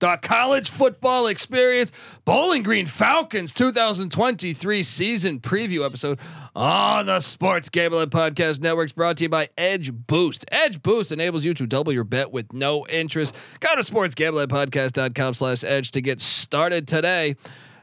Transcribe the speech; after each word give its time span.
the 0.00 0.18
college 0.22 0.70
football 0.70 1.26
experience, 1.26 1.92
Bowling 2.24 2.62
Green 2.62 2.86
Falcons 2.86 3.52
2023 3.52 4.82
season 4.82 5.40
preview 5.40 5.84
episode 5.84 6.18
on 6.56 7.06
the 7.06 7.20
Sports 7.20 7.68
Gambling 7.68 8.08
Podcast 8.10 8.60
Networks 8.60 8.92
brought 8.92 9.18
to 9.18 9.24
you 9.24 9.28
by 9.28 9.48
Edge 9.56 9.92
Boost. 9.92 10.44
Edge 10.50 10.82
Boost 10.82 11.12
enables 11.12 11.44
you 11.44 11.54
to 11.54 11.66
double 11.66 11.92
your 11.92 12.04
bet 12.04 12.32
with 12.32 12.52
no 12.52 12.86
interest. 12.88 13.36
Go 13.60 13.76
to 13.76 13.82
sportsgamblingpodcast.com 13.82 15.34
slash 15.34 15.64
edge 15.64 15.90
to 15.92 16.00
get 16.00 16.20
started 16.20 16.88
today. 16.88 17.36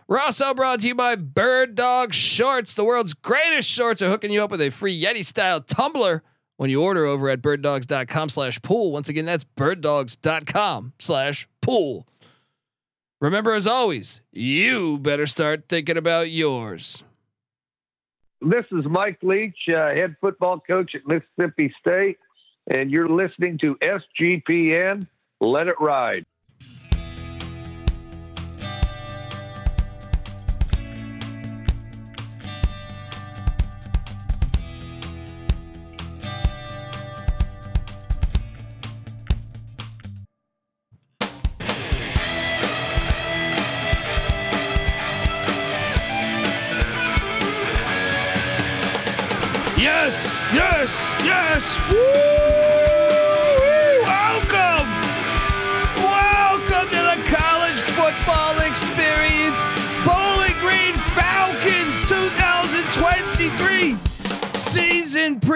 We're 0.08 0.20
also 0.20 0.54
brought 0.54 0.80
to 0.82 0.88
you 0.88 0.96
by 0.96 1.16
Bird 1.16 1.76
Dog 1.76 2.14
Shorts. 2.14 2.74
The 2.74 2.84
world's 2.84 3.14
greatest 3.14 3.70
shorts 3.70 4.02
are 4.02 4.10
hooking 4.10 4.32
you 4.32 4.44
up 4.44 4.52
with 4.52 4.62
a 4.62 4.70
free 4.70 5.00
Yeti 5.00 5.24
style 5.24 5.62
tumbler 5.62 6.24
when 6.56 6.70
you 6.70 6.82
order 6.82 7.06
over 7.06 7.30
at 7.30 7.42
birddogs.com 7.42 8.30
slash 8.30 8.62
pool. 8.62 8.92
Once 8.92 9.10
again, 9.10 9.26
that's 9.26 9.44
birddogs.com 9.44 10.94
slash 10.98 11.46
pool. 11.46 11.57
Remember, 13.20 13.54
as 13.54 13.68
always, 13.68 14.22
you 14.32 14.98
better 15.00 15.26
start 15.26 15.66
thinking 15.68 15.98
about 15.98 16.30
yours. 16.30 17.04
This 18.42 18.66
is 18.72 18.86
Mike 18.86 19.18
Leach, 19.24 19.58
uh, 19.68 19.90
head 19.90 20.16
football 20.22 20.60
coach 20.60 20.94
at 20.94 21.02
Mississippi 21.08 21.74
State, 21.80 22.20
and 22.70 22.92
you're 22.92 23.10
listening 23.10 23.58
to 23.60 23.76
SGPN. 23.76 25.08
Let 25.42 25.68
it 25.68 25.76
ride. 25.80 26.26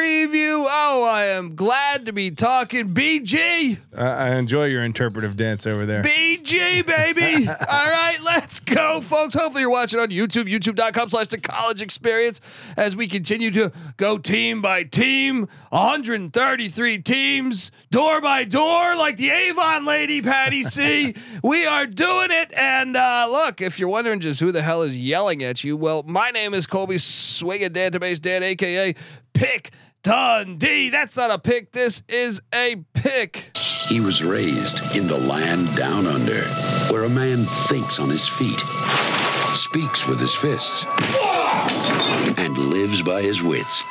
Preview. 0.02 0.66
Oh, 0.67 1.07
I 1.07 1.25
am 1.25 1.53
glad 1.53 2.07
to 2.07 2.13
be 2.13 2.31
talking 2.31 2.91
BG. 2.91 3.77
I, 3.95 4.05
I 4.05 4.35
enjoy 4.35 4.66
your 4.66 4.83
interpretive 4.83 5.38
dance 5.38 5.67
over 5.67 5.85
there. 5.85 6.02
BG, 6.02 6.83
baby. 6.85 7.47
All 7.69 7.89
right, 7.89 8.17
let's 8.23 8.59
go, 8.59 8.99
folks. 9.02 9.35
Hopefully, 9.35 9.61
you're 9.61 9.69
watching 9.69 9.99
on 9.99 10.07
YouTube, 10.07 10.49
youtube.com 10.52 11.09
slash 11.09 11.27
the 11.27 11.38
college 11.38 11.83
experience 11.83 12.41
as 12.77 12.95
we 12.95 13.07
continue 13.07 13.52
to 13.52 13.72
go 13.97 14.17
team 14.17 14.59
by 14.59 14.83
team, 14.83 15.47
133 15.69 16.97
teams, 17.03 17.72
door 17.91 18.22
by 18.22 18.44
door, 18.44 18.95
like 18.95 19.17
the 19.17 19.29
Avon 19.29 19.85
lady, 19.85 20.23
Patty 20.23 20.63
C. 20.63 21.13
we 21.44 21.67
are 21.67 21.85
doing 21.85 22.31
it. 22.31 22.52
And 22.57 22.97
uh, 22.97 23.27
look, 23.29 23.61
if 23.61 23.79
you're 23.79 23.89
wondering 23.89 24.19
just 24.19 24.39
who 24.39 24.52
the 24.52 24.63
hell 24.63 24.81
is 24.81 24.97
yelling 24.97 25.44
at 25.44 25.63
you, 25.63 25.77
well, 25.77 26.02
my 26.07 26.31
name 26.31 26.55
is 26.55 26.66
Colby 26.66 26.97
Swinging 26.97 27.69
Database 27.69 28.19
Dan, 28.19 28.41
aka 28.41 28.95
Pick 29.33 29.72
Dundee. 30.03 30.89
That's 30.89 31.16
not 31.16 31.31
a 31.31 31.38
pick. 31.38 31.71
This 31.71 32.02
is 32.07 32.41
a 32.53 32.77
pick. 32.94 33.55
He 33.88 33.99
was 33.99 34.23
raised 34.23 34.95
in 34.95 35.07
the 35.07 35.17
land 35.17 35.75
down 35.75 36.07
under, 36.07 36.44
where 36.91 37.03
a 37.03 37.09
man 37.09 37.45
thinks 37.45 37.99
on 37.99 38.09
his 38.09 38.27
feet, 38.27 38.59
speaks 39.53 40.07
with 40.07 40.19
his 40.19 40.33
fists, 40.33 40.85
and 42.38 42.57
lives 42.57 43.02
by 43.03 43.22
his 43.22 43.44
wits. 43.44 43.84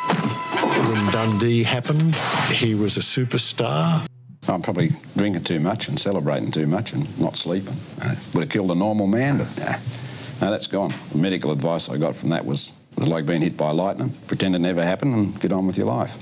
When 0.88 1.10
Dundee 1.12 1.62
happened, 1.62 2.14
he 2.50 2.74
was 2.74 2.96
a 2.96 3.00
superstar. 3.00 4.06
I'm 4.48 4.62
probably 4.62 4.90
drinking 5.16 5.44
too 5.44 5.60
much 5.60 5.88
and 5.88 5.98
celebrating 5.98 6.50
too 6.50 6.66
much 6.66 6.92
and 6.92 7.20
not 7.20 7.36
sleeping. 7.36 7.76
Uh, 8.02 8.14
would 8.34 8.40
have 8.44 8.50
killed 8.50 8.70
a 8.70 8.74
normal 8.74 9.06
man, 9.06 9.38
but 9.38 9.58
nah, 9.58 9.76
no, 10.40 10.50
that's 10.50 10.66
gone. 10.66 10.94
The 11.12 11.18
medical 11.18 11.52
advice 11.52 11.88
I 11.88 11.98
got 11.98 12.16
from 12.16 12.30
that 12.30 12.44
was 12.46 12.72
it 13.00 13.04
was 13.04 13.08
like 13.08 13.24
being 13.26 13.40
hit 13.42 13.56
by 13.56 13.70
lightning. 13.70 14.10
Pretend 14.26 14.54
it 14.54 14.58
never 14.58 14.84
happened 14.84 15.14
and 15.14 15.40
get 15.40 15.52
on 15.52 15.66
with 15.66 15.78
your 15.78 15.86
life. 15.86 16.16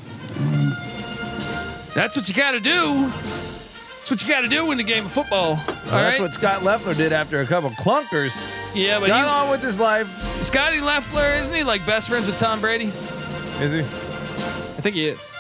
That's 1.95 2.17
what 2.17 2.29
you 2.29 2.35
got 2.35 2.53
to 2.53 2.61
do. 2.61 3.11
That's 3.11 4.11
what 4.13 4.23
you 4.23 4.29
got 4.29 4.43
to 4.43 4.49
do 4.49 4.71
in 4.71 4.79
the 4.79 4.85
game 4.85 5.05
of 5.05 5.13
football. 5.13 5.51
All 5.51 5.57
Well, 5.57 5.75
right. 5.93 6.03
that's 6.03 6.21
what 6.21 6.33
Scot 6.33 6.63
Loeffler 6.63 6.95
did 6.95 7.13
after 7.13 7.41
a 7.41 7.47
couple 7.47 7.71
clunkers. 7.71 8.37
yeah, 8.75 9.01
but 9.01 9.09
Got 9.09 9.25
he, 9.25 9.31
on 9.31 9.51
with 9.51 9.63
his 9.63 9.81
life. 9.81 10.07
Scotty 10.45 10.81
Loeffler, 10.81 11.35
isn't 11.41 11.53
he 11.55 11.65
like 11.65 11.85
best 11.85 12.09
friends 12.09 12.27
with 12.27 12.39
Tom 12.39 12.61
Brady? 12.61 12.93
Is 13.61 13.73
he? 13.73 13.81
I 13.81 14.81
think 14.81 14.95
he 14.95 15.07
is. 15.09 15.35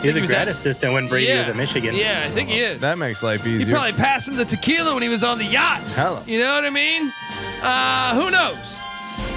He 0.00 0.06
was 0.06 0.14
he 0.14 0.20
a 0.20 0.22
was 0.22 0.30
grad 0.30 0.42
at- 0.42 0.48
assistant 0.48 0.92
when 0.92 1.08
Brady 1.08 1.26
yeah. 1.26 1.38
was 1.40 1.48
at 1.48 1.56
Michigan. 1.56 1.96
Yeah, 1.96 2.22
I 2.24 2.28
think 2.30 2.48
he 2.48 2.60
is. 2.60 2.80
That 2.80 2.98
makes 2.98 3.22
life 3.24 3.44
easier. 3.44 3.66
he 3.66 3.72
probably 3.72 3.92
passed 3.92 4.28
him 4.28 4.36
the 4.36 4.44
tequila 4.44 4.94
when 4.94 5.02
he 5.02 5.08
was 5.08 5.24
on 5.24 5.38
the 5.38 5.44
yacht. 5.44 5.80
Hello. 5.96 6.22
You 6.26 6.38
know 6.38 6.54
what 6.54 6.64
I 6.64 6.70
mean? 6.70 7.12
Uh, 7.60 8.14
who 8.14 8.30
knows? 8.30 8.78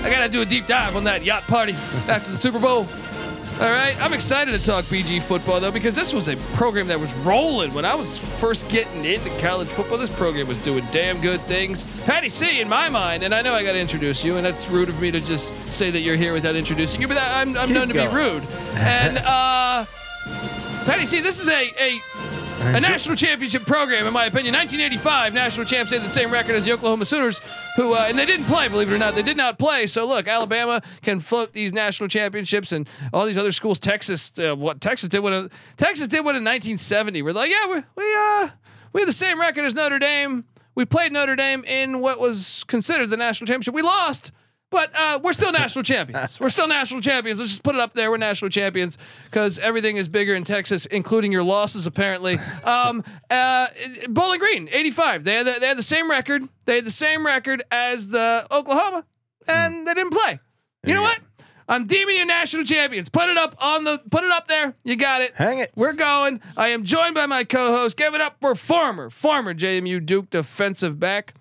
I 0.03 0.09
gotta 0.09 0.29
do 0.29 0.41
a 0.41 0.45
deep 0.45 0.67
dive 0.67 0.95
on 0.95 1.03
that 1.05 1.23
yacht 1.23 1.43
party 1.43 1.73
after 2.07 2.31
the 2.31 2.37
Super 2.37 2.59
Bowl. 2.59 2.87
All 3.59 3.69
right, 3.69 3.93
I'm 4.01 4.13
excited 4.13 4.53
to 4.53 4.65
talk 4.65 4.85
BG 4.85 5.21
football 5.21 5.59
though 5.59 5.71
because 5.71 5.93
this 5.93 6.13
was 6.13 6.29
a 6.29 6.37
program 6.55 6.87
that 6.87 6.97
was 6.97 7.13
rolling 7.15 7.73
when 7.73 7.83
I 7.83 7.93
was 7.93 8.17
first 8.17 8.69
getting 8.69 9.03
into 9.03 9.29
college 9.41 9.67
football. 9.67 9.97
This 9.97 10.09
program 10.09 10.47
was 10.47 10.57
doing 10.59 10.85
damn 10.91 11.19
good 11.19 11.41
things. 11.41 11.83
Patty 12.05 12.29
C, 12.29 12.61
in 12.61 12.69
my 12.69 12.87
mind, 12.87 13.23
and 13.23 13.35
I 13.35 13.41
know 13.41 13.53
I 13.53 13.63
got 13.63 13.73
to 13.73 13.79
introduce 13.79 14.23
you, 14.23 14.37
and 14.37 14.45
that's 14.45 14.69
rude 14.69 14.87
of 14.87 15.01
me 15.01 15.11
to 15.11 15.19
just 15.19 15.53
say 15.69 15.91
that 15.91 15.99
you're 15.99 16.15
here 16.15 16.31
without 16.31 16.55
introducing 16.55 17.01
you, 17.01 17.09
but 17.09 17.17
I'm, 17.17 17.57
I'm 17.57 17.73
known 17.73 17.89
to 17.89 17.93
be 17.93 18.07
rude. 18.07 18.43
And 18.75 19.17
uh, 19.17 19.85
Patty 20.85 21.05
C, 21.05 21.19
this 21.19 21.41
is 21.41 21.49
a 21.49 21.73
a 21.77 21.99
a 22.61 22.79
national 22.79 23.15
championship 23.15 23.65
program, 23.65 24.05
in 24.05 24.13
my 24.13 24.25
opinion. 24.25 24.53
1985 24.53 25.33
national 25.33 25.65
champs 25.65 25.91
had 25.91 26.01
the 26.01 26.09
same 26.09 26.29
record 26.31 26.55
as 26.55 26.65
the 26.65 26.73
Oklahoma 26.73 27.05
Sooners, 27.05 27.39
who 27.75 27.93
uh, 27.93 28.05
and 28.07 28.17
they 28.17 28.25
didn't 28.25 28.45
play, 28.45 28.67
believe 28.67 28.91
it 28.91 28.95
or 28.95 28.97
not, 28.97 29.15
they 29.15 29.21
did 29.21 29.37
not 29.37 29.57
play. 29.57 29.87
So 29.87 30.07
look, 30.07 30.27
Alabama 30.27 30.81
can 31.01 31.19
float 31.19 31.53
these 31.53 31.73
national 31.73 32.09
championships, 32.09 32.71
and 32.71 32.87
all 33.13 33.25
these 33.25 33.37
other 33.37 33.51
schools. 33.51 33.79
Texas, 33.79 34.31
uh, 34.39 34.55
what 34.55 34.81
Texas 34.81 35.09
did 35.09 35.19
win? 35.19 35.33
A, 35.33 35.49
Texas 35.77 36.07
did 36.07 36.19
win 36.19 36.35
in 36.35 36.43
1970. 36.43 37.21
We're 37.21 37.33
like, 37.33 37.49
yeah, 37.49 37.67
we 37.67 37.81
we 37.95 38.15
uh 38.15 38.49
we 38.93 39.01
had 39.01 39.07
the 39.07 39.13
same 39.13 39.39
record 39.39 39.65
as 39.65 39.73
Notre 39.73 39.99
Dame. 39.99 40.45
We 40.75 40.85
played 40.85 41.11
Notre 41.11 41.35
Dame 41.35 41.63
in 41.65 42.01
what 42.01 42.19
was 42.19 42.63
considered 42.65 43.09
the 43.09 43.17
national 43.17 43.47
championship. 43.47 43.73
We 43.73 43.81
lost. 43.81 44.31
But 44.71 44.91
uh, 44.95 45.19
we're 45.23 45.33
still 45.33 45.51
national 45.51 45.83
champions. 45.83 46.39
We're 46.39 46.49
still 46.49 46.67
national 46.67 47.01
champions. 47.01 47.39
Let's 47.39 47.51
just 47.51 47.63
put 47.63 47.73
it 47.73 47.81
up 47.81 47.93
there. 47.93 48.11
We're 48.11 48.17
national 48.17 48.49
champions 48.49 48.99
because 49.25 49.57
everything 49.57 49.97
is 49.97 50.07
bigger 50.07 50.35
in 50.35 50.43
Texas, 50.43 50.85
including 50.85 51.31
your 51.31 51.41
losses, 51.43 51.87
apparently. 51.87 52.37
Um, 52.63 53.03
uh, 53.31 53.67
Bowling 54.09 54.39
Green, 54.39 54.69
85. 54.71 55.23
They 55.23 55.35
had, 55.35 55.45
the, 55.47 55.55
they 55.59 55.67
had 55.67 55.77
the 55.77 55.83
same 55.83 56.09
record. 56.09 56.43
They 56.65 56.75
had 56.75 56.85
the 56.85 56.91
same 56.91 57.25
record 57.25 57.63
as 57.71 58.09
the 58.09 58.45
Oklahoma, 58.51 59.05
and 59.47 59.87
they 59.87 59.93
didn't 59.95 60.13
play. 60.13 60.39
You 60.85 60.93
know 60.93 61.01
what? 61.01 61.19
I'm 61.67 61.85
deeming 61.85 62.15
you 62.15 62.25
national 62.25 62.63
champions. 62.63 63.09
Put 63.09 63.29
it 63.29 63.37
up 63.37 63.55
on 63.63 63.83
the. 63.83 64.01
Put 64.09 64.23
it 64.23 64.31
up 64.31 64.47
there. 64.47 64.75
You 64.83 64.95
got 64.95 65.21
it. 65.21 65.35
Hang 65.35 65.59
it. 65.59 65.71
We're 65.75 65.93
going. 65.93 66.41
I 66.57 66.69
am 66.69 66.83
joined 66.83 67.13
by 67.13 67.27
my 67.27 67.43
co-host. 67.43 67.95
Give 67.95 68.15
it 68.15 68.21
up 68.21 68.37
for 68.41 68.55
former, 68.55 69.11
former 69.11 69.53
JMU 69.53 70.03
Duke 70.03 70.31
defensive 70.31 70.99
back, 70.99 71.35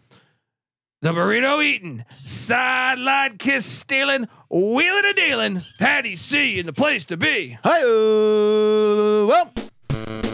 the 1.01 1.13
burrito 1.13 1.63
eating, 1.65 2.05
sideline 2.25 3.37
kiss 3.39 3.65
stealing, 3.65 4.27
wheeling 4.51 5.05
and 5.07 5.17
dealing, 5.17 5.61
Patty 5.79 6.17
C 6.17 6.59
in 6.59 6.67
the 6.67 6.73
place 6.73 7.05
to 7.07 7.17
be. 7.17 7.59
Hi. 7.65 7.81
Well, 7.85 9.51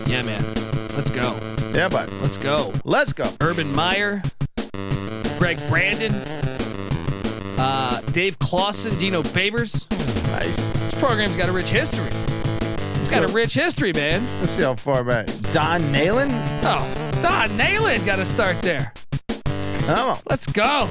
Yeah, 0.06 0.22
man. 0.22 0.42
Let's 0.96 1.10
go. 1.10 1.36
yeah, 1.74 1.88
bud. 1.88 2.10
Let's 2.22 2.38
go. 2.38 2.72
Let's 2.84 3.12
go. 3.12 3.30
Urban 3.40 3.72
Meyer, 3.74 4.22
Gregg 5.38 5.58
Brandon, 5.68 6.14
uh, 7.58 8.00
Dave 8.12 8.38
Clawson, 8.38 8.96
Dino 8.96 9.22
Babers. 9.22 9.90
Nice. 10.28 10.64
This 10.66 10.94
program's 10.94 11.36
got 11.36 11.48
a 11.48 11.52
rich 11.52 11.68
history. 11.68 12.08
It's 12.96 13.08
got 13.10 13.28
a 13.28 13.32
rich 13.32 13.52
history, 13.54 13.92
man. 13.92 14.24
Let's 14.40 14.52
see 14.52 14.62
how 14.62 14.76
far 14.76 15.04
back. 15.04 15.26
Don 15.52 15.82
Nehlen. 15.92 16.30
Oh, 16.62 17.20
Don 17.22 17.50
Nayland 17.58 18.06
got 18.06 18.16
to 18.16 18.24
start 18.24 18.60
there. 18.62 18.92
Come 19.86 20.08
on. 20.08 20.18
Let's 20.30 20.46
go. 20.46 20.88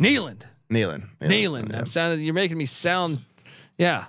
Nealand. 0.00 0.42
Nealon. 0.70 1.04
Nealand. 1.20 1.76
I'm 1.76 1.84
sounding. 1.84 2.24
You're 2.24 2.32
making 2.32 2.56
me 2.56 2.64
sound. 2.64 3.18
Yeah. 3.76 4.06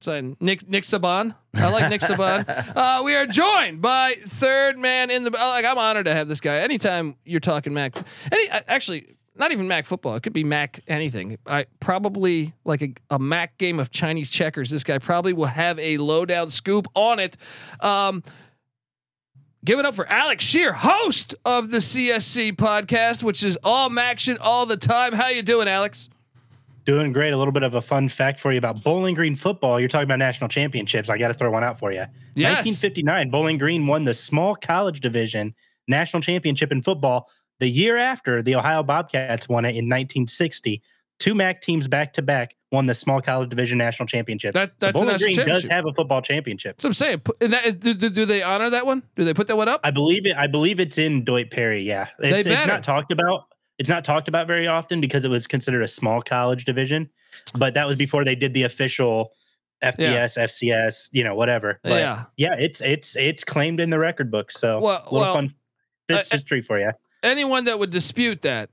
So 0.00 0.34
Nick 0.40 0.66
Nick 0.66 0.84
Saban. 0.84 1.34
I 1.54 1.70
like 1.70 1.90
Nick 1.90 2.00
Saban. 2.00 2.46
Uh, 2.74 3.02
we 3.04 3.14
are 3.14 3.26
joined 3.26 3.82
by 3.82 4.14
third 4.18 4.78
man 4.78 5.10
in 5.10 5.24
the 5.24 5.30
like. 5.30 5.66
I'm 5.66 5.76
honored 5.76 6.06
to 6.06 6.14
have 6.14 6.26
this 6.26 6.40
guy. 6.40 6.60
Anytime 6.60 7.16
you're 7.24 7.38
talking 7.38 7.74
Mac, 7.74 7.94
any 8.32 8.48
actually 8.48 9.16
not 9.36 9.52
even 9.52 9.68
Mac 9.68 9.84
football. 9.84 10.14
It 10.14 10.22
could 10.22 10.32
be 10.32 10.44
Mac 10.44 10.80
anything. 10.88 11.36
I 11.46 11.66
probably 11.80 12.54
like 12.64 12.80
a, 12.80 12.94
a 13.10 13.18
Mac 13.18 13.58
game 13.58 13.78
of 13.78 13.90
Chinese 13.90 14.30
checkers. 14.30 14.70
This 14.70 14.84
guy 14.84 14.98
probably 14.98 15.34
will 15.34 15.44
have 15.46 15.78
a 15.78 15.98
lowdown 15.98 16.50
scoop 16.50 16.86
on 16.94 17.18
it. 17.18 17.36
Um, 17.80 18.22
Give 19.62 19.78
it 19.78 19.84
up 19.84 19.94
for 19.94 20.08
Alex 20.08 20.42
Scheer, 20.42 20.72
host 20.72 21.34
of 21.44 21.70
the 21.70 21.78
CSC 21.78 22.56
podcast, 22.56 23.22
which 23.22 23.42
is 23.42 23.58
all 23.62 23.98
action 23.98 24.38
all 24.40 24.64
the 24.64 24.78
time. 24.78 25.12
How 25.12 25.28
you 25.28 25.42
doing, 25.42 25.68
Alex? 25.68 26.08
Doing 26.86 27.12
great. 27.12 27.34
A 27.34 27.36
little 27.36 27.52
bit 27.52 27.62
of 27.62 27.74
a 27.74 27.82
fun 27.82 28.08
fact 28.08 28.40
for 28.40 28.52
you 28.52 28.58
about 28.58 28.82
Bowling 28.82 29.14
Green 29.14 29.36
football. 29.36 29.78
You're 29.78 29.90
talking 29.90 30.04
about 30.04 30.18
national 30.18 30.48
championships. 30.48 31.10
I 31.10 31.18
got 31.18 31.28
to 31.28 31.34
throw 31.34 31.50
one 31.50 31.62
out 31.62 31.78
for 31.78 31.92
you. 31.92 32.06
Yes. 32.34 32.64
1959, 32.64 33.28
Bowling 33.28 33.58
Green 33.58 33.86
won 33.86 34.04
the 34.04 34.14
small 34.14 34.54
college 34.54 35.00
division 35.00 35.54
national 35.86 36.22
championship 36.22 36.72
in 36.72 36.80
football. 36.80 37.28
The 37.58 37.68
year 37.68 37.98
after, 37.98 38.40
the 38.40 38.54
Ohio 38.54 38.82
Bobcats 38.82 39.46
won 39.46 39.66
it 39.66 39.70
in 39.70 39.84
1960. 39.84 40.80
Two 41.18 41.34
MAC 41.34 41.60
teams 41.60 41.86
back 41.86 42.14
to 42.14 42.22
back 42.22 42.56
won 42.72 42.86
the 42.86 42.94
small 42.94 43.20
college 43.20 43.50
division 43.50 43.78
national 43.78 44.06
championship. 44.06 44.54
That- 44.54 44.78
that's 44.78 44.98
so 44.98 45.04
Bowling 45.04 45.18
Green 45.18 45.36
does 45.46 45.66
have 45.66 45.86
a 45.86 45.92
football 45.92 46.22
championship. 46.22 46.80
So 46.80 46.88
I'm 46.88 46.94
saying, 46.94 47.20
put- 47.20 47.40
that 47.40 47.66
is, 47.66 47.74
do, 47.74 47.94
do, 47.94 48.24
they 48.24 48.42
honor 48.42 48.70
that 48.70 48.86
one? 48.86 49.02
Do 49.16 49.24
they 49.24 49.34
put 49.34 49.48
that 49.48 49.56
one 49.56 49.68
up? 49.68 49.80
I 49.84 49.90
believe 49.90 50.26
it. 50.26 50.36
I 50.36 50.46
believe 50.46 50.78
it's 50.80 50.98
in 50.98 51.24
Doyt 51.24 51.50
Perry. 51.50 51.82
Yeah, 51.82 52.08
They 52.18 52.30
it's, 52.30 52.46
it's 52.46 52.66
not 52.66 52.82
talked 52.84 53.12
about. 53.12 53.44
It's 53.78 53.88
not 53.88 54.04
talked 54.04 54.28
about 54.28 54.46
very 54.46 54.66
often 54.68 55.00
because 55.00 55.24
it 55.24 55.28
was 55.30 55.46
considered 55.46 55.82
a 55.82 55.88
small 55.88 56.20
college 56.20 56.66
division, 56.66 57.08
but 57.54 57.72
that 57.74 57.86
was 57.86 57.96
before 57.96 58.24
they 58.24 58.34
did 58.34 58.52
the 58.52 58.64
official 58.64 59.32
FBS, 59.82 60.36
FCS, 60.36 61.08
you 61.12 61.24
know, 61.24 61.34
whatever. 61.34 61.80
But 61.82 61.92
Yeah. 62.00 62.24
yeah, 62.36 62.54
it's 62.58 62.82
it's 62.82 63.16
it's 63.16 63.42
claimed 63.42 63.80
in 63.80 63.88
the 63.88 63.98
record 63.98 64.30
book. 64.30 64.50
So 64.52 64.80
Well- 64.80 64.98
a 65.00 65.04
little 65.04 65.20
well, 65.20 65.34
fun 65.34 65.50
this 66.08 66.30
I- 66.30 66.36
history 66.36 66.60
for 66.60 66.78
you. 66.78 66.90
anyone 67.22 67.64
that 67.64 67.78
would 67.78 67.88
dispute 67.90 68.42
that, 68.42 68.68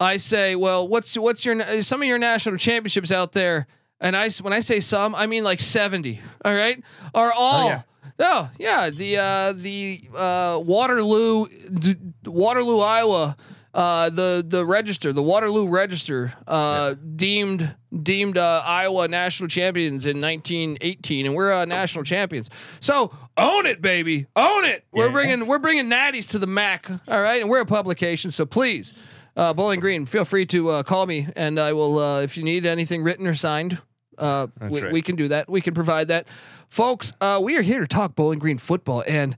I 0.00 0.16
say, 0.18 0.54
well, 0.56 0.86
what's 0.86 1.16
what's 1.18 1.44
your 1.44 1.82
some 1.82 2.02
of 2.02 2.08
your 2.08 2.18
national 2.18 2.56
championships 2.56 3.10
out 3.12 3.32
there? 3.32 3.66
And 4.00 4.16
I 4.16 4.30
when 4.42 4.52
I 4.52 4.60
say 4.60 4.80
some, 4.80 5.14
I 5.14 5.26
mean 5.26 5.42
like 5.44 5.60
seventy. 5.60 6.20
All 6.44 6.54
right, 6.54 6.82
are 7.14 7.32
all. 7.32 7.68
yeah. 7.68 7.82
Oh 8.20 8.50
yeah, 8.58 8.90
the 8.90 9.16
uh, 9.16 9.52
the 9.52 10.00
uh, 10.16 10.60
Waterloo, 10.64 11.46
d- 11.72 11.96
Waterloo, 12.24 12.80
Iowa, 12.80 13.36
uh, 13.74 14.10
the 14.10 14.44
the 14.46 14.64
Register, 14.66 15.12
the 15.12 15.22
Waterloo 15.22 15.68
Register, 15.68 16.32
uh, 16.48 16.94
deemed 17.16 17.76
deemed 18.02 18.36
uh, 18.36 18.62
Iowa 18.64 19.06
national 19.08 19.48
champions 19.48 20.04
in 20.04 20.20
1918, 20.20 21.26
and 21.26 21.34
we're 21.34 21.52
uh, 21.52 21.64
national 21.64 22.02
champions. 22.04 22.50
So 22.80 23.12
own 23.36 23.66
it, 23.66 23.80
baby, 23.80 24.26
own 24.34 24.64
it. 24.64 24.84
We're 24.92 25.06
Yeah. 25.06 25.12
bringing 25.12 25.46
we're 25.46 25.58
bringing 25.60 25.86
natties 25.88 26.26
to 26.30 26.38
the 26.40 26.46
Mac. 26.48 26.90
All 27.08 27.20
right, 27.22 27.40
and 27.40 27.48
we're 27.48 27.60
a 27.60 27.66
publication, 27.66 28.30
so 28.32 28.44
please, 28.46 28.94
uh, 29.38 29.54
Bowling 29.54 29.78
Green, 29.78 30.04
feel 30.04 30.24
free 30.24 30.44
to 30.46 30.68
uh, 30.68 30.82
call 30.82 31.06
me, 31.06 31.28
and 31.36 31.60
I 31.60 31.72
will 31.72 31.98
uh, 31.98 32.22
if 32.22 32.36
you 32.36 32.42
need 32.42 32.66
anything 32.66 33.02
written 33.02 33.26
or 33.26 33.34
signed. 33.34 33.80
Uh, 34.18 34.48
we, 34.68 34.82
right. 34.82 34.92
we 34.92 35.00
can 35.00 35.14
do 35.14 35.28
that. 35.28 35.48
We 35.48 35.60
can 35.60 35.74
provide 35.74 36.08
that, 36.08 36.26
folks. 36.68 37.12
Uh, 37.20 37.38
we 37.40 37.56
are 37.56 37.62
here 37.62 37.78
to 37.78 37.86
talk 37.86 38.16
Bowling 38.16 38.40
Green 38.40 38.58
football, 38.58 39.04
and 39.06 39.36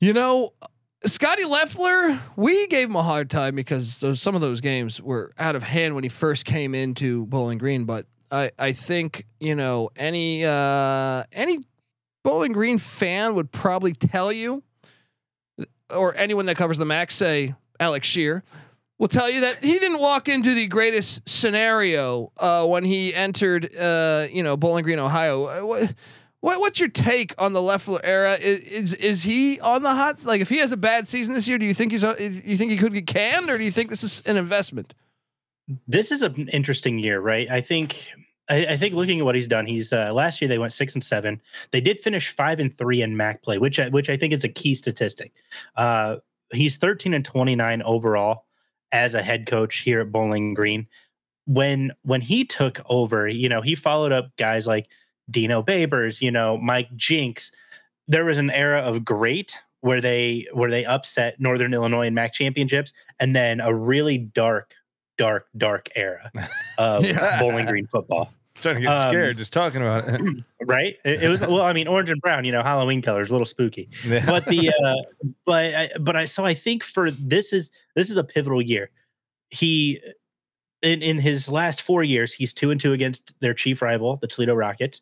you 0.00 0.12
know, 0.12 0.52
Scotty 1.06 1.46
Loeffler, 1.46 2.20
we 2.36 2.66
gave 2.66 2.90
him 2.90 2.96
a 2.96 3.02
hard 3.02 3.30
time 3.30 3.56
because 3.56 3.98
those 3.98 4.20
some 4.20 4.34
of 4.34 4.42
those 4.42 4.60
games 4.60 5.00
were 5.00 5.32
out 5.38 5.56
of 5.56 5.62
hand 5.62 5.94
when 5.94 6.04
he 6.04 6.10
first 6.10 6.44
came 6.44 6.74
into 6.74 7.24
Bowling 7.24 7.56
Green. 7.56 7.86
But 7.86 8.04
I, 8.30 8.50
I 8.58 8.72
think 8.72 9.24
you 9.40 9.54
know 9.54 9.88
any 9.96 10.44
uh, 10.44 11.24
any 11.32 11.60
Bowling 12.22 12.52
Green 12.52 12.76
fan 12.76 13.34
would 13.34 13.50
probably 13.50 13.94
tell 13.94 14.30
you, 14.30 14.62
or 15.88 16.14
anyone 16.16 16.44
that 16.46 16.58
covers 16.58 16.76
the 16.76 16.84
Mac, 16.84 17.10
say 17.10 17.54
Alex 17.80 18.06
Scheer, 18.06 18.44
will 19.00 19.08
tell 19.08 19.28
you 19.30 19.40
that 19.40 19.64
he 19.64 19.78
didn't 19.78 19.98
walk 19.98 20.28
into 20.28 20.54
the 20.54 20.66
greatest 20.68 21.26
scenario 21.28 22.30
uh, 22.38 22.64
when 22.66 22.84
he 22.84 23.12
entered, 23.14 23.74
uh, 23.74 24.28
you 24.30 24.42
know, 24.42 24.56
Bowling 24.56 24.84
Green, 24.84 25.00
Ohio. 25.00 25.46
Uh, 25.46 25.66
What, 25.66 25.94
what, 26.40 26.60
what's 26.60 26.78
your 26.78 26.90
take 26.90 27.34
on 27.38 27.52
the 27.54 27.62
Loeffler 27.62 28.00
era? 28.04 28.34
Is, 28.34 28.60
is 28.60 28.94
is 28.94 29.22
he 29.24 29.58
on 29.60 29.82
the 29.82 29.94
hot? 29.94 30.24
Like, 30.24 30.40
if 30.40 30.48
he 30.48 30.58
has 30.58 30.72
a 30.72 30.76
bad 30.76 31.08
season 31.08 31.34
this 31.34 31.48
year, 31.48 31.58
do 31.58 31.66
you 31.66 31.74
think 31.74 31.92
he's? 31.92 32.04
uh, 32.04 32.14
You 32.18 32.56
think 32.56 32.70
he 32.70 32.76
could 32.78 32.92
get 32.92 33.06
canned, 33.06 33.50
or 33.50 33.58
do 33.58 33.64
you 33.64 33.70
think 33.70 33.90
this 33.90 34.02
is 34.02 34.22
an 34.26 34.36
investment? 34.36 34.94
This 35.86 36.10
is 36.12 36.22
an 36.22 36.48
interesting 36.48 36.98
year, 36.98 37.20
right? 37.20 37.50
I 37.50 37.60
think. 37.60 38.06
I, 38.48 38.76
think 38.76 38.96
looking 38.96 39.20
at 39.20 39.24
what 39.24 39.36
he's 39.36 39.46
done, 39.46 39.64
he's 39.66 39.92
uh, 39.92 40.12
last 40.12 40.40
year 40.42 40.48
they 40.48 40.58
went 40.58 40.72
six 40.72 40.94
and 40.94 41.04
seven. 41.04 41.40
They 41.70 41.80
did 41.80 42.00
finish 42.00 42.34
five 42.34 42.58
and 42.58 42.76
three 42.76 43.00
in 43.00 43.16
MAC 43.16 43.42
play, 43.44 43.58
which 43.58 43.78
I, 43.78 43.90
which 43.90 44.10
I 44.10 44.16
think 44.16 44.32
is 44.32 44.42
a 44.42 44.48
key 44.48 44.74
statistic. 44.74 45.30
Uh, 45.76 46.16
he's 46.52 46.76
thirteen 46.76 47.14
and 47.14 47.24
twenty 47.24 47.54
nine 47.54 47.80
overall 47.82 48.46
as 48.92 49.14
a 49.14 49.22
head 49.22 49.46
coach 49.46 49.78
here 49.78 50.00
at 50.00 50.12
Bowling 50.12 50.54
Green. 50.54 50.86
When 51.46 51.92
when 52.02 52.20
he 52.20 52.44
took 52.44 52.80
over, 52.88 53.26
you 53.28 53.48
know, 53.48 53.60
he 53.60 53.74
followed 53.74 54.12
up 54.12 54.36
guys 54.36 54.66
like 54.66 54.86
Dino 55.30 55.62
Babers, 55.62 56.20
you 56.20 56.30
know, 56.30 56.56
Mike 56.58 56.94
Jinks. 56.96 57.50
There 58.08 58.24
was 58.24 58.38
an 58.38 58.50
era 58.50 58.80
of 58.80 59.04
great 59.04 59.56
where 59.80 60.00
they 60.00 60.46
where 60.52 60.70
they 60.70 60.84
upset 60.84 61.40
Northern 61.40 61.72
Illinois 61.72 62.06
in 62.06 62.14
MAC 62.14 62.32
championships, 62.34 62.92
and 63.18 63.34
then 63.34 63.60
a 63.60 63.74
really 63.74 64.18
dark, 64.18 64.74
dark, 65.18 65.46
dark 65.56 65.88
era 65.94 66.30
of 66.78 67.04
Yeah. 67.04 67.40
Bowling 67.40 67.66
Green 67.66 67.86
football. 67.86 68.32
Starting 68.60 68.82
to 68.82 68.88
get 68.88 68.96
Um, 68.96 69.08
scared 69.10 69.38
just 69.38 69.52
talking 69.52 69.82
about 69.82 70.04
it. 70.08 70.20
Right? 70.62 70.96
It, 71.04 71.22
it 71.24 71.28
was 71.28 71.40
well, 71.40 71.62
I 71.62 71.72
mean, 71.72 71.88
orange 71.88 72.10
and 72.10 72.20
brown, 72.20 72.44
you 72.44 72.52
know, 72.52 72.62
Halloween 72.62 73.00
colors, 73.02 73.30
a 73.30 73.32
little 73.32 73.46
spooky 73.46 73.88
Yeah. 74.06 74.24
but 74.26 74.44
the 74.44 74.68
uh 74.84 74.94
but 75.46 75.74
I, 75.74 75.90
but 75.98 76.14
I 76.16 76.24
so 76.26 76.44
I 76.44 76.54
think 76.54 76.84
for 76.84 77.10
this 77.10 77.52
is 77.52 77.70
this 77.96 78.10
is 78.10 78.16
a 78.16 78.22
pivotal 78.24 78.60
year. 78.62 78.90
He 79.48 80.00
in 80.82 81.02
in 81.02 81.18
his 81.18 81.48
last 81.50 81.82
four 81.82 82.04
years, 82.04 82.32
he's 82.34 82.52
two 82.52 82.70
and 82.70 82.80
two 82.80 82.92
against 82.92 83.32
their 83.40 83.54
chief 83.54 83.82
rival, 83.82 84.16
the 84.16 84.26
Toledo 84.28 84.54
Rockets. 84.54 85.00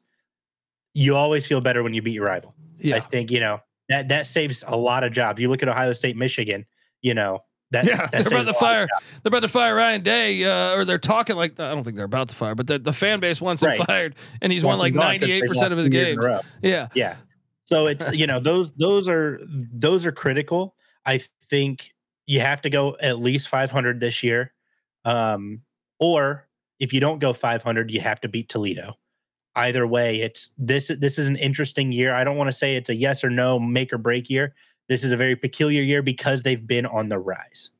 You 0.94 1.16
always 1.16 1.46
feel 1.46 1.60
better 1.60 1.82
when 1.82 1.92
you 1.92 2.02
beat 2.02 2.14
your 2.14 2.24
rival. 2.26 2.54
Yeah. 2.78 2.96
I 2.96 3.00
think 3.00 3.30
you 3.32 3.40
know 3.40 3.60
that 3.88 4.08
that 4.08 4.26
saves 4.26 4.64
a 4.66 4.76
lot 4.76 5.02
of 5.04 5.12
jobs. 5.12 5.40
You 5.42 5.48
look 5.48 5.62
at 5.62 5.68
Ohio 5.68 5.92
State, 5.92 6.16
Michigan. 6.16 6.66
You 7.02 7.14
know 7.14 7.44
that. 7.70 7.86
yeah. 7.86 8.06
that 8.06 8.24
They're 8.24 8.38
about 8.40 8.46
to 8.52 8.54
fire. 8.54 8.86
jobs. 8.86 9.04
They're 9.22 9.30
about 9.30 9.40
to 9.40 9.48
fire 9.48 9.74
Ryan 9.74 10.02
Day, 10.02 10.44
uh, 10.44 10.74
or 10.76 10.84
they're 10.84 10.98
talking 10.98 11.36
like 11.36 11.58
I 11.60 11.70
don't 11.74 11.84
think 11.84 11.96
they're 11.96 12.04
about 12.06 12.28
to 12.30 12.34
fire, 12.34 12.54
but 12.54 12.66
the, 12.66 12.78
the 12.78 12.92
fan 12.92 13.20
base 13.20 13.40
wants 13.40 13.62
him 13.62 13.70
Right. 13.70 13.86
fired, 13.86 14.14
and 14.42 14.52
he's 14.52 14.64
Want 14.64 14.78
won 14.78 14.86
like 14.86 14.92
him 14.92 14.96
gone 15.00 15.02
'cause 15.02 15.10
ninety 15.20 15.26
they've 15.26 15.42
eight 15.44 15.48
percent 15.48 15.72
of 15.72 15.78
his 15.78 15.88
two 15.88 15.94
years 15.96 16.12
in 16.12 16.18
a 16.18 16.26
games. 16.28 16.42
Yeah, 16.62 16.88
Yeah. 16.94 17.16
So 17.66 17.86
it's 17.86 18.10
you 18.12 18.26
know 18.26 18.40
those 18.40 18.70
those 18.72 19.08
are 19.08 19.40
those 19.44 20.06
are 20.06 20.12
critical. 20.12 20.74
I 21.04 21.20
think 21.50 21.92
you 22.26 22.40
have 22.40 22.60
to 22.62 22.70
go 22.70 22.96
at 23.00 23.18
least 23.18 23.48
500 23.48 24.00
this 24.00 24.22
year, 24.22 24.52
um, 25.04 25.62
or 25.98 26.46
if 26.78 26.92
you 26.92 27.00
don't 27.00 27.18
go 27.18 27.32
500, 27.32 27.90
you 27.90 28.00
have 28.00 28.20
to 28.22 28.28
beat 28.28 28.48
Toledo. 28.48 28.96
Either 29.56 29.86
way, 29.86 30.20
it's 30.20 30.52
this 30.56 30.88
this 30.98 31.18
is 31.18 31.26
an 31.28 31.36
interesting 31.36 31.90
year. 31.92 32.14
I 32.14 32.24
don't 32.24 32.36
want 32.36 32.48
to 32.48 32.56
say 32.56 32.76
it's 32.76 32.90
a 32.90 32.94
yes 32.94 33.24
or 33.24 33.30
no 33.30 33.58
make 33.58 33.92
or 33.92 33.98
break 33.98 34.30
year. 34.30 34.54
This 34.88 35.04
is 35.04 35.12
a 35.12 35.16
very 35.16 35.36
peculiar 35.36 35.82
year 35.82 36.02
because 36.02 36.42
they've 36.42 36.66
been 36.66 36.86
on 36.86 37.08
the 37.08 37.18
rise. 37.18 37.70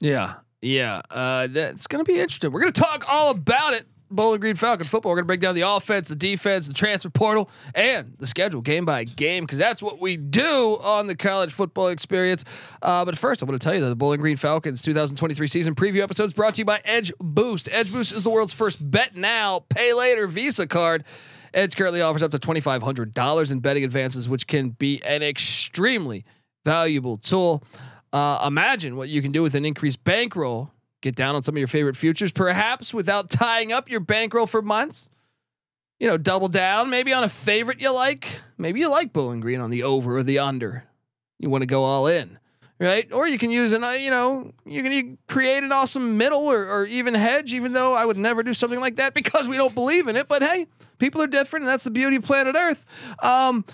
Yeah, 0.00 0.34
yeah. 0.60 1.02
Uh, 1.10 1.46
that's 1.46 1.86
gonna 1.86 2.04
be 2.04 2.18
interesting. 2.20 2.52
We're 2.52 2.60
gonna 2.60 2.72
talk 2.72 3.06
all 3.08 3.30
about 3.30 3.74
it. 3.74 3.86
Bowling 4.08 4.38
Green 4.38 4.54
Falcon 4.54 4.86
football. 4.86 5.10
We're 5.10 5.16
gonna 5.16 5.26
break 5.26 5.40
down 5.40 5.54
the 5.54 5.62
offense, 5.62 6.08
the 6.08 6.14
defense, 6.14 6.68
the 6.68 6.74
transfer 6.74 7.10
portal, 7.10 7.50
and 7.74 8.14
the 8.18 8.26
schedule 8.26 8.60
game 8.60 8.84
by 8.84 9.04
game 9.04 9.44
because 9.44 9.58
that's 9.58 9.82
what 9.82 10.00
we 10.00 10.16
do 10.16 10.78
on 10.84 11.06
the 11.06 11.16
college 11.16 11.52
football 11.52 11.88
experience. 11.88 12.44
Uh, 12.82 13.04
but 13.04 13.18
first, 13.18 13.42
I 13.42 13.46
want 13.46 13.60
to 13.60 13.64
tell 13.64 13.74
you 13.74 13.80
that 13.80 13.88
the 13.88 13.96
Bowling 13.96 14.20
Green 14.20 14.36
Falcons 14.36 14.80
2023 14.82 15.46
season 15.46 15.74
preview 15.74 16.02
episode 16.02 16.24
is 16.24 16.34
brought 16.34 16.54
to 16.54 16.60
you 16.60 16.64
by 16.64 16.80
Edge 16.84 17.12
Boost. 17.18 17.68
Edge 17.72 17.90
Boost 17.90 18.12
is 18.12 18.22
the 18.22 18.30
world's 18.30 18.52
first 18.52 18.88
bet 18.88 19.16
now, 19.16 19.64
pay 19.70 19.92
later 19.92 20.26
Visa 20.28 20.66
card. 20.66 21.04
Edge 21.54 21.76
currently 21.76 22.02
offers 22.02 22.22
up 22.22 22.30
to 22.32 22.38
$2,500 22.38 23.52
in 23.52 23.60
betting 23.60 23.84
advances, 23.84 24.28
which 24.28 24.46
can 24.46 24.70
be 24.70 25.02
an 25.04 25.22
extremely 25.22 26.24
valuable 26.64 27.16
tool. 27.18 27.62
Uh, 28.12 28.44
imagine 28.46 28.96
what 28.96 29.08
you 29.08 29.22
can 29.22 29.32
do 29.32 29.42
with 29.42 29.54
an 29.54 29.64
increased 29.64 30.02
bankroll. 30.04 30.70
Get 31.02 31.14
down 31.14 31.34
on 31.34 31.42
some 31.42 31.54
of 31.54 31.58
your 31.58 31.68
favorite 31.68 31.96
futures, 31.96 32.32
perhaps 32.32 32.92
without 32.94 33.30
tying 33.30 33.72
up 33.72 33.90
your 33.90 34.00
bankroll 34.00 34.46
for 34.46 34.62
months. 34.62 35.08
You 36.00 36.08
know, 36.08 36.18
double 36.18 36.48
down 36.48 36.90
maybe 36.90 37.12
on 37.12 37.24
a 37.24 37.28
favorite 37.28 37.80
you 37.80 37.92
like. 37.92 38.28
Maybe 38.58 38.80
you 38.80 38.90
like 38.90 39.12
Bowling 39.12 39.40
Green 39.40 39.60
on 39.60 39.70
the 39.70 39.82
over 39.82 40.16
or 40.16 40.22
the 40.22 40.38
under. 40.38 40.84
You 41.38 41.50
want 41.50 41.62
to 41.62 41.66
go 41.66 41.84
all 41.84 42.06
in, 42.06 42.38
right? 42.78 43.10
Or 43.12 43.26
you 43.26 43.38
can 43.38 43.50
use 43.50 43.72
an, 43.72 43.84
uh, 43.84 43.90
you 43.92 44.10
know, 44.10 44.52
you 44.64 44.82
can 44.82 45.18
create 45.28 45.64
an 45.64 45.72
awesome 45.72 46.16
middle 46.18 46.40
or, 46.42 46.66
or 46.68 46.86
even 46.86 47.14
hedge. 47.14 47.54
Even 47.54 47.72
though 47.72 47.94
I 47.94 48.04
would 48.04 48.18
never 48.18 48.42
do 48.42 48.52
something 48.54 48.80
like 48.80 48.96
that 48.96 49.14
because 49.20 49.48
we 49.48 49.56
don't 49.56 49.74
believe 49.74 50.08
in 50.08 50.16
it. 50.16 50.28
But 50.28 50.42
hey, 50.42 50.66
people 50.98 51.22
are 51.22 51.26
different, 51.26 51.64
and 51.64 51.68
that's 51.68 51.84
the 51.84 51.90
beauty 51.90 52.16
of 52.16 52.24
planet 52.24 52.54
Earth. 52.56 52.84
Um, 53.22 53.64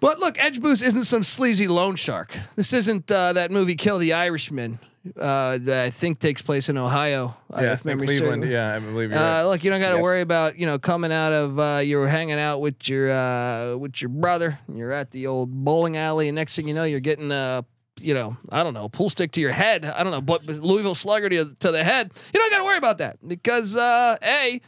but 0.00 0.18
look, 0.18 0.38
Edge 0.42 0.60
Boost 0.62 0.82
isn't 0.82 1.04
some 1.04 1.22
sleazy 1.22 1.68
loan 1.68 1.94
shark. 1.96 2.34
This 2.56 2.72
isn't 2.72 3.10
uh, 3.12 3.34
that 3.34 3.50
movie 3.50 3.74
Kill 3.74 3.98
the 3.98 4.14
Irishman 4.14 4.78
uh, 5.18 5.58
that 5.58 5.84
I 5.84 5.90
think 5.90 6.18
takes 6.20 6.40
place 6.40 6.70
in 6.70 6.78
Ohio. 6.78 7.36
uh, 7.54 7.60
yeah, 7.60 7.72
if 7.74 7.84
memory 7.84 8.06
Cleveland. 8.06 8.42
serves. 8.44 8.52
Yeah, 8.52 8.76
I 8.76 8.78
believe 8.78 9.10
you're 9.10 9.18
Uh, 9.18 9.22
right. 9.22 9.42
look, 9.44 9.62
you 9.64 9.70
don't 9.70 9.80
got 9.80 9.90
to 9.90 9.96
Yes. 9.96 10.02
worry 10.02 10.22
about 10.22 10.58
you 10.58 10.64
know 10.64 10.78
coming 10.78 11.12
out 11.12 11.32
of 11.34 11.58
uh, 11.58 11.80
you're 11.84 12.06
hanging 12.08 12.38
out 12.38 12.60
with 12.62 12.88
your 12.88 13.10
uh, 13.10 13.76
with 13.76 14.00
your 14.00 14.08
brother. 14.08 14.58
You're 14.74 14.92
at 14.92 15.10
the 15.10 15.26
old 15.26 15.50
bowling 15.52 15.98
alley, 15.98 16.28
and 16.28 16.34
next 16.34 16.56
thing 16.56 16.66
you 16.66 16.74
know, 16.74 16.84
you're 16.84 17.00
getting 17.00 17.30
uh, 17.30 17.60
you 18.00 18.14
know 18.14 18.36
I 18.50 18.62
don't 18.62 18.74
know 18.74 18.88
pool 18.88 19.10
stick 19.10 19.32
to 19.32 19.40
your 19.40 19.52
head. 19.52 19.84
I 19.84 20.02
don't 20.02 20.12
know, 20.12 20.20
but 20.20 20.46
Louisville 20.46 20.94
Slugger 20.94 21.28
to, 21.28 21.54
to 21.60 21.70
the 21.70 21.84
head. 21.84 22.12
You 22.32 22.40
don't 22.40 22.50
got 22.50 22.58
to 22.58 22.64
worry 22.64 22.78
about 22.78 22.98
that 22.98 23.18
because 23.26 23.76
uh, 23.76 24.16
a 24.22 24.60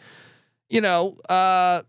you 0.68 0.80
know 0.80 1.16
uh, 1.28 1.82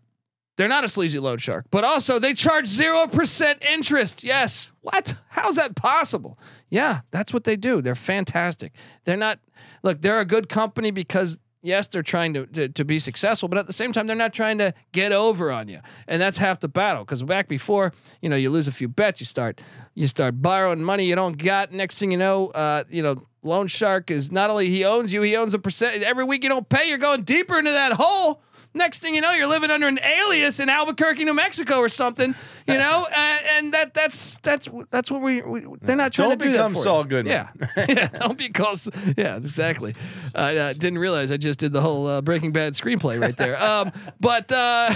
they're 0.56 0.68
not 0.68 0.84
a 0.84 0.88
sleazy 0.88 1.18
load 1.18 1.40
shark, 1.40 1.66
but 1.70 1.84
also 1.84 2.18
they 2.18 2.32
charge 2.32 2.66
0% 2.66 3.64
interest. 3.64 4.22
Yes. 4.22 4.70
What? 4.82 5.16
How's 5.28 5.56
that 5.56 5.74
possible? 5.74 6.38
Yeah, 6.70 7.00
that's 7.10 7.32
what 7.34 7.44
they 7.44 7.56
do. 7.56 7.82
They're 7.82 7.94
fantastic. 7.94 8.72
They're 9.04 9.16
not, 9.16 9.40
look, 9.82 10.00
they're 10.00 10.20
a 10.20 10.24
good 10.24 10.48
company 10.48 10.90
because, 10.90 11.38
yes, 11.64 11.88
they're 11.88 12.02
trying 12.02 12.34
to, 12.34 12.46
to, 12.46 12.68
to 12.68 12.84
be 12.84 12.98
successful, 12.98 13.48
but 13.48 13.58
at 13.58 13.66
the 13.66 13.72
same 13.72 13.92
time, 13.92 14.06
they're 14.06 14.14
not 14.14 14.32
trying 14.32 14.58
to 14.58 14.72
get 14.92 15.10
over 15.10 15.50
on 15.50 15.68
you. 15.68 15.80
And 16.06 16.20
that's 16.20 16.38
half 16.38 16.60
the 16.60 16.68
battle. 16.68 17.04
Because 17.04 17.22
back 17.22 17.48
before, 17.48 17.92
you 18.20 18.28
know, 18.28 18.36
you 18.36 18.50
lose 18.50 18.68
a 18.68 18.72
few 18.72 18.88
bets, 18.88 19.20
you 19.20 19.26
start, 19.26 19.60
you 19.94 20.06
start 20.06 20.40
borrowing 20.40 20.84
money 20.84 21.06
you 21.06 21.16
don't 21.16 21.36
got. 21.36 21.72
Next 21.72 21.98
thing 21.98 22.12
you 22.12 22.18
know, 22.18 22.48
uh, 22.48 22.84
you 22.90 23.02
know, 23.02 23.16
loan 23.42 23.66
shark 23.66 24.10
is 24.10 24.30
not 24.30 24.50
only 24.50 24.68
he 24.68 24.84
owns 24.84 25.12
you, 25.12 25.22
he 25.22 25.36
owns 25.36 25.54
a 25.54 25.58
percent. 25.58 26.02
Every 26.02 26.24
week 26.24 26.42
you 26.42 26.50
don't 26.50 26.68
pay, 26.68 26.88
you're 26.88 26.98
going 26.98 27.22
deeper 27.22 27.58
into 27.58 27.72
that 27.72 27.92
hole. 27.92 28.42
Next 28.76 28.98
thing 29.00 29.14
you 29.14 29.20
know, 29.20 29.30
you're 29.30 29.46
living 29.46 29.70
under 29.70 29.86
an 29.86 30.00
alias 30.02 30.58
in 30.58 30.68
Albuquerque, 30.68 31.24
New 31.24 31.32
Mexico, 31.32 31.76
or 31.76 31.88
something. 31.88 32.34
You 32.66 32.74
know, 32.74 33.06
uh, 33.16 33.38
and 33.52 33.72
that 33.72 33.94
that's 33.94 34.38
that's 34.38 34.68
that's 34.90 35.10
what 35.12 35.22
we, 35.22 35.42
we 35.42 35.64
they're 35.80 35.94
not 35.94 36.12
trying 36.12 36.30
Don't 36.30 36.38
to 36.40 36.44
do 36.44 36.52
become 36.52 36.72
that 36.72 36.78
for 36.78 36.82
Saul 36.82 37.02
you. 37.02 37.08
Goodman. 37.08 37.48
Yeah, 37.56 37.84
yeah. 37.88 38.08
Don't 38.08 38.36
be 38.36 38.48
close. 38.48 38.88
Yeah, 39.16 39.36
exactly. 39.36 39.94
I 40.34 40.56
uh, 40.56 40.72
didn't 40.72 40.98
realize 40.98 41.30
I 41.30 41.36
just 41.36 41.60
did 41.60 41.72
the 41.72 41.80
whole 41.80 42.06
uh, 42.08 42.20
Breaking 42.20 42.50
Bad 42.52 42.74
screenplay 42.74 43.20
right 43.20 43.36
there. 43.36 43.62
Um, 43.62 43.92
but 44.18 44.50
uh, 44.50 44.92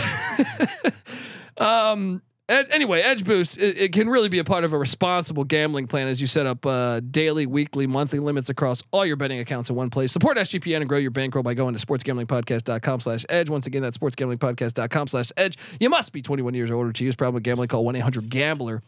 um. 1.58 2.22
Ed, 2.48 2.68
anyway, 2.70 3.02
Edge 3.02 3.24
Boost 3.24 3.58
it, 3.58 3.76
it 3.76 3.92
can 3.92 4.08
really 4.08 4.30
be 4.30 4.38
a 4.38 4.44
part 4.44 4.64
of 4.64 4.72
a 4.72 4.78
responsible 4.78 5.44
gambling 5.44 5.86
plan 5.86 6.08
as 6.08 6.20
you 6.20 6.26
set 6.26 6.46
up 6.46 6.64
uh, 6.64 7.00
daily, 7.00 7.44
weekly, 7.44 7.86
monthly 7.86 8.20
limits 8.20 8.48
across 8.48 8.82
all 8.90 9.04
your 9.04 9.16
betting 9.16 9.38
accounts 9.38 9.68
in 9.68 9.76
one 9.76 9.90
place. 9.90 10.12
Support 10.12 10.38
SGPN 10.38 10.78
and 10.78 10.88
grow 10.88 10.98
your 10.98 11.10
bankroll 11.10 11.42
by 11.42 11.52
going 11.52 11.74
to 11.74 11.86
sportsgamblingpodcast.com 11.86 13.00
slash 13.00 13.26
edge. 13.28 13.50
Once 13.50 13.66
again, 13.66 13.82
that's 13.82 13.98
sportsgamblingpodcast.com 13.98 15.08
slash 15.08 15.30
edge. 15.36 15.58
You 15.78 15.90
must 15.90 16.12
be 16.12 16.22
21 16.22 16.54
years 16.54 16.70
or 16.70 16.76
older 16.76 16.92
to 16.92 17.04
use 17.04 17.14
problem 17.14 17.42
gambling. 17.42 17.68
Call 17.68 17.84
1-800-GAMBLER. 17.84 18.82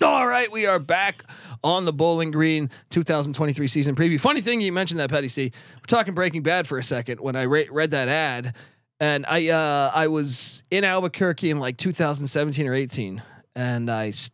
All 0.00 0.26
right, 0.28 0.50
we 0.52 0.66
are 0.66 0.78
back 0.78 1.24
on 1.64 1.84
the 1.84 1.92
Bowling 1.92 2.30
Green 2.30 2.70
2023 2.90 3.66
season 3.66 3.96
preview. 3.96 4.20
Funny 4.20 4.40
thing 4.40 4.60
you 4.60 4.72
mentioned 4.72 5.00
that, 5.00 5.10
Patty 5.10 5.26
C. 5.26 5.50
We're 5.76 5.80
talking 5.86 6.14
Breaking 6.14 6.42
Bad 6.42 6.68
for 6.68 6.78
a 6.78 6.82
second. 6.84 7.18
When 7.18 7.34
I 7.34 7.42
re- 7.42 7.68
read 7.68 7.90
that 7.90 8.08
ad, 8.08 8.54
and 9.02 9.26
I 9.26 9.48
uh, 9.48 9.90
I 9.92 10.06
was 10.06 10.62
in 10.70 10.84
Albuquerque 10.84 11.50
in 11.50 11.58
like 11.58 11.76
2017 11.76 12.68
or 12.68 12.72
18, 12.72 13.20
and 13.56 13.90
I 13.90 14.08
s- 14.08 14.30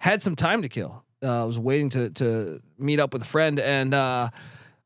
had 0.00 0.20
some 0.20 0.34
time 0.34 0.62
to 0.62 0.68
kill. 0.68 1.04
Uh, 1.22 1.42
I 1.42 1.44
was 1.44 1.60
waiting 1.60 1.90
to 1.90 2.10
to 2.10 2.60
meet 2.76 2.98
up 2.98 3.12
with 3.12 3.22
a 3.22 3.26
friend, 3.26 3.60
and 3.60 3.94
uh, 3.94 4.30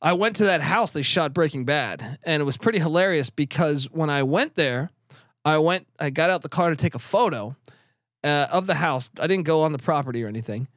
I 0.03 0.13
went 0.13 0.37
to 0.37 0.45
that 0.45 0.61
house 0.61 0.91
they 0.91 1.01
shot 1.01 1.33
Breaking 1.33 1.65
Bad, 1.65 2.19
and 2.23 2.43
it 2.43 2.45
was 2.45 2.59
pretty 2.59 2.79
hilarious 2.81 3.31
because 3.31 3.87
when 3.91 4.11
I 4.11 4.25
went 4.25 4.57
there, 4.57 4.91
I 5.43 5.57
went 5.57 5.87
I 5.99 6.11
got 6.11 6.29
out 6.29 6.43
the 6.43 6.51
car 6.51 6.69
to 6.69 6.77
take 6.77 6.95
a 6.95 6.99
photo 7.01 7.57
uh, 8.23 8.49
of 8.53 8.67
the 8.67 8.75
house. 8.75 9.09
I 9.19 9.27
didn't 9.27 9.45
go 9.47 9.63
on 9.63 9.73
the 9.73 9.79
property 9.79 10.23
or 10.23 10.29
anything, 10.29 10.69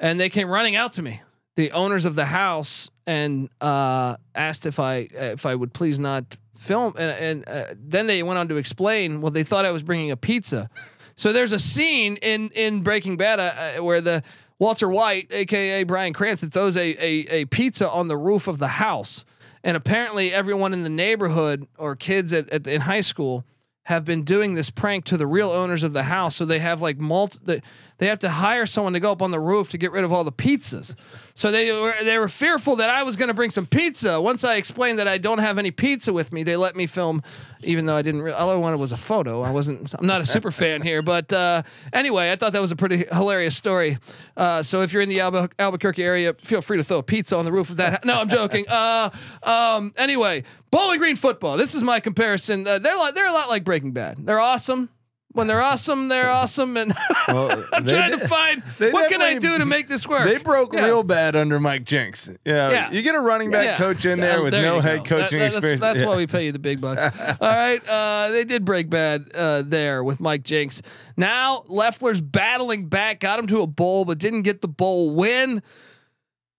and 0.00 0.18
they 0.18 0.30
came 0.30 0.48
running 0.48 0.76
out 0.76 0.92
to 0.92 1.02
me, 1.02 1.20
the 1.56 1.72
owners 1.72 2.04
of 2.04 2.14
the 2.14 2.26
house, 2.26 2.90
and 3.06 3.48
uh, 3.60 4.16
asked 4.34 4.66
if 4.66 4.78
I 4.78 5.08
if 5.10 5.46
I 5.46 5.54
would 5.54 5.72
please 5.72 5.98
not 5.98 6.36
film. 6.54 6.94
And, 6.96 7.10
and 7.10 7.48
uh, 7.48 7.74
then 7.76 8.06
they 8.06 8.22
went 8.22 8.38
on 8.38 8.48
to 8.48 8.56
explain. 8.56 9.20
Well, 9.20 9.30
they 9.32 9.42
thought 9.42 9.64
I 9.64 9.70
was 9.70 9.82
bringing 9.82 10.10
a 10.10 10.16
pizza. 10.16 10.70
So 11.14 11.32
there's 11.32 11.52
a 11.52 11.58
scene 11.58 12.16
in 12.16 12.50
in 12.50 12.82
Breaking 12.82 13.16
Bad 13.16 13.40
uh, 13.40 13.82
where 13.82 14.00
the 14.00 14.22
Walter 14.58 14.88
White, 14.88 15.28
aka 15.30 15.82
Bryan 15.84 16.12
Cranston, 16.12 16.50
throws 16.50 16.76
a, 16.76 16.94
a 17.02 17.42
a 17.42 17.44
pizza 17.46 17.90
on 17.90 18.08
the 18.08 18.16
roof 18.16 18.48
of 18.48 18.58
the 18.58 18.68
house, 18.68 19.24
and 19.64 19.76
apparently 19.76 20.32
everyone 20.32 20.72
in 20.72 20.82
the 20.82 20.90
neighborhood 20.90 21.66
or 21.78 21.96
kids 21.96 22.32
at, 22.32 22.50
at 22.50 22.66
in 22.66 22.82
high 22.82 23.00
school 23.00 23.44
have 23.84 24.04
been 24.04 24.24
doing 24.24 24.54
this 24.54 24.68
prank 24.68 25.04
to 25.04 25.16
the 25.16 25.26
real 25.26 25.50
owners 25.50 25.84
of 25.84 25.92
the 25.92 26.02
house. 26.02 26.34
So 26.34 26.44
they 26.44 26.58
have 26.58 26.82
like 26.82 27.00
multi, 27.00 27.38
they, 27.44 27.62
they 27.98 28.08
have 28.08 28.18
to 28.20 28.28
hire 28.28 28.66
someone 28.66 28.92
to 28.92 29.00
go 29.00 29.12
up 29.12 29.22
on 29.22 29.30
the 29.30 29.40
roof 29.40 29.70
to 29.70 29.78
get 29.78 29.92
rid 29.92 30.04
of 30.04 30.12
all 30.12 30.24
the 30.24 30.32
pizzas. 30.32 30.94
So 31.34 31.50
they 31.50 31.72
were 31.72 31.94
they 32.02 32.18
were 32.18 32.28
fearful 32.28 32.76
that 32.76 32.90
I 32.90 33.02
was 33.02 33.16
going 33.16 33.28
to 33.28 33.34
bring 33.34 33.50
some 33.50 33.66
pizza. 33.66 34.20
Once 34.20 34.44
I 34.44 34.56
explained 34.56 34.98
that 34.98 35.08
I 35.08 35.18
don't 35.18 35.38
have 35.38 35.58
any 35.58 35.70
pizza 35.70 36.12
with 36.12 36.32
me, 36.32 36.42
they 36.42 36.56
let 36.56 36.76
me 36.76 36.86
film, 36.86 37.22
even 37.62 37.86
though 37.86 37.96
I 37.96 38.02
didn't. 38.02 38.22
Re- 38.22 38.32
all 38.32 38.50
I 38.50 38.56
wanted 38.56 38.80
was 38.80 38.92
a 38.92 38.96
photo. 38.96 39.42
I 39.42 39.50
wasn't. 39.50 39.94
I'm 39.98 40.06
not 40.06 40.20
a 40.20 40.26
super 40.26 40.50
fan 40.50 40.82
here, 40.82 41.02
but 41.02 41.32
uh, 41.32 41.62
anyway, 41.92 42.32
I 42.32 42.36
thought 42.36 42.52
that 42.52 42.60
was 42.60 42.70
a 42.72 42.76
pretty 42.76 43.04
hilarious 43.12 43.56
story. 43.56 43.98
Uh, 44.36 44.62
so 44.62 44.82
if 44.82 44.92
you're 44.92 45.02
in 45.02 45.08
the 45.08 45.18
Albu- 45.18 45.52
Albuquerque 45.58 46.02
area, 46.02 46.34
feel 46.34 46.60
free 46.60 46.76
to 46.78 46.84
throw 46.84 46.98
a 46.98 47.02
pizza 47.02 47.36
on 47.36 47.44
the 47.44 47.52
roof 47.52 47.70
of 47.70 47.76
that. 47.78 48.04
no, 48.04 48.14
I'm 48.20 48.28
joking. 48.28 48.66
Uh, 48.68 49.10
um, 49.42 49.92
anyway, 49.96 50.44
Bowling 50.70 50.98
Green 50.98 51.16
football. 51.16 51.56
This 51.56 51.74
is 51.74 51.82
my 51.82 52.00
comparison. 52.00 52.66
Uh, 52.66 52.78
they're 52.78 52.96
like 52.96 53.14
they're 53.14 53.28
a 53.28 53.32
lot 53.32 53.48
like 53.48 53.64
Breaking 53.64 53.92
Bad. 53.92 54.18
They're 54.24 54.40
awesome. 54.40 54.90
When 55.36 55.46
they're 55.48 55.60
awesome, 55.60 56.08
they're 56.08 56.30
awesome, 56.30 56.76
and 56.78 56.92
Well, 57.28 57.64
I'm 57.74 57.84
trying 57.86 58.10
did- 58.12 58.20
to 58.20 58.28
find 58.28 58.62
what 58.78 59.10
can 59.10 59.20
I 59.20 59.38
do 59.38 59.58
to 59.58 59.66
make 59.66 59.86
this 59.86 60.06
work. 60.08 60.24
They 60.24 60.38
broke 60.38 60.72
Yeah. 60.72 60.86
real 60.86 61.02
bad 61.02 61.36
under 61.36 61.60
Mike 61.60 61.84
Jinks. 61.84 62.30
Yeah, 62.44 62.70
Yeah. 62.70 62.90
you 62.90 63.02
get 63.02 63.14
a 63.14 63.20
running 63.20 63.50
back 63.50 63.64
Yeah. 63.66 63.76
coach 63.76 64.04
in 64.06 64.18
there 64.18 64.42
with 64.42 64.52
there 64.52 64.62
no 64.62 64.80
head 64.80 65.04
coaching 65.04 65.38
That- 65.38 65.44
that's, 65.52 65.54
experience. 65.56 65.80
That's 65.82 66.00
Yeah. 66.02 66.08
why 66.08 66.16
we 66.16 66.26
pay 66.26 66.46
you 66.46 66.52
the 66.52 66.58
big 66.58 66.80
bucks. 66.80 67.04
All 67.40 67.48
right, 67.48 67.86
uh, 67.86 68.30
they 68.30 68.44
did 68.44 68.64
break 68.64 68.88
bad 68.88 69.26
uh, 69.34 69.62
there 69.66 70.02
with 70.02 70.20
Mike 70.20 70.42
Jinks. 70.42 70.80
Now 71.18 71.64
Loeffler's 71.68 72.22
battling 72.22 72.86
back, 72.88 73.20
got 73.20 73.38
him 73.38 73.46
to 73.48 73.60
a 73.60 73.66
bowl, 73.66 74.06
but 74.06 74.16
didn't 74.18 74.42
get 74.42 74.62
the 74.62 74.68
bowl 74.68 75.14
win. 75.14 75.62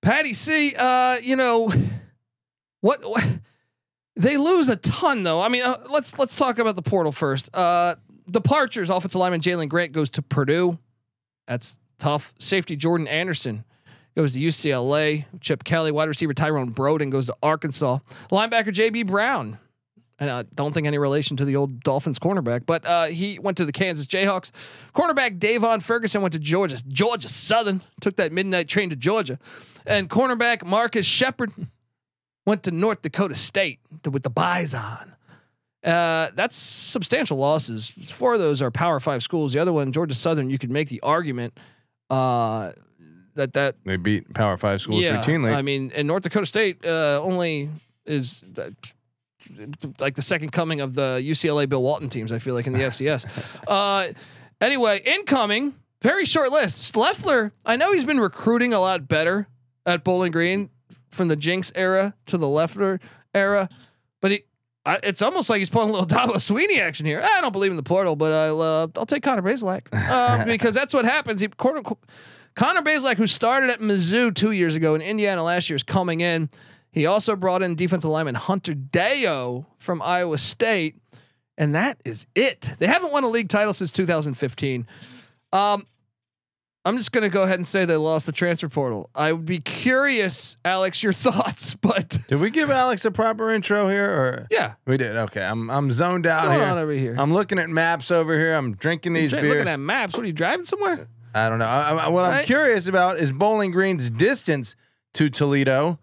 Patty 0.03 0.33
C, 0.33 0.75
uh, 0.77 1.17
you 1.23 1.35
know 1.35 1.71
what? 2.81 3.03
what 3.03 3.25
they 4.15 4.37
lose 4.37 4.69
a 4.69 4.75
ton 4.75 5.23
though. 5.23 5.41
I 5.41 5.47
mean, 5.49 5.63
uh, 5.63 5.77
let's 5.89 6.17
let's 6.17 6.35
talk 6.35 6.59
about 6.59 6.75
the 6.75 6.81
portal 6.81 7.11
first. 7.11 7.55
Uh, 7.55 7.95
departures: 8.29 8.89
offensive 8.89 9.19
lineman 9.19 9.41
Jalen 9.41 9.69
Grant 9.69 9.91
goes 9.91 10.09
to 10.11 10.21
Purdue. 10.21 10.77
That's 11.47 11.79
tough. 11.97 12.33
Safety 12.39 12.75
Jordan 12.75 13.07
Anderson 13.07 13.63
goes 14.15 14.33
to 14.33 14.39
UCLA. 14.39 15.25
Chip 15.41 15.63
Kelly, 15.63 15.91
wide 15.91 16.07
receiver 16.07 16.33
Tyrone 16.33 16.71
Broden 16.71 17.09
goes 17.09 17.27
to 17.27 17.35
Arkansas. 17.41 17.99
Linebacker 18.31 18.73
JB 18.73 19.07
Brown. 19.07 19.59
And 20.19 20.31
I 20.31 20.43
don't 20.55 20.73
think 20.73 20.87
any 20.87 20.97
relation 20.97 21.37
to 21.37 21.45
the 21.45 21.55
old 21.55 21.83
Dolphins 21.83 22.17
cornerback, 22.17 22.65
but 22.65 22.83
uh, 22.87 23.05
he 23.05 23.37
went 23.37 23.57
to 23.57 23.65
the 23.65 23.71
Kansas 23.71 24.07
Jayhawks. 24.07 24.49
Cornerback 24.95 25.37
Davon 25.37 25.79
Ferguson 25.79 26.23
went 26.23 26.33
to 26.33 26.39
Georgia. 26.39 26.81
Georgia 26.87 27.29
Southern 27.29 27.81
took 28.01 28.15
that 28.15 28.31
midnight 28.31 28.67
train 28.67 28.89
to 28.89 28.95
Georgia, 28.95 29.37
and 29.85 30.09
cornerback 30.09 30.65
Marcus 30.65 31.05
Shepard 31.05 31.51
went 32.47 32.63
to 32.63 32.71
North 32.71 33.03
Dakota 33.03 33.35
State 33.35 33.79
with 34.09 34.23
the 34.23 34.31
Bison. 34.31 35.16
Uh, 35.83 36.29
that's 36.33 36.55
substantial 36.55 37.37
losses. 37.37 37.89
Four 37.89 38.33
of 38.33 38.39
those 38.39 38.61
are 38.61 38.71
Power 38.71 38.99
Five 38.99 39.23
schools. 39.23 39.53
The 39.53 39.59
other 39.59 39.73
one, 39.73 39.91
Georgia 39.91 40.15
Southern, 40.15 40.49
you 40.49 40.57
could 40.57 40.71
make 40.71 40.89
the 40.89 40.99
argument 41.01 41.57
uh, 42.09 42.71
that 43.35 43.53
that 43.53 43.75
They 43.85 43.97
beat 43.97 44.33
Power 44.33 44.57
Five 44.57 44.81
schools 44.81 45.01
yeah, 45.01 45.21
routinely. 45.21 45.53
I 45.53 45.61
mean, 45.61 45.91
and 45.95 46.07
North 46.07 46.23
Dakota 46.23 46.45
State 46.45 46.85
uh, 46.85 47.21
only 47.21 47.69
is 48.05 48.43
that, 48.53 48.73
like 49.99 50.15
the 50.15 50.21
second 50.21 50.51
coming 50.51 50.81
of 50.81 50.95
the 50.95 51.21
UCLA 51.23 51.69
Bill 51.69 51.83
Walton 51.83 52.09
teams. 52.09 52.31
I 52.31 52.39
feel 52.39 52.55
like 52.55 52.67
in 52.67 52.73
the 52.73 52.79
FCS. 52.83 53.25
Uh, 53.67 54.13
anyway, 54.59 55.01
incoming 55.05 55.75
very 56.01 56.25
short 56.25 56.51
list. 56.51 56.95
Loeffler, 56.95 57.53
I 57.65 57.75
know 57.75 57.91
he's 57.91 58.03
been 58.03 58.19
recruiting 58.19 58.73
a 58.73 58.79
lot 58.79 59.07
better 59.07 59.47
at 59.85 60.03
Bowling 60.03 60.31
Green 60.31 60.69
from 61.11 61.27
the 61.27 61.35
Jinks 61.35 61.71
era 61.75 62.13
to 62.27 62.37
the 62.37 62.47
Loeffler 62.47 62.99
era. 63.33 63.69
I, 64.87 64.99
it's 65.03 65.21
almost 65.21 65.49
like 65.49 65.59
he's 65.59 65.69
pulling 65.69 65.89
a 65.89 65.91
little 65.91 66.07
Dabo 66.17 66.35
Swinney 66.35 66.79
action 66.79 67.05
here. 67.05 67.21
I 67.21 67.41
don't 67.41 67.51
believe 67.51 67.71
in 67.71 67.77
the 67.77 67.83
portal, 67.83 68.15
but 68.15 68.31
I'll 68.31 68.61
uh, 68.61 68.87
I'll 68.95 69.05
take 69.05 69.21
Connor 69.21 69.41
Bazelak 69.41 69.87
uh, 69.91 70.45
because 70.45 70.73
that's 70.73 70.93
what 70.93 71.03
happens. 71.05 71.41
He 71.41 71.49
Connor, 71.49 71.81
Connor 72.55 72.81
Bazelak, 72.81 73.17
who 73.17 73.27
started 73.27 73.69
at 73.69 73.79
Mizzou 73.81 74.33
two 74.33 74.51
years 74.51 74.75
ago 74.75 74.95
in 74.95 75.01
Indiana 75.01 75.43
last 75.43 75.69
year, 75.69 75.75
is 75.75 75.83
coming 75.83 76.21
in. 76.21 76.49
He 76.89 77.05
also 77.05 77.35
brought 77.35 77.61
in 77.61 77.75
defensive 77.75 78.09
lineman 78.09 78.35
Hunter 78.35 78.73
Deo 78.73 79.67
from 79.77 80.01
Iowa 80.01 80.37
State, 80.37 80.95
and 81.57 81.75
that 81.75 81.99
is 82.05 82.25
it. 82.33 82.73
They 82.79 82.87
haven't 82.87 83.11
won 83.11 83.25
a 83.25 83.27
league 83.27 83.49
title 83.49 83.73
since 83.73 83.91
2015. 83.91 84.87
Um, 85.51 85.85
I'm 86.87 86.97
just 86.97 87.11
going 87.11 87.23
to 87.23 87.29
go 87.29 87.43
ahead 87.43 87.55
and 87.59 87.67
say 87.67 87.85
they 87.85 87.97
lost 87.97 88.25
the 88.25 88.31
transfer 88.31 88.69
portal. 88.69 89.09
I 89.13 89.33
would 89.33 89.45
be 89.45 89.59
curious, 89.59 90.57
Alex, 90.63 91.03
your 91.03 91.13
thoughts, 91.27 91.75
but 91.75 92.17
did 92.27 92.39
we 92.39 92.49
give 92.49 92.69
Alex 92.71 93.03
a 93.05 93.11
proper 93.11 93.51
intro 93.51 93.89
here, 93.89 94.05
or 94.09 94.47
yeah, 94.51 94.73
we 94.85 94.97
did? 94.97 95.15
Okay, 95.15 95.43
I'm 95.43 95.69
I'm 95.69 95.91
zoned 95.91 96.25
what's 96.25 96.37
out 96.37 96.45
going 96.45 96.59
here. 96.61 96.69
on 96.69 96.77
over 96.77 96.91
here? 96.91 97.15
I'm 97.17 97.33
looking 97.33 97.59
at 97.59 97.69
maps 97.69 98.11
over 98.11 98.37
here. 98.37 98.53
I'm 98.53 98.75
drinking 98.75 99.13
these 99.13 99.31
You're 99.31 99.41
beers. 99.41 99.53
looking 99.55 99.67
at 99.69 99.79
maps. 99.79 100.13
What 100.13 100.23
are 100.23 100.27
you 100.27 100.33
driving 100.33 100.65
somewhere? 100.65 101.07
I 101.33 101.49
don't 101.49 101.59
know. 101.59 101.65
I, 101.65 101.91
I- 102.05 102.07
what 102.09 102.25
I'm 102.25 102.45
curious 102.45 102.87
about 102.87 103.19
is 103.19 103.31
Bowling 103.31 103.71
Green's 103.71 104.09
distance 104.09 104.75
to 105.15 105.29
Toledo, 105.29 105.99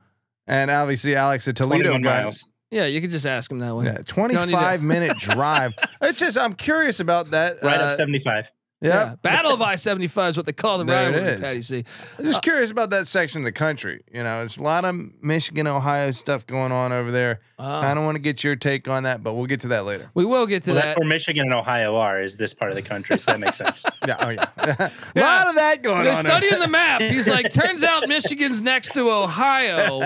and 0.46 0.70
obviously 0.70 1.16
Alex, 1.16 1.46
a 1.48 1.52
Toledo 1.52 1.90
21 1.90 2.02
guy. 2.02 2.22
miles. 2.24 2.44
Yeah, 2.70 2.86
you 2.86 3.00
could 3.00 3.10
just 3.10 3.26
ask 3.26 3.50
him 3.52 3.60
that 3.60 3.74
one. 3.74 3.84
Yeah, 3.86 3.98
25 4.06 4.80
to- 4.80 4.84
minute 4.84 5.16
drive. 5.18 5.74
It's 6.02 6.18
just 6.18 6.36
I'm 6.36 6.52
curious 6.54 6.98
about 7.00 7.30
that. 7.30 7.62
Right 7.62 7.80
uh, 7.80 7.84
up 7.84 7.94
75. 7.94 8.50
Yeah. 8.80 9.14
Battle 9.22 9.52
of 9.52 9.62
I 9.62 9.76
seventy 9.76 10.08
five 10.08 10.30
is 10.30 10.36
what 10.36 10.44
they 10.46 10.52
call 10.52 10.78
the 10.78 10.84
There 10.84 11.08
it 11.08 11.12
rivalry. 11.14 11.30
is. 11.34 11.40
Patty 11.40 11.62
C. 11.62 11.84
I'm 12.18 12.24
just 12.24 12.42
curious 12.42 12.70
about 12.70 12.90
that 12.90 13.06
section 13.06 13.40
of 13.40 13.44
the 13.46 13.52
country. 13.52 14.02
You 14.12 14.22
know, 14.22 14.42
it's 14.44 14.58
a 14.58 14.62
lot 14.62 14.84
of 14.84 14.94
Michigan, 15.22 15.66
Ohio 15.66 16.10
stuff 16.10 16.46
going 16.46 16.70
on 16.72 16.92
over 16.92 17.10
there. 17.10 17.40
I 17.58 17.94
don't 17.94 18.04
want 18.04 18.16
to 18.16 18.20
get 18.20 18.44
your 18.44 18.56
take 18.56 18.86
on 18.88 19.04
that, 19.04 19.22
but 19.22 19.34
we'll 19.34 19.46
get 19.46 19.60
to 19.60 19.68
that 19.68 19.86
later. 19.86 20.10
We 20.12 20.24
will 20.26 20.46
get 20.46 20.64
to 20.64 20.72
Well, 20.72 20.80
that. 20.80 20.86
that's 20.88 20.98
where 20.98 21.08
Michigan 21.08 21.44
and 21.46 21.54
Ohio 21.54 21.96
are. 21.96 22.20
Is 22.20 22.36
this 22.36 22.52
part 22.52 22.70
of 22.72 22.74
the 22.76 22.82
country? 22.82 23.16
So 23.18 23.32
that 23.32 23.40
makes 23.40 23.56
sense. 23.56 23.84
Yeah, 24.06 24.16
oh 24.20 24.28
yeah, 24.30 24.44
a 25.16 25.20
lot 25.20 25.46
of 25.48 25.54
that 25.54 25.82
going 25.82 25.98
on. 25.98 26.04
They're 26.04 26.14
studying 26.14 26.58
the 26.58 26.68
map. 26.68 27.00
He's 27.00 27.26
like, 27.26 27.50
turns 27.54 27.82
out 27.82 28.06
Michigan's 28.06 28.60
next 28.60 28.92
to 28.94 29.08
Ohio, 29.10 30.00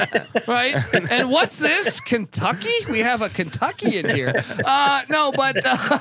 right? 0.47 0.77
And 1.11 1.31
what's 1.31 1.59
this? 1.59 2.01
Kentucky? 2.01 2.71
We 2.89 3.01
have 3.01 3.23
a 3.23 3.29
Kentucky 3.29 3.99
in 3.99 4.09
here. 4.09 4.35
Uh, 4.65 5.03
no, 5.09 5.33
but 5.33 5.57
uh, 5.65 5.99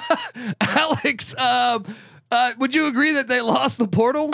Alex, 0.61 1.33
uh, 2.31 2.53
would 2.57 2.75
you 2.75 2.87
agree 2.87 3.13
that 3.13 3.27
they 3.27 3.41
lost 3.41 3.77
the 3.77 3.87
portal? 3.87 4.33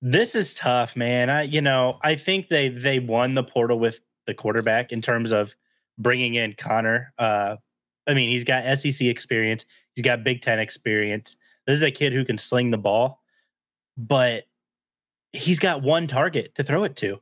This 0.00 0.34
is 0.34 0.54
tough, 0.54 0.96
man. 0.96 1.30
I 1.30 1.42
you 1.42 1.60
know 1.60 1.98
I 2.02 2.14
think 2.16 2.48
they 2.48 2.68
they 2.68 2.98
won 2.98 3.34
the 3.34 3.44
portal 3.44 3.78
with 3.78 4.00
the 4.26 4.34
quarterback 4.34 4.92
in 4.92 5.00
terms 5.00 5.32
of 5.32 5.54
bringing 5.98 6.34
in 6.34 6.54
Connor. 6.54 7.12
Uh, 7.18 7.56
I 8.06 8.14
mean, 8.14 8.30
he's 8.30 8.44
got 8.44 8.64
SEC 8.78 9.06
experience. 9.06 9.64
He's 9.94 10.04
got 10.04 10.24
Big 10.24 10.42
Ten 10.42 10.58
experience. 10.58 11.36
This 11.66 11.76
is 11.76 11.82
a 11.82 11.90
kid 11.90 12.12
who 12.12 12.24
can 12.24 12.38
sling 12.38 12.70
the 12.70 12.78
ball, 12.78 13.22
but 13.96 14.44
he's 15.32 15.58
got 15.58 15.82
one 15.82 16.06
target 16.06 16.54
to 16.56 16.64
throw 16.64 16.84
it 16.84 16.96
to. 16.96 17.20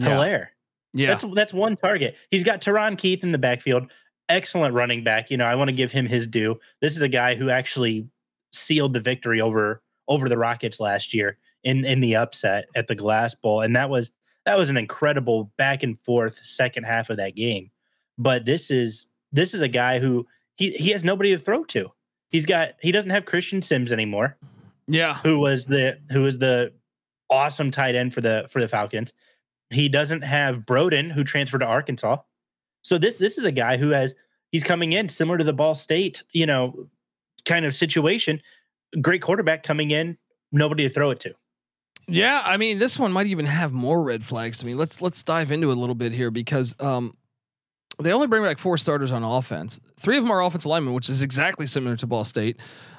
Hiliare. 0.00 0.48
Yeah. 0.94 1.08
That's 1.08 1.24
that's 1.34 1.52
one 1.52 1.76
target. 1.76 2.16
He's 2.30 2.44
got 2.44 2.60
Teron 2.60 2.96
Keith 2.96 3.22
in 3.22 3.32
the 3.32 3.38
backfield. 3.38 3.90
Excellent 4.28 4.74
running 4.74 5.04
back. 5.04 5.30
You 5.30 5.36
know, 5.36 5.46
I 5.46 5.54
want 5.54 5.68
to 5.68 5.74
give 5.74 5.92
him 5.92 6.06
his 6.06 6.26
due. 6.26 6.60
This 6.80 6.96
is 6.96 7.02
a 7.02 7.08
guy 7.08 7.34
who 7.34 7.50
actually 7.50 8.08
sealed 8.52 8.94
the 8.94 9.00
victory 9.00 9.40
over 9.40 9.82
over 10.08 10.28
the 10.28 10.38
Rockets 10.38 10.80
last 10.80 11.14
year 11.14 11.38
in 11.64 11.84
in 11.84 12.00
the 12.00 12.16
upset 12.16 12.66
at 12.74 12.86
the 12.86 12.94
Glass 12.94 13.34
Bowl, 13.34 13.60
and 13.60 13.76
that 13.76 13.90
was 13.90 14.10
that 14.44 14.58
was 14.58 14.70
an 14.70 14.76
incredible 14.76 15.52
back 15.56 15.82
and 15.82 15.98
forth 16.00 16.44
second 16.44 16.84
half 16.84 17.10
of 17.10 17.16
that 17.18 17.36
game. 17.36 17.70
But 18.16 18.44
this 18.44 18.70
is 18.70 19.06
this 19.32 19.54
is 19.54 19.62
a 19.62 19.68
guy 19.68 19.98
who 19.98 20.26
he 20.56 20.72
he 20.72 20.90
has 20.90 21.04
nobody 21.04 21.32
to 21.32 21.38
throw 21.38 21.64
to. 21.64 21.92
He's 22.30 22.46
got 22.46 22.70
he 22.80 22.92
doesn't 22.92 23.10
have 23.10 23.24
Christian 23.24 23.62
Sims 23.62 23.92
anymore 23.92 24.36
yeah. 24.88 25.14
who 25.14 25.38
was 25.38 25.66
the 25.66 25.98
who 26.10 26.22
was 26.22 26.38
the 26.38 26.72
awesome 27.30 27.70
tight 27.70 27.94
end 27.94 28.12
for 28.14 28.20
the 28.20 28.46
for 28.50 28.60
the 28.60 28.68
Falcons. 28.68 29.12
He 29.70 29.88
doesn't 29.88 30.22
have 30.22 30.60
Broden, 30.60 31.12
who 31.12 31.22
transferred 31.22 31.58
to 31.58 31.66
Arkansas. 31.66 32.16
So 32.82 32.98
this 32.98 33.16
this 33.16 33.38
is 33.38 33.44
a 33.44 33.52
guy 33.52 33.76
who 33.76 33.90
has 33.90 34.14
he's 34.50 34.64
coming 34.64 34.92
in 34.92 35.08
similar 35.08 35.38
to 35.38 35.44
the 35.44 35.52
Ball 35.52 35.74
State, 35.74 36.24
you 36.32 36.46
know, 36.46 36.88
kind 37.48 37.66
of 37.66 37.74
situation. 37.74 38.40
Great 39.00 39.22
quarterback 39.22 39.64
coming 39.64 39.90
in, 39.90 40.16
nobody 40.52 40.86
to 40.86 40.94
throw 40.94 41.10
it 41.10 41.20
to. 41.20 41.34
Yeah, 42.06 42.42
I 42.44 42.56
mean, 42.56 42.78
this 42.78 42.98
one 42.98 43.12
might 43.12 43.26
even 43.26 43.46
have 43.46 43.72
more 43.72 44.02
red 44.02 44.24
flags 44.24 44.58
to 44.58 44.66
me. 44.66 44.74
Let's 44.74 45.02
let's 45.02 45.22
dive 45.22 45.50
into 45.52 45.70
it 45.70 45.76
a 45.76 45.80
little 45.80 45.94
bit 45.94 46.12
here 46.12 46.30
because 46.30 46.74
um, 46.80 47.12
they 48.00 48.12
only 48.12 48.28
bring 48.28 48.42
back 48.42 48.58
four 48.58 48.78
starters 48.78 49.12
on 49.12 49.22
offense. 49.24 49.80
Three 49.98 50.16
of 50.16 50.24
them 50.24 50.30
are 50.30 50.42
offensive 50.42 50.70
linemen, 50.70 50.94
which 50.94 51.10
is 51.10 51.22
exactly 51.22 51.66
similar 51.66 51.96
to 51.96 52.06
Ball 52.06 52.24
State. 52.24 52.56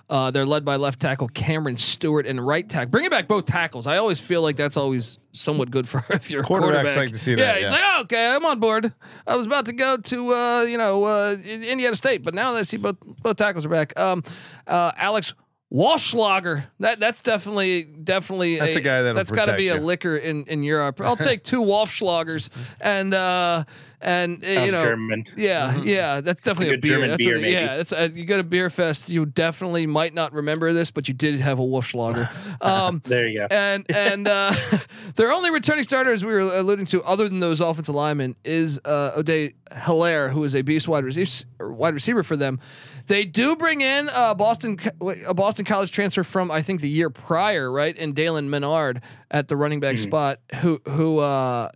Uh, 0.10 0.32
they're 0.32 0.46
led 0.46 0.66
by 0.66 0.76
left 0.76 1.00
tackle 1.00 1.28
Cameron 1.28 1.78
Stewart 1.78 2.26
and 2.26 2.46
right 2.46 2.68
tackle. 2.68 2.90
Bringing 2.90 3.12
back 3.12 3.28
both 3.28 3.46
tackles, 3.46 3.86
I 3.86 3.98
always 3.98 4.20
feel 4.20 4.42
like 4.42 4.56
that's 4.56 4.76
always 4.76 5.20
somewhat 5.34 5.70
good 5.70 5.88
for 5.88 6.04
if 6.14 6.32
you're 6.32 6.42
a 6.42 6.44
Quarterbacks 6.44 6.60
quarterback. 6.60 6.98
like 6.98 7.12
to 7.12 7.20
see 7.20 7.36
that. 7.36 7.42
yeah, 7.42 7.54
that, 7.54 7.62
he's 7.62 7.72
yeah. 7.72 7.78
like, 7.78 7.84
oh, 7.86 8.02
okay, 8.02 8.36
I'm 8.36 8.46
on 8.46 8.60
board. 8.60 8.92
I 9.28 9.36
was 9.36 9.46
about 9.46 9.66
to 9.68 9.74
go 9.74 9.98
to 9.98 10.34
uh, 10.34 10.62
you 10.64 10.78
know 10.78 11.04
uh, 11.04 11.36
Indiana 11.46 11.96
State, 11.96 12.24
but 12.24 12.34
now 12.34 12.54
that 12.54 12.60
I 12.60 12.64
see 12.64 12.78
both 12.78 12.98
both 13.22 13.38
tackles 13.38 13.66
are 13.66 13.70
back. 13.70 13.98
Um, 14.00 14.24
uh, 14.66 14.92
Alex 14.98 15.36
Walschlager. 15.72 16.66
That 16.80 17.00
that's 17.00 17.22
definitely 17.22 17.84
definitely 17.84 18.58
That's 18.58 18.76
a 18.76 18.82
guy 18.82 19.04
that'll 19.04 19.16
that's 19.16 19.32
got 19.32 19.46
to 19.46 19.56
be 19.56 19.68
a 19.68 19.76
you. 19.76 19.82
liquor 19.82 20.18
in 20.18 20.46
in 20.46 20.64
Europe. 20.64 21.00
I'll 21.02 21.16
take 21.16 21.44
two 21.44 21.62
Wolfschlagers 21.62 22.50
and 22.82 23.14
uh 23.14 23.66
and 24.02 24.44
uh, 24.44 24.50
Sounds 24.50 24.66
you 24.68 24.72
know 24.72 24.84
German. 24.84 25.26
yeah 25.36 25.82
yeah 25.84 26.22
that's 26.22 26.42
definitely 26.42 26.68
a, 26.68 26.78
good 26.78 26.82
beer. 26.82 26.92
German 26.94 27.10
that's 27.10 27.24
beer, 27.24 27.36
what, 27.36 27.42
maybe. 27.42 27.54
yeah 27.54 27.78
that's 27.78 27.92
uh, 27.94 28.10
you 28.14 28.26
go 28.26 28.38
to 28.38 28.44
beer 28.44 28.70
fest 28.70 29.10
you 29.10 29.26
definitely 29.26 29.86
might 29.88 30.14
not 30.14 30.32
remember 30.34 30.72
this 30.74 30.90
but 30.92 31.08
you 31.08 31.14
did 31.14 31.40
have 31.40 31.60
a 31.60 31.64
Wolfschlager. 31.64 32.30
Um, 32.62 33.02
There 33.06 33.26
you 33.28 33.40
go. 33.40 33.48
and 33.52 33.86
and 33.90 34.28
uh, 34.28 34.54
their 35.16 35.32
only 35.32 35.50
returning 35.50 35.86
starter, 35.86 36.12
as 36.12 36.26
we 36.26 36.34
were 36.34 36.40
alluding 36.42 36.88
to, 36.88 37.02
other 37.04 37.30
than 37.30 37.40
those 37.40 37.62
offensive 37.62 37.96
linemen, 37.96 38.36
is 38.44 38.82
uh, 38.84 39.12
Odieu 39.16 39.54
Hiliare, 39.72 40.30
who 40.32 40.44
is 40.44 40.56
a 40.56 40.62
beast 40.62 40.88
wide 40.90 41.06
receiver, 41.06 41.72
wide 41.72 41.94
receiver 41.94 42.22
for 42.22 42.36
them. 42.36 42.60
They 43.08 43.24
do 43.24 43.56
bring 43.56 43.80
in 43.80 44.10
uh, 44.10 44.34
Boston 44.34 44.78
a 45.26 45.34
Boston 45.34 45.64
College 45.64 45.92
transfer 45.92 46.24
from 46.24 46.52
I 46.52 46.62
think 46.62 46.82
the 46.82 46.90
year 46.90 47.10
prior, 47.10 47.72
right? 47.72 47.96
And 47.98 48.14
Dalen 48.14 48.50
Menard 48.50 49.02
at 49.32 49.48
the 49.48 49.56
running 49.56 49.80
back 49.80 49.98
spot, 49.98 50.40
who 50.56 50.82
who 50.86 51.20
uh, 51.20 51.70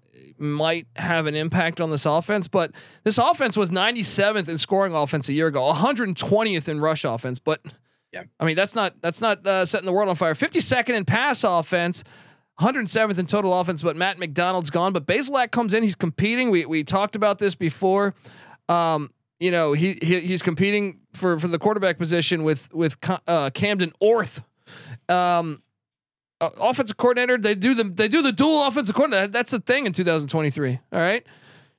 might 0.44 0.88
have 0.96 1.26
an 1.26 1.36
impact 1.36 1.82
on 1.82 1.90
this 1.90 2.06
offense. 2.06 2.48
But 2.48 2.72
this 3.04 3.18
offense 3.18 3.58
was 3.58 3.70
97th 3.70 4.48
in 4.50 4.58
scoring 4.58 4.96
offense 4.96 5.30
a 5.30 5.34
year 5.34 5.48
ago, 5.48 5.72
120th 5.74 6.68
in 6.68 6.82
rush 6.82 7.04
offense, 7.04 7.40
but. 7.40 7.62
Yeah. 8.12 8.26
I 8.40 8.46
mean, 8.46 8.56
that's 8.56 8.76
not 8.76 9.02
that's 9.02 9.22
not 9.22 9.44
uh, 9.48 9.66
setting 9.66 9.88
the 9.88 9.92
world 9.92 10.08
on 10.08 10.14
fire. 10.14 10.36
52nd 10.36 10.90
in 10.90 11.04
pass 11.04 11.44
offense, 11.44 12.04
107th 12.60 13.18
in 13.18 13.26
total 13.26 13.60
offense, 13.60 13.82
but 13.82 13.96
Matt 13.96 14.20
McDonald's 14.20 14.70
gone. 14.70 14.94
But 14.94 15.08
Bazelak 15.08 15.50
comes 15.50 15.74
in. 15.74 15.82
He's 15.82 15.96
competing. 15.96 16.52
We 16.52 16.66
we 16.68 16.84
talked 16.84 17.16
about 17.16 17.40
this 17.40 17.56
before. 17.56 18.14
Um, 18.70 19.10
you 19.40 19.52
know, 19.52 19.74
he, 19.74 19.98
he 20.02 20.20
he's 20.22 20.44
competing 20.44 21.00
for 21.14 21.40
for 21.40 21.48
the 21.48 21.58
quarterback 21.58 21.98
position 21.98 22.44
with 22.44 22.72
with 22.74 22.98
uh, 23.28 23.50
Camden 23.50 23.92
Orth. 24.00 24.44
Um, 25.10 25.64
uh, 26.44 26.50
offensive 26.60 26.98
coordinator. 26.98 27.38
They 27.38 27.56
do 27.56 27.74
the 27.74 27.84
they 27.84 28.08
do 28.08 28.22
the 28.22 28.32
dual 28.32 28.68
offensive 28.68 28.96
coordinator. 28.96 29.28
That's 29.28 29.52
the 29.52 29.60
thing 29.60 29.86
in 29.86 29.94
2023. 29.94 30.80
All 30.92 31.00
right. 31.00 31.26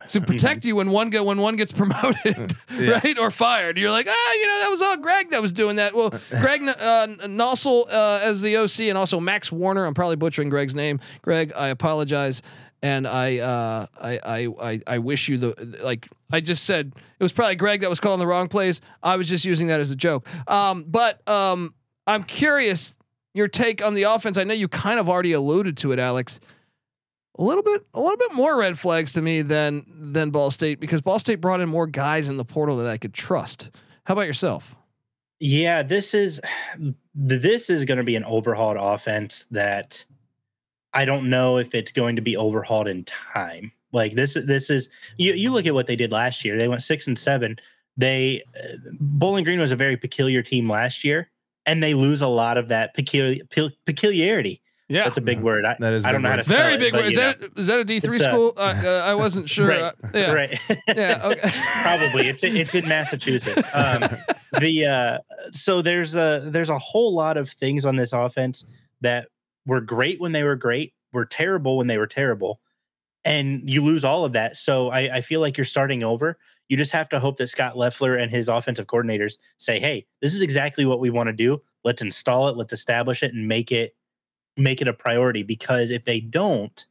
To 0.08 0.20
protect 0.22 0.64
you 0.64 0.76
when 0.76 0.90
one 0.90 1.10
go 1.10 1.24
when 1.24 1.40
one 1.40 1.56
gets 1.56 1.72
promoted, 1.80 2.52
right 2.78 3.18
or 3.18 3.30
fired, 3.30 3.78
you're 3.78 3.90
like, 3.90 4.06
ah, 4.08 4.32
you 4.32 4.46
know, 4.46 4.58
that 4.60 4.68
was 4.70 4.82
all 4.82 4.96
Greg 4.98 5.30
that 5.30 5.40
was 5.40 5.52
doing 5.52 5.76
that. 5.76 5.94
Well, 5.94 6.10
Greg 6.30 6.62
uh, 6.62 7.06
Nossel 7.26 7.86
uh, 7.88 8.20
as 8.22 8.40
the 8.40 8.56
OC, 8.56 8.80
and 8.80 8.98
also 8.98 9.20
Max 9.20 9.50
Warner. 9.50 9.84
I'm 9.84 9.94
probably 9.94 10.16
butchering 10.16 10.50
Greg's 10.50 10.74
name. 10.74 11.00
Greg, 11.22 11.52
I 11.56 11.68
apologize, 11.68 12.42
and 12.82 13.06
I, 13.06 13.38
uh, 13.38 13.86
I, 13.98 14.18
I, 14.24 14.48
I, 14.60 14.80
I 14.86 14.98
wish 14.98 15.28
you 15.28 15.38
the 15.38 15.78
like. 15.82 16.08
I 16.30 16.40
just 16.40 16.64
said 16.64 16.92
it 16.96 17.22
was 17.22 17.32
probably 17.32 17.56
Greg 17.56 17.80
that 17.80 17.88
was 17.88 18.00
calling 18.00 18.18
the 18.18 18.26
wrong 18.26 18.48
plays. 18.48 18.80
I 19.02 19.16
was 19.16 19.28
just 19.28 19.44
using 19.44 19.68
that 19.68 19.80
as 19.80 19.90
a 19.90 19.96
joke. 19.96 20.26
Um, 20.48 20.84
but 20.86 21.26
um, 21.28 21.74
I'm 22.06 22.24
curious 22.24 22.94
your 23.34 23.48
take 23.48 23.84
on 23.84 23.94
the 23.94 24.04
offense. 24.04 24.38
I 24.38 24.44
know 24.44 24.54
you 24.54 24.68
kind 24.68 24.98
of 24.98 25.08
already 25.10 25.32
alluded 25.32 25.76
to 25.78 25.92
it, 25.92 25.98
Alex 25.98 26.40
a 27.38 27.42
little 27.42 27.62
bit 27.62 27.84
a 27.94 28.00
little 28.00 28.16
bit 28.16 28.32
more 28.34 28.58
red 28.58 28.78
flags 28.78 29.12
to 29.12 29.22
me 29.22 29.42
than 29.42 29.84
than 29.88 30.30
Ball 30.30 30.50
State 30.50 30.80
because 30.80 31.00
Ball 31.00 31.18
State 31.18 31.40
brought 31.40 31.60
in 31.60 31.68
more 31.68 31.86
guys 31.86 32.28
in 32.28 32.36
the 32.36 32.44
portal 32.44 32.76
that 32.78 32.86
I 32.86 32.96
could 32.96 33.12
trust. 33.12 33.70
How 34.04 34.12
about 34.12 34.26
yourself? 34.26 34.76
Yeah, 35.40 35.82
this 35.82 36.14
is 36.14 36.40
this 37.14 37.70
is 37.70 37.84
going 37.84 37.98
to 37.98 38.04
be 38.04 38.16
an 38.16 38.24
overhauled 38.24 38.76
offense 38.78 39.46
that 39.50 40.04
I 40.92 41.04
don't 41.04 41.28
know 41.28 41.58
if 41.58 41.74
it's 41.74 41.92
going 41.92 42.16
to 42.16 42.22
be 42.22 42.36
overhauled 42.36 42.86
in 42.86 43.04
time. 43.04 43.72
Like 43.92 44.14
this, 44.14 44.34
this 44.34 44.70
is 44.70 44.88
you. 45.16 45.32
You 45.34 45.52
look 45.52 45.66
at 45.66 45.74
what 45.74 45.86
they 45.86 45.96
did 45.96 46.12
last 46.12 46.44
year. 46.44 46.56
They 46.56 46.68
went 46.68 46.82
six 46.82 47.06
and 47.06 47.18
seven. 47.18 47.58
They 47.96 48.42
uh, 48.56 48.76
Bowling 49.00 49.44
Green 49.44 49.60
was 49.60 49.72
a 49.72 49.76
very 49.76 49.96
peculiar 49.96 50.42
team 50.42 50.68
last 50.68 51.04
year, 51.04 51.30
and 51.66 51.82
they 51.82 51.94
lose 51.94 52.22
a 52.22 52.28
lot 52.28 52.56
of 52.58 52.68
that 52.68 52.94
peculiar 52.94 53.42
peculiarity. 53.86 54.60
Yeah, 54.86 55.04
That's 55.04 55.16
a 55.16 55.22
big 55.22 55.40
word. 55.40 55.64
I, 55.64 55.76
That 55.80 55.94
is 55.94 56.04
a 56.04 56.08
I 56.08 56.12
don't 56.12 56.20
big 56.20 56.24
know 56.24 56.30
how 56.30 56.36
to 56.36 56.44
spell 56.44 56.58
very 56.58 56.74
it, 56.74 56.78
big. 56.78 56.92
but, 56.92 57.00
Word. 57.00 57.06
Is 57.06 57.16
you 57.16 57.22
that 57.22 57.38
is 57.56 57.66
that 57.68 57.80
a 57.80 57.84
D 57.84 58.00
three 58.00 58.10
It's 58.16 58.20
a- 58.20 58.24
school? 58.24 58.52
Uh, 58.54 58.60
uh, 58.84 59.02
I 59.06 59.14
wasn't 59.14 59.48
sure. 59.48 59.68
Right. 59.68 59.80
Uh, 59.82 59.92
yeah, 60.12 60.32
right. 60.32 60.60
yeah. 60.88 61.20
Okay. 61.24 61.50
probably 61.82 62.28
it's 62.28 62.44
it's 62.44 62.74
in 62.74 62.86
Massachusetts. 62.86 63.66
Um, 63.72 64.02
the 64.60 64.86
uh, 64.86 65.18
so 65.52 65.80
there's 65.80 66.16
a 66.16 66.42
there's 66.46 66.68
a 66.68 66.78
whole 66.78 67.14
lot 67.14 67.38
of 67.38 67.48
things 67.48 67.86
on 67.86 67.96
this 67.96 68.12
offense 68.12 68.66
that 69.00 69.28
were 69.66 69.80
great 69.80 70.20
when 70.20 70.32
they 70.32 70.42
were 70.42 70.56
great, 70.56 70.92
were 71.14 71.24
terrible 71.24 71.78
when 71.78 71.86
they 71.86 71.96
were 71.96 72.06
terrible, 72.06 72.60
and 73.24 73.68
you 73.68 73.82
lose 73.82 74.04
all 74.04 74.24
of 74.24 74.32
that. 74.32 74.56
So 74.56 74.90
I, 74.90 75.16
I 75.16 75.20
feel 75.20 75.40
like 75.40 75.56
you're 75.56 75.64
starting 75.64 76.02
over. 76.02 76.38
You 76.68 76.76
just 76.76 76.92
have 76.92 77.08
to 77.10 77.20
hope 77.20 77.36
that 77.38 77.48
Scot 77.48 77.76
Loeffler 77.76 78.16
and 78.16 78.30
his 78.30 78.48
offensive 78.48 78.86
coordinators 78.86 79.38
say, 79.58 79.78
"Hey, 79.78 80.06
this 80.22 80.34
is 80.34 80.42
exactly 80.42 80.84
what 80.84 81.00
we 81.00 81.10
want 81.10 81.28
to 81.28 81.32
do. 81.32 81.62
Let's 81.84 82.02
install 82.02 82.48
it. 82.48 82.56
Let's 82.56 82.72
establish 82.72 83.22
it, 83.22 83.34
and 83.34 83.46
make 83.48 83.70
it 83.70 83.94
make 84.56 84.80
it 84.80 84.88
a 84.88 84.92
priority." 84.92 85.42
Because 85.42 85.90
if 85.90 86.04
they 86.04 86.20
don't, 86.20 86.86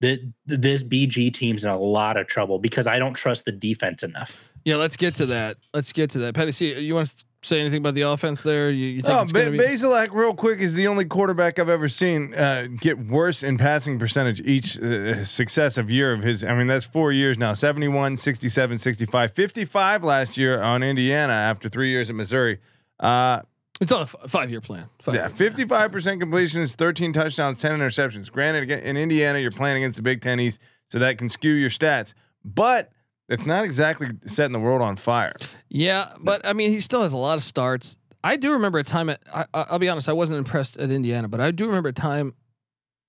the 0.00 0.32
this 0.46 0.84
BG 0.84 1.32
team's 1.32 1.64
in 1.64 1.70
a 1.70 1.78
lot 1.78 2.16
of 2.16 2.26
trouble 2.26 2.58
because 2.58 2.86
I 2.86 2.98
don't 2.98 3.14
trust 3.14 3.44
the 3.44 3.52
defense 3.52 4.02
enough. 4.02 4.50
Yeah, 4.64 4.76
let's 4.76 4.96
get 4.96 5.14
to 5.16 5.26
that. 5.26 5.56
Let's 5.74 5.92
get 5.92 6.10
to 6.10 6.18
that. 6.20 6.34
Patty, 6.34 6.52
see, 6.52 6.78
you 6.78 6.94
want 6.94 7.08
to 7.08 7.24
say 7.42 7.60
anything 7.60 7.78
about 7.78 7.94
the 7.94 8.02
offense 8.02 8.42
there? 8.42 8.70
You, 8.70 8.86
you 8.86 9.02
think 9.02 9.18
Oh, 9.18 9.22
it's 9.22 9.32
ba- 9.32 9.50
be? 9.50 9.58
Bazelak, 9.58 10.08
real 10.12 10.34
quick, 10.34 10.58
is 10.60 10.74
the 10.74 10.86
only 10.88 11.04
quarterback 11.04 11.58
I've 11.58 11.68
ever 11.68 11.88
seen 11.88 12.34
uh, 12.34 12.66
get 12.80 12.98
worse 12.98 13.42
in 13.42 13.56
passing 13.56 13.98
percentage 13.98 14.40
each 14.42 14.78
uh, 14.80 15.24
successive 15.24 15.90
year 15.90 16.12
of 16.12 16.22
his. 16.22 16.44
I 16.44 16.54
mean, 16.54 16.66
that's 16.66 16.84
four 16.84 17.12
years 17.12 17.38
now 17.38 17.54
71, 17.54 18.16
67, 18.16 18.78
65, 18.78 19.32
55 19.32 20.04
last 20.04 20.36
year 20.36 20.60
on 20.62 20.82
Indiana 20.82 21.32
after 21.32 21.68
three 21.68 21.90
years 21.90 22.10
at 22.10 22.16
Missouri. 22.16 22.58
Uh, 22.98 23.40
It's 23.80 23.90
on 23.92 24.00
a 24.00 24.02
f- 24.02 24.16
five 24.28 24.50
year 24.50 24.60
plan. 24.60 24.84
Five 25.00 25.14
Yeah, 25.14 25.20
year. 25.22 25.30
fifty-five 25.30 25.90
percent 25.90 26.20
completions, 26.20 26.74
thirteen 26.76 27.14
touchdowns, 27.14 27.58
ten 27.60 27.78
interceptions. 27.78 28.30
Granted, 28.30 28.70
in 28.70 28.96
Indiana, 28.98 29.38
you're 29.38 29.50
playing 29.50 29.78
against 29.78 29.96
the 29.96 30.02
Big 30.02 30.20
Ten 30.20 30.38
East, 30.38 30.60
so 30.88 30.98
that 30.98 31.16
can 31.16 31.30
skew 31.30 31.54
your 31.54 31.70
stats. 31.70 32.12
But 32.44 32.92
it's 33.30 33.46
not 33.46 33.64
exactly 33.64 34.08
setting 34.26 34.52
the 34.52 34.58
world 34.60 34.82
on 34.82 34.96
fire. 34.96 35.32
Yeah, 35.70 36.12
but 36.20 36.44
I 36.44 36.52
mean, 36.52 36.70
he 36.70 36.80
still 36.80 37.00
has 37.02 37.12
a 37.14 37.16
lot 37.16 37.34
of 37.38 37.42
starts. 37.42 37.96
I 38.22 38.36
do 38.36 38.52
remember 38.52 38.78
a 38.78 38.84
time 38.84 39.08
at. 39.08 39.20
I, 39.34 39.44
I- 39.54 39.66
I'll 39.70 39.78
be 39.78 39.88
honest, 39.88 40.08
I 40.08 40.12
wasn't 40.12 40.38
impressed 40.38 40.76
at 40.78 40.90
Indiana, 40.90 41.28
but 41.28 41.40
I 41.40 41.50
do 41.52 41.66
remember 41.66 41.88
a 41.88 41.92
time 41.94 42.34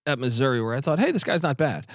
at 0.08 0.18
Missouri 0.20 0.62
where 0.62 0.74
I 0.74 0.80
thought, 0.82 1.00
hey, 1.00 1.12
this 1.12 1.24
guy's 1.26 1.44
not 1.44 1.58
bad. 1.58 1.86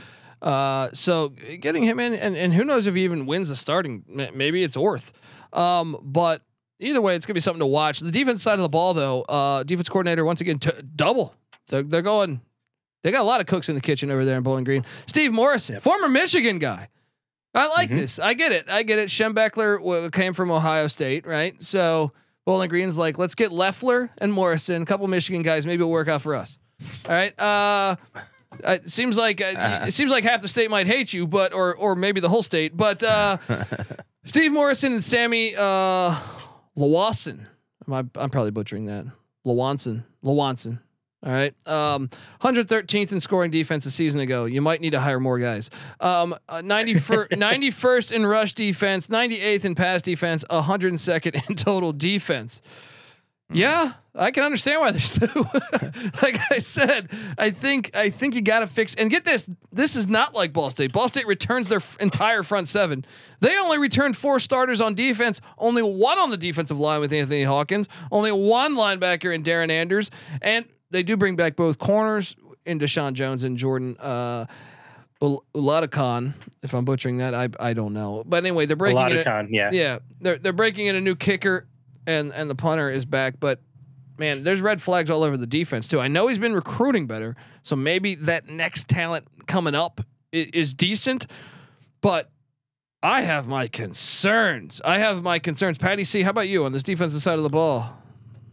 Uh, 0.42 0.90
so 0.92 1.30
getting 1.30 1.82
him 1.82 1.98
in, 1.98 2.12
and, 2.14 2.36
and 2.36 2.52
who 2.52 2.62
knows 2.62 2.86
if 2.86 2.94
he 2.94 3.04
even 3.04 3.24
wins 3.24 3.48
a 3.48 3.56
starting? 3.56 4.04
Maybe 4.34 4.62
it's 4.62 4.76
Orth. 4.76 5.12
Um, 5.52 5.96
but 6.02 6.42
either 6.78 7.00
way, 7.00 7.16
it's 7.16 7.24
gonna 7.24 7.34
be 7.34 7.40
something 7.40 7.60
to 7.60 7.66
watch. 7.66 8.00
The 8.00 8.10
defense 8.12 8.42
side 8.42 8.54
of 8.58 8.60
the 8.62 8.68
ball, 8.68 8.92
though, 8.92 9.22
uh, 9.22 9.62
defense 9.62 9.88
coordinator 9.88 10.24
once 10.26 10.42
again 10.42 10.58
t- 10.58 10.70
double. 10.94 11.34
They're, 11.68 11.82
they're 11.82 12.02
going. 12.02 12.42
They 13.02 13.12
got 13.12 13.22
a 13.22 13.24
lot 13.24 13.40
of 13.40 13.46
cooks 13.46 13.68
in 13.68 13.76
the 13.76 13.80
kitchen 13.80 14.10
over 14.10 14.24
there 14.24 14.36
in 14.36 14.42
Bowling 14.42 14.64
Green. 14.64 14.84
Steve 15.06 15.32
Morrison, 15.32 15.80
former 15.80 16.08
Michigan 16.08 16.58
guy. 16.58 16.88
I 17.56 17.68
like 17.68 17.88
this. 17.88 18.18
I 18.18 18.34
get 18.34 18.52
it. 18.52 18.68
I 18.68 18.82
get 18.82 18.98
it. 18.98 19.08
Schembechler 19.08 20.12
came 20.12 20.34
from 20.34 20.50
Ohio 20.50 20.86
State, 20.88 21.26
right? 21.26 21.60
So 21.62 22.12
Bowling 22.44 22.68
Green's 22.68 22.98
like, 22.98 23.18
let's 23.18 23.34
get 23.34 23.50
Loeffler 23.50 24.10
and 24.18 24.32
Morrison, 24.32 24.82
a 24.82 24.86
couple 24.86 25.08
Michigan 25.08 25.42
guys. 25.42 25.66
Maybe 25.66 25.80
it'll 25.80 25.90
work 25.90 26.08
out 26.08 26.22
for 26.22 26.34
us. 26.34 26.58
All 27.08 27.14
right. 27.14 27.38
Uh, 27.40 27.96
it 28.62 28.90
seems 28.90 29.16
like 29.16 29.40
uh, 29.40 29.84
it 29.86 29.92
seems 29.92 30.10
like 30.10 30.24
half 30.24 30.42
the 30.42 30.48
state 30.48 30.70
might 30.70 30.86
hate 30.86 31.12
you, 31.12 31.26
but 31.26 31.52
or 31.52 31.74
or 31.74 31.96
maybe 31.96 32.20
the 32.20 32.28
whole 32.28 32.42
state. 32.42 32.76
But 32.76 33.02
uh, 33.02 33.38
Steve 34.24 34.52
Morrison 34.52 34.94
and 34.94 35.04
Sammy 35.04 35.54
uh, 35.56 36.14
Lawson. 36.74 37.44
Am 37.86 37.92
I, 37.94 38.04
I'm 38.20 38.30
probably 38.30 38.50
butchering 38.50 38.86
that. 38.86 39.06
Lawanson. 39.46 40.04
Lawanson. 40.24 40.80
All 41.26 41.32
right. 41.32 41.52
Um, 41.66 42.08
113th 42.40 43.10
in 43.10 43.18
scoring 43.18 43.50
defense 43.50 43.84
a 43.84 43.90
season 43.90 44.20
ago. 44.20 44.44
You 44.44 44.62
might 44.62 44.80
need 44.80 44.90
to 44.90 45.00
hire 45.00 45.18
more 45.18 45.40
guys. 45.40 45.70
Um, 45.98 46.36
uh, 46.48 46.62
91st, 46.62 47.28
91st 47.30 48.12
in 48.12 48.26
rush 48.26 48.54
defense, 48.54 49.08
98th 49.08 49.64
in 49.64 49.74
pass 49.74 50.02
defense, 50.02 50.44
102nd 50.48 51.48
in 51.50 51.56
total 51.56 51.92
defense. 51.92 52.62
Yeah, 53.52 53.92
I 54.14 54.32
can 54.32 54.42
understand 54.42 54.80
why 54.80 54.90
there's 54.90 55.18
two. 55.18 55.26
like 56.22 56.38
I 56.50 56.58
said, 56.58 57.10
I 57.38 57.50
think 57.50 57.94
I 57.94 58.10
think 58.10 58.34
you 58.34 58.42
got 58.42 58.60
to 58.60 58.66
fix 58.66 58.96
and 58.96 59.08
get 59.08 59.24
this. 59.24 59.48
This 59.70 59.94
is 59.94 60.08
not 60.08 60.34
like 60.34 60.52
Ball 60.52 60.70
State. 60.70 60.92
Ball 60.92 61.06
State 61.06 61.28
returns 61.28 61.68
their 61.68 61.78
f- 61.78 61.96
entire 62.00 62.42
front 62.42 62.68
seven. 62.68 63.04
They 63.38 63.56
only 63.56 63.78
returned 63.78 64.16
four 64.16 64.40
starters 64.40 64.80
on 64.80 64.94
defense. 64.94 65.40
Only 65.58 65.82
one 65.82 66.18
on 66.18 66.30
the 66.30 66.36
defensive 66.36 66.78
line 66.78 67.00
with 67.00 67.12
Anthony 67.12 67.44
Hawkins. 67.44 67.88
Only 68.10 68.32
one 68.32 68.74
linebacker 68.74 69.32
in 69.32 69.44
Darren 69.44 69.70
Anders, 69.70 70.10
and 70.42 70.64
they 70.96 71.02
do 71.02 71.16
bring 71.16 71.36
back 71.36 71.56
both 71.56 71.78
corners 71.78 72.34
in 72.64 72.78
Deshaun 72.78 73.12
Jones 73.12 73.44
and 73.44 73.56
Jordan. 73.56 73.96
Uh, 73.98 74.46
Oladokun, 75.20 76.34
if 76.62 76.74
I'm 76.74 76.84
butchering 76.84 77.18
that, 77.18 77.34
I 77.34 77.48
I 77.58 77.72
don't 77.72 77.92
know. 77.92 78.22
But 78.26 78.38
anyway, 78.38 78.66
they're 78.66 78.76
breaking 78.76 78.98
of 79.16 79.24
yeah. 79.50 79.70
Yeah, 79.72 79.98
they're 80.20 80.38
they're 80.38 80.52
breaking 80.52 80.86
in 80.86 80.96
a 80.96 81.00
new 81.00 81.16
kicker, 81.16 81.66
and 82.06 82.32
and 82.32 82.50
the 82.50 82.54
punter 82.54 82.90
is 82.90 83.04
back. 83.04 83.40
But 83.40 83.60
man, 84.18 84.42
there's 84.42 84.60
red 84.60 84.82
flags 84.82 85.10
all 85.10 85.22
over 85.22 85.36
the 85.36 85.46
defense 85.46 85.88
too. 85.88 86.00
I 86.00 86.08
know 86.08 86.28
he's 86.28 86.38
been 86.38 86.54
recruiting 86.54 87.06
better, 87.06 87.36
so 87.62 87.76
maybe 87.76 88.14
that 88.16 88.48
next 88.48 88.88
talent 88.88 89.26
coming 89.46 89.74
up 89.74 90.00
is, 90.32 90.48
is 90.52 90.74
decent. 90.74 91.26
But 92.02 92.30
I 93.02 93.22
have 93.22 93.48
my 93.48 93.68
concerns. 93.68 94.80
I 94.84 94.98
have 94.98 95.22
my 95.22 95.38
concerns. 95.38 95.78
Patty 95.78 96.04
C, 96.04 96.22
how 96.22 96.30
about 96.30 96.48
you 96.48 96.64
on 96.64 96.72
this 96.72 96.82
defensive 96.82 97.22
side 97.22 97.38
of 97.38 97.42
the 97.42 97.48
ball? 97.50 97.96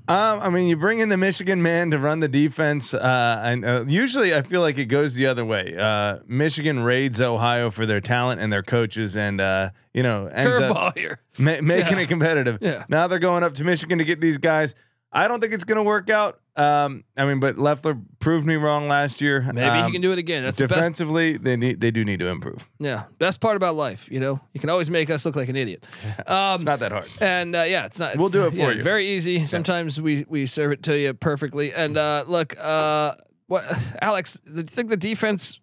Um, 0.07 0.39
I 0.41 0.49
mean, 0.49 0.67
you 0.67 0.75
bring 0.75 0.99
in 0.99 1.07
the 1.07 1.15
Michigan 1.17 1.61
man 1.61 1.91
to 1.91 1.97
run 1.97 2.19
the 2.19 2.27
defense, 2.27 2.93
uh, 2.93 3.39
and 3.43 3.63
uh, 3.63 3.85
usually 3.87 4.35
I 4.35 4.41
feel 4.41 4.59
like 4.59 4.77
it 4.77 4.85
goes 4.85 5.15
the 5.15 5.27
other 5.27 5.45
way. 5.45 5.75
Uh, 5.77 6.19
Michigan 6.27 6.81
raids 6.81 7.21
Ohio 7.21 7.69
for 7.69 7.85
their 7.85 8.01
talent 8.01 8.41
and 8.41 8.51
their 8.51 8.63
coaches, 8.63 9.15
and 9.15 9.39
uh, 9.39 9.69
you 9.93 10.03
know, 10.03 10.25
ends 10.25 10.57
up 10.59 10.75
Curveball 10.75 11.15
ma- 11.37 11.61
making 11.61 11.97
Yeah. 11.97 12.03
it 12.03 12.09
competitive. 12.09 12.57
Yeah. 12.59 12.83
Now 12.89 13.07
they're 13.07 13.19
going 13.19 13.43
up 13.43 13.53
to 13.55 13.63
Michigan 13.63 13.97
to 13.99 14.03
get 14.03 14.19
these 14.19 14.37
guys. 14.37 14.75
I 15.15 15.28
don't 15.28 15.39
think 15.39 15.54
it's 15.54 15.63
going 15.63 15.78
to 15.78 15.84
work 15.84 16.10
out. 16.10 16.39
Um, 16.56 17.04
I 17.15 17.26
mean, 17.26 17.39
but 17.39 17.58
Loeffler 17.58 17.97
proved 18.19 18.45
me 18.45 18.56
wrong 18.56 18.88
last 18.88 19.21
year. 19.21 19.41
Maybe 19.41 19.62
Um, 19.62 19.86
he 19.86 19.91
can 19.91 20.02
do 20.02 20.12
it 20.12 20.19
again. 20.19 20.43
That's 20.43 20.58
the 20.58 20.67
defensively. 20.67 21.38
They 21.38 21.56
need 21.56 21.80
they 21.80 21.91
do 21.91 22.04
need 22.06 22.19
to 22.19 22.28
improve. 22.28 22.69
Yeah, 22.80 23.04
best 23.19 23.39
part 23.41 23.56
about 23.56 23.76
life. 23.76 24.10
You 24.12 24.19
know, 24.19 24.39
you 24.54 24.60
can 24.60 24.69
always 24.69 24.89
make 24.89 25.10
us 25.10 25.26
look 25.26 25.36
like 25.36 25.49
an 25.49 25.56
idiot. 25.56 25.84
Um, 26.28 26.56
It's 26.56 26.63
not 26.63 26.80
that 26.80 26.91
hard. 26.91 27.08
And 27.21 27.56
uh, 27.56 27.63
yeah, 27.63 27.86
it's 27.86 27.97
not. 27.99 28.17
We'll 28.17 28.30
do 28.30 28.45
it 28.45 28.52
for 28.52 28.58
yeah, 28.58 28.69
you. 28.71 28.84
Very 28.84 29.08
easy. 29.08 29.45
Sometimes 29.47 29.99
we 30.02 30.26
we 30.28 30.45
serve 30.45 30.71
it 30.71 30.84
to 30.84 30.97
you 30.97 31.13
perfectly. 31.13 31.73
And 31.73 31.97
uh, 31.97 32.26
look, 32.28 32.56
uh, 32.60 33.15
what 33.47 33.65
Alex? 34.02 34.39
Do 34.45 34.58
you 34.58 34.63
think 34.63 34.89
the 34.89 34.97
defense 34.97 35.60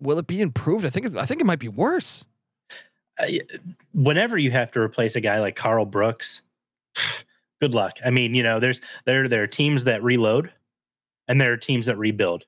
will 0.00 0.18
it 0.18 0.26
be 0.26 0.40
improved? 0.40 0.84
I 0.86 0.90
think 0.90 1.06
it's, 1.06 1.14
I 1.16 1.26
think 1.26 1.40
it 1.40 1.44
might 1.44 1.58
be 1.60 1.68
worse. 1.68 2.24
Uh, 3.18 3.26
whenever 3.92 4.38
you 4.38 4.50
have 4.50 4.70
to 4.72 4.80
replace 4.80 5.16
a 5.16 5.20
guy 5.20 5.40
like 5.40 5.54
Karl 5.56 5.84
Brooks, 5.84 6.42
good 7.62 7.74
luck. 7.74 7.98
I 8.04 8.10
mean, 8.10 8.34
you 8.34 8.42
know, 8.42 8.58
there's 8.58 8.80
there 9.06 9.28
there 9.28 9.44
are 9.44 9.46
teams 9.46 9.84
that 9.84 10.02
reload, 10.02 10.52
and 11.28 11.40
there 11.40 11.52
are 11.52 11.56
teams 11.56 11.86
that 11.86 11.96
rebuild. 11.96 12.44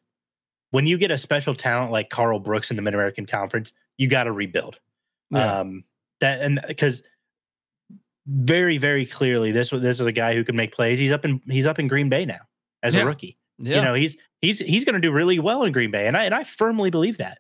When 0.72 0.87
you 0.87 0.98
get 0.98 1.12
a 1.12 1.18
special 1.18 1.55
talent 1.55 1.92
like 1.92 2.11
Karl 2.11 2.40
Brooks 2.40 2.70
in 2.70 2.77
the 2.77 2.83
Mid 2.83 2.94
American 2.94 3.24
Conference, 3.24 3.72
you 3.96 4.09
got 4.09 4.24
to 4.24 4.33
rebuild. 4.33 4.81
Yeah. 5.31 5.61
Um, 5.61 5.85
that 6.20 6.40
and 6.40 6.61
because 6.66 7.05
very 8.27 8.77
very 8.79 9.07
clearly 9.07 9.53
this 9.53 9.70
was 9.70 9.83
this 9.83 10.00
is 10.00 10.07
a 10.07 10.12
guy 10.12 10.35
who 10.35 10.42
can 10.42 10.57
make 10.57 10.74
plays. 10.74 10.98
He's 10.98 11.12
up 11.12 11.24
in 11.24 11.40
he's 11.48 11.66
up 11.66 11.79
in 11.79 11.87
Green 11.87 12.09
Bay 12.09 12.24
now 12.24 12.40
as 12.83 12.96
Yeah. 12.96 13.03
a 13.03 13.07
rookie. 13.07 13.38
Yeah. 13.59 13.77
You 13.77 13.83
know, 13.83 13.94
he's 13.94 14.16
he's 14.40 14.59
he's 14.59 14.85
going 14.85 14.94
to 14.94 15.00
do 15.00 15.12
really 15.12 15.38
well 15.38 15.62
in 15.62 15.70
Green 15.70 15.92
Bay, 15.92 16.09
and 16.09 16.16
I 16.16 16.24
and 16.24 16.35
I 16.35 16.42
firmly 16.42 16.90
believe 16.90 17.18
that. 17.18 17.38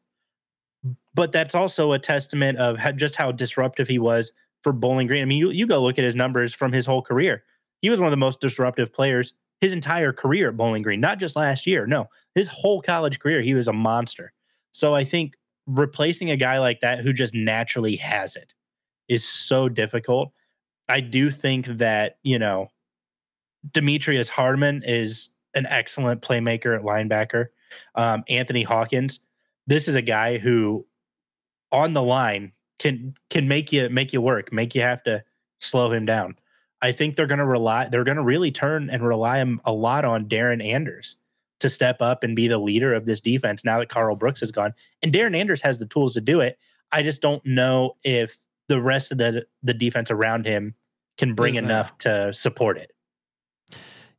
But 1.12 1.32
that's 1.32 1.56
also 1.56 1.92
a 1.92 1.98
testament 1.98 2.58
of 2.58 2.78
how, 2.78 2.92
just 2.92 3.16
how 3.16 3.32
disruptive 3.32 3.88
he 3.88 3.98
was 3.98 4.30
for 4.62 4.72
Bowling 4.72 5.08
Green. 5.08 5.22
I 5.22 5.24
mean, 5.24 5.38
you 5.38 5.50
you 5.50 5.66
go 5.66 5.82
look 5.82 5.98
at 5.98 6.04
his 6.04 6.14
numbers 6.14 6.54
from 6.54 6.72
his 6.72 6.86
whole 6.86 7.02
career. 7.02 7.42
He 7.82 7.90
was 7.90 8.00
one 8.00 8.06
of 8.06 8.12
the 8.12 8.16
most 8.16 8.40
disruptive 8.40 8.92
players 8.92 9.34
his 9.60 9.72
entire 9.72 10.12
career 10.12 10.48
at 10.48 10.56
Bowling 10.56 10.82
Green, 10.82 11.00
not 11.00 11.18
just 11.18 11.36
last 11.36 11.66
year. 11.66 11.86
No, 11.86 12.08
his 12.34 12.48
whole 12.48 12.82
college 12.82 13.18
career, 13.18 13.40
he 13.40 13.54
was 13.54 13.68
a 13.68 13.72
monster. 13.72 14.32
So 14.72 14.94
I 14.94 15.04
think 15.04 15.36
replacing 15.66 16.30
a 16.30 16.36
guy 16.36 16.58
like 16.58 16.80
that 16.80 17.00
who 17.00 17.12
just 17.12 17.34
naturally 17.34 17.96
has 17.96 18.36
it 18.36 18.52
is 19.08 19.26
so 19.26 19.68
difficult. 19.68 20.32
I 20.88 21.00
do 21.00 21.30
think 21.30 21.66
that, 21.66 22.18
you 22.22 22.38
know, 22.38 22.68
Demetrius 23.72 24.28
Hardamon 24.28 24.82
is 24.84 25.30
an 25.54 25.66
excellent 25.66 26.20
playmaker 26.20 26.76
at 26.76 26.82
linebacker. 26.82 27.46
Um, 27.94 28.24
Anthony 28.28 28.62
Hawkins, 28.62 29.20
this 29.66 29.88
is 29.88 29.94
a 29.94 30.02
guy 30.02 30.36
who 30.36 30.86
on 31.72 31.94
the 31.94 32.02
line 32.02 32.52
can 32.78 33.14
can 33.30 33.48
make 33.48 33.72
you 33.72 33.88
make 33.88 34.12
you 34.12 34.20
work, 34.20 34.52
make 34.52 34.74
you 34.74 34.82
have 34.82 35.02
to 35.04 35.24
slow 35.60 35.90
him 35.90 36.04
down. 36.04 36.34
I 36.84 36.92
think 36.92 37.16
they're 37.16 37.26
going 37.26 37.38
to 37.38 37.46
rely 37.46 37.88
they're 37.88 38.04
going 38.04 38.18
to 38.18 38.22
really 38.22 38.50
turn 38.50 38.90
and 38.90 39.02
rely 39.02 39.42
a 39.64 39.72
lot 39.72 40.04
on 40.04 40.26
Darren 40.26 40.62
Anders 40.62 41.16
to 41.60 41.70
step 41.70 42.02
up 42.02 42.22
and 42.22 42.36
be 42.36 42.46
the 42.46 42.58
leader 42.58 42.92
of 42.92 43.06
this 43.06 43.22
defense 43.22 43.64
now 43.64 43.78
that 43.78 43.88
Karl 43.88 44.16
Brooks 44.16 44.42
is 44.42 44.52
gone. 44.52 44.74
And 45.02 45.10
Darren 45.10 45.34
Anders 45.34 45.62
has 45.62 45.78
the 45.78 45.86
tools 45.86 46.12
to 46.12 46.20
do 46.20 46.40
it. 46.40 46.58
I 46.92 47.02
just 47.02 47.22
don't 47.22 47.44
know 47.46 47.96
if 48.04 48.36
the 48.68 48.82
rest 48.82 49.12
of 49.12 49.18
the 49.18 49.46
the 49.62 49.72
defense 49.72 50.10
around 50.10 50.44
him 50.44 50.74
can 51.16 51.34
bring 51.34 51.54
enough 51.54 51.96
to 51.98 52.34
support 52.34 52.76
it. 52.76 52.92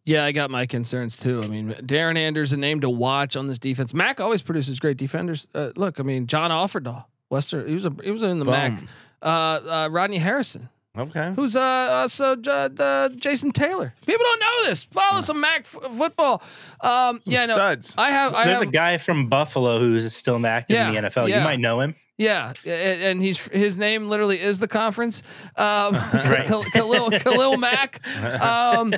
Yeah, 0.04 0.25
I 0.25 0.32
got 0.32 0.49
my 0.49 0.65
concerns 0.65 1.19
too. 1.19 1.43
I 1.43 1.47
mean, 1.47 1.69
Darren 1.69 2.17
Anders, 2.17 2.51
a 2.51 2.58
name 2.58 2.82
to 2.82 2.89
watch 2.89 3.38
on 3.38 3.45
this 3.45 3.60
defense. 3.60 3.93
Mac 3.93 4.19
always 4.19 4.41
produces 4.41 4.80
great 4.80 4.97
defenders. 4.97 5.47
Uh, 5.54 5.69
look, 5.75 5.99
I 5.99 6.04
mean, 6.04 6.25
John 6.25 6.49
Offerdahl, 6.49 7.06
Western, 7.30 7.67
he 7.67 7.75
was 7.75 7.86
a, 7.86 7.91
he 8.04 8.10
was 8.10 8.23
in 8.23 8.39
the 8.39 8.45
Mac. 8.45 8.82
Uh, 9.21 9.25
uh, 9.25 9.89
Rodney 9.91 10.17
Harrison, 10.17 10.69
Okay. 10.97 11.34
who's 11.36 11.55
uh, 11.55 11.62
uh 11.62 12.08
so 12.08 12.36
uh, 12.47 12.69
uh, 12.79 13.10
Jason 13.10 13.51
Taylor. 13.51 13.93
People 14.05 14.23
don't 14.23 14.39
know 14.39 14.69
this. 14.69 14.84
Follow 14.86 15.21
some 15.21 15.41
Mac 15.41 15.62
f- 15.62 15.91
football. 15.97 16.41
Um, 16.81 17.21
yeah, 17.25 17.45
no, 17.45 17.55
Studs. 17.55 17.95
I 17.97 18.12
have. 18.12 18.34
I 18.34 18.45
There's 18.45 18.60
have, 18.60 18.69
a 18.69 18.71
guy 18.71 18.97
from 18.97 19.27
Buffalo 19.27 19.79
who's 19.79 20.13
still 20.15 20.43
active 20.45 20.77
in 20.77 20.93
the 21.03 21.10
NFL. 21.10 21.27
yeah. 21.27 21.39
You 21.39 21.43
might 21.43 21.60
know 21.60 21.81
him. 21.81 21.95
Yeah, 22.17 22.54
and 22.65 23.21
he's 23.21 23.45
his 23.49 23.75
name 23.75 24.08
literally 24.08 24.39
is 24.39 24.60
the 24.60 24.69
conference. 24.69 25.21
Um, 25.58 25.93
Right. 26.13 26.45
Khalil 26.45 27.12
Khalil 27.12 27.58
Mack. 27.58 27.99
Um, 28.41 28.93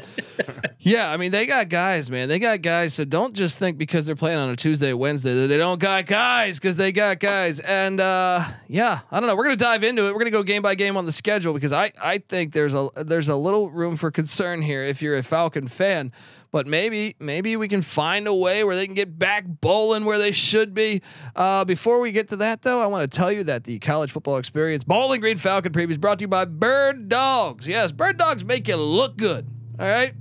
yeah, 0.79 1.11
I 1.11 1.17
mean 1.17 1.31
they 1.31 1.45
got 1.47 1.69
guys, 1.69 2.11
man. 2.11 2.29
They 2.29 2.37
got 2.37 2.61
guys. 2.61 2.93
So 2.93 3.05
don't 3.05 3.33
just 3.33 3.57
think 3.57 3.77
because 3.77 4.05
they're 4.05 4.15
playing 4.15 4.37
on 4.37 4.49
a 4.49 4.55
Tuesday, 4.55 4.93
Wednesday 4.93 5.33
that 5.33 5.47
they 5.47 5.57
don't 5.57 5.79
got 5.79 6.05
guys 6.05 6.59
because 6.59 6.75
they 6.75 6.91
got 6.91 7.19
guys. 7.19 7.59
And 7.59 7.99
uh, 7.99 8.43
yeah, 8.67 8.99
I 9.11 9.19
don't 9.19 9.27
know. 9.27 9.35
We're 9.35 9.45
gonna 9.45 9.55
dive 9.55 9.83
into 9.83 10.07
it. 10.07 10.13
We're 10.13 10.19
gonna 10.19 10.29
go 10.31 10.43
game 10.43 10.61
by 10.61 10.75
game 10.75 10.95
on 10.95 11.05
the 11.05 11.11
schedule 11.11 11.53
because 11.53 11.73
I 11.73 11.91
I 12.01 12.19
think 12.19 12.53
there's 12.53 12.75
a 12.75 12.89
there's 12.95 13.29
a 13.29 13.35
little 13.35 13.71
room 13.71 13.95
for 13.95 14.11
concern 14.11 14.61
here 14.61 14.83
if 14.83 15.01
you're 15.01 15.17
a 15.17 15.23
Falcon 15.23 15.67
fan. 15.67 16.11
But 16.57 16.65
maybe, 16.65 17.15
maybe 17.19 17.55
we 17.55 17.67
can 17.67 17.83
find 17.83 18.27
a 18.27 18.33
way 18.33 18.63
where 18.63 18.75
they 18.75 18.87
can 18.87 18.95
get 18.95 19.19
back 19.19 19.45
bowling 19.45 20.05
where 20.05 20.17
they 20.17 20.31
should 20.31 20.73
be. 20.73 21.03
Uh, 21.35 21.63
before 21.65 21.99
we 21.99 22.11
get 22.11 22.29
to 22.29 22.37
that, 22.37 22.63
though, 22.63 22.81
I 22.81 22.87
want 22.87 23.03
to 23.03 23.15
tell 23.15 23.31
you 23.31 23.43
that 23.43 23.65
the 23.65 23.77
college 23.77 24.11
football 24.11 24.37
experience 24.37 24.83
Bowling 24.83 25.21
Green 25.21 25.37
Falcon 25.37 25.71
preview 25.71 25.91
is 25.91 25.99
brought 25.99 26.17
to 26.17 26.23
you 26.23 26.27
by 26.27 26.45
Bird 26.45 27.09
Dogs. 27.09 27.67
Yes, 27.67 27.91
Bird 27.91 28.17
Dogs 28.17 28.43
make 28.43 28.67
you 28.67 28.75
look 28.75 29.17
good. 29.17 29.47
All 29.79 29.87
right. 29.87 30.15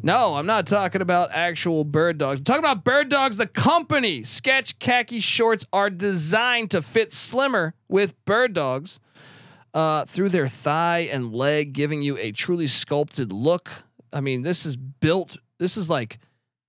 No, 0.00 0.36
I'm 0.36 0.46
not 0.46 0.68
talking 0.68 1.00
about 1.02 1.30
actual 1.32 1.84
bird 1.84 2.18
dogs. 2.18 2.38
I'm 2.38 2.44
talking 2.44 2.64
about 2.64 2.84
bird 2.84 3.08
dogs, 3.08 3.36
the 3.36 3.48
company. 3.48 4.22
Sketch 4.22 4.78
khaki 4.78 5.18
shorts 5.18 5.66
are 5.72 5.90
designed 5.90 6.70
to 6.70 6.82
fit 6.82 7.12
slimmer 7.12 7.74
with 7.88 8.14
bird 8.24 8.52
dogs 8.52 9.00
uh, 9.74 10.04
through 10.04 10.28
their 10.28 10.46
thigh 10.46 11.08
and 11.10 11.34
leg, 11.34 11.72
giving 11.72 12.00
you 12.02 12.16
a 12.16 12.30
truly 12.30 12.68
sculpted 12.68 13.32
look. 13.32 13.82
I 14.12 14.20
mean, 14.20 14.42
this 14.42 14.64
is 14.64 14.76
built, 14.76 15.36
this 15.58 15.76
is 15.76 15.90
like 15.90 16.18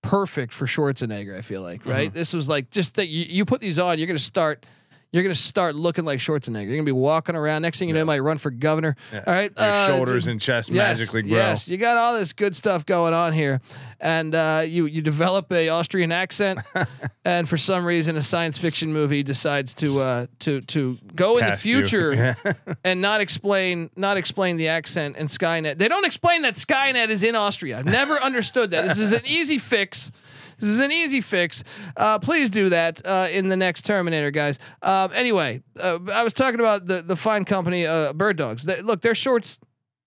perfect 0.02 0.54
for 0.54 0.66
Schwarzenegger, 0.66 1.38
I 1.38 1.42
feel 1.42 1.62
like, 1.62 1.86
right? 1.86 2.10
Mm-hmm. 2.10 2.18
This 2.18 2.34
was 2.34 2.50
like 2.50 2.70
just 2.70 2.96
that 2.96 3.08
you, 3.08 3.26
you 3.26 3.46
put 3.46 3.62
these 3.62 3.80
on, 3.80 3.98
you're 3.98 4.08
going 4.08 4.18
to 4.18 4.24
start. 4.24 4.66
You're 5.12 5.24
gonna 5.24 5.34
start 5.34 5.74
looking 5.76 6.06
like 6.06 6.20
Schwarzenegger. 6.20 6.68
You're 6.68 6.76
gonna 6.76 6.84
be 6.84 6.92
walking 6.92 7.36
around. 7.36 7.64
Next 7.64 7.80
thing 7.80 7.88
you 7.88 7.96
know, 7.96 8.02
you 8.02 8.06
might 8.06 8.20
run 8.20 8.38
for 8.38 8.52
governor. 8.52 8.96
Yeah. 9.12 9.24
All 9.26 9.34
right, 9.34 9.52
Your 9.58 9.66
uh, 9.66 9.88
shoulders 9.88 10.28
and 10.28 10.40
chest 10.40 10.70
yes, 10.70 11.00
magically 11.00 11.24
grow. 11.24 11.38
Yes, 11.38 11.68
you 11.68 11.78
got 11.78 11.98
all 11.98 12.14
this 12.14 12.34
good 12.34 12.56
stuff 12.56 12.86
going 12.86 13.16
on 13.16 13.34
here, 13.34 13.60
and 14.00 14.36
uh, 14.36 14.64
you 14.68 14.86
you 14.86 15.02
develop 15.02 15.52
a 15.52 15.70
Austrian 15.70 16.12
accent, 16.12 16.60
and 17.26 17.50
for 17.50 17.58
some 17.58 17.86
reason, 17.86 18.18
a 18.18 18.22
science 18.22 18.60
fiction 18.60 18.94
movie 18.94 19.24
decides 19.24 19.74
to 19.76 20.00
uh, 20.00 20.28
to 20.40 20.62
to 20.62 20.96
go 21.16 21.38
in 21.38 21.46
the 21.48 21.58
future 21.58 22.14
Yeah. 22.46 22.54
and 22.84 23.02
not 23.02 23.20
explain 23.20 23.90
not 23.96 24.18
explain 24.18 24.58
the 24.58 24.68
accent 24.68 25.18
in 25.18 25.26
Skynet. 25.26 25.80
They 25.80 25.88
don't 25.88 26.06
explain 26.06 26.44
that 26.44 26.54
Skynet 26.54 27.10
is 27.10 27.24
in 27.24 27.36
Austria. 27.36 27.80
I've 27.80 27.86
never 27.86 28.22
understood 28.22 28.70
that. 28.72 28.84
This 28.88 29.00
is 29.00 29.12
an 29.12 29.22
easy 29.26 29.58
fix. 29.58 30.12
This 30.60 30.70
is 30.70 30.80
an 30.80 30.92
easy 30.92 31.22
fix. 31.22 31.64
Uh, 31.96 32.20
please 32.20 32.50
do 32.50 32.70
that 32.70 33.06
uh, 33.06 33.28
in 33.32 33.50
the 33.50 33.58
next 33.58 33.86
Terminator, 33.86 34.32
guys. 34.32 34.60
Um, 34.82 35.12
anyway, 35.14 35.62
uh, 35.80 36.00
I 36.12 36.24
was 36.24 36.34
talking 36.34 36.60
about 36.60 36.86
the 36.86 37.02
the 37.02 37.16
fine 37.16 37.46
company, 37.46 37.86
uh, 37.86 38.14
Bird 38.14 38.38
Dogs. 38.38 38.64
They, 38.64 38.82
look, 38.82 39.02
their 39.02 39.16
shorts, 39.16 39.60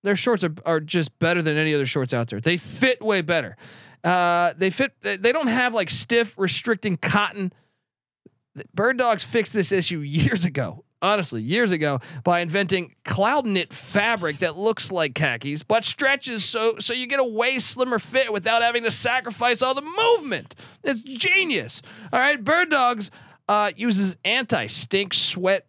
their 0.03 0.17
shorts 0.17 0.45
are, 0.45 0.55
are 0.67 0.81
just 0.81 1.19
better 1.19 1.43
than 1.43 1.57
any 1.57 1.75
other 1.75 1.87
shorts 1.87 2.12
out 2.12 2.29
there. 2.29 2.41
They 2.41 2.57
fit 2.57 3.03
way 3.03 3.23
better. 3.23 3.57
Uh, 4.05 4.53
they 4.57 4.71
fit. 4.71 4.93
They 5.01 5.17
they 5.17 5.33
don't 5.33 5.47
have 5.49 5.75
like 5.75 5.91
stiff, 5.91 6.37
restricting 6.38 6.97
cotton. 6.97 7.53
Bird 8.75 8.99
Dogs 8.99 9.25
fixed 9.25 9.53
this 9.53 9.73
issue 9.73 10.01
years 10.01 10.45
ago. 10.45 10.85
Honestly, 11.03 11.43
years 11.43 11.73
ago 11.73 11.99
by 12.23 12.41
inventing 12.41 12.95
cloud 13.05 13.45
knit 13.45 13.73
fabric 13.73 14.38
that 14.38 14.57
looks 14.57 14.93
like 14.93 15.15
khakis 15.15 15.65
but 15.65 15.85
stretches 15.85 16.45
so 16.45 16.77
so 16.79 16.95
you 16.95 17.09
get 17.09 17.19
a 17.19 17.25
way 17.25 17.59
slimmer 17.59 17.99
fit 17.99 18.33
without 18.33 18.62
having 18.62 18.85
to 18.85 18.91
sacrifice 18.91 19.62
all 19.62 19.75
the 19.75 19.83
movement. 19.83 20.55
It's 20.85 21.03
genius. 21.03 21.83
All 22.12 22.21
right, 22.21 22.43
Bird 22.43 22.71
Dogs 22.71 23.11
uh, 23.49 23.73
uses 23.77 24.17
anti 24.25 24.67
stink 24.69 25.12
sweat 25.12 25.67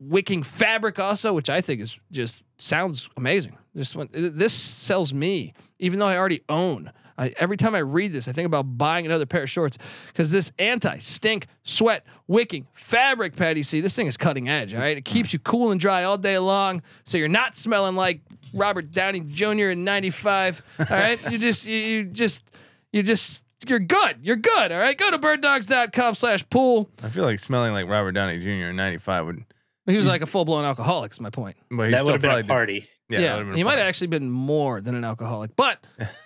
wicking 0.00 0.42
fabric 0.42 0.98
also, 0.98 1.32
which 1.32 1.48
I 1.48 1.60
think 1.60 1.80
is 1.80 1.98
just 2.10 2.42
sounds 2.58 3.08
amazing. 3.16 3.56
This 3.74 3.96
one, 3.96 4.08
this 4.12 4.52
sells 4.52 5.14
me, 5.14 5.54
even 5.78 5.98
though 5.98 6.06
I 6.06 6.16
already 6.16 6.42
own. 6.48 6.92
I, 7.18 7.34
every 7.38 7.56
time 7.56 7.74
I 7.74 7.78
read 7.80 8.12
this, 8.12 8.26
I 8.28 8.32
think 8.32 8.46
about 8.46 8.62
buying 8.78 9.04
another 9.06 9.26
pair 9.26 9.42
of 9.42 9.50
shorts 9.50 9.78
because 10.08 10.30
this 10.30 10.50
anti 10.58 10.98
stink, 10.98 11.46
sweat, 11.62 12.04
wicking 12.26 12.66
fabric, 12.72 13.36
Patty 13.36 13.62
C. 13.62 13.80
This 13.80 13.94
thing 13.94 14.06
is 14.06 14.16
cutting 14.16 14.48
edge. 14.48 14.74
All 14.74 14.80
right, 14.80 14.96
it 14.96 15.04
keeps 15.04 15.32
you 15.32 15.38
cool 15.38 15.70
and 15.70 15.80
dry 15.80 16.04
all 16.04 16.18
day 16.18 16.38
long, 16.38 16.82
so 17.04 17.18
you're 17.18 17.28
not 17.28 17.56
smelling 17.56 17.96
like 17.96 18.20
Robert 18.54 18.90
Downey 18.90 19.20
Jr. 19.20 19.70
in 19.70 19.84
'95. 19.84 20.62
All 20.78 20.86
right, 20.90 21.30
you 21.30 21.38
just 21.38 21.66
you, 21.66 21.76
you 21.76 22.04
just 22.06 22.44
you 22.92 23.02
just 23.02 23.42
you're 23.68 23.78
good. 23.78 24.16
You're 24.22 24.36
good. 24.36 24.72
All 24.72 24.78
right, 24.78 24.96
go 24.96 25.10
to 25.10 25.18
birddogs.com/pool. 25.18 26.90
I 27.02 27.08
feel 27.08 27.24
like 27.24 27.38
smelling 27.38 27.72
like 27.72 27.86
Robert 27.86 28.12
Downey 28.12 28.38
Jr. 28.38 28.68
in 28.70 28.76
'95 28.76 29.26
would. 29.26 29.44
He 29.86 29.96
was 29.96 30.06
like 30.06 30.22
a 30.22 30.26
full 30.26 30.44
blown 30.44 30.64
alcoholic. 30.64 31.12
Is 31.12 31.20
my 31.20 31.30
point. 31.30 31.56
But 31.70 31.86
he 31.86 31.90
that 31.92 32.04
would 32.04 32.12
have 32.12 32.20
been 32.22 32.28
probably 32.28 32.40
a 32.40 32.42
did- 32.44 32.48
party. 32.48 32.88
Yeah, 33.08 33.18
Yeah, 33.20 33.38
been 33.42 33.54
he 33.54 33.60
a 33.60 33.64
might 33.64 33.78
have 33.78 33.88
actually 33.88 34.06
been 34.06 34.30
more 34.30 34.80
than 34.80 34.94
an 34.94 35.04
alcoholic, 35.04 35.54
but 35.54 35.84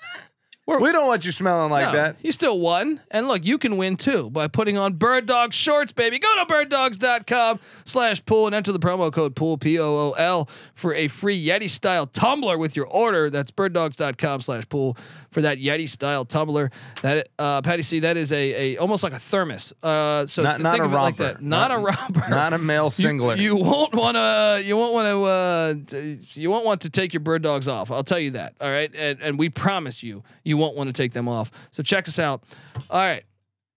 We 0.66 0.90
don't 0.90 1.06
want 1.06 1.24
you 1.24 1.30
smelling 1.30 1.70
like 1.70 1.86
no, 1.86 1.92
that. 1.92 2.16
You 2.22 2.32
still 2.32 2.58
won. 2.58 3.00
And 3.12 3.28
look, 3.28 3.44
you 3.44 3.56
can 3.56 3.76
win 3.76 3.96
too 3.96 4.30
by 4.30 4.48
putting 4.48 4.76
on 4.76 4.94
Bird 4.94 5.26
Dog 5.26 5.52
shorts, 5.52 5.92
baby. 5.92 6.18
Go 6.18 6.28
to 6.44 6.52
birddogs.com 6.52 7.60
slash 7.84 8.24
pool 8.24 8.46
and 8.46 8.54
enter 8.54 8.72
the 8.72 8.78
promo 8.80 9.12
code 9.12 9.36
pool 9.36 9.58
P 9.58 9.78
O 9.78 9.84
O 9.84 10.10
L 10.12 10.48
for 10.74 10.92
a 10.94 11.06
free 11.08 11.42
Yeti 11.44 11.70
style 11.70 12.06
tumbler 12.06 12.58
with 12.58 12.74
your 12.74 12.86
order. 12.86 13.30
That's 13.30 13.50
birddogs.com 13.52 14.40
slash 14.40 14.68
pool 14.68 14.96
for 15.30 15.42
that 15.42 15.58
Yeti 15.58 15.88
style 15.88 16.24
tumbler. 16.24 16.70
That 17.02 17.28
uh, 17.38 17.62
Patty 17.62 17.82
C, 17.82 18.00
that 18.00 18.16
is 18.16 18.32
a, 18.32 18.74
a 18.74 18.76
almost 18.78 19.04
like 19.04 19.12
a 19.12 19.18
thermos. 19.20 19.72
Uh, 19.82 20.26
so 20.26 20.42
Not- 20.42 20.56
th- 20.56 20.62
not 20.62 20.72
think 20.72 20.82
a 20.82 20.86
of 20.86 20.92
it 20.92 20.96
like 20.96 21.16
that. 21.16 21.42
Not, 21.42 21.68
Not- 21.70 21.78
a 21.78 21.82
romper. 22.12 22.30
Not 22.30 22.52
a 22.52 22.58
male 22.58 22.90
You- 22.98 23.34
You, 23.36 23.56
won't 23.56 23.94
want 23.94 24.16
to. 24.16 24.62
You 24.64 24.76
won't 24.76 24.94
want 24.94 25.06
to. 25.06 25.22
Uh, 25.22 25.74
t- 25.86 26.40
you 26.40 26.50
won't 26.50 26.64
want 26.66 26.80
to 26.82 26.90
take 26.90 27.12
your 27.14 27.20
bird 27.20 27.42
dogs 27.42 27.68
off. 27.68 27.90
I'll 27.92 28.04
tell 28.04 28.18
you 28.18 28.32
that. 28.32 28.54
All 28.60 28.70
right, 28.70 28.90
and, 28.96 29.20
and 29.20 29.38
we 29.38 29.48
promise 29.48 30.02
you, 30.02 30.24
you 30.44 30.55
won't 30.56 30.76
want 30.76 30.88
to 30.88 30.92
take 30.92 31.12
them 31.12 31.28
off. 31.28 31.50
So 31.70 31.82
check 31.82 32.08
us 32.08 32.18
out. 32.18 32.42
All 32.90 32.98
right, 33.00 33.22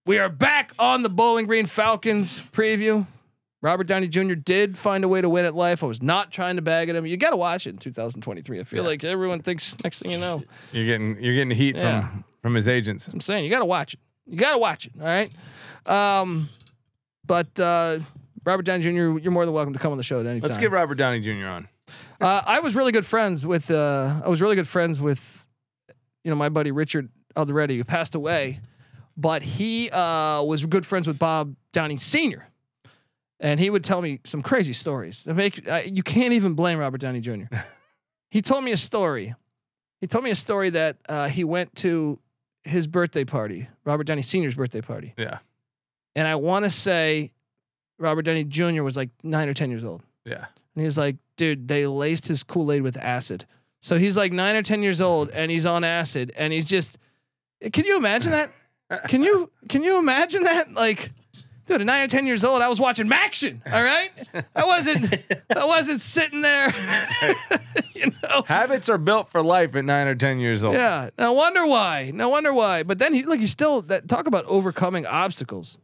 we 0.06 0.18
are 0.18 0.28
back 0.28 0.72
on 0.78 1.02
the 1.02 1.08
Bowling 1.10 1.46
Green 1.46 1.66
Falcons 1.66 2.40
preview. 2.40 3.06
Robert 3.62 3.86
Downey 3.86 4.08
Jr. 4.08 4.34
did 4.34 4.78
find 4.78 5.04
a 5.04 5.08
way 5.08 5.20
to 5.20 5.28
win 5.28 5.44
at 5.44 5.54
life. 5.54 5.84
I 5.84 5.86
was 5.86 6.00
not 6.02 6.32
trying 6.32 6.56
to 6.56 6.62
bag 6.62 6.88
at 6.88 6.96
him. 6.96 7.04
You 7.06 7.18
got 7.18 7.30
to 7.30 7.36
watch 7.36 7.66
it 7.66 7.70
in 7.70 7.76
2023. 7.76 8.58
I 8.58 8.64
feel 8.64 8.84
like 8.84 9.04
everyone 9.04 9.40
thinks 9.40 9.76
next 9.84 9.98
thing 10.00 10.12
you 10.12 10.18
know. 10.18 10.42
you're 10.72 10.86
getting 10.86 11.22
you're 11.22 11.34
getting 11.34 11.50
heat 11.50 11.76
Yeah. 11.76 12.08
from 12.08 12.24
from 12.40 12.54
his 12.54 12.68
agents. 12.68 13.06
I'm 13.08 13.20
saying 13.20 13.44
you 13.44 13.50
got 13.50 13.58
to 13.58 13.66
watch 13.66 13.92
it. 13.94 14.00
You 14.26 14.38
got 14.38 14.52
to 14.52 14.58
watch 14.58 14.86
it. 14.86 14.92
All 14.98 15.06
right. 15.06 15.30
Um, 15.86 16.48
but 17.26 17.60
uh, 17.60 17.98
Robert 18.44 18.62
Downey 18.64 18.82
Jr. 18.82 19.18
You're 19.18 19.30
more 19.30 19.44
than 19.44 19.52
welcome 19.54 19.74
to 19.74 19.78
come 19.78 19.92
on 19.92 19.98
the 19.98 20.04
show 20.04 20.20
at 20.20 20.26
any 20.26 20.40
time. 20.40 20.48
Let's 20.48 20.56
get 20.58 20.70
Robert 20.70 20.94
Downey 20.94 21.20
Jr. 21.20 21.46
on. 21.46 21.68
Uh, 22.20 22.42
I 22.46 22.60
was 22.60 22.74
really 22.76 22.92
good 22.92 23.04
friends 23.06 23.46
with. 23.46 23.70
Uh, 23.70 24.22
I 24.24 24.28
was 24.28 24.40
really 24.40 24.56
good 24.56 24.68
friends 24.68 25.00
with, 25.00 25.39
you 26.24 26.30
know, 26.30 26.36
my 26.36 26.48
buddy 26.48 26.70
Richard 26.70 27.08
Alderetti, 27.36 27.76
who 27.76 27.84
passed 27.84 28.14
away, 28.14 28.60
but 29.16 29.42
he 29.42 29.90
uh, 29.90 30.42
was 30.42 30.64
good 30.66 30.84
friends 30.86 31.06
with 31.06 31.18
Bob 31.18 31.54
Downey 31.72 31.96
Sr. 31.96 32.46
And 33.38 33.58
he 33.58 33.70
would 33.70 33.84
tell 33.84 34.02
me 34.02 34.20
some 34.24 34.42
crazy 34.42 34.72
stories. 34.74 35.24
That 35.24 35.34
make 35.34 35.66
uh, 35.66 35.82
you 35.86 36.02
can't 36.02 36.34
even 36.34 36.54
blame 36.54 36.78
Robert 36.78 37.00
Downey 37.00 37.20
Jr. 37.20 37.44
he 38.30 38.42
told 38.42 38.64
me 38.64 38.72
a 38.72 38.76
story. 38.76 39.34
He 40.00 40.06
told 40.06 40.24
me 40.24 40.30
a 40.30 40.34
story 40.34 40.70
that 40.70 40.96
uh, 41.08 41.28
he 41.28 41.44
went 41.44 41.74
to 41.76 42.18
his 42.64 42.86
birthday 42.86 43.24
party, 43.24 43.68
Robert 43.84 44.04
Downey 44.04 44.22
Sr.'s 44.22 44.54
birthday 44.54 44.82
party, 44.82 45.14
Yeah, 45.16 45.38
and 46.14 46.28
I 46.28 46.34
want 46.36 46.64
to 46.66 46.70
say 46.70 47.32
Robert 47.98 48.22
Downey 48.22 48.44
Jr. 48.44 48.82
was 48.82 48.96
like 48.96 49.08
nine 49.22 49.48
or 49.48 49.54
ten 49.54 49.70
years 49.70 49.84
old. 49.84 50.02
yeah. 50.24 50.46
And 50.76 50.84
he's 50.84 50.96
like, 50.96 51.16
dude, 51.36 51.66
they 51.68 51.86
laced 51.86 52.28
his 52.28 52.42
Kool 52.44 52.70
Aid 52.70 52.82
with 52.82 52.96
acid. 52.96 53.44
So 53.80 53.98
he's 53.98 54.16
like 54.16 54.32
nine 54.32 54.56
or 54.56 54.62
10 54.62 54.82
years 54.82 55.00
old 55.00 55.30
and 55.30 55.50
he's 55.50 55.66
on 55.66 55.84
acid 55.84 56.32
and 56.36 56.52
he's 56.52 56.66
just, 56.66 56.98
can 57.72 57.84
you 57.84 57.96
imagine 57.96 58.32
that? 58.32 58.52
Can 59.08 59.22
you, 59.22 59.50
can 59.68 59.82
you 59.82 59.98
imagine 59.98 60.42
that? 60.42 60.72
Like, 60.74 61.10
dude, 61.66 61.80
at 61.80 61.86
nine 61.86 62.02
or 62.02 62.08
10 62.08 62.26
years 62.26 62.44
old, 62.44 62.60
I 62.60 62.68
was 62.68 62.78
watching 62.80 63.08
Maction. 63.08 63.60
All 63.72 63.82
right. 63.82 64.10
I 64.54 64.64
wasn't, 64.64 65.14
I 65.56 65.64
wasn't 65.64 66.02
sitting 66.02 66.42
there, 66.42 66.74
you 67.94 68.12
know? 68.22 68.42
Habits 68.46 68.88
are 68.88 68.98
built 68.98 69.28
for 69.28 69.42
life 69.42 69.74
at 69.76 69.84
nine 69.84 70.08
or 70.08 70.14
ten 70.14 70.40
years 70.40 70.62
old. 70.64 70.74
Yeah. 70.74 71.10
No 71.18 71.32
wonder 71.32 71.66
why. 71.66 72.10
No 72.12 72.28
wonder 72.28 72.52
why. 72.52 72.82
But 72.82 72.98
then 72.98 73.14
he, 73.14 73.22
look, 73.22 73.40
he's 73.40 73.50
still, 73.50 73.82
that, 73.82 74.08
talk 74.08 74.26
about 74.26 74.44
overcoming 74.46 75.06
obstacles. 75.06 75.78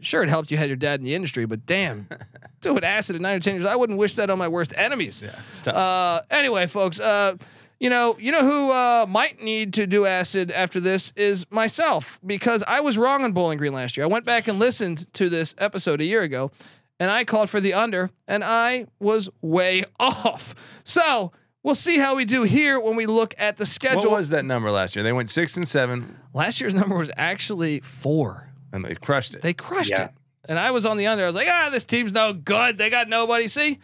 Sure, 0.00 0.22
it 0.22 0.28
helped 0.28 0.50
you 0.50 0.56
had 0.56 0.68
your 0.68 0.76
dad 0.76 1.00
in 1.00 1.04
the 1.04 1.14
industry, 1.14 1.44
but 1.46 1.66
damn, 1.66 2.08
doing 2.60 2.82
acid 2.84 3.16
at 3.16 3.22
nine 3.22 3.36
or 3.36 3.40
ten 3.40 3.54
years, 3.54 3.66
I 3.66 3.76
wouldn't 3.76 3.98
wish 3.98 4.16
that 4.16 4.30
on 4.30 4.38
my 4.38 4.48
worst 4.48 4.72
enemies. 4.76 5.22
Yeah, 5.22 5.38
it's 5.48 5.62
tough. 5.62 5.76
Uh, 5.76 6.22
anyway, 6.30 6.66
folks, 6.66 7.00
uh, 7.00 7.36
you 7.78 7.88
know, 7.90 8.16
you 8.18 8.30
know 8.32 8.42
who 8.42 8.70
uh, 8.70 9.06
might 9.08 9.42
need 9.42 9.74
to 9.74 9.86
do 9.86 10.04
acid 10.06 10.50
after 10.50 10.80
this 10.80 11.12
is 11.16 11.46
myself 11.50 12.20
because 12.24 12.62
I 12.66 12.80
was 12.80 12.98
wrong 12.98 13.24
on 13.24 13.32
Bowling 13.32 13.58
Green 13.58 13.72
last 13.72 13.96
year. 13.96 14.04
I 14.04 14.08
went 14.08 14.24
back 14.24 14.48
and 14.48 14.58
listened 14.58 15.12
to 15.14 15.28
this 15.28 15.54
episode 15.58 16.00
a 16.00 16.04
year 16.04 16.22
ago, 16.22 16.50
and 16.98 17.10
I 17.10 17.24
called 17.24 17.48
for 17.48 17.60
the 17.60 17.72
under, 17.72 18.10
and 18.28 18.44
I 18.44 18.86
was 18.98 19.30
way 19.40 19.84
off. 20.00 20.54
So 20.84 21.32
we'll 21.62 21.74
see 21.74 21.98
how 21.98 22.16
we 22.16 22.26
do 22.26 22.42
here 22.42 22.78
when 22.78 22.96
we 22.96 23.06
look 23.06 23.34
at 23.38 23.56
the 23.56 23.66
schedule. 23.66 24.10
what 24.10 24.18
was 24.18 24.30
that 24.30 24.44
number 24.44 24.70
last 24.70 24.94
year? 24.94 25.02
They 25.02 25.12
went 25.12 25.30
six 25.30 25.56
and 25.56 25.66
seven, 25.66 26.18
last 26.34 26.60
year's 26.60 26.74
number 26.74 26.96
was 26.98 27.10
actually 27.16 27.80
four. 27.80 28.49
And 28.72 28.84
they 28.84 28.94
crushed 28.94 29.34
it. 29.34 29.42
They 29.42 29.52
crushed 29.54 29.90
Yeah. 29.90 30.04
it. 30.06 30.10
And 30.48 30.58
I 30.58 30.70
was 30.70 30.86
on 30.86 30.96
the 30.96 31.06
under. 31.06 31.22
I 31.22 31.26
was 31.26 31.36
like, 31.36 31.48
ah, 31.50 31.68
this 31.70 31.84
team's 31.84 32.12
no 32.12 32.32
good. 32.32 32.78
They 32.78 32.90
got 32.90 33.08
nobody. 33.08 33.46
See, 33.48 33.78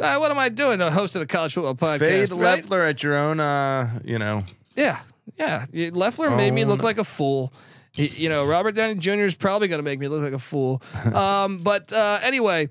uh, 0.00 0.16
what 0.18 0.30
am 0.30 0.38
I 0.38 0.48
doing? 0.48 0.80
A 0.80 0.90
host 0.90 1.16
of 1.16 1.22
a 1.22 1.26
college 1.26 1.54
football 1.54 1.74
Fade 1.98 2.00
podcast, 2.00 2.36
right? 2.36 2.56
Loeffler 2.56 2.82
at 2.82 3.02
your 3.02 3.16
own, 3.16 3.40
uh, 3.40 4.00
you 4.04 4.18
know. 4.18 4.42
Yeah, 4.76 4.98
yeah. 5.38 5.66
You- 5.72 5.90
Loeffler 5.92 6.30
made 6.30 6.52
me 6.52 6.64
look 6.64 6.82
like 6.82 6.98
a 6.98 7.04
fool. 7.04 7.52
He, 7.94 8.06
you 8.08 8.28
know, 8.28 8.46
Robert 8.46 8.72
Downey 8.72 8.94
Jr. 8.96 9.24
is 9.24 9.34
probably 9.34 9.68
going 9.68 9.78
to 9.78 9.84
make 9.84 9.98
me 9.98 10.08
look 10.08 10.22
like 10.22 10.32
a 10.32 10.38
fool. 10.38 10.82
Um, 11.14 11.58
but 11.58 11.92
uh, 11.92 12.18
anyway, 12.22 12.68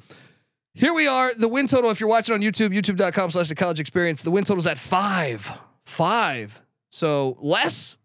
here 0.73 0.93
we 0.93 1.07
are. 1.07 1.33
The 1.33 1.47
win 1.47 1.67
total, 1.67 1.91
if 1.91 1.99
you're 1.99 2.09
watching 2.09 2.33
on 2.33 2.41
YouTube, 2.41 2.69
youtube.com 2.69 3.29
slash 3.31 3.49
the 3.49 3.55
college 3.55 3.79
experience, 3.79 4.21
the 4.23 4.31
win 4.31 4.43
total 4.43 4.59
is 4.59 4.67
at 4.67 4.77
five. 4.77 5.49
Five. 5.85 6.61
So 6.89 7.37
less, 7.39 7.97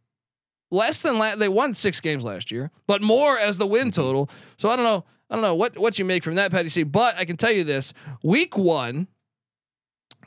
less 0.70 1.02
than 1.02 1.18
la- 1.18 1.36
they 1.36 1.48
won 1.48 1.74
six 1.74 2.00
games 2.00 2.24
last 2.24 2.50
year, 2.50 2.70
but 2.86 3.02
more 3.02 3.38
as 3.38 3.58
the 3.58 3.66
win 3.66 3.90
total. 3.90 4.30
So 4.56 4.68
I 4.70 4.76
don't 4.76 4.84
know. 4.84 5.04
I 5.28 5.34
don't 5.34 5.42
know 5.42 5.56
what, 5.56 5.76
what 5.76 5.98
you 5.98 6.04
make 6.04 6.22
from 6.22 6.36
that, 6.36 6.52
Patty 6.52 6.68
C. 6.68 6.84
But 6.84 7.16
I 7.16 7.24
can 7.24 7.36
tell 7.36 7.50
you 7.50 7.64
this: 7.64 7.92
week 8.22 8.56
one, 8.56 9.08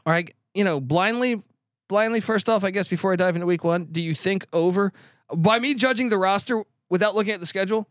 all 0.06 0.12
right, 0.14 0.34
you 0.54 0.64
know, 0.64 0.80
blindly 0.82 1.42
blindly? 1.88 2.20
First 2.22 2.48
off, 2.50 2.64
I 2.64 2.72
guess 2.72 2.88
before 2.88 3.12
I 3.12 3.16
dive 3.18 3.36
into 3.36 3.46
week 3.46 3.64
one, 3.64 3.86
do 3.86 4.02
you 4.02 4.14
think 4.14 4.46
over? 4.54 4.94
By 5.36 5.60
me 5.60 5.74
judging 5.74 6.10
the 6.10 6.18
roster 6.18 6.64
without 6.90 7.16
looking 7.16 7.34
at 7.34 7.40
the 7.40 7.46
schedule, 7.46 7.88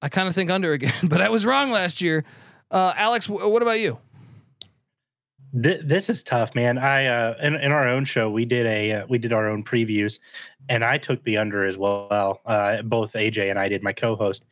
I 0.00 0.08
kind 0.08 0.28
of 0.28 0.34
think 0.34 0.50
under 0.50 0.72
again. 0.72 0.92
But 1.08 1.20
I 1.20 1.28
was 1.28 1.44
wrong 1.44 1.70
last 1.70 2.00
year. 2.00 2.24
Uh, 2.70 2.92
Alex, 2.96 3.26
w- 3.26 3.48
what 3.48 3.62
about 3.62 3.78
you? 3.80 3.98
Th- 5.62 5.80
this 5.82 6.10
is 6.10 6.22
tough, 6.22 6.54
man. 6.54 6.78
I 6.78 7.06
uh, 7.06 7.34
in, 7.42 7.54
in 7.54 7.72
our 7.72 7.86
own 7.86 8.04
show 8.04 8.30
we 8.30 8.44
did 8.44 8.66
a 8.66 8.92
uh, 8.92 9.06
we 9.08 9.18
did 9.18 9.32
our 9.32 9.48
own 9.48 9.62
previews, 9.62 10.18
and 10.68 10.84
I 10.84 10.98
took 10.98 11.22
the 11.22 11.36
under 11.36 11.64
as 11.64 11.78
well. 11.78 12.40
Uh, 12.44 12.82
both 12.82 13.12
AJ 13.12 13.50
and 13.50 13.58
I 13.58 13.68
did 13.68 13.82
my 13.82 13.92
co-host, 13.92 14.44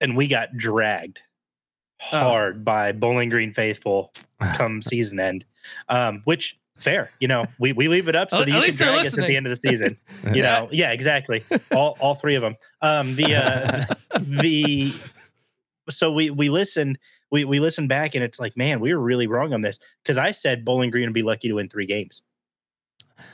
and 0.00 0.16
we 0.16 0.28
got 0.28 0.56
dragged 0.56 1.20
Oh. 2.12 2.18
hard 2.18 2.64
by 2.64 2.92
Bowling 2.92 3.28
Green 3.28 3.52
faithful 3.52 4.12
come 4.56 4.82
season 4.82 5.20
end, 5.20 5.44
um, 5.88 6.22
which 6.24 6.58
fair. 6.76 7.08
You 7.20 7.28
know, 7.28 7.44
we 7.58 7.72
we 7.72 7.88
leave 7.88 8.08
it 8.08 8.16
up 8.16 8.30
so 8.30 8.40
At 8.40 8.46
that 8.46 8.52
you 8.52 8.60
least 8.60 8.78
can 8.78 8.88
drag 8.88 9.06
us 9.06 9.18
at 9.18 9.26
the 9.26 9.36
end 9.36 9.46
of 9.46 9.50
the 9.50 9.56
season. 9.56 9.96
You 10.32 10.42
know, 10.42 10.68
yeah, 10.70 10.92
exactly. 10.92 11.42
All 11.72 11.96
all 11.98 12.14
three 12.14 12.36
of 12.36 12.42
them. 12.42 12.56
Um, 12.80 13.16
the 13.16 13.34
uh, 13.34 13.84
the 14.20 14.92
so 15.90 16.12
we 16.12 16.30
we 16.30 16.48
listened 16.48 16.98
we 17.32 17.44
we 17.44 17.58
listened 17.58 17.88
back 17.88 18.14
and 18.14 18.22
it's 18.22 18.38
like 18.38 18.56
man 18.56 18.78
we 18.78 18.94
were 18.94 19.00
really 19.00 19.26
wrong 19.26 19.52
on 19.52 19.60
this 19.62 19.80
because 20.04 20.18
I 20.18 20.30
said 20.30 20.64
Bowling 20.64 20.90
Green 20.90 21.06
would 21.06 21.14
be 21.14 21.22
lucky 21.22 21.48
to 21.48 21.54
win 21.54 21.68
three 21.68 21.86
games. 21.86 22.22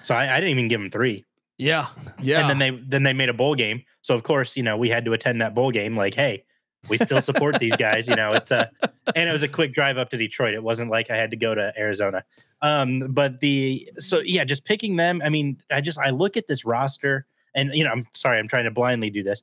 So 0.03 0.15
I, 0.15 0.37
I 0.37 0.41
didn't 0.41 0.51
even 0.51 0.69
give 0.69 0.81
them 0.81 0.91
three, 0.91 1.25
Yeah, 1.59 1.87
yeah. 2.21 2.41
and 2.41 2.49
then 2.51 2.59
they 2.59 2.71
then 2.87 3.03
they 3.03 3.13
made 3.13 3.29
a 3.29 3.35
bowl 3.35 3.55
game. 3.55 3.83
So 4.03 4.15
of 4.15 4.23
course 4.23 4.57
you 4.57 4.63
know 4.63 4.77
we 4.77 4.89
had 4.89 5.05
to 5.05 5.13
attend 5.13 5.43
that 5.43 5.55
bowl 5.55 5.71
game. 5.71 5.97
Like 5.97 6.15
hey, 6.15 6.45
we 6.89 6.97
still 6.99 7.21
support 7.21 7.59
these 7.59 7.77
guys. 7.77 8.09
You 8.09 8.17
know 8.17 8.33
it's 8.33 8.51
a 8.51 8.71
and 9.17 9.29
it 9.29 9.33
was 9.33 9.43
a 9.43 9.49
quick 9.49 9.73
drive 9.73 9.99
up 9.99 10.11
to 10.11 10.17
Detroit. 10.17 10.55
It 10.55 10.63
wasn't 10.63 10.91
like 10.91 11.11
I 11.11 11.17
had 11.17 11.31
to 11.33 11.37
go 11.37 11.55
to 11.55 11.73
Arizona. 11.77 12.25
Um, 12.63 13.01
but 13.11 13.41
the 13.41 13.91
so 13.99 14.21
yeah, 14.21 14.45
just 14.45 14.65
picking 14.65 14.97
them. 14.97 15.21
I 15.25 15.29
mean, 15.29 15.61
I 15.71 15.81
just 15.81 15.99
I 15.99 16.11
look 16.11 16.37
at 16.37 16.47
this 16.47 16.65
roster, 16.65 17.27
and 17.55 17.73
you 17.75 17.85
know, 17.85 17.91
I'm 17.91 18.07
sorry, 18.15 18.39
I'm 18.39 18.49
trying 18.49 18.65
to 18.65 18.71
blindly 18.71 19.11
do 19.11 19.23
this. 19.23 19.43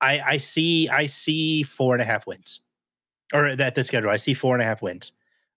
I 0.00 0.20
I 0.24 0.36
see 0.38 0.88
I 0.88 1.06
see 1.06 1.62
four 1.62 1.94
and 1.94 2.02
a 2.02 2.04
half 2.04 2.26
wins, 2.26 2.60
or 3.32 3.46
at 3.46 3.74
the 3.74 3.82
schedule, 3.82 4.10
I 4.10 4.16
see 4.16 4.34
four 4.34 4.54
and 4.54 4.62
a 4.62 4.66
half 4.66 4.82
wins. 4.82 5.12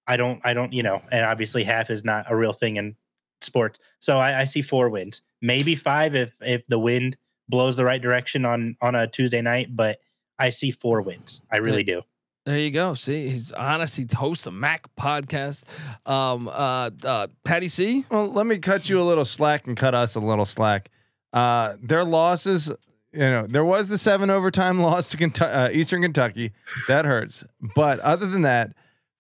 I 0.08 0.18
don't 0.18 0.42
I 0.44 0.54
don't 0.54 0.74
you 0.74 0.84
know, 0.84 1.02
and 1.12 1.26
obviously 1.26 1.64
half 1.64 1.90
is 1.90 2.04
not 2.04 2.32
a 2.32 2.36
real 2.36 2.54
thing 2.54 2.78
in 2.78 2.96
sports. 3.42 3.80
So 4.00 4.18
I, 4.18 4.42
I 4.42 4.44
see 4.46 4.62
four 4.62 4.90
wins, 4.90 5.22
maybe 5.42 5.76
five 5.76 6.16
if 6.16 6.36
if 6.42 6.66
the 6.68 6.80
wind 6.80 7.18
blows 7.48 7.76
the 7.76 7.86
right 7.86 8.02
direction 8.02 8.46
on 8.46 8.76
on 8.82 8.96
a 8.96 9.08
Tuesday 9.08 9.42
night. 9.42 9.76
But 9.76 10.00
I 10.38 10.50
see 10.50 10.72
four 10.72 11.02
wins. 11.02 11.42
I 11.52 11.58
really 11.58 11.84
do. 11.84 12.02
There 12.46 12.58
you 12.58 12.72
go. 12.72 12.96
See, 12.96 13.28
he's 13.28 13.52
honest. 13.52 13.98
He 13.98 14.08
hosts 14.12 14.48
a 14.48 14.52
Mac 14.52 14.88
podcast. 14.96 15.64
Um, 16.10 16.48
uh, 16.48 16.90
uh, 17.04 17.28
Patty 17.44 17.68
C. 17.68 18.06
Well, 18.10 18.32
let 18.32 18.48
me 18.48 18.58
cut 18.58 18.90
you 18.90 19.00
a 19.00 19.04
little 19.04 19.26
slack 19.26 19.68
and 19.68 19.78
cut 19.78 19.94
us 19.94 20.16
a 20.16 20.20
little 20.20 20.46
slack. 20.46 20.90
Uh, 21.32 21.76
their 21.80 22.04
losses, 22.04 22.72
you 23.12 23.20
know, 23.20 23.48
there 23.48 23.66
was 23.66 23.90
the 23.90 23.98
seven 23.98 24.30
overtime 24.30 24.80
loss 24.82 25.10
to 25.10 25.18
Kentucky, 25.18 25.52
uh, 25.52 25.70
Eastern 25.70 26.02
Kentucky. 26.02 26.52
That 26.88 27.06
hurts. 27.06 27.44
But 27.76 28.00
other 28.00 28.28
than 28.28 28.44
that, 28.44 28.74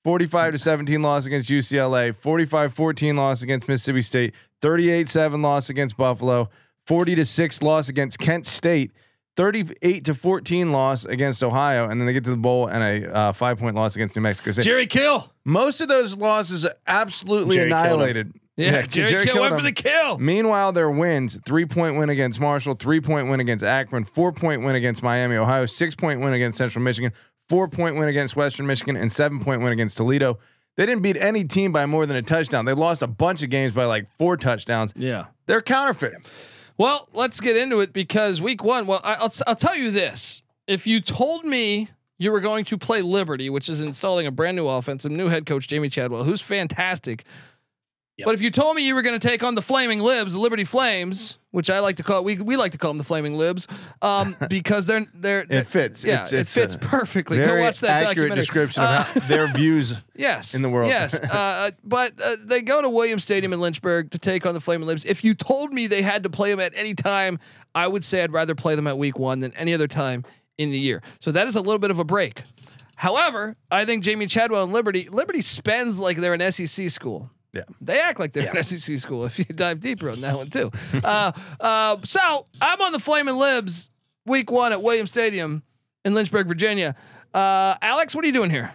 45 0.03 0.53
to 0.53 0.57
17 0.57 1.01
loss 1.01 1.25
against 1.25 1.49
UCLA, 1.49 2.15
45 2.15 2.73
14 2.73 3.15
loss 3.15 3.41
against 3.41 3.67
Mississippi 3.67 4.01
State, 4.01 4.35
38 4.61 5.09
7 5.09 5.41
loss 5.41 5.69
against 5.69 5.97
Buffalo, 5.97 6.49
40 6.85 7.15
to 7.15 7.25
6 7.25 7.63
loss 7.63 7.89
against 7.89 8.19
Kent 8.19 8.45
State. 8.45 8.91
38 9.35 10.03
to 10.03 10.13
14 10.15 10.73
loss 10.73 11.05
against 11.05 11.41
Ohio, 11.45 11.87
and 11.87 12.01
then 12.01 12.05
they 12.05 12.11
get 12.11 12.25
to 12.25 12.29
the 12.29 12.35
bowl 12.35 12.67
and 12.67 12.83
a 12.83 13.09
uh, 13.09 13.31
five 13.31 13.57
point 13.57 13.73
loss 13.73 13.95
against 13.95 14.13
New 14.17 14.21
Mexico 14.21 14.51
State. 14.51 14.65
Jerry 14.65 14.85
Kill. 14.85 15.31
Most 15.45 15.79
of 15.79 15.87
those 15.87 16.17
losses 16.17 16.65
are 16.65 16.75
absolutely 16.85 17.55
Jerry 17.55 17.67
annihilated. 17.67 18.33
Yeah, 18.59 18.81
Jerry, 18.81 19.09
Kill 19.09 19.19
killed 19.23 19.39
went 19.39 19.55
for 19.55 19.61
the 19.61 19.71
kill. 19.71 20.17
Meanwhile, 20.19 20.73
their 20.73 20.91
wins: 20.91 21.39
three 21.45 21.65
point 21.65 21.97
win 21.97 22.09
against 22.09 22.39
Marshall, 22.39 22.75
three 22.75 22.99
point 22.99 23.29
win 23.29 23.39
against 23.39 23.63
Akron, 23.63 24.03
four 24.03 24.33
point 24.33 24.63
win 24.63 24.75
against 24.75 25.01
Miami, 25.01 25.37
Ohio, 25.37 25.65
six 25.65 25.95
point 25.95 26.19
win 26.19 26.33
against 26.33 26.57
Central 26.57 26.83
Michigan, 26.83 27.13
four 27.47 27.67
point 27.69 27.95
win 27.95 28.09
against 28.09 28.35
Western 28.35 28.67
Michigan, 28.67 28.97
and 28.97 29.11
seven 29.11 29.39
point 29.39 29.61
win 29.61 29.71
against 29.71 29.95
Toledo. 29.97 30.39
They 30.75 30.85
didn't 30.85 31.01
beat 31.01 31.17
any 31.17 31.43
team 31.43 31.71
by 31.71 31.85
more 31.85 32.05
than 32.05 32.15
a 32.15 32.21
touchdown. 32.21 32.65
They 32.65 32.73
lost 32.73 33.01
a 33.01 33.07
bunch 33.07 33.43
of 33.43 33.49
games 33.49 33.73
by 33.73 33.85
like 33.85 34.07
four 34.07 34.37
touchdowns. 34.37 34.93
Yeah. 34.95 35.25
They're 35.45 35.61
counterfeit. 35.61 36.29
Well, 36.77 37.09
let's 37.13 37.41
get 37.41 37.57
into 37.57 37.81
it 37.81 37.91
because 37.91 38.41
week 38.41 38.63
one. 38.63 38.87
Well, 38.87 39.01
I, 39.03 39.15
I'll 39.15 39.33
I'll 39.47 39.55
tell 39.55 39.75
you 39.75 39.91
this: 39.91 40.43
if 40.67 40.87
you 40.87 41.01
told 41.01 41.43
me 41.43 41.89
you 42.17 42.31
were 42.31 42.39
going 42.39 42.65
to 42.65 42.77
play 42.77 43.01
Liberty, 43.01 43.49
which 43.49 43.67
is 43.67 43.81
installing 43.81 44.27
a 44.27 44.31
brand 44.31 44.55
new 44.55 44.67
offense, 44.67 45.05
and 45.05 45.17
new 45.17 45.27
head 45.27 45.45
coach 45.45 45.67
Jamey 45.67 45.91
Chadwell, 45.91 46.23
who's 46.23 46.41
fantastic. 46.41 47.23
Yep. 48.19 48.25
But 48.25 48.35
if 48.35 48.41
you 48.41 48.51
told 48.51 48.75
me 48.75 48.85
you 48.85 48.95
were 48.95 49.01
going 49.01 49.17
to 49.17 49.25
take 49.27 49.43
on 49.43 49.55
the 49.55 49.61
Flaming 49.61 50.01
Libs, 50.01 50.33
the 50.33 50.39
Liberty 50.39 50.65
Flames, 50.65 51.37
which 51.51 51.69
I 51.69 51.79
like 51.79 51.95
to 51.95 52.03
call 52.03 52.23
we 52.23 52.35
we 52.35 52.57
like 52.57 52.73
to 52.73 52.77
call 52.77 52.91
them 52.91 52.97
the 52.97 53.03
Flaming 53.05 53.37
Libs, 53.37 53.65
um, 54.01 54.35
because 54.49 54.85
they're 54.85 55.05
they're 55.13 55.45
It 55.49 55.65
fits. 55.67 56.03
Yeah, 56.03 56.25
It's- 56.25 56.33
it 56.33 56.47
fits 56.47 56.75
perfectly. 56.79 57.37
Go 57.39 57.59
watch 57.59 57.79
that 57.79 58.01
accurate 58.03 58.29
documentary. 58.31 58.35
description 58.35 58.83
Uh, 58.83 59.05
of 59.15 59.27
their 59.27 59.47
views. 59.47 60.03
Yes. 60.19 60.53
in 60.53 60.61
the 60.61 60.69
world. 60.69 60.89
Yes. 60.89 61.17
Uh, 61.17 61.71
but 61.81 62.11
uh, 62.21 62.35
they 62.43 62.61
go 62.61 62.81
to 62.81 62.89
Williams 62.89 63.23
Stadium 63.23 63.53
in 63.53 63.61
Lynchburg 63.61 64.11
to 64.11 64.19
take 64.19 64.45
on 64.45 64.53
the 64.53 64.59
Flaming 64.59 64.85
Libs. 64.85 65.05
If 65.05 65.23
you 65.23 65.33
told 65.33 65.73
me 65.73 65.87
they 65.87 66.01
had 66.01 66.23
to 66.23 66.29
play 66.29 66.51
them 66.51 66.59
at 66.59 66.73
any 66.75 66.93
time, 66.93 67.39
I 67.73 67.87
would 67.87 68.03
say 68.03 68.21
I'd 68.21 68.33
rather 68.33 68.53
play 68.53 68.75
them 68.75 68.85
at 68.85 68.97
week 68.97 69.17
one 69.17 69.39
than 69.39 69.53
any 69.53 69.73
other 69.73 69.87
time 69.87 70.25
in 70.57 70.71
the 70.71 70.77
year. 70.77 71.01
So 71.21 71.31
that 71.31 71.47
is 71.47 71.55
a 71.55 71.61
little 71.61 71.79
bit 71.79 71.89
of 71.89 71.99
a 71.99 72.03
break. 72.03 72.41
However, 72.95 73.55
I 73.71 73.85
think 73.85 74.03
Jamey 74.03 74.29
Chadwell 74.29 74.63
and 74.65 74.73
Liberty, 74.73 75.07
Liberty 75.09 75.39
spends 75.39 76.01
like 76.01 76.17
they're 76.17 76.33
an 76.33 76.51
SEC 76.51 76.89
school. 76.89 77.29
Yeah. 77.53 77.63
They 77.81 77.99
act 77.99 78.19
like 78.19 78.33
they're 78.33 78.55
an 78.55 78.63
SEC 78.63 78.97
school 78.99 79.25
if 79.25 79.39
you 79.39 79.45
dive 79.45 79.79
deeper 79.79 80.09
on 80.09 80.21
that 80.21 80.35
one 80.35 80.49
too. 80.49 80.71
uh, 81.03 81.31
uh, 81.59 81.97
so 82.03 82.45
I'm 82.61 82.81
on 82.81 82.91
the 82.91 82.99
Flaming 82.99 83.37
Libs 83.37 83.89
week 84.25 84.51
one 84.51 84.71
at 84.71 84.81
Williams 84.81 85.09
Stadium 85.09 85.63
in 86.05 86.13
Lynchburg, 86.13 86.47
Virginia. 86.47 86.95
Uh, 87.33 87.75
Alex, 87.81 88.15
what 88.15 88.23
are 88.23 88.27
you 88.27 88.33
doing 88.33 88.49
here? 88.49 88.71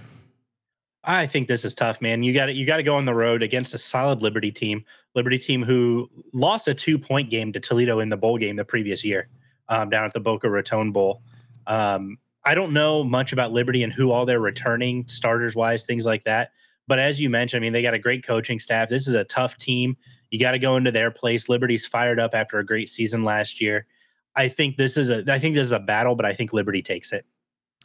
I 1.05 1.27
think 1.27 1.49
this 1.49 1.65
is 1.65 1.75
tough, 1.75 2.01
man. 2.01 2.23
You 2.23 2.33
got 2.33 2.47
to 2.47 2.53
you 2.53 2.65
got 2.65 2.79
to 2.79 2.83
go 2.83 2.97
on 2.97 3.05
the 3.05 3.15
road 3.15 3.43
against 3.43 3.75
a 3.75 3.79
solid 3.79 4.23
Liberty 4.23 4.51
team. 4.51 4.85
Liberty 5.15 5.39
team 5.39 5.63
who 5.63 6.11
lost 6.33 6.67
a 6.67 6.75
two 6.75 6.99
point 6.99 7.31
game 7.31 7.53
to 7.53 7.61
Toledo 7.61 8.01
in 8.01 8.09
the 8.09 8.17
bowl 8.17 8.39
game 8.39 8.57
the 8.57 8.65
previous 8.65 9.05
year, 9.05 9.29
um, 9.69 9.91
down 9.91 10.07
at 10.07 10.15
the 10.15 10.21
Boca 10.21 10.49
Raton 10.49 10.93
Bowl. 10.93 11.23
Um, 11.67 12.19
I 12.45 12.55
don't 12.55 12.73
know 12.73 13.05
much 13.05 13.33
about 13.33 13.53
Liberty 13.53 13.83
and 13.83 13.93
who 13.93 14.11
all 14.11 14.27
they're 14.27 14.41
returning 14.41 15.07
starters 15.09 15.55
wise, 15.55 15.85
things 15.85 16.07
like 16.07 16.25
that. 16.25 16.53
But 16.87 16.99
as 16.99 17.21
you 17.21 17.31
mentioned, 17.31 17.61
I 17.61 17.63
mean, 17.63 17.73
they 17.73 17.83
got 17.83 17.95
a 17.95 17.99
great 17.99 18.27
coaching 18.27 18.59
staff. 18.59 18.89
This 18.89 19.09
is 19.09 19.15
a 19.15 19.25
tough 19.25 19.57
team. 19.57 19.97
You 20.31 20.39
got 20.39 20.53
to 20.53 20.59
go 20.59 20.77
into 20.77 20.91
their 20.91 21.11
place. 21.11 21.49
Liberty's 21.49 21.87
fired 21.87 22.19
up 22.21 22.35
after 22.35 22.59
a 22.59 22.67
great 22.67 22.89
season 22.89 23.23
last 23.25 23.61
year. 23.61 23.87
I 24.37 24.49
think 24.49 24.77
this 24.77 24.97
is 24.97 25.11
a 25.11 25.23
I 25.33 25.39
think 25.39 25.55
this 25.55 25.67
is 25.67 25.73
a 25.73 25.79
battle, 25.79 26.17
but 26.17 26.27
I 26.27 26.33
think 26.35 26.53
Liberty 26.53 26.83
takes 26.83 27.13
it. 27.13 27.25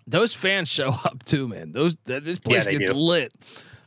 Those 0.08 0.34
fans 0.34 0.68
show 0.72 0.90
up 0.90 1.24
too, 1.26 1.48
man. 1.48 1.72
Those 1.72 1.96
th- 2.06 2.24
this 2.24 2.40
place 2.40 2.66
they 2.66 2.72
gets 2.78 2.88
do. 2.88 2.94
lit. 2.94 3.32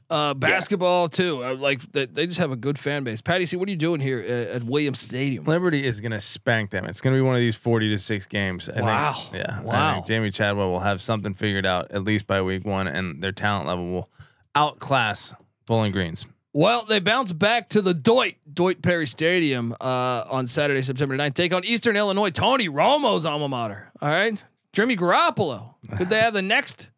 Uh, 0.09 0.35
basketball 0.35 1.09
too. 1.09 1.43
Uh, 1.43 1.55
like 1.55 1.81
they, 1.93 2.05
they 2.05 2.27
just 2.27 2.39
have 2.39 2.53
a 2.53 2.57
good 2.57 2.79
fan 2.79 3.03
base. 3.03 3.23
Patty 3.23 3.47
C 3.47 3.57
what 3.57 3.67
are 3.67 3.71
you 3.71 3.79
doing 3.79 3.99
here 3.99 4.19
at, 4.21 4.49
at 4.57 4.65
Williams 4.65 5.01
Stadium? 5.01 5.45
Liberty 5.45 5.87
is 5.87 6.01
going 6.01 6.13
to 6.13 6.21
spank 6.21 6.71
them. 6.71 6.85
It's 6.85 7.01
going 7.01 7.17
to 7.17 7.19
be 7.19 7.23
one 7.23 7.35
of 7.35 7.41
these 7.41 7.57
40 7.57 7.89
to 7.89 7.99
6 7.99 8.27
games. 8.27 8.69
I 8.69 8.83
Wow. 8.83 9.13
Think, 9.15 9.35
yeah. 9.43 9.59
I 9.61 9.63
Wow. 9.63 10.03
think 10.03 10.07
Jamey 10.07 10.35
Chadwell 10.35 10.71
will 10.71 10.81
have 10.81 11.01
something 11.01 11.33
figured 11.33 11.65
out 11.65 11.91
at 11.93 12.05
least 12.05 12.27
by 12.27 12.43
week 12.43 12.67
one, 12.67 12.89
and 12.89 13.23
their 13.23 13.33
talent 13.33 13.67
level 13.69 13.91
will 13.91 14.11
outclass 14.55 15.35
Bowling 15.67 15.93
Greens. 15.93 16.27
Well, 16.55 16.85
they 16.85 17.01
bounce 17.01 17.33
back 17.33 17.71
to 17.71 17.81
the 17.81 17.95
Doyt 17.95 18.35
Doyt 18.53 18.83
Perry 18.83 19.07
Stadium 19.07 19.75
uh, 19.81 20.25
on 20.29 20.47
Saturday, 20.47 20.83
September 20.83 21.17
9th. 21.17 21.35
Take 21.35 21.55
on 21.55 21.65
Eastern 21.65 21.97
Illinois. 21.97 22.31
Tony 22.31 22.69
Romo's 22.69 23.25
alma 23.25 23.49
mater. 23.49 23.91
All 24.03 24.11
right, 24.11 24.43
Jimmy 24.73 24.97
Garoppolo. 24.97 25.75
Could 25.97 26.11
they 26.11 26.21
have 26.21 26.35
the 26.35 26.43
next 26.43 26.91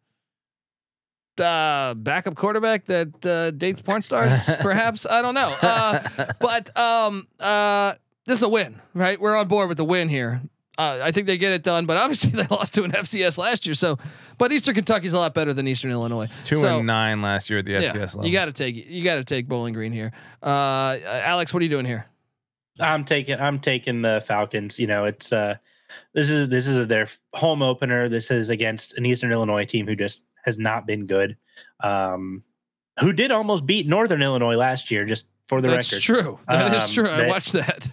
uh, 1.39 1.93
backup 1.93 2.35
quarterback 2.35 2.85
that 2.85 3.25
uh, 3.25 3.51
dates 3.51 3.81
porn 3.81 4.01
stars? 4.01 4.53
perhaps 4.59 5.07
I 5.09 5.21
don't 5.21 5.35
know. 5.35 5.55
Uh, 5.61 6.03
but 6.41 6.77
um, 6.77 7.25
uh, 7.39 7.93
this 8.25 8.39
is 8.39 8.43
a 8.43 8.49
win, 8.49 8.81
right? 8.93 9.19
We're 9.19 9.37
on 9.37 9.47
board 9.47 9.69
with 9.69 9.77
the 9.77 9.85
win 9.85 10.09
here. 10.09 10.41
Uh, 10.77 10.99
I 11.01 11.11
think 11.11 11.25
they 11.27 11.37
get 11.37 11.53
it 11.53 11.63
done, 11.63 11.85
but 11.85 11.95
obviously 11.97 12.31
they 12.41 12.47
lost 12.53 12.73
to 12.75 12.83
an 12.83 12.91
FCS 12.91 13.37
last 13.37 13.65
year. 13.65 13.73
So, 13.75 13.97
but 14.37 14.51
Eastern 14.51 14.75
Kentucky's 14.75 15.13
a 15.13 15.17
lot 15.17 15.33
better 15.33 15.53
than 15.53 15.67
Eastern 15.67 15.91
Illinois. 15.91 16.27
Two 16.45 16.57
So- 16.57 16.77
and 16.79 16.87
nine 16.87 17.21
last 17.21 17.49
year 17.49 17.59
at 17.59 17.65
the 17.65 17.71
yeah, 17.71 17.81
FCS 17.93 18.15
level. 18.15 18.25
you 18.25 18.33
got 18.33 18.45
to 18.45 18.51
take 18.53 18.75
you 18.89 19.03
got 19.03 19.15
to 19.15 19.23
take 19.23 19.47
Bowling 19.47 19.73
Green 19.73 19.93
here. 19.93 20.11
Uh, 20.43 20.97
Alex, 21.05 21.53
what 21.53 21.61
are 21.61 21.63
you 21.63 21.69
doing 21.69 21.85
here? 21.85 22.05
I'm 22.79 23.05
taking 23.05 23.39
I'm 23.39 23.59
taking 23.59 24.01
the 24.01 24.21
Falcons. 24.27 24.77
You 24.79 24.87
know, 24.87 25.05
it's 25.05 25.31
uh 25.31 25.55
this 26.13 26.29
is 26.29 26.49
this 26.49 26.67
is 26.67 26.87
their 26.89 27.07
home 27.33 27.61
opener. 27.61 28.09
This 28.09 28.29
is 28.31 28.49
against 28.49 28.97
an 28.97 29.05
Eastern 29.05 29.31
Illinois 29.31 29.63
team 29.63 29.87
who 29.87 29.95
just 29.95 30.25
has 30.43 30.57
not 30.59 30.85
been 30.85 31.05
good. 31.07 31.37
Um 31.81 32.43
who 32.99 33.13
did 33.13 33.31
almost 33.31 33.65
beat 33.65 33.87
Northern 33.87 34.21
Illinois 34.21 34.55
last 34.57 34.91
year, 34.91 35.05
just 35.05 35.27
for 35.47 35.61
the 35.61 35.67
record. 35.69 35.77
That's 35.85 36.09
record. 36.09 36.23
true. 36.23 36.39
That 36.49 36.73
is 36.73 36.83
Um, 36.83 36.89
true. 37.05 37.09
I 37.09 37.17
they- 37.21 37.27
watched 37.27 37.53
that. 37.53 37.87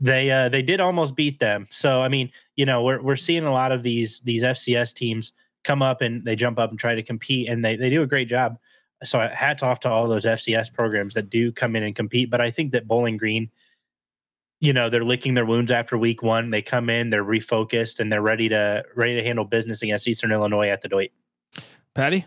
They 0.00 0.30
uh 0.30 0.48
they 0.48 0.62
did 0.62 0.80
almost 0.80 1.16
beat 1.16 1.38
them. 1.40 1.66
So 1.70 2.02
I 2.02 2.08
mean, 2.08 2.30
you 2.56 2.64
know, 2.66 2.82
we're 2.82 3.02
we're 3.02 3.16
seeing 3.16 3.44
a 3.44 3.52
lot 3.52 3.72
of 3.72 3.82
these 3.82 4.20
these 4.20 4.42
FCS 4.42 4.94
teams 4.94 5.32
come 5.64 5.82
up 5.82 6.00
and 6.00 6.24
they 6.24 6.36
jump 6.36 6.58
up 6.58 6.70
and 6.70 6.78
try 6.78 6.94
to 6.94 7.02
compete 7.02 7.48
and 7.48 7.64
they 7.64 7.74
they 7.76 7.90
do 7.90 8.02
a 8.02 8.06
great 8.06 8.28
job. 8.28 8.58
so 9.02 9.18
hats 9.32 9.62
off 9.62 9.80
to 9.80 9.90
all 9.90 10.06
those 10.08 10.24
FCS 10.24 10.72
programs 10.72 11.14
that 11.14 11.28
do 11.30 11.50
come 11.52 11.74
in 11.76 11.82
and 11.82 11.96
compete. 11.96 12.30
But 12.30 12.40
I 12.40 12.50
think 12.52 12.72
that 12.72 12.86
Bowling 12.86 13.16
Green, 13.16 13.50
you 14.60 14.72
know, 14.72 14.88
they're 14.88 15.04
licking 15.04 15.34
their 15.34 15.44
wounds 15.46 15.70
after 15.72 15.98
week 15.98 16.22
one. 16.22 16.50
They 16.50 16.62
come 16.62 16.88
in, 16.90 17.10
they're 17.10 17.24
refocused, 17.24 17.98
and 18.00 18.12
they're 18.12 18.22
ready 18.22 18.48
to 18.50 18.84
ready 18.94 19.16
to 19.16 19.22
handle 19.24 19.44
business 19.44 19.82
against 19.82 20.06
Eastern 20.08 20.30
Illinois 20.32 20.68
at 20.68 20.80
the 20.82 20.88
Doyt. 20.88 21.10
Patty. 21.94 22.24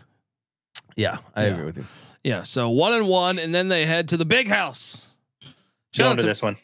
Yeah, 0.96 1.18
I 1.34 1.46
Yeah. 1.46 1.52
agree 1.54 1.64
with 1.64 1.76
you. 1.78 1.86
Yeah. 2.22 2.42
So 2.42 2.68
one 2.68 2.92
and 2.92 3.08
one, 3.08 3.38
and 3.38 3.54
then 3.54 3.68
they 3.68 3.86
head 3.86 4.08
to 4.10 4.16
the 4.18 4.26
big 4.26 4.48
house. 4.48 5.10
Shout 5.40 5.54
Going 6.04 6.10
out 6.12 6.14
to 6.18 6.22
to 6.22 6.26
this 6.28 6.42
one. 6.42 6.56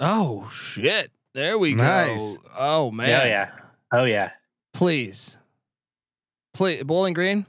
Oh 0.00 0.48
shit! 0.50 1.10
There 1.34 1.58
we 1.58 1.74
Nice. 1.74 2.36
go. 2.38 2.42
Oh 2.58 2.90
man. 2.90 3.08
Yeah, 3.10 3.24
yeah. 3.26 3.50
Oh 3.92 4.04
yeah. 4.04 4.30
Please, 4.72 5.36
please, 6.54 6.82
Bowling 6.84 7.12
Green. 7.14 7.46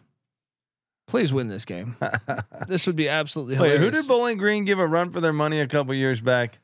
Please 1.07 1.33
win 1.33 1.47
this 1.49 1.65
game. 1.65 1.95
This 2.67 2.87
would 2.87 2.95
be 2.95 3.09
absolutely 3.09 3.55
Wait, 3.57 3.71
hilarious. 3.71 3.95
who 3.95 4.01
did 4.01 4.07
Bowling 4.07 4.37
Green 4.37 4.65
give 4.65 4.79
a 4.79 4.85
run 4.87 5.11
for 5.11 5.19
their 5.19 5.33
money 5.33 5.59
a 5.59 5.67
couple 5.67 5.93
years 5.93 6.21
back? 6.21 6.59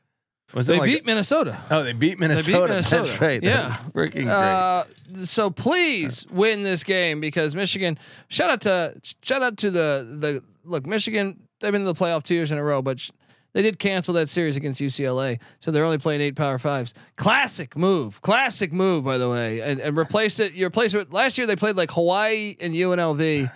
Was 0.54 0.66
they 0.68 0.76
it 0.76 0.78
like 0.78 0.86
beat 0.90 1.04
Minnesota? 1.06 1.58
Oh, 1.70 1.82
they 1.82 1.92
beat 1.92 2.18
Minnesota. 2.18 2.66
Minnesota. 2.68 3.02
That's 3.08 3.20
right. 3.20 3.42
Yeah. 3.42 3.68
That's 3.68 3.82
freaking 3.92 4.24
great. 4.24 4.28
Uh, 4.28 4.84
so 5.24 5.50
please 5.50 6.24
win 6.30 6.62
this 6.62 6.84
game 6.84 7.20
because 7.20 7.54
Michigan. 7.54 7.98
Shout 8.28 8.48
out 8.48 8.60
to 8.62 8.94
shout 9.22 9.42
out 9.42 9.58
to 9.58 9.70
the 9.70 10.06
the 10.18 10.42
look 10.64 10.86
Michigan. 10.86 11.40
They've 11.60 11.72
been 11.72 11.82
to 11.84 11.92
the 11.92 11.94
playoff 11.94 12.22
two 12.22 12.34
years 12.36 12.52
in 12.52 12.58
a 12.58 12.62
row, 12.64 12.80
but 12.80 13.00
sh- 13.00 13.10
they 13.54 13.62
did 13.62 13.78
cancel 13.78 14.14
that 14.14 14.28
series 14.28 14.56
against 14.56 14.80
UCLA, 14.80 15.40
so 15.58 15.70
they're 15.70 15.84
only 15.84 15.98
playing 15.98 16.20
eight 16.20 16.36
Power 16.36 16.58
Fives. 16.58 16.94
Classic 17.16 17.76
move, 17.76 18.20
classic 18.22 18.72
move, 18.72 19.04
by 19.04 19.18
the 19.18 19.28
way, 19.30 19.60
and, 19.62 19.80
and 19.80 19.96
replace 19.96 20.38
it. 20.40 20.52
You 20.52 20.66
replace 20.66 20.94
it. 20.94 20.98
With, 20.98 21.12
last 21.12 21.38
year 21.38 21.46
they 21.46 21.56
played 21.56 21.76
like 21.76 21.90
Hawaii 21.90 22.56
and 22.60 22.74
UNLV. 22.74 23.50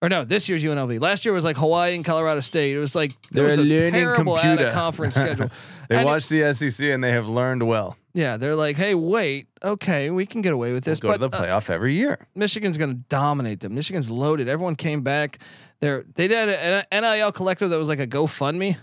Or 0.00 0.08
no, 0.08 0.24
this 0.24 0.48
year's 0.48 0.62
UNLV. 0.62 1.00
Last 1.00 1.24
year 1.24 1.34
was 1.34 1.42
like 1.44 1.56
Hawaii 1.56 1.96
and 1.96 2.04
Colorado 2.04 2.38
State. 2.38 2.76
It 2.76 2.78
was 2.78 2.94
like 2.94 3.10
there 3.32 3.48
They're 3.48 3.56
was 3.56 3.58
a 3.58 3.62
learning 3.62 3.92
terrible 3.94 4.36
out 4.36 4.60
of 4.60 4.72
conference 4.72 5.14
schedule. 5.16 5.50
They 5.88 5.96
And 5.96 6.02
it- 6.02 6.06
watched 6.06 6.28
the 6.28 6.52
SEC 6.54 6.86
and 6.90 7.02
they 7.02 7.10
have 7.10 7.28
learned 7.28 7.66
well. 7.66 7.96
yeah, 8.14 8.36
they're 8.36 8.54
like, 8.54 8.76
hey, 8.76 8.94
wait, 8.94 9.48
okay, 9.64 10.10
we 10.10 10.24
can 10.24 10.40
get 10.40 10.52
away 10.52 10.72
with 10.72 10.84
this. 10.84 11.00
Go 11.00 11.12
to 11.12 11.18
but 11.18 11.32
the 11.32 11.36
uh, 11.36 11.40
playoff 11.42 11.68
every 11.68 11.94
year. 11.94 12.28
Michigan's 12.36 12.78
going 12.78 12.90
to 12.92 13.00
dominate 13.08 13.58
them. 13.58 13.74
Michigan's 13.74 14.08
loaded. 14.08 14.48
Everyone 14.48 14.76
came 14.76 15.00
back. 15.02 15.38
They're 15.80 16.04
they 16.14 16.26
did 16.28 16.48
an 16.48 16.84
NIL 16.92 17.30
collective 17.32 17.70
that 17.70 17.78
was 17.78 17.88
like 17.88 18.00
a 18.00 18.06
GoFundMe. 18.06 18.76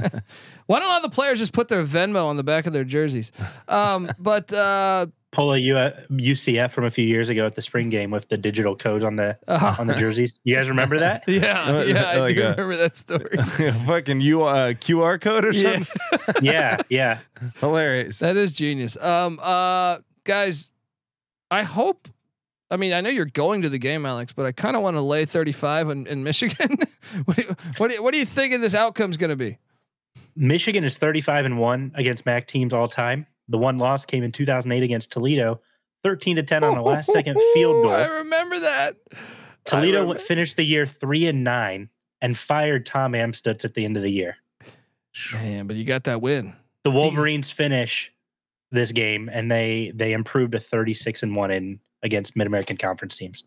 Why 0.66 0.78
don't 0.80 0.90
all 0.90 1.00
the 1.02 1.08
players 1.08 1.38
just 1.38 1.52
put 1.52 1.68
their 1.68 1.82
Venmo 1.82 2.26
on 2.26 2.36
the 2.36 2.44
back 2.44 2.66
of 2.66 2.72
their 2.72 2.84
jerseys? 2.84 3.32
Um, 3.68 4.08
but 4.18 4.52
uh, 4.52 5.06
Pull 5.30 5.52
a 5.54 5.58
U- 5.58 5.74
UCF 5.74 6.70
from 6.70 6.84
a 6.84 6.90
few 6.90 7.04
years 7.04 7.28
ago 7.28 7.44
at 7.46 7.54
the 7.54 7.60
spring 7.62 7.88
game 7.90 8.10
with 8.10 8.28
the 8.28 8.38
digital 8.38 8.76
code 8.76 9.02
on 9.02 9.16
the 9.16 9.36
uh, 9.48 9.76
on 9.78 9.86
the 9.86 9.94
jerseys. 9.94 10.38
You 10.44 10.54
guys 10.56 10.68
remember 10.68 10.98
that? 11.00 11.24
yeah, 11.26 11.82
yeah, 11.82 12.04
I 12.10 12.18
Like 12.18 12.36
do 12.36 12.42
a- 12.42 12.50
remember 12.50 12.76
that 12.76 12.96
story. 12.96 13.36
Fucking 13.86 14.20
you 14.20 14.44
uh, 14.44 14.72
QR 14.74 15.20
code 15.20 15.44
or 15.44 15.52
Yeah. 15.52 15.80
something. 15.80 16.44
yeah, 16.44 16.76
yeah. 16.88 17.18
Hilarious. 17.60 18.20
That 18.20 18.36
is 18.36 18.52
genius. 18.54 18.96
Um, 18.96 19.38
uh, 19.42 19.98
guys, 20.24 20.72
I 21.50 21.62
hope. 21.64 22.08
I 22.70 22.76
mean, 22.76 22.92
I 22.92 23.00
know 23.00 23.08
you're 23.08 23.24
going 23.24 23.62
to 23.62 23.68
the 23.68 23.78
game, 23.78 24.04
Alex, 24.04 24.32
but 24.32 24.44
I 24.44 24.52
kind 24.52 24.76
of 24.76 24.82
want 24.82 24.96
to 24.96 25.00
lay 25.00 25.24
35 25.24 25.88
in, 25.88 26.06
in 26.06 26.22
Michigan. 26.22 26.76
what, 27.24 27.36
do 27.36 27.42
you, 27.42 27.56
what, 27.78 27.88
do 27.88 27.94
you, 27.94 28.02
what 28.02 28.12
do 28.12 28.18
you 28.18 28.26
think 28.26 28.58
this 28.60 28.74
outcome's 28.74 29.16
going 29.16 29.30
to 29.30 29.36
be? 29.36 29.58
Michigan 30.36 30.84
is 30.84 30.98
35 30.98 31.46
and 31.46 31.58
1 31.58 31.92
against 31.94 32.26
MAC 32.26 32.46
teams 32.46 32.74
all 32.74 32.86
time. 32.86 33.26
The 33.48 33.58
one 33.58 33.78
loss 33.78 34.04
came 34.04 34.22
in 34.22 34.32
2008 34.32 34.82
against 34.82 35.10
Toledo, 35.10 35.60
13 36.04 36.36
to 36.36 36.42
10 36.42 36.62
on 36.62 36.76
a 36.76 36.82
last 36.82 37.10
second 37.10 37.40
field 37.54 37.84
goal. 37.84 37.92
I 37.92 38.06
remember 38.06 38.60
that. 38.60 38.96
Toledo 39.64 40.02
remember- 40.02 40.20
finished 40.20 40.56
the 40.56 40.64
year 40.64 40.86
3 40.86 41.26
and 41.26 41.44
9 41.44 41.88
and 42.20 42.36
fired 42.36 42.84
Tom 42.84 43.12
Amstutz 43.12 43.64
at 43.64 43.74
the 43.74 43.84
end 43.84 43.96
of 43.96 44.02
the 44.02 44.12
year. 44.12 44.36
Man, 45.32 45.66
but 45.66 45.76
you 45.76 45.84
got 45.84 46.04
that 46.04 46.20
win. 46.20 46.54
The 46.84 46.90
Wolverines 46.90 47.50
finish 47.50 48.12
this 48.70 48.92
game 48.92 49.28
and 49.32 49.50
they 49.50 49.90
they 49.94 50.12
improved 50.12 50.52
to 50.52 50.60
36 50.60 51.22
and 51.22 51.34
1 51.34 51.50
in 51.50 51.80
against 52.02 52.36
Mid-American 52.36 52.76
Conference 52.76 53.16
teams. 53.16 53.44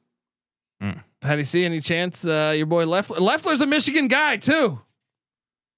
How 1.21 1.33
do 1.33 1.37
you 1.37 1.43
see 1.43 1.63
any 1.63 1.79
chance? 1.79 2.25
Uh, 2.25 2.53
your 2.57 2.65
boy 2.65 2.85
Loeffler. 2.85 3.19
Loeffler's 3.19 3.61
a 3.61 3.67
Michigan 3.67 4.07
guy 4.07 4.37
too. 4.37 4.81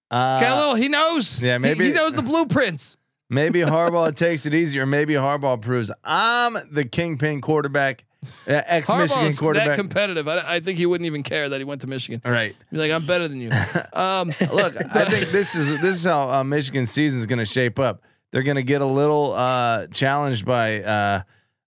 Uh, 0.10 0.40
Got 0.40 0.52
a 0.52 0.60
little. 0.60 0.76
He 0.76 0.88
knows. 0.88 1.44
yeah, 1.44 1.58
maybe- 1.58 1.86
he, 1.86 1.92
knows 1.92 2.14
the 2.14 2.22
blueprints. 2.22 2.96
maybe 3.30 3.60
Harbaugh 3.60 4.16
takes 4.16 4.46
it 4.46 4.54
easier. 4.54 4.86
Maybe 4.86 5.14
Harbaugh 5.16 5.62
proves 5.62 5.92
I'm 6.04 6.58
the 6.72 6.86
kingpin 6.86 7.42
quarterback, 7.42 8.06
uh, 8.24 8.28
ex 8.66 8.88
Michigan 8.88 9.28
Harbaugh's 9.28 9.56
that 9.56 9.76
competitive. 9.76 10.28
I, 10.28 10.56
I 10.56 10.60
think 10.62 10.78
he 10.78 10.86
wouldn't 10.86 11.08
even 11.08 11.24
care 11.24 11.50
that 11.50 11.58
he 11.58 11.66
went 11.66 11.82
to 11.82 11.88
Michigan. 11.88 12.22
All 12.24 12.32
right. 12.32 12.56
Be 12.72 12.78
like, 12.78 12.92
I'm 12.92 13.06
better 13.06 13.28
than 13.28 13.42
you. 13.42 13.50
Um, 13.94 14.32
Look, 14.52 14.76
I 14.96 15.06
think 15.06 15.30
this 15.30 15.54
is 15.56 15.80
this 15.82 15.98
is 15.98 16.04
how 16.04 16.30
uh, 16.30 16.44
Michigan 16.44 16.86
season 16.86 17.20
is 17.20 17.26
going 17.26 17.40
to 17.40 17.46
shape 17.46 17.78
up. 17.78 18.02
They're 18.32 18.42
going 18.44 18.56
to 18.56 18.64
get 18.64 18.82
a 18.82 18.86
little 18.86 19.34
uh, 19.34 19.88
challenged 19.88 20.46
by 20.46 20.82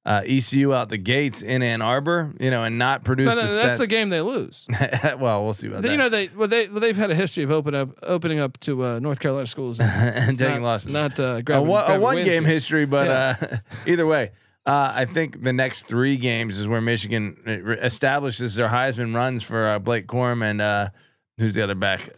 uh, 0.07 0.22
ECU 0.24 0.72
out 0.72 0.88
the 0.88 0.96
gates 0.96 1.42
in 1.42 1.62
Ann 1.62 1.82
Arbor, 1.82 2.32
you 2.38 2.48
know, 2.50 2.62
and 2.62 2.78
not 2.78 3.02
produce 3.02 3.32
uh, 3.34 3.46
the 3.46 3.61
that's 3.61 3.78
the 3.78 3.88
game 3.88 4.09
they 4.09 4.20
lose. 4.20 4.66
well, 5.18 5.42
we'll 5.42 5.52
see 5.52 5.66
about 5.66 5.82
They- 5.82 5.88
that. 5.88 5.92
you 5.92 5.98
know 5.98 6.09
they 6.09 6.28
well 6.28 6.46
they 6.46 6.68
well, 6.68 6.78
they've 6.80 6.96
had 6.96 7.11
a 7.11 7.14
history 7.16 7.42
of 7.42 7.50
open 7.50 7.74
up 7.74 7.88
opening 8.04 8.38
up 8.38 8.57
to 8.61 8.84
uh, 8.84 8.98
North 9.00 9.18
Carolina 9.18 9.48
schools. 9.48 9.80
and 9.80 10.38
taking 10.38 10.62
not, 10.62 10.66
losses. 10.66 10.92
Not 10.92 11.18
uh, 11.18 11.34
a, 11.38 11.42
grabbing, 11.42 11.66
one, 11.68 11.90
a 11.90 11.98
one 11.98 12.24
game 12.24 12.44
history, 12.44 12.86
but 12.86 13.07
Yeah. 13.09 13.48
uh, 13.50 13.57
either 13.90 14.07
way, 14.07 14.30
uh, 14.64 14.92
I 14.94 15.07
think 15.07 15.42
the 15.42 15.52
next 15.52 15.88
three 15.88 16.16
games 16.16 16.57
is 16.59 16.68
where 16.68 16.80
Michigan 16.80 17.36
re- 17.44 17.76
establishes 17.78 18.54
their 18.54 18.68
Heisman 18.68 19.12
runs 19.14 19.42
for 19.42 19.66
uh, 19.66 19.78
Blake 19.80 20.07
Corum 20.07 20.42
and 20.48 20.61
uh, 20.61 20.90
who's 21.38 21.54
the 21.54 21.62
other 21.62 21.74
back? 21.74 22.09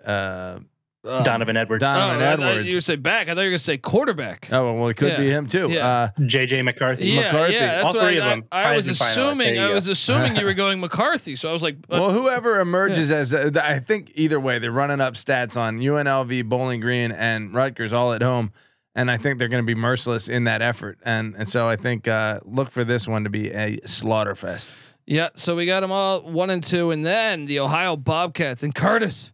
Uh, 1.09 1.23
Donovan 1.25 1.57
Edwards, 1.57 1.83
Oh, 1.83 1.87
Donovan 1.87 2.23
I 2.23 2.37
thought 2.37 2.43
Edwards. 2.51 2.69
You 2.69 2.77
would 2.77 2.85
say 2.85 2.97
back. 2.97 3.29
I 3.29 3.35
thought 3.35 3.41
you 3.41 3.47
were 3.47 3.51
gonna 3.53 3.59
say 3.59 3.79
quarterback. 3.79 4.49
oh 4.53 4.75
well, 4.75 4.89
it 4.89 4.97
could 4.97 5.17
be 5.17 5.29
him 5.31 5.47
too. 5.47 5.71
Yeah. 5.71 5.87
Uh, 5.87 6.09
JJ 6.21 6.65
McCarthy. 6.65 7.07
yeah, 7.09 7.23
McCarthy. 7.33 7.55
yeah, 7.55 7.67
that's 7.83 7.95
All 7.95 8.01
three 8.03 8.21
I, 8.21 8.25
of 8.25 8.25
them. 8.41 8.45
I, 8.53 8.63
I 8.73 8.77
was 8.77 8.89
Heisman 8.89 8.93
finalists. 8.93 9.15
There 9.15 9.31
assuming. 9.31 9.55
you 9.57 9.63
I 9.65 9.69
go. 9.69 9.75
was 9.75 9.89
assuming 9.89 10.37
you 10.37 10.45
were 10.45 10.55
going 10.65 10.81
McCarthy. 10.81 11.37
So 11.37 11.49
I 11.49 11.53
was 11.53 11.63
like, 11.63 11.77
uh, 11.91 11.99
well, 11.99 12.11
whoever 12.11 12.61
emerges 12.61 13.11
as 13.11 13.33
uh, 13.35 13.51
I 13.63 13.79
think 13.79 14.13
either 14.15 14.39
way, 14.39 14.59
they're 14.59 14.71
running 14.73 15.01
up 15.01 15.15
stats 15.15 15.57
on 15.59 15.79
UNLV, 15.79 16.45
Bowling 16.49 16.81
Green, 16.81 17.13
and 17.13 17.55
Rutgers 17.55 17.93
all 17.93 18.13
at 18.13 18.23
home, 18.23 18.53
and 18.95 19.11
I 19.11 19.17
think 19.17 19.39
they're 19.39 19.49
going 19.49 19.63
to 19.63 19.67
be 19.67 19.75
merciless 19.75 20.29
in 20.29 20.45
that 20.45 20.61
effort. 20.63 20.99
And 21.05 21.35
and 21.37 21.49
so 21.49 21.69
I 21.69 21.77
think 21.77 22.07
uh, 22.09 22.41
look 22.45 22.71
for 22.71 22.85
this 22.85 23.09
one 23.09 23.25
to 23.25 23.31
be 23.31 23.51
a 23.51 23.79
slaughter 23.87 24.35
fest. 24.35 24.69
yeah. 25.07 25.29
So 25.35 25.57
we 25.57 25.65
got 25.67 25.81
them 25.81 25.93
all 25.93 26.21
one 26.23 26.51
and 26.51 26.65
two, 26.65 26.91
and 26.91 27.05
then 27.07 27.47
the 27.47 27.61
Ohio 27.61 27.97
Bobcats 27.97 28.63
and 28.63 28.75
Curtis. 28.75 29.33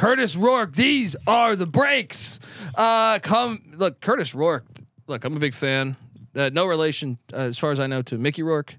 Curtis 0.00 0.34
Rourke, 0.34 0.74
these 0.74 1.14
are 1.26 1.54
the 1.54 1.66
breaks. 1.66 2.40
Uh, 2.74 3.18
come 3.18 3.60
look, 3.76 4.00
Curtis 4.00 4.34
Rourke. 4.34 4.64
Look, 5.06 5.26
I'm 5.26 5.36
a 5.36 5.38
big 5.38 5.52
fan. 5.52 5.94
Uh, 6.34 6.48
no 6.50 6.64
relation, 6.64 7.18
uh, 7.34 7.36
as 7.36 7.58
far 7.58 7.70
as 7.70 7.78
I 7.78 7.86
know, 7.86 8.00
to 8.00 8.16
Mickey 8.16 8.42
Rourke, 8.42 8.76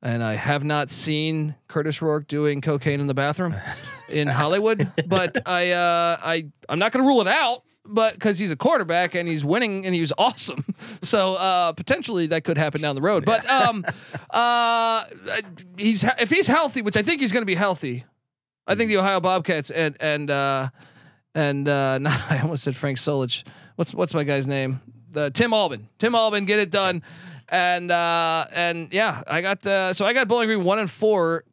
and 0.00 0.24
I 0.24 0.32
have 0.32 0.64
not 0.64 0.90
seen 0.90 1.56
Curtis 1.68 2.00
Rourke 2.00 2.26
doing 2.26 2.62
cocaine 2.62 3.00
in 3.00 3.06
the 3.06 3.12
bathroom 3.12 3.54
in 4.08 4.28
Hollywood. 4.28 4.90
But 5.06 5.46
I, 5.46 5.72
uh, 5.72 6.16
I, 6.22 6.46
I'm 6.70 6.78
not 6.78 6.92
going 6.92 7.04
to 7.04 7.06
rule 7.06 7.20
it 7.20 7.28
out. 7.28 7.64
But 7.84 8.14
because 8.14 8.38
he's 8.38 8.52
a 8.52 8.56
quarterback 8.56 9.14
and 9.14 9.28
he's 9.28 9.44
winning 9.44 9.84
and 9.84 9.94
he 9.94 10.00
was 10.00 10.12
awesome, 10.18 10.64
so 11.02 11.34
uh, 11.34 11.72
potentially 11.74 12.28
that 12.28 12.44
could 12.44 12.56
happen 12.56 12.80
down 12.80 12.94
the 12.94 13.02
road. 13.02 13.26
But 13.26 13.44
um, 13.50 13.84
uh, 14.30 15.04
he's 15.76 16.02
if 16.18 16.30
he's 16.30 16.46
healthy, 16.46 16.80
which 16.80 16.96
I 16.96 17.02
think 17.02 17.20
he's 17.20 17.32
going 17.32 17.42
to 17.42 17.46
be 17.46 17.56
healthy. 17.56 18.06
I 18.66 18.74
think 18.74 18.88
the 18.88 18.96
Ohio 18.98 19.20
Bobcats 19.20 19.70
and 19.70 19.96
and 20.00 20.30
uh, 20.30 20.68
and 21.34 21.68
uh, 21.68 21.98
no, 21.98 22.10
I 22.30 22.40
almost 22.42 22.64
said 22.64 22.76
Frank 22.76 22.98
Solich. 22.98 23.44
What's 23.76 23.94
what's 23.94 24.14
my 24.14 24.24
guy's 24.24 24.46
name? 24.46 24.80
The 25.10 25.30
Tim 25.30 25.52
Albin. 25.52 25.88
Tim 25.98 26.14
Albin, 26.14 26.44
get 26.44 26.58
it 26.58 26.70
done. 26.70 27.02
And 27.48 27.90
uh, 27.90 28.46
and 28.54 28.88
yeah, 28.92 29.22
I 29.26 29.40
got 29.42 29.60
the 29.60 29.92
so 29.92 30.06
I 30.06 30.12
got 30.12 30.28
Bowling 30.28 30.46
Green 30.48 30.64
one 30.64 30.78
and 30.78 30.90
four. 30.90 31.44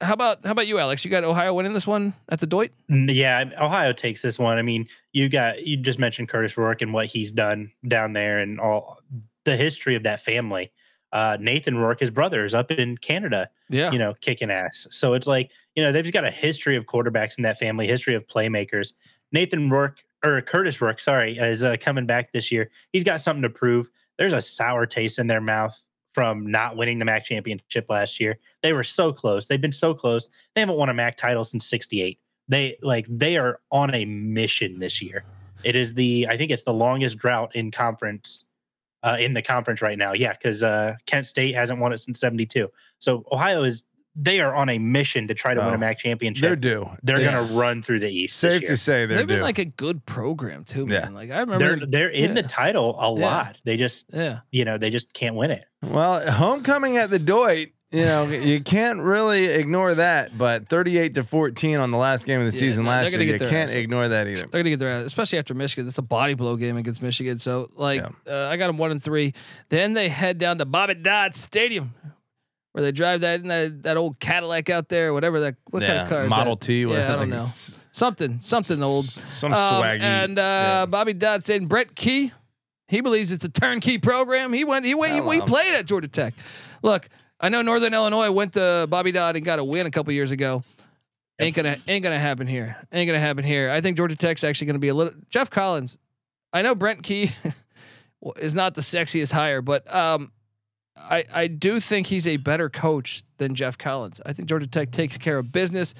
How 0.00 0.12
about 0.12 0.44
how 0.44 0.52
about 0.52 0.66
you, 0.66 0.78
Alex? 0.78 1.04
You 1.04 1.10
got 1.10 1.24
Ohio 1.24 1.54
winning 1.54 1.72
this 1.72 1.86
one 1.86 2.12
at 2.28 2.38
the 2.40 2.46
Doyt? 2.46 2.70
N- 2.90 3.08
Yeah, 3.10 3.44
Ohio 3.60 3.92
takes 3.92 4.22
this 4.22 4.38
one. 4.38 4.58
I 4.58 4.62
mean, 4.62 4.86
you 5.12 5.28
got 5.28 5.66
you 5.66 5.76
just 5.76 5.98
mentioned 5.98 6.28
Curtis 6.28 6.56
Rourke 6.56 6.82
and 6.82 6.92
what 6.92 7.06
he's 7.06 7.32
done 7.32 7.72
down 7.86 8.12
there 8.12 8.38
and 8.38 8.60
all 8.60 8.98
the 9.44 9.56
history 9.56 9.94
of 9.96 10.02
that 10.04 10.20
family. 10.20 10.70
Uh, 11.10 11.38
Nathan 11.40 11.78
Rourke, 11.78 12.00
his 12.00 12.10
brother, 12.10 12.44
is 12.44 12.54
up 12.54 12.70
in 12.70 12.96
Canada, 12.98 13.48
Yeah, 13.70 13.90
you 13.90 13.98
know, 13.98 14.12
kicking 14.20 14.50
ass. 14.50 14.86
So 14.90 15.14
it's 15.14 15.26
like, 15.26 15.50
you 15.78 15.84
know, 15.84 15.92
they've 15.92 16.02
just 16.02 16.12
got 16.12 16.24
a 16.24 16.30
history 16.32 16.74
of 16.74 16.86
quarterbacks 16.86 17.38
in 17.38 17.44
that 17.44 17.56
family, 17.56 17.86
history 17.86 18.16
of 18.16 18.26
playmakers. 18.26 18.94
Nathan 19.30 19.70
Rourke 19.70 20.02
or 20.24 20.40
Curtis 20.42 20.80
Rourke, 20.80 20.98
sorry, 20.98 21.38
is 21.38 21.64
uh, 21.64 21.76
coming 21.78 22.04
back 22.04 22.32
this 22.32 22.50
year. 22.50 22.72
He's 22.92 23.04
got 23.04 23.20
something 23.20 23.42
to 23.42 23.48
prove. 23.48 23.86
There's 24.18 24.32
a 24.32 24.40
sour 24.40 24.86
taste 24.86 25.20
in 25.20 25.28
their 25.28 25.40
mouth 25.40 25.80
from 26.14 26.50
not 26.50 26.76
winning 26.76 26.98
the 26.98 27.04
MAC 27.04 27.26
championship 27.26 27.86
last 27.88 28.18
year. 28.18 28.40
They 28.60 28.72
were 28.72 28.82
so 28.82 29.12
close. 29.12 29.46
They've 29.46 29.60
been 29.60 29.70
so 29.70 29.94
close. 29.94 30.28
They 30.56 30.62
haven't 30.62 30.74
won 30.74 30.88
a 30.88 30.94
MAC 30.94 31.16
title 31.16 31.44
since 31.44 31.64
68. 31.66 32.18
They 32.48 32.76
like 32.82 33.06
they 33.08 33.36
are 33.36 33.60
on 33.70 33.94
a 33.94 34.04
mission 34.04 34.80
this 34.80 35.00
year. 35.00 35.22
It 35.62 35.76
is 35.76 35.94
the 35.94 36.26
I 36.28 36.36
think 36.36 36.50
it's 36.50 36.64
the 36.64 36.74
longest 36.74 37.18
drought 37.18 37.54
in 37.54 37.70
conference 37.70 38.46
uh, 39.04 39.16
in 39.20 39.34
the 39.34 39.42
conference 39.42 39.80
right 39.80 39.96
now. 39.96 40.12
Yeah, 40.12 40.32
because 40.32 40.64
uh, 40.64 40.96
Kent 41.06 41.26
State 41.26 41.54
hasn't 41.54 41.78
won 41.78 41.92
it 41.92 41.98
since 41.98 42.18
'72. 42.18 42.68
So 42.98 43.24
Ohio 43.30 43.62
is 43.62 43.84
they 44.20 44.40
are 44.40 44.54
on 44.54 44.68
a 44.68 44.78
mission 44.78 45.28
to 45.28 45.34
try 45.34 45.54
to 45.54 45.60
win 45.60 45.70
Oh, 45.70 45.74
a 45.74 45.78
MAC 45.78 45.98
championship. 45.98 46.42
They're 46.42 46.56
championship. 46.56 46.90
due. 46.92 46.98
They're, 47.04 47.20
It's 47.20 47.34
going 47.36 47.48
to 47.48 47.54
run 47.54 47.82
through 47.82 48.00
the 48.00 48.10
East. 48.10 48.40
this 48.42 48.52
Safe 48.54 48.62
year. 48.62 48.68
to 48.70 48.76
say 48.76 49.06
they're 49.06 49.18
They've 49.18 49.26
been 49.26 49.40
like 49.40 49.58
a 49.58 49.64
good 49.64 50.04
program 50.06 50.64
too, 50.64 50.86
Yeah. 50.88 51.00
man. 51.00 51.14
Like 51.14 51.30
I 51.30 51.40
remember. 51.40 51.76
They're 51.76 51.86
they're 51.86 52.08
in 52.10 52.34
the 52.34 52.42
title 52.42 52.98
a 52.98 53.04
Yeah. 53.18 53.26
lot. 53.26 53.60
They 53.64 53.76
just 53.76 54.06
yeah. 54.12 54.40
you 54.50 54.64
know 54.64 54.76
they 54.78 54.90
just 54.90 55.12
can't 55.12 55.34
win 55.36 55.50
it. 55.50 55.64
Well, 55.82 56.28
homecoming 56.30 56.96
at 56.96 57.08
the 57.10 57.18
Doyt, 57.20 57.68
you 57.92 58.02
know, 58.04 58.24
you 58.28 58.60
can't 58.60 58.98
really 59.00 59.44
ignore 59.46 59.94
that. 59.94 60.36
But 60.36 60.68
38 60.68 61.14
to 61.14 61.22
14 61.24 61.78
on 61.78 61.90
the 61.90 61.96
last 61.96 62.26
game 62.26 62.40
of 62.40 62.46
the 62.50 62.52
Yeah, 62.56 62.60
season 62.60 62.84
no, 62.84 62.90
last 62.90 63.10
year, 63.12 63.24
get 63.24 63.40
you 63.40 63.48
can't 63.48 63.70
ass. 63.70 63.74
ignore 63.74 64.08
that 64.08 64.26
either. 64.26 64.46
They're 64.48 64.62
gonna 64.62 64.70
get 64.70 64.78
their 64.80 64.88
ass, 64.88 65.04
especially 65.06 65.38
after 65.38 65.54
Michigan. 65.54 65.86
That's 65.86 65.98
a 65.98 66.02
body 66.02 66.34
blow 66.34 66.56
game 66.56 66.76
against 66.76 67.00
Michigan. 67.02 67.38
So 67.38 67.70
like, 67.76 68.02
uh, 68.26 68.46
I 68.48 68.56
got 68.56 68.66
them 68.66 68.78
one 68.78 68.90
and 68.90 69.02
three. 69.02 69.32
Then 69.68 69.92
they 69.94 70.08
head 70.08 70.38
down 70.38 70.58
to 70.58 70.64
Bobby 70.64 70.94
Dodd 70.94 71.34
Stadium, 71.36 71.94
where 72.78 72.84
they 72.84 72.92
drive 72.92 73.22
that 73.22 73.40
in 73.40 73.48
that, 73.48 73.82
that 73.82 73.96
old 73.96 74.20
Cadillac 74.20 74.70
out 74.70 74.88
there, 74.88 75.12
whatever 75.12 75.40
that 75.40 75.56
what 75.70 75.82
kind 75.82 75.98
of 75.98 76.08
car 76.08 76.24
is 76.26 76.30
Model 76.30 76.54
that? 76.54 76.64
T. 76.64 76.82
Yeah, 76.84 77.12
I 77.12 77.16
don't 77.16 77.30
know. 77.30 77.44
Something, 77.90 78.38
something 78.38 78.80
old. 78.82 79.04
Some 79.06 79.52
Um, 79.52 79.58
swaggy. 79.82 80.00
And 80.00 80.38
uh, 80.38 80.42
yeah. 80.42 80.86
Bobby 80.86 81.12
Dodd 81.12 81.44
saying 81.44 81.66
Brent 81.66 81.96
Key, 81.96 82.30
he 82.86 83.00
believes 83.00 83.32
it's 83.32 83.44
a 83.44 83.48
turnkey 83.48 83.98
program. 83.98 84.52
He 84.52 84.62
went, 84.62 84.84
he 84.84 84.94
went, 84.94 85.12
he, 85.12 85.34
he 85.34 85.40
played 85.40 85.74
at 85.74 85.86
Georgia 85.86 86.06
Tech. 86.06 86.34
Look, 86.84 87.08
I 87.40 87.48
know 87.48 87.62
Northern 87.62 87.92
Illinois 87.92 88.30
went 88.30 88.52
to 88.52 88.86
Bobby 88.88 89.10
Dodd 89.10 89.34
and 89.34 89.44
got 89.44 89.58
a 89.58 89.64
win 89.64 89.86
a 89.86 89.90
couple 89.90 90.12
years 90.12 90.30
ago. 90.30 90.62
Ain't 91.40 91.56
gonna, 91.56 91.76
ain't 91.88 92.04
gonna 92.04 92.18
happen 92.20 92.46
here. 92.46 92.76
Ain't 92.92 93.08
gonna 93.08 93.18
happen 93.18 93.42
here. 93.44 93.70
I 93.70 93.80
think 93.80 93.96
Georgia 93.96 94.14
Tech's 94.16 94.44
actually 94.44 94.68
gonna 94.68 94.78
be 94.78 94.88
a 94.88 94.94
little. 94.94 95.14
Geoff 95.28 95.50
Collins, 95.50 95.98
I 96.52 96.62
know 96.62 96.76
Brent 96.76 97.02
Key 97.02 97.30
is 98.36 98.54
not 98.54 98.74
the 98.74 98.80
sexiest 98.80 99.32
hire, 99.32 99.62
but 99.62 99.92
um, 99.92 100.30
I 101.10 101.24
I 101.32 101.46
do 101.46 101.80
think 101.80 102.06
he's 102.06 102.26
a 102.26 102.36
better 102.36 102.68
coach 102.68 103.22
than 103.38 103.54
Geoff 103.54 103.78
Collins. 103.78 104.20
I 104.24 104.32
think 104.32 104.48
Georgia 104.48 104.66
Tech 104.66 104.90
takes 104.90 105.18
care 105.18 105.38
of 105.38 105.52
business. 105.52 105.94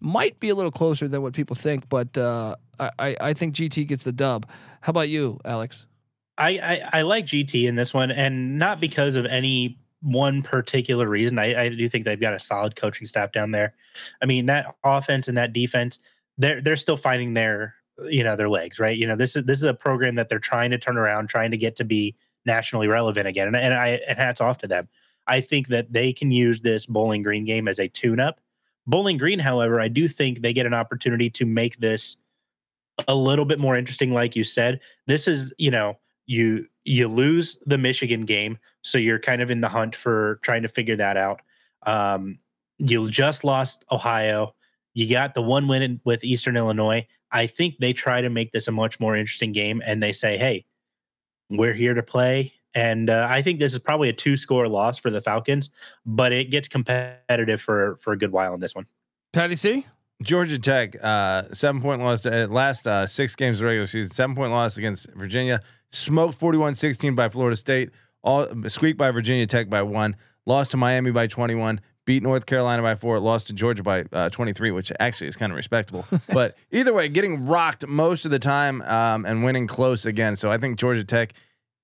Might 0.00 0.38
be 0.38 0.48
a 0.48 0.54
little 0.54 0.70
closer 0.70 1.08
than 1.08 1.22
what 1.22 1.32
people 1.32 1.56
think, 1.56 1.88
but 1.88 2.16
uh, 2.16 2.54
I, 2.78 3.16
I 3.20 3.32
think 3.32 3.54
GT 3.56 3.88
gets 3.88 4.04
the 4.04 4.12
dub. 4.12 4.48
How 4.80 4.90
about 4.90 5.08
you, 5.08 5.40
Alex? 5.44 5.86
I, 6.36 6.50
I 6.50 6.98
I 6.98 7.02
like 7.02 7.26
GT 7.26 7.66
in 7.66 7.74
this 7.74 7.92
one, 7.92 8.10
and 8.10 8.58
not 8.58 8.80
because 8.80 9.16
of 9.16 9.26
any 9.26 9.78
one 10.00 10.42
particular 10.42 11.08
reason. 11.08 11.38
I, 11.38 11.62
I 11.62 11.68
do 11.70 11.88
think 11.88 12.04
they've 12.04 12.20
got 12.20 12.34
a 12.34 12.38
solid 12.38 12.76
coaching 12.76 13.06
staff 13.06 13.32
down 13.32 13.50
there. 13.50 13.74
I 14.22 14.26
mean 14.26 14.46
that 14.46 14.76
offense 14.84 15.28
and 15.28 15.36
that 15.36 15.52
defense, 15.52 15.98
they're 16.36 16.60
they're 16.60 16.76
still 16.76 16.96
finding 16.96 17.34
their 17.34 17.74
you 18.08 18.22
know 18.22 18.36
their 18.36 18.48
legs, 18.48 18.78
right? 18.78 18.96
You 18.96 19.06
know 19.06 19.16
this 19.16 19.34
is 19.36 19.44
this 19.44 19.58
is 19.58 19.64
a 19.64 19.74
program 19.74 20.14
that 20.14 20.28
they're 20.28 20.38
trying 20.38 20.70
to 20.70 20.78
turn 20.78 20.96
around, 20.96 21.28
trying 21.28 21.50
to 21.50 21.56
get 21.56 21.76
to 21.76 21.84
be 21.84 22.14
nationally 22.48 22.88
relevant 22.88 23.28
again, 23.28 23.46
and, 23.46 23.56
and 23.56 23.74
I 23.74 24.00
and 24.08 24.18
hats 24.18 24.40
off 24.40 24.58
to 24.58 24.66
them. 24.66 24.88
I 25.28 25.40
think 25.40 25.68
that 25.68 25.92
they 25.92 26.12
can 26.12 26.32
use 26.32 26.62
this 26.62 26.86
Bowling 26.86 27.22
Green 27.22 27.44
game 27.44 27.68
as 27.68 27.78
a 27.78 27.86
tune-up. 27.86 28.40
Bowling 28.86 29.18
Green, 29.18 29.38
however, 29.38 29.78
I 29.80 29.88
do 29.88 30.08
think 30.08 30.40
they 30.40 30.54
get 30.54 30.66
an 30.66 30.74
opportunity 30.74 31.28
to 31.30 31.44
make 31.44 31.76
this 31.76 32.16
a 33.06 33.14
little 33.14 33.44
bit 33.44 33.60
more 33.60 33.76
interesting. 33.76 34.12
Like 34.12 34.34
you 34.34 34.42
said, 34.42 34.80
this 35.06 35.28
is 35.28 35.52
you 35.58 35.70
know 35.70 35.98
you 36.26 36.66
you 36.84 37.06
lose 37.06 37.58
the 37.66 37.78
Michigan 37.78 38.22
game, 38.22 38.58
so 38.82 38.98
you're 38.98 39.18
kind 39.18 39.42
of 39.42 39.50
in 39.50 39.60
the 39.60 39.68
hunt 39.68 39.94
for 39.94 40.40
trying 40.42 40.62
to 40.62 40.68
figure 40.68 40.96
that 40.96 41.16
out. 41.16 41.42
Um, 41.86 42.38
you 42.78 43.10
just 43.10 43.44
lost 43.44 43.84
Ohio. 43.90 44.54
You 44.94 45.08
got 45.08 45.34
the 45.34 45.42
one 45.42 45.68
win 45.68 45.82
in- 45.82 46.00
with 46.04 46.24
Eastern 46.24 46.56
Illinois. 46.56 47.06
I 47.30 47.46
think 47.46 47.76
they 47.78 47.92
try 47.92 48.22
to 48.22 48.30
make 48.30 48.52
this 48.52 48.68
a 48.68 48.72
much 48.72 48.98
more 48.98 49.14
interesting 49.14 49.52
game, 49.52 49.82
and 49.84 50.02
they 50.02 50.12
say, 50.12 50.38
"Hey, 50.38 50.64
we're 51.50 51.74
here 51.74 51.94
to 51.94 52.02
play." 52.02 52.52
And 52.74 53.10
uh, 53.10 53.26
I 53.28 53.42
think 53.42 53.58
this 53.58 53.72
is 53.72 53.78
probably 53.78 54.08
a 54.08 54.12
two-score 54.12 54.68
loss 54.68 54.98
for 54.98 55.10
the 55.10 55.20
Falcons, 55.20 55.70
but 56.06 56.32
it 56.32 56.50
gets 56.50 56.68
competitive 56.68 57.60
for 57.60 57.96
for 57.96 58.12
a 58.12 58.18
good 58.18 58.32
while 58.32 58.54
in 58.54 58.60
this 58.60 58.74
one. 58.74 58.86
Patty 59.32 59.56
C. 59.56 59.86
Georgia 60.22 60.58
Tech, 60.58 60.96
uh, 61.02 61.44
seven 61.52 61.80
point 61.80 62.02
loss 62.02 62.22
to 62.22 62.44
uh, 62.44 62.46
last 62.48 62.88
uh, 62.88 63.06
six 63.06 63.36
games 63.36 63.60
of 63.60 63.66
regular 63.66 63.86
season, 63.86 64.12
seven 64.12 64.34
point 64.34 64.50
loss 64.50 64.76
against 64.76 65.08
Virginia, 65.14 65.62
smoked 65.90 66.34
41 66.34 66.74
16 66.74 67.14
by 67.14 67.28
Florida 67.28 67.56
State, 67.56 67.90
all 68.22 68.48
squeaked 68.66 68.98
by 68.98 69.10
Virginia 69.12 69.46
Tech 69.46 69.70
by 69.70 69.82
one, 69.82 70.16
lost 70.44 70.72
to 70.72 70.76
Miami 70.76 71.12
by 71.12 71.28
21, 71.28 71.80
beat 72.08 72.22
North 72.22 72.46
Carolina 72.46 72.80
by 72.80 72.94
four, 72.94 73.20
lost 73.20 73.48
to 73.48 73.52
Georgia 73.52 73.82
by 73.82 74.02
uh, 74.14 74.30
23, 74.30 74.70
which 74.70 74.90
actually 74.98 75.26
is 75.26 75.36
kind 75.36 75.52
of 75.52 75.56
respectable. 75.56 76.06
but 76.32 76.56
either 76.72 76.94
way, 76.94 77.06
getting 77.10 77.44
rocked 77.44 77.86
most 77.86 78.24
of 78.24 78.30
the 78.30 78.38
time 78.38 78.80
um, 78.80 79.26
and 79.26 79.44
winning 79.44 79.66
close 79.66 80.06
again. 80.06 80.34
So 80.34 80.50
I 80.50 80.56
think 80.56 80.78
Georgia 80.78 81.04
Tech 81.04 81.34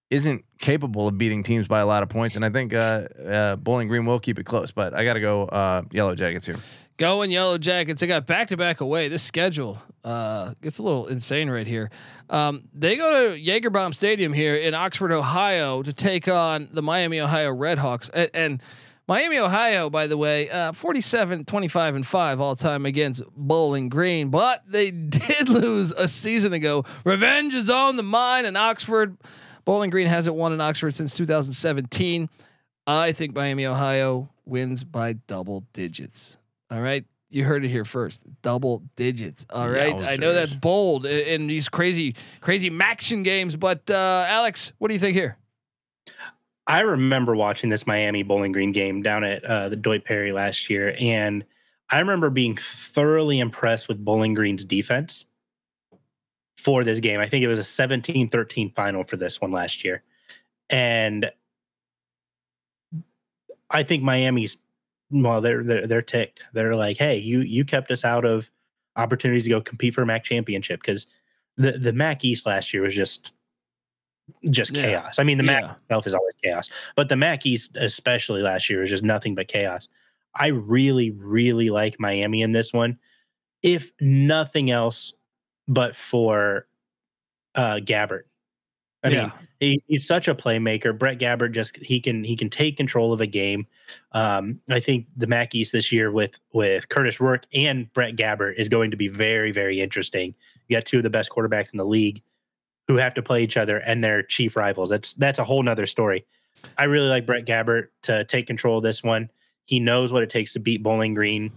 isn't 0.08 0.42
capable 0.58 1.08
of 1.08 1.18
beating 1.18 1.42
teams 1.42 1.68
by 1.68 1.80
a 1.80 1.86
lot 1.86 2.02
of 2.02 2.08
points. 2.08 2.36
And 2.36 2.44
I 2.44 2.48
think 2.48 2.72
uh, 2.72 3.06
uh, 3.22 3.56
Bowling 3.56 3.86
Green 3.86 4.06
will 4.06 4.18
keep 4.18 4.38
it 4.38 4.44
close, 4.44 4.72
but 4.72 4.94
I 4.94 5.04
got 5.04 5.12
to 5.12 5.20
go 5.20 5.42
uh, 5.44 5.82
Yellow 5.90 6.14
Jackets 6.14 6.46
here. 6.46 6.56
Going 6.96 7.30
Yellow 7.30 7.58
Jackets. 7.58 8.00
They 8.00 8.06
got 8.06 8.26
back 8.26 8.48
to 8.48 8.56
back 8.56 8.80
away. 8.80 9.08
This 9.08 9.22
schedule 9.22 9.76
uh, 10.04 10.54
gets 10.62 10.78
a 10.78 10.82
little 10.82 11.06
insane 11.06 11.50
right 11.50 11.66
here. 11.66 11.90
Um, 12.30 12.62
they 12.72 12.96
go 12.96 13.12
to 13.12 13.38
Jagerbaum 13.38 13.94
Stadium 13.94 14.32
here 14.32 14.56
in 14.56 14.72
Oxford, 14.72 15.12
Ohio, 15.12 15.82
to 15.82 15.92
take 15.92 16.28
on 16.28 16.70
the 16.72 16.80
Miami, 16.80 17.20
Ohio 17.20 17.54
Redhawks. 17.54 18.08
And, 18.14 18.30
and 18.32 18.62
Miami, 19.06 19.38
Ohio, 19.38 19.90
by 19.90 20.06
the 20.06 20.16
way, 20.16 20.48
uh, 20.48 20.72
47, 20.72 21.44
25, 21.44 21.94
and 21.94 22.06
5 22.06 22.40
all 22.40 22.56
time 22.56 22.86
against 22.86 23.22
Bowling 23.36 23.90
Green. 23.90 24.30
But 24.30 24.62
they 24.66 24.90
did 24.90 25.48
lose 25.48 25.92
a 25.92 26.08
season 26.08 26.54
ago. 26.54 26.84
Revenge 27.04 27.54
is 27.54 27.68
on 27.68 27.96
the 27.96 28.02
mind 28.02 28.46
in 28.46 28.56
Oxford. 28.56 29.16
Bowling 29.66 29.90
Green 29.90 30.06
hasn't 30.06 30.36
won 30.36 30.52
in 30.52 30.60
Oxford 30.60 30.94
since 30.94 31.14
2017. 31.14 32.28
I 32.86 33.12
think 33.12 33.34
Miami, 33.34 33.66
Ohio 33.66 34.30
wins 34.46 34.84
by 34.84 35.14
double 35.14 35.64
digits. 35.72 36.38
All 36.70 36.80
right. 36.80 37.04
You 37.30 37.44
heard 37.44 37.64
it 37.64 37.68
here 37.68 37.84
first. 37.84 38.24
Double 38.42 38.82
digits. 38.96 39.44
All 39.50 39.68
right. 39.68 40.00
I 40.00 40.16
know 40.16 40.32
that's 40.32 40.54
bold 40.54 41.04
in, 41.04 41.26
in 41.26 41.46
these 41.46 41.68
crazy, 41.68 42.14
crazy 42.40 42.70
MACtion 42.70 43.24
games, 43.24 43.56
but 43.56 43.90
uh, 43.90 44.24
Alex, 44.28 44.72
what 44.78 44.88
do 44.88 44.94
you 44.94 45.00
think 45.00 45.14
here? 45.16 45.36
I 46.66 46.80
remember 46.80 47.36
watching 47.36 47.70
this 47.70 47.86
Miami 47.86 48.22
Bowling 48.22 48.52
Green 48.52 48.72
game 48.72 49.02
down 49.02 49.22
at 49.22 49.44
uh, 49.44 49.68
the 49.68 49.76
Doyt 49.76 50.04
Perry 50.04 50.32
last 50.32 50.70
year, 50.70 50.96
and 50.98 51.44
I 51.90 52.00
remember 52.00 52.30
being 52.30 52.56
thoroughly 52.56 53.38
impressed 53.38 53.88
with 53.88 54.04
Bowling 54.04 54.34
Green's 54.34 54.64
defense 54.64 55.26
for 56.56 56.82
this 56.82 57.00
game. 57.00 57.20
I 57.20 57.28
think 57.28 57.44
it 57.44 57.48
was 57.48 57.58
a 57.58 57.62
17-13 57.62 58.74
final 58.74 59.04
for 59.04 59.16
this 59.16 59.40
one 59.40 59.52
last 59.52 59.84
year. 59.84 60.02
And 60.70 61.30
I 63.68 63.82
think 63.82 64.02
Miami's 64.02 64.56
well, 65.10 65.40
they're 65.40 65.62
they're 65.62 65.86
they're 65.86 66.02
ticked. 66.02 66.40
They're 66.54 66.74
like, 66.74 66.96
hey, 66.96 67.18
you 67.18 67.40
you 67.40 67.64
kept 67.64 67.90
us 67.90 68.04
out 68.04 68.24
of 68.24 68.50
opportunities 68.96 69.44
to 69.44 69.50
go 69.50 69.60
compete 69.60 69.94
for 69.94 70.02
a 70.02 70.06
MAC 70.06 70.24
championship 70.24 70.80
because 70.80 71.06
the 71.56 71.72
the 71.72 71.92
MAC 71.92 72.24
East 72.24 72.46
last 72.46 72.72
year 72.72 72.82
was 72.82 72.94
just 72.94 73.32
just 74.50 74.74
Yeah. 74.76 74.82
chaos. 74.82 75.18
I 75.18 75.22
mean, 75.24 75.38
the 75.38 75.44
MAC 75.44 75.62
Yeah. 75.64 75.74
itself 75.82 76.06
is 76.06 76.14
always 76.14 76.34
chaos, 76.42 76.68
but 76.96 77.08
the 77.08 77.16
MAC 77.16 77.46
East, 77.46 77.76
especially 77.76 78.42
last 78.42 78.68
year, 78.70 78.82
is 78.82 78.90
just 78.90 79.04
nothing 79.04 79.34
but 79.34 79.48
chaos. 79.48 79.88
I 80.34 80.48
really, 80.48 81.10
really 81.10 81.70
like 81.70 82.00
Miami 82.00 82.42
in 82.42 82.52
this 82.52 82.72
one, 82.72 82.98
if 83.62 83.92
nothing 84.00 84.70
else, 84.70 85.12
but 85.68 85.94
for 85.96 86.66
uh 87.54 87.76
Gabbert. 87.76 88.22
I 89.04 89.10
mean, 89.10 89.32
he, 89.60 89.82
he's 89.86 90.06
such 90.06 90.28
a 90.28 90.34
playmaker. 90.34 90.98
Brett 90.98 91.18
Gabbert 91.18 91.52
just 91.52 91.76
he 91.76 92.00
can 92.00 92.24
he 92.24 92.36
can 92.36 92.48
take 92.48 92.78
control 92.78 93.12
of 93.12 93.20
a 93.20 93.26
game. 93.26 93.66
Um, 94.12 94.60
I 94.70 94.80
think 94.80 95.04
the 95.14 95.26
MAC 95.26 95.54
East 95.54 95.72
this 95.72 95.92
year 95.92 96.10
with 96.10 96.38
with 96.54 96.88
Curtis 96.88 97.20
Rourke 97.20 97.44
and 97.52 97.92
Brett 97.92 98.16
Gabbert 98.16 98.54
is 98.56 98.70
going 98.70 98.90
to 98.92 98.96
be 98.96 99.08
very 99.08 99.52
very 99.52 99.80
interesting. 99.80 100.34
You 100.68 100.76
got 100.78 100.86
two 100.86 100.96
of 100.96 101.02
the 101.02 101.10
best 101.10 101.30
quarterbacks 101.30 101.74
in 101.74 101.76
the 101.76 101.84
league 101.84 102.22
who 102.88 102.96
have 102.96 103.14
to 103.14 103.22
play 103.22 103.42
each 103.42 103.56
other 103.56 103.78
and 103.78 104.02
they're 104.02 104.22
chief 104.22 104.56
rivals. 104.56 104.90
That's 104.90 105.14
that's 105.14 105.38
a 105.38 105.44
whole 105.44 105.62
nother 105.62 105.86
story. 105.86 106.26
I 106.78 106.84
really 106.84 107.08
like 107.08 107.26
Brett 107.26 107.46
Gabbert 107.46 107.88
to 108.02 108.24
take 108.24 108.46
control 108.46 108.78
of 108.78 108.82
this 108.82 109.02
one. 109.02 109.30
He 109.66 109.80
knows 109.80 110.12
what 110.12 110.22
it 110.22 110.30
takes 110.30 110.52
to 110.54 110.60
beat 110.60 110.82
Bowling 110.82 111.14
Green. 111.14 111.52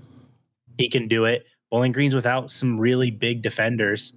He 0.78 0.89
can 0.89 1.07
do 1.07 1.25
it. 1.25 1.45
Bowling 1.69 1.91
Green's 1.91 2.15
without 2.15 2.51
some 2.51 2.80
really 2.80 3.11
big 3.11 3.41
defenders. 3.41 4.13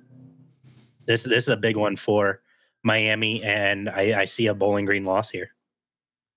This 1.07 1.25
this 1.25 1.45
is 1.45 1.49
a 1.49 1.57
big 1.57 1.77
one 1.77 1.97
for 1.97 2.41
Miami, 2.83 3.43
and 3.43 3.89
I, 3.89 4.21
I 4.21 4.25
see 4.27 4.47
a 4.47 4.55
Bowling 4.55 4.85
Green 4.85 5.05
loss 5.05 5.31
here. 5.31 5.51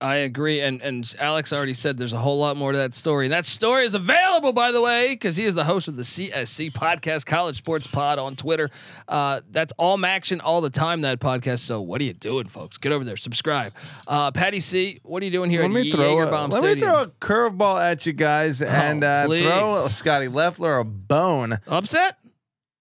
I 0.03 0.17
agree, 0.17 0.59
and 0.59 0.81
and 0.81 1.15
Alex 1.17 1.53
already 1.53 1.73
said 1.73 1.97
there's 1.97 2.11
a 2.11 2.19
whole 2.19 2.37
lot 2.37 2.57
more 2.57 2.73
to 2.73 2.77
that 2.77 2.93
story. 2.93 3.25
And 3.25 3.31
that 3.31 3.45
story 3.45 3.85
is 3.85 3.93
available, 3.93 4.51
by 4.51 4.73
the 4.73 4.81
way, 4.81 5.13
because 5.13 5.37
he 5.37 5.45
is 5.45 5.55
the 5.55 5.63
host 5.63 5.87
of 5.87 5.95
the 5.95 6.03
CSC 6.03 6.73
podcast, 6.73 7.25
College 7.25 7.55
Sports 7.55 7.87
Pod 7.87 8.19
on 8.19 8.35
Twitter. 8.35 8.69
Uh, 9.07 9.39
that's 9.49 9.71
all 9.77 10.03
action 10.05 10.41
all 10.41 10.59
the 10.59 10.69
time. 10.69 11.01
That 11.01 11.21
podcast. 11.21 11.59
So 11.59 11.79
what 11.79 12.01
are 12.01 12.03
you 12.03 12.11
doing, 12.11 12.47
folks? 12.47 12.77
Get 12.77 12.91
over 12.91 13.05
there, 13.05 13.15
subscribe. 13.15 13.73
Uh, 14.05 14.31
Patty 14.31 14.59
C, 14.59 14.99
what 15.03 15.23
are 15.23 15.25
you 15.25 15.31
doing 15.31 15.49
here 15.49 15.61
Let 15.61 15.67
at 15.67 15.71
me 15.71 15.91
throw 15.91 16.21
a, 16.21 16.47
let 16.47 16.61
me 16.63 16.75
throw 16.75 17.03
a 17.03 17.07
curveball 17.07 17.81
at 17.81 18.05
you 18.05 18.11
guys 18.11 18.61
and 18.61 19.05
uh, 19.05 19.25
throw 19.25 19.87
Scotty 19.87 20.27
Loeffler 20.27 20.79
a 20.79 20.83
bone. 20.83 21.61
Upset? 21.65 22.17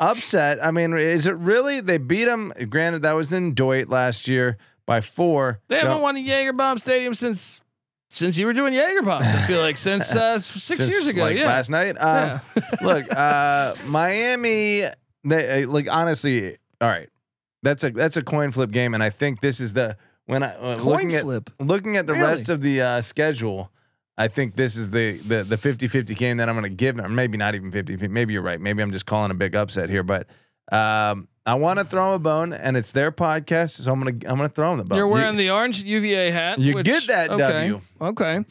Upset. 0.00 0.58
I 0.60 0.72
mean, 0.72 0.96
is 0.96 1.28
it 1.28 1.36
really? 1.36 1.78
They 1.78 1.98
beat 1.98 2.26
him. 2.26 2.52
Granted, 2.68 3.02
that 3.02 3.12
was 3.12 3.32
in 3.32 3.54
Doyt 3.54 3.88
last 3.88 4.26
year 4.26 4.58
by 4.86 5.00
four. 5.00 5.60
They 5.68 5.78
haven't 5.78 6.00
won 6.00 6.16
a 6.16 6.20
Jagerbomb 6.24 6.78
Stadium 6.80 7.14
since 7.14 7.60
since 8.10 8.36
you 8.36 8.44
were 8.46 8.52
doing 8.52 8.74
Jaeger 8.74 9.02
bombs. 9.02 9.24
I 9.26 9.40
feel 9.46 9.60
like 9.60 9.78
since 9.78 10.14
uh, 10.14 10.38
six 10.38 10.84
Since, 10.84 10.88
years 10.90 11.08
ago. 11.08 11.22
like 11.22 11.38
yeah. 11.38 11.46
last 11.46 11.70
night. 11.70 11.96
Um, 11.98 12.40
look, 12.82 13.10
uh, 13.10 13.74
Miami. 13.86 14.82
They 15.24 15.62
uh, 15.62 15.68
like 15.68 15.88
honestly. 15.90 16.56
All 16.80 16.88
right, 16.88 17.08
that's 17.62 17.84
a 17.84 17.90
that's 17.90 18.16
a 18.16 18.22
coin 18.22 18.50
flip 18.50 18.70
game, 18.70 18.94
and 18.94 19.02
I 19.02 19.10
think 19.10 19.40
this 19.40 19.60
is 19.60 19.72
the 19.72 19.96
when 20.26 20.42
I 20.42 20.54
uh, 20.56 20.78
Coin 20.78 20.84
looking 21.04 21.10
flip. 21.20 21.50
at 21.60 21.66
looking 21.66 21.96
at 21.96 22.06
the 22.06 22.14
Really? 22.14 22.26
rest 22.26 22.48
of 22.48 22.60
the 22.60 22.80
uh, 22.82 23.00
schedule. 23.02 23.70
I 24.18 24.28
think 24.28 24.56
this 24.56 24.76
is 24.76 24.90
the 24.90 25.12
the 25.18 25.42
the 25.42 25.56
50-50 25.56 26.16
game 26.16 26.36
that 26.36 26.48
I'm 26.48 26.54
going 26.54 26.64
to 26.64 26.68
give, 26.76 26.98
or 26.98 27.08
maybe 27.08 27.38
not 27.38 27.54
even 27.54 27.70
50. 27.72 28.08
Maybe 28.08 28.34
you're 28.34 28.42
right. 28.42 28.60
Maybe 28.60 28.82
I'm 28.82 28.92
just 28.92 29.06
calling 29.06 29.30
a 29.30 29.34
big 29.34 29.54
upset 29.56 29.88
here, 29.88 30.02
but 30.02 30.26
um, 30.70 31.28
I 31.44 31.54
want 31.54 31.78
to 31.80 31.84
throw 31.84 32.08
'em 32.08 32.14
a 32.14 32.18
bone, 32.20 32.52
and 32.52 32.76
it's 32.76 32.92
their 32.92 33.10
podcast, 33.10 33.82
so 33.82 33.92
I'm 33.92 33.98
gonna 34.00 34.12
I'm 34.30 34.36
gonna 34.36 34.48
throw 34.48 34.70
them 34.70 34.78
the 34.78 34.84
bone. 34.84 34.96
You're 34.98 35.06
You- 35.08 35.12
wearing 35.12 35.36
the 35.36 35.50
orange 35.50 35.82
UVA 35.82 36.30
hat. 36.30 36.58
You 36.58 36.74
which- 36.74 36.86
get 36.86 37.06
that 37.08 37.30
okay, 37.30 37.68
W. 37.68 37.80
Okay. 38.00 38.44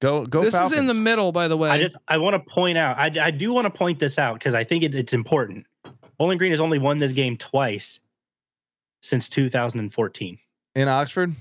go 0.00 0.24
go. 0.24 0.40
this 0.42 0.58
is 0.58 0.72
in 0.72 0.86
the 0.86 0.94
middle, 0.94 1.30
by 1.32 1.48
the 1.48 1.56
way. 1.56 1.68
I 1.70 1.78
just 1.78 1.96
I 2.08 2.16
want 2.18 2.34
to 2.34 2.52
point 2.52 2.78
out 2.78 2.98
I, 2.98 3.10
I 3.26 3.30
do 3.30 3.52
want 3.52 3.66
to 3.66 3.70
point 3.78 3.98
this 3.98 4.18
out 4.18 4.34
because 4.38 4.54
I 4.54 4.64
think 4.64 4.82
it, 4.82 4.94
it's 4.94 5.12
important. 5.12 5.66
Bowling 6.18 6.38
Green 6.38 6.52
has 6.52 6.60
only 6.60 6.78
won 6.78 6.98
this 6.98 7.12
game 7.12 7.36
twice 7.36 8.00
since 9.02 9.28
2014. 9.28 10.38
in 10.74 10.88
Oxford. 10.88 11.34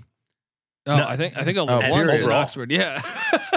Oh, 0.88 0.98
no. 0.98 1.08
I 1.08 1.16
think 1.18 1.38
I 1.38 1.44
think 1.44 1.58
only 1.58 1.74
Oh, 1.74 1.90
once 1.90 2.16
in 2.18 2.24
overall. 2.24 2.40
Oxford. 2.42 2.72
Yeah. 2.72 3.02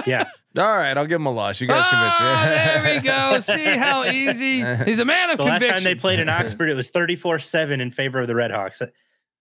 Yeah, 0.05 0.25
All 0.55 0.63
right, 0.77 0.95
I'll 0.95 1.07
give 1.07 1.15
him 1.19 1.25
a 1.25 1.31
loss. 1.31 1.59
You 1.59 1.67
guys 1.67 1.79
convinced 1.89 2.19
me. 2.19 2.25
There 2.45 2.95
we 2.95 3.01
go. 3.01 3.39
See 3.39 3.75
how 3.75 4.03
easy. 4.11 4.63
He's 4.85 4.99
a 4.99 5.05
man 5.05 5.31
of 5.31 5.37
the 5.39 5.45
last 5.45 5.65
time 5.65 5.83
they 5.83 5.95
played 5.95 6.19
in 6.19 6.29
Oxford, 6.29 6.69
it 6.69 6.75
was 6.75 6.91
34 6.91 7.39
seven 7.39 7.81
in 7.81 7.89
favor 7.89 8.19
of 8.21 8.27
the 8.27 8.33
Redhawks. 8.33 8.87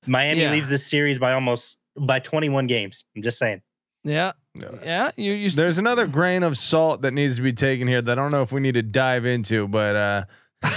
Miami 0.06 0.40
Yeah. 0.40 0.52
leads 0.52 0.70
this 0.70 0.86
series 0.86 1.18
by 1.18 1.34
almost 1.34 1.80
by 1.98 2.18
21 2.18 2.66
games. 2.66 3.04
I'm 3.14 3.20
just 3.22 3.38
saying. 3.38 3.60
Yeah. 4.04 4.32
Yeah. 4.82 5.10
You 5.16 5.32
you 5.32 5.50
There's 5.50 5.76
another 5.78 6.06
grain 6.06 6.42
of 6.44 6.56
salt 6.56 7.02
that 7.02 7.12
needs 7.12 7.36
to 7.36 7.42
be 7.42 7.52
taken 7.52 7.86
here 7.86 8.00
that 8.00 8.12
I 8.18 8.22
don't 8.22 8.32
know 8.32 8.42
if 8.42 8.50
we 8.52 8.60
need 8.60 8.74
to 8.74 8.82
dive 8.82 9.26
into, 9.26 9.68
but 9.68 9.96
uh, 9.96 10.24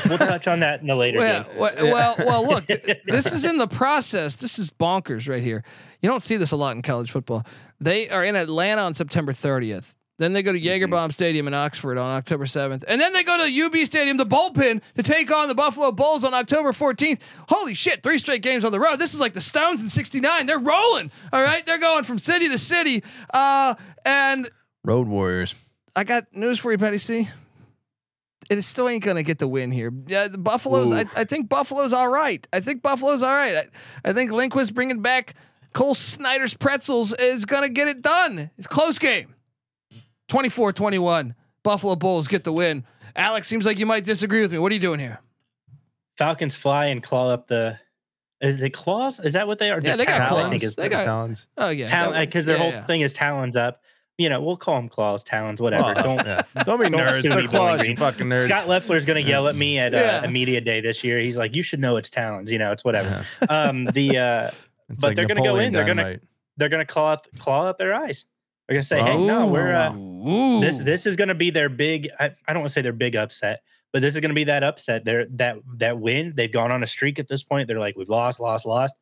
We'll 0.10 0.18
touch 0.18 0.50
on 0.50 0.60
that 0.60 0.82
in 0.82 0.88
the 0.88 0.96
later 0.96 1.20
well, 1.20 1.44
game. 1.44 1.58
well, 1.58 1.74
well, 1.78 2.16
well, 2.20 2.48
look, 2.48 2.66
this 2.66 3.32
is 3.32 3.46
in 3.46 3.58
the 3.58 3.68
process. 3.68 4.36
This 4.36 4.60
is 4.60 4.70
bonkers 4.70 5.30
right 5.30 5.42
here. 5.42 5.64
You 6.02 6.10
don't 6.10 6.24
see 6.24 6.38
this 6.38 6.52
a 6.52 6.58
lot 6.58 6.76
in 6.76 6.82
college 6.82 7.12
football. 7.12 7.46
They 7.80 8.10
are 8.10 8.24
in 8.24 8.36
Atlanta 8.36 8.82
on 8.82 8.94
September 8.94 9.34
30th. 9.34 9.94
Then 10.18 10.34
they 10.34 10.42
go 10.42 10.52
to 10.52 10.58
Jaeger 10.60 10.88
Bomb 10.88 11.12
Stadium 11.12 11.48
in 11.48 11.54
Oxford 11.54 11.98
on 11.98 12.18
October 12.18 12.46
7th. 12.46 12.84
And 12.88 13.00
then 13.00 13.14
they 13.14 13.24
go 13.24 13.38
to 13.38 13.66
UB 13.66 13.86
Stadium, 13.86 14.18
the 14.18 14.26
bullpen, 14.26 14.82
to 14.96 15.04
take 15.04 15.32
on 15.32 15.48
the 15.48 15.54
Buffalo 15.54 15.92
Bulls 15.92 16.24
on 16.24 16.34
October 16.34 16.72
14th. 16.72 17.22
Holy 17.48 17.76
shit, 17.76 18.02
three 18.02 18.18
straight 18.18 18.42
games 18.42 18.66
on 18.66 18.72
the 18.72 18.80
road. 18.80 18.98
This 18.98 19.14
is 19.14 19.20
like 19.20 19.34
the 19.34 19.42
Stones 19.42 19.80
in 19.82 19.90
69. 19.90 20.48
They're 20.48 20.58
rolling. 20.58 21.12
All 21.32 21.42
right. 21.42 21.64
They're 21.66 21.78
going 21.78 22.04
from 22.04 22.18
city 22.18 22.50
to 22.50 22.58
city. 22.58 23.04
Uh, 23.32 23.76
and 24.06 24.50
Road 24.84 25.08
Warriors. 25.08 25.54
I 25.96 26.04
got 26.04 26.34
news 26.34 26.58
for 26.58 26.72
you, 26.72 26.80
Patty 26.80 26.98
C. 26.98 27.28
It 28.50 28.62
still 28.62 28.88
ain't 28.88 29.04
gonna 29.04 29.24
get 29.24 29.40
the 29.40 29.48
win 29.48 29.72
here. 29.72 29.92
Yeah, 30.08 30.30
the 30.30 30.38
Buffalo's. 30.38 30.92
I, 30.92 31.02
I 31.18 31.26
think 31.26 31.50
Buffalo's 31.50 31.92
all 31.92 32.08
right. 32.08 32.48
I 32.54 32.62
think 32.62 32.82
Buffalo's 32.82 33.22
all 33.22 33.34
right. 33.34 33.58
I, 33.58 34.10
I 34.10 34.14
think 34.14 34.32
Linguist 34.32 34.74
bringing 34.74 35.02
back 35.02 35.34
Cole 35.78 35.94
Snyder's 35.94 36.56
pretzels 36.56 37.14
is 37.14 37.46
gonna 37.46 37.70
get 37.70 37.88
it 37.88 38.02
done. 38.02 38.50
It's 38.58 38.66
a 38.66 38.70
close 38.70 38.98
game. 38.98 39.36
24-21. 40.30 41.36
Buffalo 41.64 41.96
Bulls 41.96 42.28
get 42.28 42.44
the 42.44 42.52
win. 42.52 42.84
Alex, 43.16 43.48
seems 43.48 43.64
like 43.66 43.78
you 43.78 43.86
might 43.86 44.04
disagree 44.04 44.42
with 44.42 44.52
me. 44.52 44.58
What 44.58 44.72
are 44.72 44.76
you 44.76 44.82
doing 44.82 45.00
here? 45.00 45.20
Falcons 46.18 46.56
fly 46.56 46.86
and 46.88 47.04
claw 47.04 47.30
up 47.30 47.48
the. 47.48 47.78
Is 48.42 48.62
it 48.64 48.72
claws? 48.72 49.20
Is 49.20 49.34
that 49.34 49.48
what 49.48 49.60
they 49.60 49.70
are? 49.70 49.76
Yeah, 49.76 49.96
They're 49.96 49.98
they 49.98 50.06
got 50.06 50.28
talons, 50.28 50.32
I 50.32 50.36
claws. 50.36 50.50
think 50.50 50.64
is 50.64 50.76
They 50.76 50.90
got- 50.90 51.06
Talons. 51.06 51.48
Oh 51.58 51.70
yeah, 51.70 51.86
talon 51.88 52.26
because 52.26 52.46
their 52.46 52.56
yeah, 52.58 52.62
whole 52.64 52.72
yeah. 52.72 52.86
thing 52.86 53.02
is 53.02 53.14
talons 53.14 53.56
up. 53.56 53.82
You 54.20 54.30
know, 54.30 54.42
we'll 54.42 54.58
call 54.58 54.78
them 54.78 54.90
claws, 54.90 55.24
talons, 55.24 55.62
whatever. 55.62 55.94
Oh, 55.96 56.02
Don't. 56.02 56.26
yeah. 56.26 56.42
Don't 56.64 56.80
be 56.82 56.90
Don't 56.90 57.02
nerds. 57.08 57.22
sue 57.22 57.30
They're 57.30 57.42
me, 57.44 57.48
claws, 57.48 57.82
Green. 57.82 57.96
fucking 57.98 58.26
nerds. 58.26 58.44
Scott 58.44 58.68
Loeffler's 58.68 59.06
going 59.06 59.24
to 59.24 59.30
yell 59.30 59.48
at 59.48 59.56
me 59.56 59.78
at 59.78 59.94
uh, 59.94 60.22
a 60.24 60.28
media 60.28 60.60
day 60.60 60.82
this 60.82 61.04
year. 61.04 61.20
He's 61.20 61.38
like, 61.38 61.56
"You 61.56 61.62
should 61.62 61.80
know 61.80 61.98
it's 61.98 62.10
talons." 62.10 62.52
You 62.52 62.58
know, 62.58 62.72
it's 62.72 62.84
whatever. 62.84 63.24
um, 63.50 63.86
the 63.86 64.18
uh, 64.18 64.52
It's 64.90 65.04
but 65.04 65.16
they're 65.16 65.26
gonna 65.26 65.42
go 65.42 65.46
Napoleon 65.56 65.68
in, 65.68 65.74
they're 65.74 65.86
gonna- 65.86 66.20
they're 66.60 66.70
going 66.70 66.84
to 66.86 66.92
claw 66.92 67.12
out, 67.12 67.28
claw 67.38 67.66
out 67.68 67.78
their 67.78 67.94
eyes. 67.94 68.26
They're 68.68 68.74
going 68.74 68.82
to 68.82 68.88
say, 68.88 69.00
"Hey, 69.00 69.16
no, 69.26 69.46
we're 69.46 69.76
uh, 69.76 69.94
Ooh. 69.96 70.60
this 70.60 70.80
this 70.80 71.06
is 71.06 71.16
going 71.16 71.28
to 71.28 71.36
be 71.36 71.52
their 71.52 71.70
big. 71.70 72.10
I, 72.20 72.34
I 72.48 72.54
don't 72.54 72.62
want 72.64 72.70
to 72.70 72.74
say 72.74 72.82
their 72.82 72.94
big 72.94 73.16
upset, 73.16 73.62
but 73.94 74.02
this 74.02 74.16
is 74.16 74.22
going 74.22 74.32
to 74.32 74.36
be 74.36 74.46
that 74.46 74.64
upset. 74.64 75.06
They're 75.06 75.26
that 75.36 75.58
that 75.76 76.00
win. 76.00 76.34
They've 76.36 76.52
gone 76.52 76.72
on 76.72 76.82
a 76.82 76.88
streak 76.88 77.20
at 77.20 77.28
this 77.28 77.44
point. 77.44 77.68
They're 77.68 77.78
like, 77.80 77.96
we've 77.96 78.10
lost, 78.10 78.40
lost, 78.40 78.66
lost. 78.66 78.96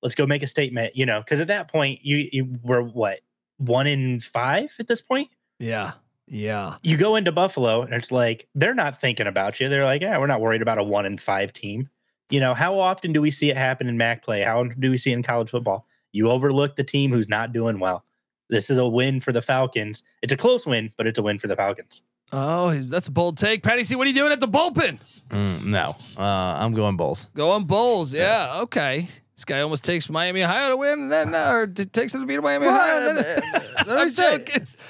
Let's 0.00 0.14
go 0.14 0.26
make 0.26 0.44
a 0.44 0.46
statement. 0.46 0.94
You 0.96 1.06
know, 1.06 1.18
because 1.18 1.40
at 1.40 1.48
that 1.48 1.66
point, 1.66 2.04
you 2.04 2.28
you 2.32 2.56
were 2.62 2.82
what 2.82 3.18
one 3.58 3.88
in 3.88 4.20
five 4.20 4.72
at 4.78 4.86
this 4.86 5.02
point. 5.02 5.28
yeah, 5.58 5.94
yeah. 6.28 6.76
You 6.82 6.96
go 6.96 7.16
into 7.16 7.32
Buffalo, 7.32 7.82
and 7.82 7.92
it's 7.94 8.12
like 8.12 8.46
they're 8.54 8.74
not 8.74 8.98
thinking 9.00 9.26
about 9.26 9.58
you. 9.58 9.68
They're 9.68 9.84
like, 9.84 10.02
yeah, 10.02 10.16
we're 10.18 10.26
not 10.28 10.40
worried 10.40 10.62
about 10.62 10.78
a 10.78 10.84
one 10.84 11.04
in 11.04 11.18
five 11.18 11.52
team. 11.52 11.90
You 12.32 12.40
know, 12.40 12.54
how 12.54 12.78
often 12.78 13.12
do 13.12 13.20
we 13.20 13.30
see 13.30 13.50
it 13.50 13.58
happen 13.58 13.90
in 13.90 13.98
MAC 13.98 14.24
play? 14.24 14.40
How 14.40 14.64
do 14.64 14.90
we 14.90 14.96
see 14.96 15.10
it 15.10 15.16
in 15.16 15.22
college 15.22 15.50
football? 15.50 15.86
You 16.12 16.30
overlook 16.30 16.76
the 16.76 16.82
team 16.82 17.10
who's 17.12 17.28
not 17.28 17.52
doing 17.52 17.78
well. 17.78 18.06
This 18.48 18.70
is 18.70 18.78
a 18.78 18.88
win 18.88 19.20
for 19.20 19.32
the 19.32 19.42
Falcons. 19.42 20.02
It's 20.22 20.32
a 20.32 20.36
close 20.38 20.66
win, 20.66 20.94
but 20.96 21.06
it's 21.06 21.18
a 21.18 21.22
win 21.22 21.38
for 21.38 21.46
the 21.46 21.56
Falcons. 21.56 22.00
Oh, 22.32 22.72
that's 22.72 23.06
a 23.06 23.10
bold 23.10 23.36
take, 23.36 23.62
Patty. 23.62 23.82
C, 23.84 23.96
what 23.96 24.06
are 24.06 24.08
you 24.08 24.16
doing 24.16 24.32
at 24.32 24.40
the 24.40 24.48
bullpen? 24.48 24.98
Mm, 25.28 25.66
no, 25.66 25.94
uh, 26.16 26.22
I'm 26.22 26.72
going 26.72 26.96
Bulls. 26.96 27.28
Going 27.34 27.64
Bulls. 27.66 28.14
Yeah. 28.14 28.60
Okay. 28.62 29.08
This 29.34 29.44
guy 29.46 29.60
almost 29.62 29.82
takes 29.84 30.10
Miami 30.10 30.44
Ohio 30.44 30.68
to 30.70 30.76
win, 30.76 31.00
and 31.00 31.12
then 31.12 31.34
uh, 31.34 31.50
or 31.52 31.66
t- 31.66 31.86
takes 31.86 32.12
them 32.12 32.20
to 32.22 32.26
beat 32.26 32.42
Miami 32.42 32.66
Ohio. 32.66 33.08
And 33.08 33.16
then, 33.18 33.42
Let 33.76 33.86
me 33.86 33.92
I'm 34.02 34.10
say, 34.10 34.44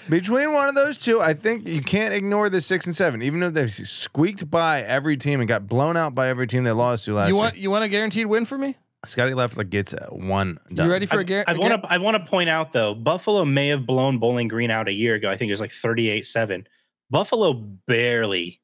between 0.09 0.53
one 0.53 0.68
of 0.68 0.74
those 0.74 0.97
two, 0.97 1.20
I 1.20 1.32
think 1.32 1.68
you 1.68 1.80
can't 1.80 2.12
ignore 2.12 2.51
the 2.51 2.61
six 2.61 2.86
and 2.86 2.95
seven, 2.95 3.22
even 3.22 3.38
though 3.38 3.51
they 3.51 3.66
squeaked 3.68 4.51
by 4.51 4.82
every 4.82 5.16
team 5.16 5.38
and 5.40 5.49
got 5.49 5.68
blown 5.68 5.97
out 5.97 6.14
by 6.14 6.28
every 6.28 6.49
team 6.49 6.64
they 6.64 6.72
lost 6.72 7.05
to 7.05 7.14
last 7.14 7.28
You 7.28 7.34
year. 7.34 7.43
want 7.43 7.57
you 7.57 7.70
want 7.70 7.84
a 7.84 7.88
guaranteed 7.88 8.26
win 8.26 8.45
for 8.45 8.59
me? 8.59 8.76
Scotty 9.05 9.34
Loeffler 9.34 9.64
gets 9.64 9.95
uh, 9.95 10.07
one. 10.11 10.59
Done. 10.72 10.86
You 10.86 10.93
ready 10.93 11.07
for 11.07 11.18
a 11.18 11.20
I 11.20 11.22
guarantee? 11.24 11.53
I 11.55 11.57
want 11.59 11.82
to 11.82 11.93
I 11.93 11.99
want 11.99 12.24
to 12.24 12.30
point 12.30 12.49
out 12.49 12.72
though, 12.72 12.95
Buffalo 12.95 13.45
may 13.45 13.68
have 13.68 13.86
blown 13.86 14.18
Bowling 14.18 14.49
Green 14.49 14.70
out 14.72 14.88
a 14.88 14.93
year 14.93 15.14
ago. 15.14 15.30
I 15.30 15.36
think 15.36 15.51
it 15.51 15.53
was 15.53 15.61
like 15.61 15.70
38-7. 15.70 16.66
Buffalo 17.11 17.53
barely, 17.53 18.61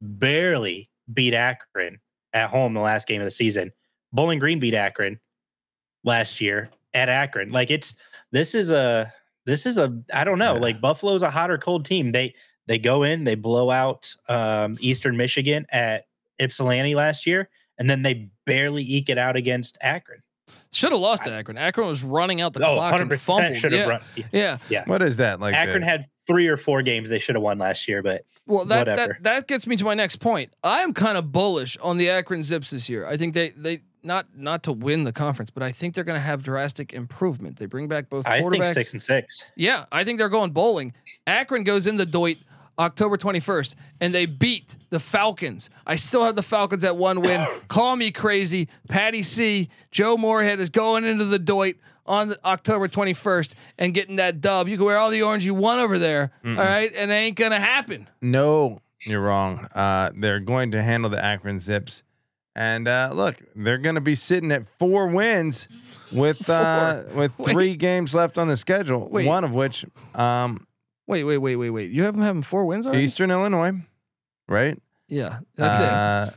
barely 0.00 0.90
beat 1.12 1.34
Akron 1.34 1.98
at 2.32 2.50
home 2.50 2.74
the 2.74 2.80
last 2.80 3.08
game 3.08 3.20
of 3.20 3.24
the 3.26 3.30
season. 3.30 3.72
Bowling 4.12 4.38
Green 4.38 4.58
beat 4.58 4.74
Akron 4.74 5.18
last 6.04 6.40
year 6.40 6.70
at 6.94 7.08
Akron. 7.08 7.50
Like 7.50 7.70
it's 7.70 7.94
this 8.32 8.54
is 8.54 8.70
a 8.70 9.12
this 9.44 9.66
is 9.66 9.78
a 9.78 10.00
I 10.12 10.24
don't 10.24 10.38
know. 10.38 10.54
Yeah. 10.54 10.60
Like 10.60 10.80
Buffalo's 10.80 11.22
a 11.22 11.30
hot 11.30 11.50
or 11.50 11.58
cold 11.58 11.84
team. 11.84 12.10
They 12.10 12.34
they 12.66 12.78
go 12.78 13.02
in, 13.04 13.24
they 13.24 13.34
blow 13.36 13.70
out 13.70 14.12
um, 14.28 14.76
Eastern 14.80 15.16
Michigan 15.16 15.66
at 15.70 16.06
Ypsilanti 16.40 16.94
last 16.94 17.26
year, 17.26 17.48
and 17.78 17.88
then 17.88 18.02
they 18.02 18.28
barely 18.44 18.82
eke 18.82 19.08
it 19.08 19.18
out 19.18 19.36
against 19.36 19.78
Akron. 19.80 20.22
Should 20.72 20.92
have 20.92 21.00
lost 21.00 21.24
to 21.24 21.32
Akron. 21.32 21.56
Akron 21.58 21.88
was 21.88 22.02
running 22.04 22.40
out 22.40 22.52
the 22.52 22.60
Oh, 22.66 22.74
clock 22.74 22.94
and 23.00 23.10
100% 23.10 23.18
fumbled. 23.18 23.56
should 23.56 23.72
yeah. 23.72 23.86
run. 23.86 24.58
Yeah. 24.68 24.84
What 24.86 25.00
is 25.02 25.16
that 25.18 25.40
like? 25.40 25.54
Akron 25.54 25.80
the- 25.80 25.86
had 25.86 26.04
three 26.26 26.48
or 26.48 26.56
four 26.56 26.82
games 26.82 27.08
they 27.08 27.18
should 27.18 27.34
have 27.36 27.42
won 27.42 27.58
last 27.58 27.86
year, 27.88 28.02
but 28.02 28.22
Well, 28.46 28.64
that, 28.66 28.86
Whatever. 28.88 29.12
that 29.14 29.22
that 29.22 29.48
gets 29.48 29.66
me 29.66 29.76
to 29.76 29.84
my 29.84 29.94
next 29.94 30.16
point. 30.16 30.52
I 30.62 30.80
am 30.82 30.92
kind 30.92 31.16
of 31.16 31.30
bullish 31.32 31.76
on 31.78 31.98
the 31.98 32.10
Akron 32.10 32.42
Zips 32.42 32.70
this 32.70 32.88
year. 32.90 33.06
I 33.06 33.16
think 33.16 33.34
they 33.34 33.50
they 33.50 33.82
not 34.06 34.26
not 34.36 34.62
to 34.64 34.72
win 34.72 35.04
the 35.04 35.12
conference, 35.12 35.50
but 35.50 35.62
I 35.62 35.72
think 35.72 35.94
they're 35.94 36.04
going 36.04 36.18
to 36.18 36.26
have 36.26 36.42
drastic 36.42 36.92
improvement. 36.94 37.56
They 37.58 37.66
bring 37.66 37.88
back 37.88 38.08
both 38.08 38.26
I 38.26 38.40
quarterbacks. 38.40 38.50
think 38.50 38.64
six 38.66 38.92
and 38.92 39.02
six. 39.02 39.44
Yeah, 39.56 39.84
I 39.92 40.04
think 40.04 40.18
they're 40.18 40.28
going 40.28 40.52
bowling. 40.52 40.94
Akron 41.26 41.64
goes 41.64 41.86
into 41.86 42.06
Doyt 42.06 42.38
October 42.78 43.16
21st, 43.16 43.74
and 44.00 44.14
they 44.14 44.26
beat 44.26 44.76
the 44.90 45.00
Falcons. 45.00 45.70
I 45.86 45.96
still 45.96 46.24
have 46.24 46.36
the 46.36 46.42
Falcons 46.42 46.84
at 46.84 46.96
one 46.96 47.20
win. 47.20 47.44
Call 47.68 47.96
me 47.96 48.10
crazy. 48.10 48.68
Patty 48.88 49.22
C. 49.22 49.68
Joe 49.90 50.16
Moorhead 50.16 50.60
is 50.60 50.70
going 50.70 51.04
into 51.04 51.24
the 51.24 51.38
Doyt 51.38 51.76
on 52.04 52.34
October 52.44 52.86
21st 52.86 53.54
and 53.78 53.92
getting 53.94 54.16
that 54.16 54.40
dub. 54.40 54.68
You 54.68 54.76
can 54.76 54.86
wear 54.86 54.98
all 54.98 55.10
the 55.10 55.22
orange 55.22 55.44
you 55.44 55.54
want 55.54 55.80
over 55.80 55.98
there. 55.98 56.32
All 56.44 56.54
right. 56.54 56.92
And 56.94 57.10
it 57.10 57.14
ain't 57.14 57.36
going 57.36 57.50
to 57.50 57.58
happen. 57.58 58.08
No, 58.20 58.80
you're 59.04 59.20
wrong. 59.22 59.66
Uh, 59.74 60.10
they're 60.16 60.40
going 60.40 60.70
to 60.72 60.82
handle 60.82 61.10
the 61.10 61.22
Akron 61.22 61.56
Zips, 61.58 62.02
and 62.56 62.88
uh, 62.88 63.10
look, 63.14 63.36
they're 63.54 63.78
going 63.78 63.94
to 63.94 64.00
be 64.00 64.14
sitting 64.16 64.50
at 64.50 64.66
four 64.78 65.06
wins 65.08 65.68
with 66.12 66.48
uh, 66.50 67.04
with 67.14 67.38
Wait. 67.38 67.52
three 67.52 67.76
games 67.76 68.14
left 68.14 68.38
on 68.38 68.48
the 68.48 68.56
schedule. 68.56 69.08
Wait. 69.08 69.26
One 69.26 69.44
of 69.44 69.52
which, 69.52 69.84
um, 70.16 70.66
Wait, 71.06 71.22
wait, 71.22 71.38
wait, 71.38 71.54
wait, 71.54 71.70
wait. 71.70 71.90
You 71.92 72.02
have 72.02 72.14
them 72.14 72.24
having 72.24 72.42
four 72.42 72.64
wins 72.64 72.84
already? 72.84 73.04
Eastern 73.04 73.30
Illinois, 73.30 73.74
right? 74.48 74.76
Yeah, 75.08 75.38
that's 75.54 75.78
it. 75.78 75.86
uh, 75.86 76.30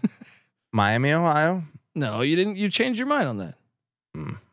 Miami, 0.71 1.11
Ohio. 1.13 1.63
No, 1.95 2.21
you 2.21 2.35
didn't. 2.37 2.55
You 2.57 2.69
changed 2.69 2.97
your 2.99 3.07
mind 3.07 3.27
on 3.27 3.37
that. 3.39 3.55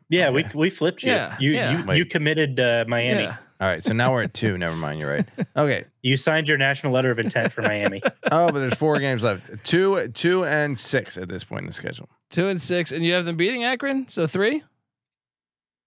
Yeah, 0.09 0.29
Okay. 0.29 0.49
we 0.53 0.59
we 0.59 0.69
flipped 0.69 1.03
you. 1.03 1.11
Yeah, 1.11 1.35
you 1.39 1.51
yeah. 1.51 1.85
you, 1.85 1.93
you 1.93 2.05
committed 2.05 2.59
uh, 2.59 2.83
Miami. 2.87 3.23
Yeah. 3.23 3.37
All 3.59 3.67
right, 3.67 3.83
so 3.83 3.91
now 3.93 4.11
we're 4.11 4.23
at 4.23 4.33
two. 4.35 4.55
Never 4.57 4.75
mind, 4.75 4.99
you're 4.99 5.09
right. 5.11 5.25
Okay. 5.55 5.85
You 6.03 6.15
signed 6.15 6.47
your 6.47 6.57
national 6.57 6.93
letter 6.93 7.09
of 7.09 7.17
intent 7.17 7.51
for 7.51 7.61
Miami. 7.63 8.01
Oh, 8.29 8.51
but 8.51 8.59
there's 8.59 8.75
four 8.77 8.99
games 8.99 9.23
left. 9.23 9.65
Two, 9.65 10.09
two, 10.09 10.43
and 10.43 10.77
six 10.77 11.17
at 11.17 11.29
this 11.29 11.45
point 11.45 11.61
in 11.61 11.67
the 11.67 11.71
schedule. 11.73 12.09
Two 12.29 12.47
and 12.49 12.61
six, 12.61 12.91
and 12.91 13.03
you 13.05 13.13
have 13.13 13.23
them 13.25 13.37
beating 13.37 13.63
Akron, 13.63 14.07
so 14.09 14.27
three. 14.27 14.61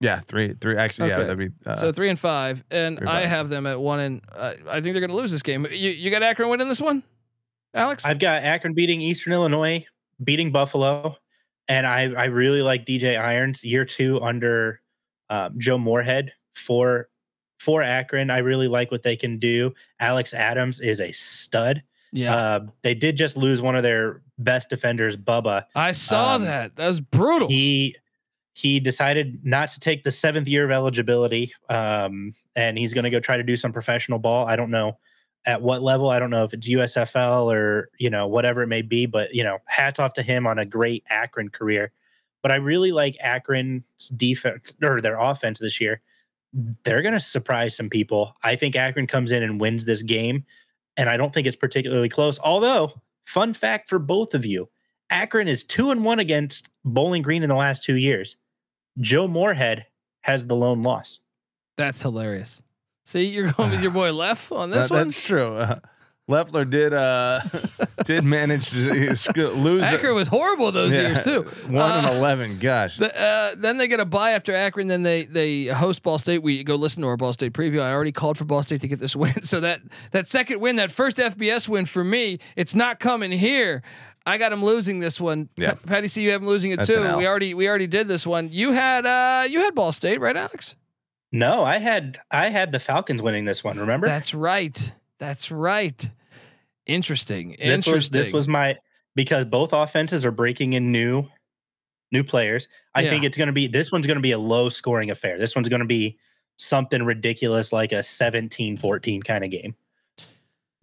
Yeah, 0.01 0.21
three, 0.21 0.55
three. 0.55 0.79
Actually, 0.79 1.11
yeah, 1.11 1.16
Okay. 1.18 1.23
that'd 1.27 1.39
be. 1.39 1.68
Uh, 1.71 1.75
so 1.77 1.93
three 1.93 2.09
and 2.09 2.18
five, 2.18 2.64
and 2.71 2.99
three, 2.99 3.07
I 3.07 3.21
five. 3.21 3.29
have 3.29 3.49
them 3.51 3.66
at 3.66 3.79
one 3.79 4.01
and 4.01 4.23
uh, 4.35 4.55
I 4.66 4.81
think 4.81 4.95
they're 4.95 5.01
going 5.01 5.11
to 5.11 5.16
lose 5.16 5.31
this 5.31 5.43
game. 5.43 5.66
You 5.71 5.91
you 5.91 6.11
got 6.11 6.23
Akron 6.23 6.49
winning 6.49 6.68
this 6.68 6.81
one, 6.81 7.03
Alex? 7.75 8.07
I've 8.07 8.18
got 8.18 8.43
Akron 8.43 8.73
beating 8.73 9.03
Eastern 9.03 9.35
Illinois, 9.35 9.85
beating 10.25 10.51
Buffalo, 10.51 11.16
and 11.68 11.87
I 11.87 12.05
I 12.14 12.25
really 12.27 12.62
like 12.62 12.87
DJ 12.87 13.21
Irons 13.21 13.62
year 13.62 13.85
two 13.85 14.18
under 14.23 14.81
um, 15.29 15.57
Joe 15.59 15.77
Moorhead 15.77 16.33
for 16.55 17.10
for 17.61 17.83
Akron. 17.83 18.31
I 18.31 18.39
really 18.39 18.69
like 18.69 18.91
what 18.91 19.03
they 19.03 19.17
can 19.17 19.39
do. 19.39 19.75
Alex 20.01 20.33
Adams 20.33 20.81
is 20.81 20.99
a 20.99 21.13
stud. 21.13 21.83
yeah, 22.11 22.35
Uh, 22.35 22.61
they 22.83 22.95
did 22.95 23.17
just 23.17 23.37
lose 23.37 23.61
one 23.61 23.77
of 23.77 23.83
their 23.83 24.23
best 24.39 24.71
defenders, 24.71 25.17
Bubba. 25.17 25.67
I 25.75 25.93
saw 25.93 26.37
um, 26.37 26.45
that. 26.45 26.77
That 26.77 26.89
was 26.89 27.01
brutal. 27.01 27.49
He 27.49 27.97
he 28.55 28.81
decided 28.81 29.45
not 29.45 29.69
to 29.71 29.81
take 29.81 30.03
the 30.03 30.11
seventh 30.11 30.49
year 30.49 30.65
of 30.65 30.71
eligibility, 30.71 31.53
um, 31.69 32.33
and 32.57 32.79
he's 32.79 32.95
going 32.95 33.05
to 33.05 33.11
go 33.11 33.21
try 33.21 33.37
to 33.37 33.43
do 33.43 33.57
some 33.57 33.73
professional 33.73 34.19
ball. 34.19 34.47
I 34.47 34.57
don't 34.57 34.71
know 34.71 34.99
at 35.45 35.61
what 35.61 35.83
level. 35.83 36.09
I 36.09 36.19
don't 36.19 36.31
know 36.31 36.45
if 36.45 36.55
it's 36.55 36.69
USFL 36.69 37.53
or 37.53 37.91
you 37.99 38.09
know 38.09 38.27
whatever 38.27 38.63
it 38.63 38.69
may 38.69 38.83
be, 38.83 39.05
but 39.05 39.35
you 39.35 39.45
know, 39.45 39.59
hats 39.67 40.01
off 40.01 40.15
to 40.15 40.23
him 40.23 40.47
on 40.47 40.59
a 40.59 40.65
great 40.65 41.05
Akron 41.11 41.51
career. 41.51 41.93
But 42.43 42.53
I 42.53 42.57
really 42.57 42.91
like 42.91 43.19
Akron's 43.23 44.09
defense 44.17 44.75
or 44.83 45.03
their 45.03 45.21
offense 45.21 45.61
this 45.61 45.79
year. 45.79 46.01
They're 46.53 47.03
going 47.03 47.15
to 47.15 47.21
surprise 47.21 47.77
some 47.77 47.89
people. 47.89 48.35
I 48.43 48.57
think 48.57 48.75
Akron 48.77 49.07
comes 49.07 49.33
in 49.33 49.43
and 49.43 49.61
wins 49.61 49.85
this 49.85 50.03
game, 50.03 50.45
and 50.97 51.09
I 51.09 51.17
don't 51.17 51.33
think 51.33 51.47
it's 51.47 51.57
particularly 51.57 52.09
close. 52.09 52.39
Although, 52.41 53.01
fun 53.25 53.55
fact 53.55 53.89
for 53.89 53.99
both 53.99 54.35
of 54.35 54.45
you. 54.45 54.69
Akron 55.11 55.49
is 55.49 55.65
two 55.65 55.91
and 55.91 56.05
one 56.05 56.19
against 56.19 56.69
Bowling 56.85 57.23
Green 57.23 57.43
in 57.43 57.49
the 57.49 57.55
last 57.57 57.83
two 57.83 57.97
years. 57.97 58.37
Joe 58.99 59.27
Moorhead 59.29 59.87
has 60.23 60.47
the 60.47 60.57
lone 60.57 60.83
loss. 60.83 61.21
That's 61.77 62.03
hilarious. 62.03 62.63
See, 63.05 63.25
you're 63.27 63.51
going 63.53 63.71
with 63.71 63.83
your 63.83 63.91
boy 63.93 64.13
Left 64.13 64.51
on 64.53 64.71
this 64.71 64.89
that- 64.89 64.95
one. 64.95 65.09
That's 65.09 65.27
true. 65.27 65.55
Uh, 65.55 65.79
Loeffler 66.31 66.64
did 66.64 66.95
uh 66.95 67.41
did 68.05 68.24
manage 68.24 68.70
to 68.70 68.78
lose. 69.49 69.83
it. 69.91 69.95
Akron 69.95 70.14
was 70.14 70.28
horrible 70.28 70.72
those 70.72 70.95
Yeah, 70.95 71.03
years 71.09 71.24
too. 71.24 71.43
One 71.68 71.91
and 71.91 72.07
Uh, 72.07 72.12
eleven. 72.12 72.59
Gosh. 72.59 72.97
The, 72.97 73.20
uh, 73.20 73.55
then 73.59 73.76
they 73.78 73.89
get 73.89 74.01
a 74.01 74.05
bye 74.07 74.31
after 74.31 74.55
Akron. 74.55 74.89
Then 74.89 75.03
they 75.03 75.24
they 75.24 75.66
host 75.66 76.03
Ball 76.03 76.18
State. 76.18 76.43
We 76.43 76.64
go 76.64 76.76
listen 76.76 77.03
to 77.03 77.09
our 77.09 77.16
Ball 77.16 77.33
State 77.33 77.53
preview. 77.53 77.83
I 77.83 77.93
already 77.93 78.12
called 78.12 78.39
for 78.39 78.45
Ball 78.45 78.62
State 78.62 78.81
to 78.83 78.89
get 78.89 79.01
this 79.01 79.14
win. 79.16 79.43
So 79.43 79.61
that 79.61 79.81
that 80.12 80.26
second 80.28 80.61
win, 80.61 80.76
that 80.76 80.91
first 80.91 81.16
FBS 81.18 81.68
win 81.68 81.85
for 81.85 82.05
me, 82.05 82.39
it's 82.57 82.74
not 82.74 83.01
coming 83.01 83.33
here. 83.33 83.83
I 84.26 84.39
got 84.39 84.51
them 84.51 84.62
losing 84.64 85.01
this 85.01 85.20
one. 85.20 85.49
Yeah. 85.57 85.72
Pa- 85.72 85.78
Patty 85.87 86.07
C 86.09 86.22
you 86.22 86.31
have 86.33 86.43
them 86.43 86.49
losing 86.49 86.70
it 86.70 86.76
That's 86.76 86.89
too. 86.89 87.16
We 87.16 87.26
already 87.26 87.55
we 87.55 87.68
already 87.68 87.87
did 87.87 88.07
this 88.07 88.26
one. 88.26 88.51
You 88.53 88.72
had 88.72 89.05
uh 89.07 89.47
you 89.49 89.61
had 89.61 89.74
Ball 89.74 89.93
State, 89.93 90.20
right, 90.20 90.37
Alex? 90.37 90.76
No, 91.33 91.64
I 91.64 91.78
had 91.78 92.18
I 92.31 92.51
had 92.51 92.70
the 92.72 92.78
Falcons 92.78 93.22
winning 93.22 93.45
this 93.47 93.64
one. 93.64 93.78
Remember? 93.78 94.07
That's 94.07 94.35
right. 94.35 94.93
That's 95.18 95.51
right. 95.51 96.11
Interesting. 96.91 97.51
this 97.51 97.61
Interesting. 97.61 97.95
was 97.95 98.11
this 98.11 98.32
was 98.32 98.49
my 98.49 98.76
because 99.14 99.45
both 99.45 99.72
offenses 99.72 100.24
are 100.24 100.30
breaking 100.30 100.72
in 100.72 100.93
new 100.93 101.28
new 102.12 102.24
players. 102.24 102.68
I 102.95 103.03
Yeah. 103.03 103.11
think 103.11 103.24
it's 103.24 103.38
going 103.38 103.47
to 103.47 103.53
be 103.53 103.66
this 103.68 103.93
one's 103.93 104.07
going 104.07 104.16
to 104.16 104.22
be 104.22 104.32
a 104.32 104.38
low 104.38 104.68
scoring 104.68 105.11
affair. 105.11 105.38
This 105.38 105.55
one's 105.55 105.68
going 105.68 105.80
to 105.80 105.86
be 105.86 106.18
something 106.57 107.03
ridiculous 107.05 107.72
like 107.72 107.93
a 107.93 107.97
17-14 108.03 109.24
kind 109.24 109.45
of 109.45 109.51
game. 109.51 109.74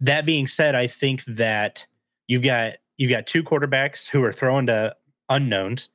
That 0.00 0.24
being 0.26 0.46
said, 0.46 0.74
I 0.74 0.86
think 0.86 1.24
that 1.26 1.86
you've 2.26 2.42
got 2.42 2.74
you've 2.96 3.10
got 3.10 3.26
two 3.26 3.42
quarterbacks 3.42 4.08
who 4.08 4.22
are 4.24 4.32
throwing 4.32 4.66
to 4.66 4.96
unknowns 5.28 5.90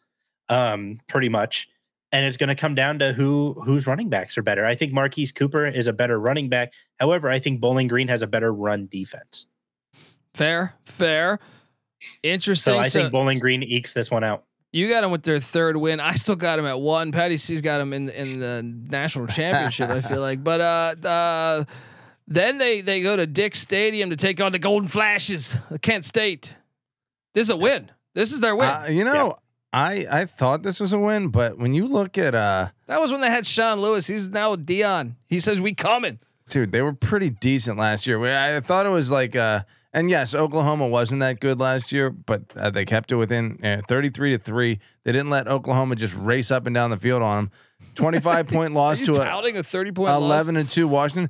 um 0.50 1.00
pretty 1.08 1.30
much 1.30 1.68
and 2.12 2.24
it's 2.26 2.38
going 2.38 2.50
to 2.50 2.56
come 2.56 2.76
down 2.76 3.00
to 3.00 3.14
who 3.14 3.54
whose 3.66 3.88
running 3.88 4.10
backs 4.10 4.38
are 4.38 4.44
better. 4.44 4.64
I 4.66 4.76
think 4.76 4.94
Marquez 4.94 5.32
Cooper 5.32 5.66
is 5.66 5.88
a 5.88 5.94
better 5.94 6.20
running 6.20 6.48
back. 6.50 6.72
However, 7.00 7.30
I 7.30 7.40
think 7.40 7.60
Bowling 7.60 7.88
Green 7.88 8.08
has 8.10 8.22
a 8.22 8.28
better 8.28 8.54
run 8.54 8.88
defense. 8.92 9.48
Fair, 10.34 10.76
fair. 10.86 11.40
Interesting. 12.22 12.74
So 12.74 12.80
I 12.80 12.84
So- 12.84 13.00
think 13.02 13.12
Bowling 13.12 13.40
Green 13.40 13.64
ekes 13.64 13.94
this 13.94 14.10
one 14.12 14.24
out. 14.24 14.44
You 14.72 14.90
got 14.90 15.02
them 15.02 15.12
with 15.12 15.22
their 15.22 15.40
third 15.40 15.78
win. 15.78 16.00
I 16.00 16.16
still 16.16 16.36
got 16.36 16.56
them 16.56 16.66
at 16.66 16.80
one. 16.80 17.12
Patty 17.12 17.38
C's 17.38 17.62
got 17.62 17.78
them 17.78 17.94
in 17.94 18.10
in 18.10 18.40
the 18.40 18.64
national 18.64 19.28
championship. 19.28 19.90
I 19.92 20.02
feel 20.02 20.20
like, 20.20 20.44
but 20.44 20.62
uh, 20.62 21.08
uh, 21.08 21.64
then 22.28 22.58
they 22.58 22.82
they 22.82 23.02
go 23.04 23.16
to 23.16 23.28
Dix 23.28 23.60
Stadium 23.60 24.10
to 24.10 24.16
take 24.16 24.42
on 24.42 24.52
the 24.52 24.58
Golden 24.58 24.88
Flashes, 24.90 25.58
Kent 25.84 26.06
State. 26.06 26.58
This 27.36 27.46
is 27.48 27.50
a 27.52 27.56
win. 27.56 27.92
This 28.16 28.34
is 28.34 28.40
their 28.40 28.56
win. 28.56 28.68
Uh, 28.68 28.88
you 28.90 29.04
know, 29.04 29.38
I 29.72 30.08
I 30.10 30.26
thought 30.26 30.64
this 30.64 30.80
was 30.80 30.92
a 30.92 31.00
win, 31.00 31.28
but 31.28 31.60
when 31.60 31.76
you 31.76 31.86
look 31.88 32.18
at 32.18 32.34
uh, 32.34 32.70
that 32.88 33.00
was 33.00 33.12
when 33.12 33.22
they 33.22 33.30
had 33.30 33.46
Sean 33.46 33.80
Lewis. 33.80 34.08
He's 34.08 34.28
now 34.28 34.56
Deion. 34.56 35.14
He 35.28 35.40
says 35.40 35.62
we 35.62 35.76
coming. 35.76 36.18
dude, 36.50 36.72
they 36.72 36.82
were 36.82 36.94
pretty 36.94 37.30
decent 37.30 37.78
last 37.78 38.08
year. 38.08 38.24
I 38.26 38.58
I 38.58 38.60
thought 38.60 38.88
it 38.88 38.90
was 38.90 39.12
like 39.12 39.36
uh, 39.36 39.62
and 39.94 40.10
yes, 40.10 40.34
Oklahoma 40.34 40.88
wasn't 40.88 41.20
that 41.20 41.40
good 41.40 41.60
last 41.60 41.92
year, 41.92 42.10
but 42.10 42.42
uh, 42.56 42.72
they 42.72 42.84
kept 42.86 43.12
it 43.12 43.16
within 43.16 43.60
uh, 43.64 43.82
33 43.88 44.32
to 44.32 44.38
three. 44.38 44.80
They 45.04 45.12
didn't 45.12 45.30
let 45.30 45.48
Oklahoma 45.48 45.96
just 45.96 46.16
race 46.16 46.50
up 46.50 46.66
and 46.66 46.74
down 46.74 46.90
the 46.90 46.98
field 46.98 47.22
on 47.22 47.46
them. 47.46 47.52
25 47.96 48.48
point 48.48 48.74
loss 48.76 49.00
to 49.02 49.12
a 49.12 49.60
a 49.60 49.64
thirty 49.64 49.92
point 49.92 50.10
loss? 50.20 50.48
and 50.48 50.70
2 50.70 50.88
Washington. 50.88 51.30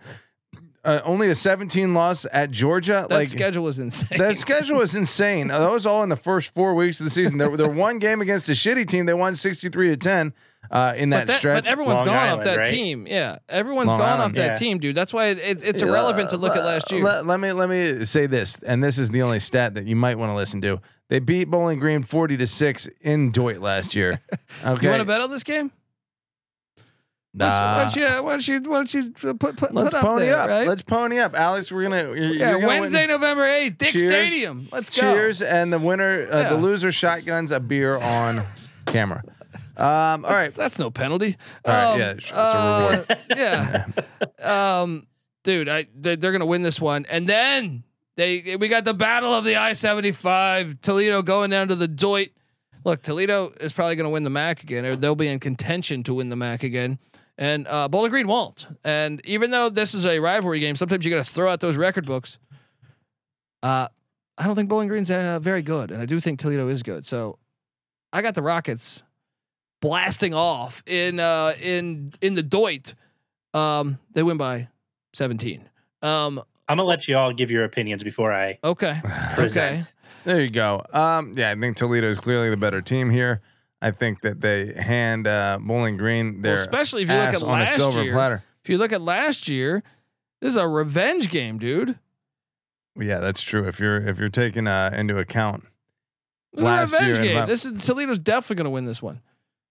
Uh, 0.86 1.00
only 1.06 1.30
a 1.30 1.36
17 1.36 1.94
loss 1.94 2.26
at 2.32 2.52
Georgia. 2.52 3.06
That 3.08 3.16
like 3.16 3.28
schedule 3.28 3.64
was 3.64 3.80
insane. 3.80 4.18
that 4.20 4.38
schedule 4.38 4.82
is 4.82 4.96
insane. 4.96 5.48
That 5.52 5.72
was 5.72 5.86
all 5.86 6.04
in 6.04 6.10
the 6.10 6.18
first 6.18 6.54
four 6.54 6.76
weeks 6.76 7.00
of 7.00 7.06
the 7.06 7.10
season. 7.10 7.38
There, 7.38 7.56
there 7.56 7.70
one 7.70 8.00
game 8.00 8.22
against 8.22 8.50
a 8.50 8.54
shitty 8.54 8.88
team. 8.88 9.06
They 9.06 9.14
won 9.14 9.36
63 9.38 9.90
to 9.90 9.98
10 9.98 10.34
uh, 10.74 10.94
in 10.98 11.12
that, 11.12 11.20
But, 11.22 11.28
that, 11.28 11.38
stretch. 11.40 11.64
but 11.66 11.72
everyone's 11.72 12.00
Long 12.02 12.08
gone 12.08 12.30
off 12.40 12.44
that 12.46 12.58
right? 12.58 12.66
team. 12.70 13.06
Yeah, 13.08 13.38
everyone's 13.48 13.90
Long 13.92 14.00
gone 14.00 14.10
Island. 14.10 14.24
off 14.24 14.34
that 14.34 14.48
Yeah. 14.48 14.54
team, 14.56 14.80
dude. 14.80 14.96
That's 14.96 15.14
why 15.14 15.28
it, 15.28 15.38
it, 15.38 15.64
it's 15.64 15.82
irrelevant 15.84 16.32
to 16.32 16.38
look 16.38 16.56
at 16.58 16.66
last 16.66 16.92
year. 16.92 17.02
Let, 17.04 17.26
let 17.28 17.40
me 17.40 17.52
let 17.54 17.70
me 17.70 18.04
say 18.06 18.26
this, 18.26 18.62
and 18.64 18.84
this 18.84 18.98
is 18.98 19.10
the 19.12 19.22
only 19.22 19.40
stat 19.40 19.76
that 19.76 19.86
you 19.86 19.96
might 19.96 20.18
want 20.18 20.32
to 20.32 20.36
listen 20.36 20.60
to. 20.62 20.82
They 21.10 21.20
beat 21.20 21.46
Bowling 21.50 21.80
Green 21.80 22.02
40 22.02 22.38
to 22.38 22.48
six 22.48 22.90
in 23.02 23.32
Detroit 23.32 23.60
last 23.60 23.96
year. 23.96 24.20
Okay, 24.66 24.84
You 24.86 24.90
want 24.90 25.02
to 25.02 25.06
bet 25.06 25.22
on 25.22 25.30
this 25.32 25.44
game? 25.44 25.72
Nah. 27.36 27.50
Why 27.50 27.60
Nah. 27.60 27.80
don't 27.84 27.96
you? 27.96 28.24
Why 28.24 28.30
don't 28.32 28.48
you? 28.48 28.60
Why 28.62 28.76
don't 28.78 28.94
you 28.94 29.10
put 29.12 29.40
put, 29.40 29.58
put 29.58 29.74
Let's 29.74 29.94
up 29.96 30.02
pony 30.02 30.26
there, 30.26 30.36
up. 30.36 30.48
Right? 30.50 30.68
Let's 30.68 30.84
pony 30.84 31.18
up, 31.20 31.36
Alex. 31.36 31.72
We're 31.72 31.84
gonna 31.84 32.04
you're, 32.04 32.16
yeah, 32.16 32.50
you're 32.52 32.60
gonna 32.62 32.68
Wednesday, 32.68 33.02
win. 33.08 33.10
November 33.10 33.44
eighth, 33.46 33.78
Dix 33.80 33.92
Cheers. 33.94 34.04
Stadium. 34.04 34.68
Let's 34.72 34.90
go. 34.92 35.02
Cheers, 35.02 35.42
and 35.42 35.74
the 35.74 35.80
winner, 35.80 36.28
uh, 36.32 36.42
Yeah. 36.42 36.50
the 36.50 36.58
loser, 36.58 36.92
shotguns 36.92 37.52
a 37.52 37.60
beer 37.60 37.98
on 37.98 38.42
camera. 38.86 39.24
Um, 39.76 40.24
all 40.26 40.32
right, 40.32 40.54
That's 40.54 40.78
no 40.78 40.92
penalty. 40.92 41.36
All 41.66 41.74
right, 41.74 41.94
Um, 41.94 42.00
yeah, 42.00 42.12
it's 42.12 42.32
a 42.32 42.36
uh, 42.36 43.16
yeah. 44.40 44.82
Um, 44.82 45.08
dude, 45.44 45.68
I 45.68 45.88
they, 45.96 46.16
they're 46.16 46.32
gonna 46.32 46.46
win 46.46 46.62
this 46.62 46.80
one, 46.80 47.06
and 47.10 47.28
then 47.28 47.84
they 48.16 48.56
we 48.60 48.68
got 48.68 48.84
the 48.84 48.94
battle 48.94 49.34
of 49.34 49.44
the 49.44 49.56
I 49.56 49.74
seventy 49.74 50.12
five. 50.12 50.80
Toledo 50.82 51.22
going 51.24 51.50
down 51.50 51.70
to 51.70 51.76
the 51.76 51.88
Doyt. 51.88 52.32
Look, 52.86 53.02
Toledo 53.02 53.54
is 53.60 53.74
probably 53.74 53.96
gonna 53.96 54.12
win 54.12 54.24
the 54.24 54.30
MAC 54.30 54.62
again, 54.64 54.86
or 54.86 54.96
they'll 54.96 55.16
be 55.16 55.28
in 55.28 55.40
contention 55.40 56.04
to 56.04 56.14
win 56.14 56.30
the 56.30 56.36
MAC 56.36 56.64
again. 56.64 57.00
And 57.36 57.68
uh, 57.68 57.88
Bowling 57.88 58.12
Green 58.12 58.28
won't. 58.28 58.68
And 58.84 59.20
even 59.26 59.50
though 59.50 59.70
this 59.70 59.96
is 59.96 60.06
a 60.06 60.20
rivalry 60.20 60.60
game, 60.60 60.76
sometimes 60.76 61.04
you 61.04 61.10
got 61.10 61.26
to 61.26 61.32
throw 61.32 61.52
out 61.52 61.62
those 61.62 61.78
record 61.78 62.06
books. 62.06 62.38
Uh, 63.64 63.88
I 64.38 64.46
don't 64.46 64.54
think 64.56 64.70
Bowling 64.70 64.88
Green's 64.88 65.10
uh, 65.10 65.40
very 65.40 65.64
good, 65.64 65.90
and 65.90 66.00
I 66.00 66.06
do 66.06 66.20
think 66.20 66.38
Toledo 66.38 66.68
is 66.68 66.84
good. 66.84 67.08
So 67.08 67.40
I 68.12 68.22
got 68.22 68.36
the 68.36 68.44
Rockets 68.44 69.02
blasting 69.84 70.34
off 70.34 70.82
in 70.88 71.20
uh, 71.20 71.54
in 71.62 72.14
in 72.22 72.36
the 72.36 72.42
Doyt. 72.42 72.96
Um, 73.54 74.00
they 74.14 74.24
win 74.24 74.38
by 74.38 74.70
17. 75.14 75.70
Um, 76.02 76.42
I'm 76.70 76.78
gonna 76.78 76.88
let 76.88 77.08
you 77.08 77.18
all 77.18 77.34
give 77.34 77.52
your 77.52 77.66
opinions 77.66 78.02
before 78.04 78.32
I 78.34 78.58
okay. 78.64 79.02
present. 79.36 79.82
Okay. 79.82 79.92
there 80.24 80.42
you 80.42 80.50
go. 80.50 80.82
Um, 80.94 81.34
yeah, 81.38 81.52
I 81.52 81.56
think 81.56 81.76
Toledo 81.76 82.10
is 82.10 82.18
clearly 82.18 82.50
the 82.50 82.58
better 82.58 82.82
team 82.82 83.10
here. 83.10 83.42
I 83.82 83.92
think 83.92 84.22
that 84.22 84.40
they 84.40 84.74
hand 84.74 85.28
uh, 85.28 85.60
Bowling 85.62 85.98
Green 85.98 86.42
their 86.42 86.54
Well, 86.54 86.62
especially 86.62 87.02
if 87.04 87.10
you 87.10 87.18
look 87.18 87.34
at 87.34 87.42
last 87.42 87.76
silver 87.76 88.04
year. 88.04 88.14
platter. 88.14 88.44
If 88.64 88.70
you 88.70 88.78
look 88.78 88.94
at 88.94 89.02
last 89.02 89.50
year, 89.50 89.84
this 90.40 90.54
is 90.54 90.58
a 90.58 90.66
revenge 90.68 91.30
game, 91.30 91.58
dude. 91.58 92.00
Yeah, 92.98 93.20
that's 93.20 93.42
true. 93.42 93.68
If 93.68 93.82
you're 93.82 93.98
if 93.98 94.18
you're 94.18 94.30
taking 94.30 94.66
uh, 94.66 94.92
into 94.96 95.18
account 95.18 95.66
This 96.54 96.62
is 96.62 96.66
Last 96.66 96.94
a 96.94 96.96
revenge 96.96 97.18
year 97.18 97.36
game. 97.36 97.48
This 97.48 97.66
is 97.66 97.86
Toledo's 97.86 98.20
definitely 98.20 98.56
going 98.56 98.66
to 98.66 98.70
win 98.72 98.86
this 98.86 99.02
one. 99.02 99.20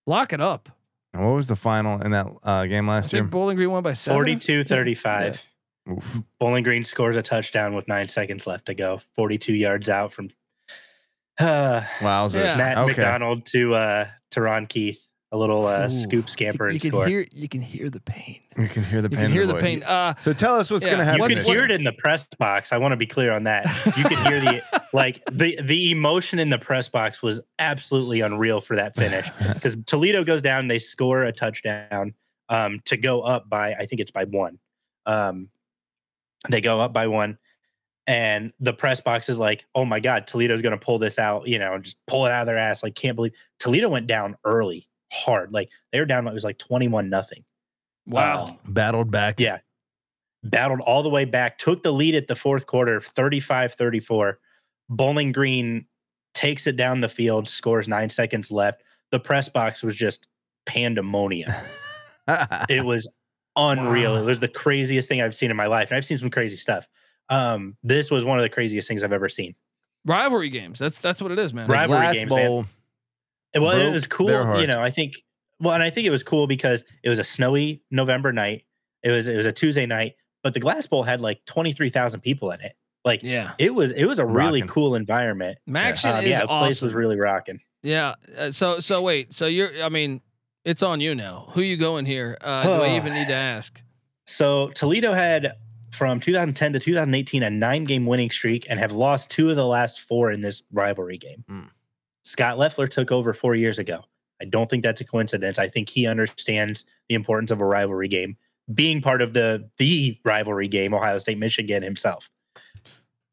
Lock 0.07 0.33
it 0.33 0.41
up. 0.41 0.69
what 1.13 1.23
was 1.35 1.49
the 1.49 1.57
final 1.57 2.01
in 2.03 2.11
that 2.13 2.27
uh, 2.43 2.65
game 2.67 2.89
I 2.89 2.95
last 2.97 3.13
year? 3.13 3.23
think 3.23 3.31
Bowling 3.31 3.57
Green 3.57 3.71
won 3.71 3.83
by 3.83 3.93
seven. 3.93 4.17
42 4.17 4.65
35. 4.65 5.47
Oof. 5.91 6.19
Bowling 6.39 6.63
Green 6.65 6.85
scores 6.85 7.17
a 7.17 7.23
touchdown 7.23 7.75
with 7.75 7.89
nine 7.89 8.09
seconds 8.09 8.47
left 8.47 8.67
to 8.67 8.75
go. 8.75 8.99
42 8.99 9.53
yards 9.55 9.89
out 9.89 10.13
from 10.13 10.31
uh, 11.39 11.81
Wowzers. 11.99 12.35
Yeah. 12.45 12.57
Matt 12.57 12.79
Okay. 12.79 12.87
McDonald 12.89 13.47
to 13.47 13.75
uh, 13.75 14.07
to 14.33 14.41
Ron 14.41 14.67
Keith. 14.67 15.07
A 15.35 15.37
little 15.37 15.65
uh, 15.67 15.87
Ooh. 15.87 15.89
scoop 15.89 16.29
scamper 16.29 16.67
You 16.67 16.73
and 16.73 16.81
can 16.83 16.91
score. 16.91 17.07
hear. 17.07 17.27
You 17.33 17.49
can 17.49 17.63
hear 17.63 17.89
the 17.89 18.01
pain. 18.01 18.41
You 18.59 18.69
can 18.69 18.85
hear 18.85 19.01
the 19.01 19.09
pain. 19.09 19.19
You 19.19 19.25
can 19.25 19.33
hear 19.33 19.47
the 19.47 19.55
voice. 19.55 19.63
pain. 19.63 19.83
Uh, 19.83 20.13
So 20.21 20.35
tell 20.35 20.57
us 20.57 20.71
what's 20.71 20.85
Yeah. 20.85 20.91
going 20.93 20.99
to 20.99 21.05
happen. 21.07 21.23
you 21.23 21.27
can 21.29 21.37
next 21.39 21.49
hear 21.49 21.65
it 21.65 21.71
in 21.71 21.85
the 21.85 21.93
press 21.95 22.27
box. 22.39 22.71
I 22.71 22.77
want 22.77 22.93
to 22.93 22.97
be 22.99 23.07
clear 23.07 23.33
on 23.33 23.45
that. 23.45 23.65
You 23.97 24.05
can 24.05 24.27
hear 24.27 24.41
the 24.41 24.83
like 24.93 25.23
the 25.33 25.59
the 25.63 25.91
emotion 25.91 26.39
in 26.39 26.51
the 26.51 26.59
press 26.59 26.91
box 26.91 27.23
was 27.23 27.41
absolutely 27.59 28.21
unreal 28.21 28.61
for 28.61 28.77
that 28.77 28.95
finish 28.95 29.27
because 29.55 29.75
Toledo 29.87 30.23
goes 30.23 30.43
down, 30.43 30.69
they 30.69 30.79
score 30.79 31.23
a 31.25 31.33
touchdown 31.33 32.13
um, 32.51 32.79
to 32.85 32.99
go 32.99 33.23
up 33.23 33.49
by 33.49 33.73
I 33.73 33.87
think 33.87 34.01
it's 34.03 34.11
by 34.11 34.25
one. 34.25 34.59
Um, 35.07 35.49
they 36.51 36.61
go 36.61 36.79
up 36.83 36.93
by 36.93 37.07
one, 37.07 37.39
and 38.07 38.53
the 38.61 38.75
press 38.75 39.01
box 39.01 39.31
is 39.31 39.39
like, 39.39 39.65
"Oh 39.75 39.87
my 39.87 39.99
God, 40.01 40.27
Toledo's 40.27 40.61
going 40.61 40.79
to 40.79 40.85
pull 40.85 40.99
this 40.99 41.19
out!" 41.19 41.47
You 41.49 41.59
know, 41.59 41.79
just 41.79 41.97
pull 42.07 42.27
it 42.27 42.33
out 42.33 42.43
of 42.43 42.47
their 42.53 42.59
ass. 42.59 42.83
Like, 42.83 42.95
can't 42.95 43.17
believe 43.17 43.33
Toledo 43.59 43.89
went 43.89 44.07
down 44.09 44.37
early, 44.45 44.89
hard. 45.13 45.53
Like 45.53 45.71
they 45.93 46.01
were 46.01 46.07
down. 46.07 46.27
It 46.27 46.35
was 46.35 46.45
like 46.45 46.59
twenty 46.59 46.89
one 46.89 47.09
nothing. 47.09 47.45
Wow. 48.07 48.47
Battled 48.67 49.11
back. 49.11 49.39
Yeah. 49.39 49.59
Battled 50.45 50.81
all 50.81 51.03
the 51.03 51.09
way 51.09 51.25
back, 51.25 51.59
took 51.59 51.83
the 51.83 51.93
lead 51.93 52.15
at 52.17 52.27
the 52.27 52.35
fourth 52.35 52.67
quarter, 52.67 53.01
35 53.01 53.75
34. 53.75 54.39
Bowling 54.89 55.31
Green 55.33 55.87
takes 56.35 56.67
it 56.67 56.77
down 56.77 57.01
the 57.01 57.09
field, 57.09 57.49
scores 57.49 57.87
nine 57.87 58.09
seconds 58.09 58.51
left. 58.51 58.83
The 59.11 59.21
press 59.21 59.49
box 59.49 59.83
was 59.85 59.95
just 59.95 60.27
pandemonium. 60.67 61.53
it 62.69 62.85
was 62.85 63.09
unreal. 63.57 64.17
It 64.17 64.25
was 64.25 64.41
the 64.41 64.49
craziest 64.49 65.09
thing 65.09 65.23
I've 65.23 65.35
seen 65.35 65.51
in 65.51 65.57
my 65.57 65.67
life. 65.67 65.91
And 65.91 65.97
I've 65.97 66.05
seen 66.05 66.19
some 66.19 66.31
crazy 66.31 66.57
stuff. 66.57 66.89
Um, 67.29 67.77
this 67.83 68.11
was 68.11 68.25
one 68.25 68.39
of 68.39 68.43
the 68.43 68.49
craziest 68.49 68.89
things 68.89 69.05
I've 69.05 69.13
ever 69.13 69.29
seen. 69.29 69.55
Rivalry 70.05 70.49
games. 70.49 70.81
That's 70.81 70.99
that's 70.99 71.23
what 71.23 71.31
it 71.31 71.39
is, 71.39 71.55
man. 71.55 71.69
Rivalry 71.69 72.01
Last 72.01 72.15
games, 72.15 72.33
man. 72.33 72.65
Bowl. 73.61 73.69
Well, 73.69 73.79
it 73.79 73.91
was 73.93 74.07
cool. 74.07 74.61
You 74.61 74.67
know, 74.67 74.81
I 74.83 74.91
think. 74.91 75.15
Well, 75.61 75.75
and 75.75 75.83
I 75.83 75.91
think 75.91 76.07
it 76.07 76.11
was 76.11 76.23
cool 76.23 76.47
because 76.47 76.85
it 77.05 77.09
was 77.09 77.19
a 77.19 77.25
snowy 77.25 77.83
November 77.91 78.33
night. 78.33 78.65
It 79.03 79.11
was 79.11 79.29
it 79.29 79.37
was 79.37 79.47
a 79.47 79.53
Tuesday 79.53 79.87
night, 79.87 80.15
but 80.43 80.55
the 80.55 80.61
Glass 80.61 80.87
Bowl 80.87 81.03
had 81.05 81.21
like 81.21 81.45
twenty 81.47 81.73
three 81.73 81.91
thousand 81.91 82.21
people 82.21 82.51
in 82.51 82.61
it. 82.61 82.75
Like 83.05 83.23
Yeah. 83.23 83.53
it 83.59 83.75
was 83.75 83.91
it 83.93 84.05
was 84.05 84.19
a 84.19 84.27
really 84.27 84.61
Rocking. 84.63 84.69
cool 84.73 84.95
environment. 84.95 85.59
Maction 85.69 86.13
Um, 86.15 86.25
is 86.25 86.31
yeah, 86.31 86.41
the 86.41 86.47
place 86.47 86.83
was 86.83 86.95
really 86.95 87.17
rocking. 87.19 87.61
Yeah. 87.83 88.15
Uh, 88.39 88.51
so 88.51 88.79
so 88.81 89.03
wait. 89.03 89.35
So 89.35 89.47
you're. 89.47 89.83
I 89.83 89.89
mean, 89.89 90.21
it's 90.65 90.83
on 90.85 91.01
you 91.01 91.15
now. 91.15 91.47
Who 91.51 91.63
you 91.63 91.77
going 91.77 92.07
here? 92.07 92.39
Uh, 92.41 92.63
do 92.63 92.71
I 92.71 92.97
even 92.97 93.13
need 93.15 93.27
to 93.29 93.35
ask? 93.35 93.81
So 94.27 94.69
Toledo 94.69 95.13
had 95.13 95.55
from 95.91 96.21
2010 96.21 96.73
to 96.75 96.79
2018 96.79 97.43
a 97.43 97.51
nine 97.51 97.85
game 97.85 98.07
winning 98.07 98.31
streak 98.31 98.67
and 98.71 98.79
have 98.79 98.93
lost 98.93 99.31
two 99.31 99.51
of 99.51 99.57
the 99.57 99.67
last 99.67 100.01
four 100.01 100.31
in 100.31 100.41
this 100.41 100.63
rivalry 100.73 101.19
game. 101.19 101.45
Hmm. 101.49 101.61
Scott 102.23 102.59
Loeffler 102.59 102.87
took 102.87 103.11
over 103.11 103.33
four 103.33 103.55
years 103.55 103.79
ago. 103.79 104.05
I 104.41 104.45
don't 104.45 104.69
think 104.69 104.83
that's 104.83 105.01
a 105.01 105.05
coincidence. 105.05 105.59
I 105.59 105.69
think 105.69 105.89
he 105.89 106.07
understands 106.07 106.85
the 107.09 107.15
importance 107.15 107.51
of 107.51 107.61
a 107.61 107.65
rivalry 107.65 108.09
game, 108.09 108.37
being 108.75 109.01
part 109.01 109.23
of 109.23 109.35
the 109.35 109.71
the 109.79 110.19
rivalry 110.25 110.69
game, 110.69 110.95
Ohio 110.95 111.19
State 111.19 111.39
Michigan 111.39 111.83
himself. 111.83 112.29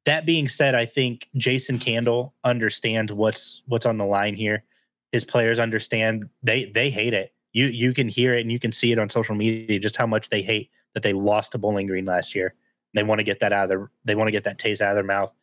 That 0.06 0.26
being 0.26 0.48
said, 0.48 0.76
I 0.76 0.86
think 0.86 1.28
Jason 1.36 1.80
Candle 1.80 2.36
understands 2.44 3.12
what's 3.12 3.64
what's 3.66 3.86
on 3.86 3.98
the 3.98 4.06
line 4.06 4.36
here. 4.36 4.64
His 5.12 5.26
players 5.26 5.60
understand 5.60 6.30
they 6.44 6.66
they 6.66 6.90
hate 6.90 7.14
it. 7.14 7.34
You 7.54 7.66
you 7.66 7.94
can 7.94 8.08
hear 8.08 8.36
it 8.36 8.42
and 8.42 8.52
you 8.52 8.60
can 8.60 8.72
see 8.72 8.92
it 8.92 9.00
on 9.00 9.10
social 9.10 9.36
media 9.36 9.80
just 9.80 9.98
how 9.98 10.06
much 10.06 10.30
they 10.30 10.44
hate 10.44 10.70
that 10.94 11.04
they 11.04 11.14
lost 11.14 11.54
to 11.54 11.58
Bowling 11.58 11.88
Green 11.88 12.06
last 12.06 12.36
year. 12.36 12.54
They 12.94 13.04
want 13.04 13.20
to 13.20 13.24
get 13.24 13.40
that 13.40 13.54
out 13.54 13.64
of 13.64 13.70
their 13.70 13.92
they 14.06 14.16
want 14.16 14.28
to 14.28 14.32
get 14.32 14.44
that 14.44 14.60
taste 14.60 14.82
out 14.82 14.92
of 14.92 14.96
their 14.96 15.04
mouth. 15.04 15.34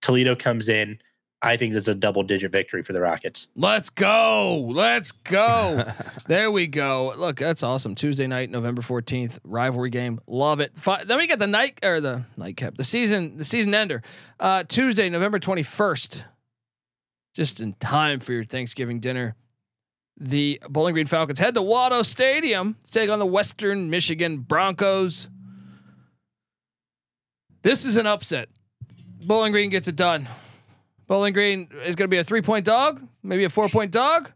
Toledo 0.00 0.36
comes 0.36 0.68
in. 0.68 0.98
I 1.42 1.56
think 1.56 1.74
that's 1.74 1.88
a 1.88 1.94
double 1.94 2.22
digit 2.22 2.50
victory 2.50 2.82
for 2.82 2.92
the 2.92 3.00
Rockets. 3.00 3.46
Let's 3.54 3.90
go. 3.90 4.66
Let's 4.70 5.12
go. 5.12 5.92
there 6.26 6.50
we 6.50 6.66
go. 6.66 7.14
Look, 7.16 7.36
that's 7.36 7.62
awesome. 7.62 7.94
Tuesday 7.94 8.26
night, 8.26 8.50
November 8.50 8.80
14th, 8.80 9.38
rivalry 9.44 9.90
game. 9.90 10.18
Love 10.26 10.60
it. 10.60 10.72
Fi- 10.74 11.04
then 11.04 11.18
we 11.18 11.26
got 11.26 11.38
the 11.38 11.46
night 11.46 11.78
or 11.84 12.00
the 12.00 12.24
nightcap, 12.36 12.76
the 12.76 12.84
season, 12.84 13.36
the 13.36 13.44
season 13.44 13.74
ender. 13.74 14.02
Uh, 14.40 14.64
Tuesday, 14.66 15.10
November 15.10 15.38
21st. 15.38 16.24
Just 17.34 17.60
in 17.60 17.74
time 17.74 18.20
for 18.20 18.32
your 18.32 18.44
Thanksgiving 18.44 18.98
dinner. 18.98 19.36
The 20.18 20.60
Bowling 20.70 20.94
Green 20.94 21.04
Falcons 21.04 21.38
head 21.38 21.54
to 21.56 21.62
Waldo 21.62 22.00
Stadium 22.00 22.76
to 22.86 22.90
take 22.90 23.10
on 23.10 23.18
the 23.18 23.26
Western 23.26 23.90
Michigan 23.90 24.38
Broncos. 24.38 25.28
This 27.60 27.84
is 27.84 27.98
an 27.98 28.06
upset. 28.06 28.48
Bowling 29.26 29.52
Green 29.52 29.68
gets 29.68 29.86
it 29.86 29.96
done. 29.96 30.26
Bowling 31.06 31.32
Green 31.32 31.68
is 31.84 31.94
going 31.96 32.08
to 32.08 32.14
be 32.14 32.18
a 32.18 32.24
three 32.24 32.42
point 32.42 32.64
dog, 32.64 33.06
maybe 33.22 33.44
a 33.44 33.50
four 33.50 33.68
point 33.68 33.92
dog. 33.92 34.32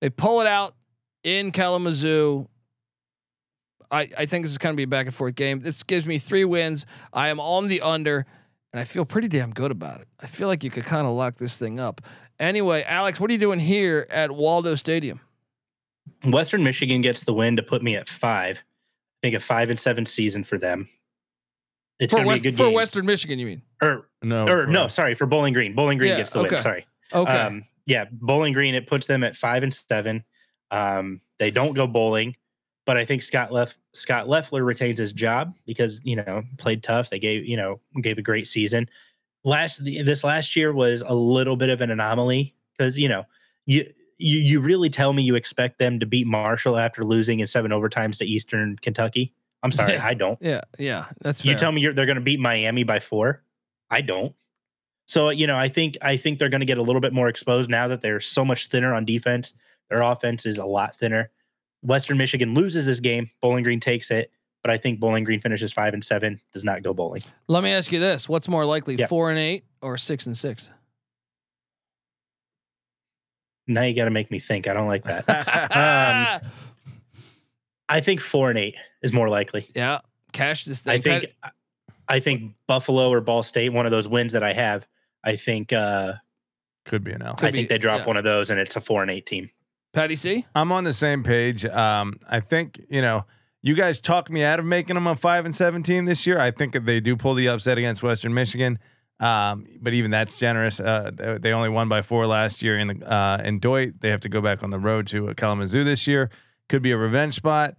They 0.00 0.10
pull 0.10 0.40
it 0.40 0.46
out 0.46 0.74
in 1.24 1.50
Kalamazoo. 1.50 2.48
I, 3.90 4.08
I 4.16 4.26
think 4.26 4.44
this 4.44 4.52
is 4.52 4.58
going 4.58 4.74
to 4.74 4.76
be 4.76 4.84
a 4.84 4.86
back 4.86 5.06
and 5.06 5.14
forth 5.14 5.34
game. 5.34 5.60
This 5.60 5.82
gives 5.82 6.06
me 6.06 6.18
three 6.18 6.44
wins. 6.44 6.86
I 7.12 7.28
am 7.28 7.40
on 7.40 7.68
the 7.68 7.80
under, 7.80 8.26
and 8.72 8.80
I 8.80 8.84
feel 8.84 9.04
pretty 9.04 9.28
damn 9.28 9.50
good 9.50 9.70
about 9.70 10.00
it. 10.00 10.08
I 10.20 10.26
feel 10.26 10.46
like 10.46 10.62
you 10.62 10.70
could 10.70 10.84
kind 10.84 11.06
of 11.06 11.14
lock 11.14 11.36
this 11.36 11.56
thing 11.56 11.80
up. 11.80 12.02
Anyway, 12.38 12.84
Alex, 12.84 13.18
what 13.18 13.30
are 13.30 13.32
you 13.32 13.38
doing 13.38 13.60
here 13.60 14.06
at 14.10 14.30
Waldo 14.30 14.74
Stadium? 14.74 15.20
Western 16.24 16.62
Michigan 16.62 17.00
gets 17.00 17.24
the 17.24 17.32
win 17.32 17.56
to 17.56 17.62
put 17.62 17.82
me 17.82 17.96
at 17.96 18.08
five. 18.08 18.58
I 18.58 19.26
think 19.26 19.34
a 19.34 19.40
five 19.40 19.70
and 19.70 19.80
seven 19.80 20.06
season 20.06 20.44
for 20.44 20.58
them. 20.58 20.88
It's 21.98 22.12
For, 22.12 22.18
going 22.18 22.26
to 22.26 22.28
West, 22.28 22.42
be 22.44 22.48
a 22.48 22.52
good 22.52 22.58
for 22.58 22.64
game. 22.64 22.74
Western 22.74 23.06
Michigan, 23.06 23.38
you 23.38 23.46
mean? 23.46 23.62
or 23.82 24.06
no. 24.22 24.44
or 24.46 24.64
for- 24.64 24.70
no, 24.70 24.88
sorry 24.88 25.14
for 25.14 25.26
Bowling 25.26 25.52
Green. 25.52 25.74
Bowling 25.74 25.98
Green 25.98 26.10
Yeah, 26.10 26.18
gets 26.18 26.32
the 26.32 26.40
okay. 26.40 26.50
win. 26.50 26.58
Sorry. 26.58 26.86
Okay. 27.12 27.32
Um, 27.32 27.64
yeah, 27.86 28.04
Bowling 28.12 28.52
Green. 28.52 28.74
It 28.74 28.86
puts 28.86 29.06
them 29.06 29.24
at 29.24 29.34
five 29.36 29.62
and 29.62 29.72
seven. 29.74 30.24
Um, 30.70 31.20
they 31.38 31.50
don't 31.50 31.72
go 31.74 31.86
bowling, 31.86 32.36
but 32.86 32.96
I 32.96 33.04
think 33.04 33.22
Scott 33.22 33.50
Leff 33.52 33.76
Scott 33.94 34.28
Loeffler 34.28 34.62
retains 34.62 34.98
his 34.98 35.12
job 35.12 35.54
because 35.66 36.00
you 36.04 36.16
know 36.16 36.42
played 36.58 36.82
tough. 36.82 37.10
They 37.10 37.18
gave 37.18 37.46
you 37.46 37.56
know 37.56 37.80
gave 38.02 38.18
a 38.18 38.22
great 38.22 38.46
season. 38.46 38.88
Last 39.44 39.82
the- 39.82 40.02
this 40.02 40.22
last 40.24 40.54
year 40.56 40.72
was 40.72 41.02
a 41.06 41.14
little 41.14 41.56
bit 41.56 41.70
of 41.70 41.80
an 41.80 41.90
anomaly 41.90 42.54
because 42.76 42.98
you 42.98 43.08
know 43.08 43.24
you. 43.66 43.92
You, 44.20 44.40
you 44.40 44.58
really 44.60 44.90
tell 44.90 45.12
me 45.12 45.22
you 45.22 45.36
expect 45.36 45.78
them 45.78 46.00
to 46.00 46.04
beat 46.04 46.26
Marshall 46.26 46.76
after 46.76 47.04
losing 47.04 47.38
in 47.38 47.46
seven 47.46 47.70
overtimes 47.70 48.18
to 48.18 48.24
Eastern 48.26 48.76
Kentucky? 48.82 49.32
I'm 49.62 49.72
sorry, 49.72 49.94
Yeah. 49.94 50.04
I 50.06 50.14
don't. 50.14 50.38
yeah, 50.40 50.60
yeah, 50.78 51.06
that's 51.20 51.44
You 51.44 51.54
tell 51.56 51.72
me 51.72 51.80
you're, 51.80 51.92
they're 51.92 52.06
going 52.06 52.16
to 52.16 52.20
beat 52.22 52.40
Miami 52.40 52.84
by 52.84 53.00
four. 53.00 53.42
I 53.90 54.00
don't. 54.02 54.34
So 55.06 55.30
you 55.30 55.46
know, 55.46 55.56
I 55.56 55.68
think 55.68 55.96
I 56.02 56.16
think 56.16 56.38
they're 56.38 56.48
going 56.50 56.60
to 56.60 56.66
get 56.66 56.78
a 56.78 56.82
little 56.82 57.00
bit 57.00 57.12
more 57.12 57.28
exposed 57.28 57.70
now 57.70 57.88
that 57.88 58.00
they're 58.02 58.20
so 58.20 58.44
much 58.44 58.66
thinner 58.68 58.94
on 58.94 59.04
defense. 59.04 59.54
Their 59.90 60.02
offense 60.02 60.44
is 60.46 60.58
a 60.58 60.64
lot 60.66 60.94
thinner. 60.94 61.30
Western 61.82 62.18
Michigan 62.18 62.54
loses 62.54 62.86
this 62.86 63.00
game. 63.00 63.30
Bowling 63.40 63.62
Green 63.64 63.80
takes 63.80 64.10
it, 64.10 64.30
but 64.62 64.70
I 64.70 64.76
think 64.76 65.00
Bowling 65.00 65.24
Green 65.24 65.40
finishes 65.40 65.72
five 65.72 65.94
and 65.94 66.04
seven. 66.04 66.40
Does 66.52 66.62
not 66.64 66.82
go 66.82 66.92
bowling. 66.92 67.22
Let 67.46 67.62
me 67.64 67.70
ask 67.72 67.90
you 67.90 67.98
this: 68.00 68.28
What's 68.28 68.48
more 68.48 68.66
likely, 68.66 68.96
Yeah. 68.96 69.06
four 69.06 69.30
and 69.30 69.38
eight 69.38 69.64
or 69.80 69.96
six 69.96 70.26
and 70.26 70.36
six? 70.36 70.70
Now 73.66 73.82
you 73.82 73.94
got 73.94 74.04
to 74.06 74.10
make 74.10 74.30
me 74.30 74.38
think. 74.38 74.66
I 74.66 74.72
don't 74.72 74.86
like 74.88 75.04
that. 75.04 76.40
um, 76.42 76.50
I 77.88 78.00
think 78.00 78.20
four 78.20 78.50
and 78.50 78.58
eight 78.58 78.76
is 79.02 79.12
more 79.12 79.28
likely. 79.28 79.68
yeah, 79.74 80.00
cash 80.32 80.64
this 80.64 80.80
thing. 80.80 80.94
I 80.94 80.98
think 80.98 81.34
I 82.08 82.20
think 82.20 82.54
Buffalo 82.66 83.10
or 83.10 83.20
Ball 83.20 83.42
State, 83.42 83.70
one 83.70 83.86
of 83.86 83.92
those 83.92 84.08
wins 84.08 84.32
that 84.32 84.42
I 84.42 84.52
have. 84.52 84.86
I 85.24 85.36
think 85.36 85.72
uh, 85.72 86.14
Could 86.84 87.04
be 87.04 87.12
an 87.12 87.22
L. 87.22 87.34
I 87.38 87.50
think 87.50 87.68
be- 87.68 87.74
they 87.74 87.78
drop 87.78 88.00
yeah. 88.00 88.06
one 88.06 88.16
of 88.16 88.24
those, 88.24 88.50
and 88.50 88.58
it's 88.58 88.76
a 88.76 88.80
four 88.80 89.02
and 89.02 89.10
eight 89.10 89.26
team. 89.26 89.50
Patty 89.92 90.16
C. 90.16 90.46
I'm 90.54 90.70
on 90.72 90.84
the 90.84 90.92
same 90.92 91.22
page. 91.22 91.64
Um, 91.64 92.18
I 92.28 92.40
think 92.40 92.80
you 92.88 93.02
know 93.02 93.24
you 93.62 93.74
guys 93.74 94.00
talked 94.00 94.30
me 94.30 94.42
out 94.42 94.58
of 94.58 94.64
making 94.64 94.94
them 94.94 95.06
a 95.06 95.16
five 95.16 95.44
and 95.44 95.54
seven 95.54 95.82
team 95.82 96.04
this 96.04 96.26
year. 96.26 96.38
I 96.38 96.50
think 96.50 96.72
they 96.84 97.00
do 97.00 97.16
pull 97.16 97.34
the 97.34 97.48
upset 97.48 97.78
against 97.78 98.02
Western 98.02 98.32
Michigan, 98.32 98.78
um, 99.20 99.66
but 99.80 99.94
even 99.94 100.10
that's 100.10 100.38
generous. 100.38 100.78
Uh, 100.78 101.10
they, 101.12 101.38
they 101.38 101.52
only 101.52 101.68
won 101.68 101.88
by 101.88 102.02
four 102.02 102.26
last 102.26 102.62
year 102.62 102.78
in 102.78 102.88
the 102.88 103.12
uh, 103.12 103.42
in 103.44 103.58
Detroit. 103.58 103.94
They 104.00 104.10
have 104.10 104.20
to 104.20 104.28
go 104.28 104.40
back 104.40 104.62
on 104.62 104.70
the 104.70 104.78
road 104.78 105.06
to 105.08 105.30
uh, 105.30 105.34
Kalamazoo 105.34 105.84
this 105.84 106.06
year. 106.06 106.30
Could 106.68 106.82
be 106.82 106.90
a 106.90 106.96
revenge 106.96 107.34
spot. 107.34 107.76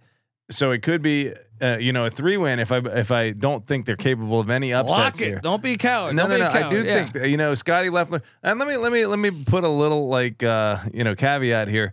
So 0.50 0.72
it 0.72 0.82
could 0.82 1.00
be 1.02 1.32
uh, 1.62 1.76
you 1.78 1.92
know 1.92 2.06
a 2.06 2.10
three 2.10 2.36
win 2.36 2.58
if 2.58 2.72
I 2.72 2.78
if 2.78 3.10
I 3.12 3.30
don't 3.30 3.64
think 3.66 3.86
they're 3.86 3.96
capable 3.96 4.40
of 4.40 4.50
any 4.50 4.72
upsets 4.72 4.98
Lock 4.98 5.20
it. 5.20 5.26
here. 5.26 5.40
Don't 5.40 5.62
be 5.62 5.72
a 5.74 5.76
coward. 5.76 6.16
No, 6.16 6.22
Don't 6.26 6.38
no, 6.40 6.48
be 6.50 6.60
no. 6.60 6.66
I 6.66 6.70
do 6.70 6.76
Yeah. 6.82 6.94
think 6.94 7.12
that, 7.12 7.28
you 7.28 7.36
know 7.36 7.54
Scotty 7.54 7.88
Loeffler. 7.90 8.22
And 8.42 8.58
let 8.58 8.66
me 8.66 8.76
let 8.76 8.90
me 8.92 9.06
let 9.06 9.18
me 9.20 9.30
put 9.30 9.62
a 9.64 9.68
little 9.68 10.08
like 10.08 10.42
uh, 10.42 10.78
you 10.92 11.04
know 11.04 11.14
caveat 11.14 11.68
here. 11.68 11.92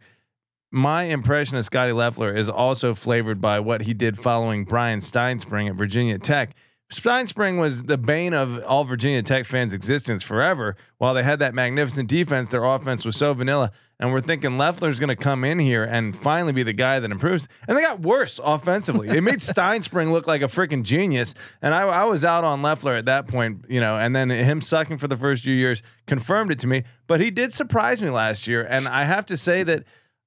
My 0.71 1.03
impression 1.03 1.57
of 1.57 1.63
Scotty 1.65 1.93
Loeffler 1.93 2.35
is 2.35 2.49
also 2.49 2.93
flavored 2.93 3.39
by 3.39 3.59
what 3.61 3.81
he 3.81 3.93
did 3.93 4.17
following 4.17 4.65
Bryan 4.65 4.99
Stinespring 4.99 5.69
at 5.69 5.75
Virginia 5.75 6.17
Tech. 6.19 6.55
Stinespring 6.89 7.59
was 7.59 7.83
the 7.83 7.97
bane 7.97 8.33
of 8.33 8.63
all 8.63 8.85
Virginia 8.85 9.21
Tech 9.21 9.45
fans' 9.45 9.73
existence 9.73 10.23
forever. 10.23 10.77
While 10.99 11.13
they 11.13 11.23
had 11.23 11.39
that 11.39 11.53
magnificent 11.53 12.07
defense, 12.07 12.47
their 12.47 12.63
offense 12.63 13.03
was 13.03 13.17
so 13.17 13.33
vanilla. 13.33 13.71
And 13.99 14.13
we're 14.13 14.21
thinking 14.21 14.57
Loeffler's 14.57 14.97
going 14.97 15.09
to 15.09 15.17
come 15.17 15.43
in 15.43 15.59
here 15.59 15.83
and 15.83 16.15
finally 16.15 16.53
be 16.53 16.63
the 16.63 16.71
guy 16.71 17.01
that 17.01 17.11
improves. 17.11 17.49
And 17.67 17.77
they 17.77 17.81
got 17.81 17.99
worse 17.99 18.39
offensively. 18.41 19.09
It 19.09 19.21
made 19.21 19.39
Stinespring 19.39 20.11
look 20.11 20.27
like 20.27 20.41
a 20.41 20.45
freaking 20.45 20.83
genius. 20.83 21.33
And 21.61 21.73
I, 21.73 21.81
I 21.81 22.03
was 22.05 22.23
out 22.23 22.45
on 22.45 22.61
Loeffler 22.61 22.93
at 22.93 23.05
that 23.05 23.27
point, 23.27 23.65
you 23.67 23.81
know, 23.81 23.97
and 23.97 24.15
then 24.15 24.29
him 24.29 24.61
sucking 24.61 24.97
for 24.97 25.09
the 25.09 25.17
first 25.17 25.43
few 25.43 25.55
years 25.55 25.83
confirmed 26.05 26.51
it 26.51 26.59
to 26.59 26.67
me. 26.67 26.83
But 27.07 27.19
he 27.19 27.31
did 27.31 27.53
surprise 27.53 28.01
me 28.01 28.11
last 28.11 28.47
year. 28.47 28.63
And 28.63 28.87
I 28.87 29.03
have 29.03 29.25
to 29.25 29.35
say 29.35 29.63
that 29.63 29.83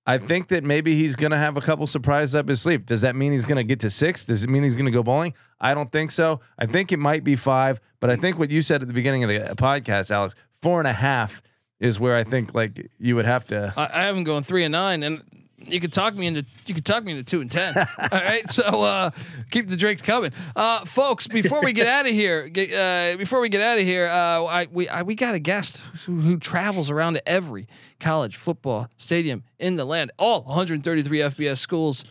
I 0.06 0.18
think 0.18 0.48
that 0.48 0.64
maybe 0.64 0.94
he's 0.94 1.14
going 1.14 1.30
to 1.30 1.36
have 1.36 1.56
a 1.56 1.60
couple 1.60 1.86
surprises 1.86 2.34
up 2.34 2.48
his 2.48 2.60
sleeve. 2.62 2.86
Does 2.86 3.02
that 3.02 3.14
mean 3.14 3.32
he's 3.32 3.44
going 3.44 3.56
to 3.56 3.64
get 3.64 3.80
to 3.80 3.90
six? 3.90 4.24
Does 4.24 4.42
it 4.42 4.50
mean 4.50 4.62
he's 4.62 4.74
going 4.74 4.86
to 4.86 4.90
go 4.90 5.02
bowling? 5.02 5.34
I 5.60 5.74
don't 5.74 5.92
think 5.92 6.10
so. 6.10 6.40
I 6.58 6.66
think 6.66 6.90
it 6.90 6.98
might 6.98 7.22
be 7.22 7.36
five, 7.36 7.80
but 8.00 8.10
I 8.10 8.16
think 8.16 8.38
what 8.38 8.50
you 8.50 8.62
said 8.62 8.82
at 8.82 8.88
the 8.88 8.94
beginning 8.94 9.24
of 9.24 9.28
the 9.28 9.50
uh, 9.50 9.54
podcast, 9.54 10.10
Alex, 10.10 10.34
four 10.62 10.80
and 10.80 10.88
a 10.88 10.92
half 10.92 11.42
is 11.78 12.00
where 12.00 12.16
I 12.16 12.24
think 12.24 12.54
like 12.54 12.90
you 12.98 13.14
would 13.16 13.26
have 13.26 13.46
to. 13.48 13.72
I, 13.76 13.88
I 13.92 14.02
have 14.04 14.16
him 14.16 14.24
going 14.24 14.42
three 14.42 14.64
and 14.64 14.72
nine, 14.72 15.02
and 15.02 15.22
you 15.66 15.80
could 15.80 15.92
talk 15.92 16.14
me 16.14 16.26
into 16.26 16.44
you 16.66 16.74
could 16.74 16.84
talk 16.84 17.04
me 17.04 17.12
into 17.12 17.24
two 17.24 17.40
and 17.40 17.50
ten. 17.50 17.76
All 17.76 17.84
right, 18.12 18.48
so 18.48 18.62
uh, 18.82 19.10
keep 19.50 19.68
the 19.68 19.76
drinks 19.76 20.02
coming, 20.02 20.32
uh, 20.56 20.84
folks. 20.84 21.26
Before 21.26 21.62
we 21.62 21.72
get 21.72 21.86
out 21.88 22.06
of 22.06 22.12
here, 22.12 22.48
get, 22.48 22.72
uh, 22.72 23.16
before 23.16 23.40
we 23.40 23.48
get 23.48 23.60
out 23.60 23.78
of 23.78 23.84
here, 23.84 24.06
uh, 24.06 24.44
I, 24.44 24.66
we 24.70 24.88
I, 24.88 25.02
we 25.02 25.14
got 25.14 25.34
a 25.34 25.38
guest 25.38 25.84
who, 26.06 26.20
who 26.20 26.38
travels 26.38 26.90
around 26.90 27.14
to 27.14 27.28
every 27.28 27.66
college 27.98 28.36
football 28.36 28.88
stadium 28.96 29.44
in 29.58 29.76
the 29.76 29.84
land, 29.84 30.12
all 30.18 30.42
133 30.42 31.18
FBS 31.18 31.58
schools. 31.58 32.04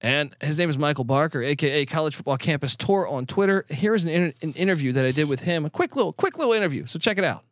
And 0.00 0.36
his 0.42 0.58
name 0.58 0.68
is 0.68 0.76
Michael 0.76 1.04
Barker, 1.04 1.42
aka 1.42 1.86
College 1.86 2.14
Football 2.14 2.36
Campus 2.36 2.76
Tour 2.76 3.08
on 3.08 3.24
Twitter. 3.24 3.64
Here's 3.70 4.04
an, 4.04 4.10
in- 4.10 4.34
an 4.42 4.52
interview 4.52 4.92
that 4.92 5.06
I 5.06 5.12
did 5.12 5.30
with 5.30 5.40
him. 5.40 5.64
A 5.64 5.70
quick 5.70 5.96
little, 5.96 6.12
quick 6.12 6.36
little 6.36 6.52
interview. 6.52 6.84
So 6.84 6.98
check 6.98 7.16
it 7.16 7.24
out. 7.24 7.42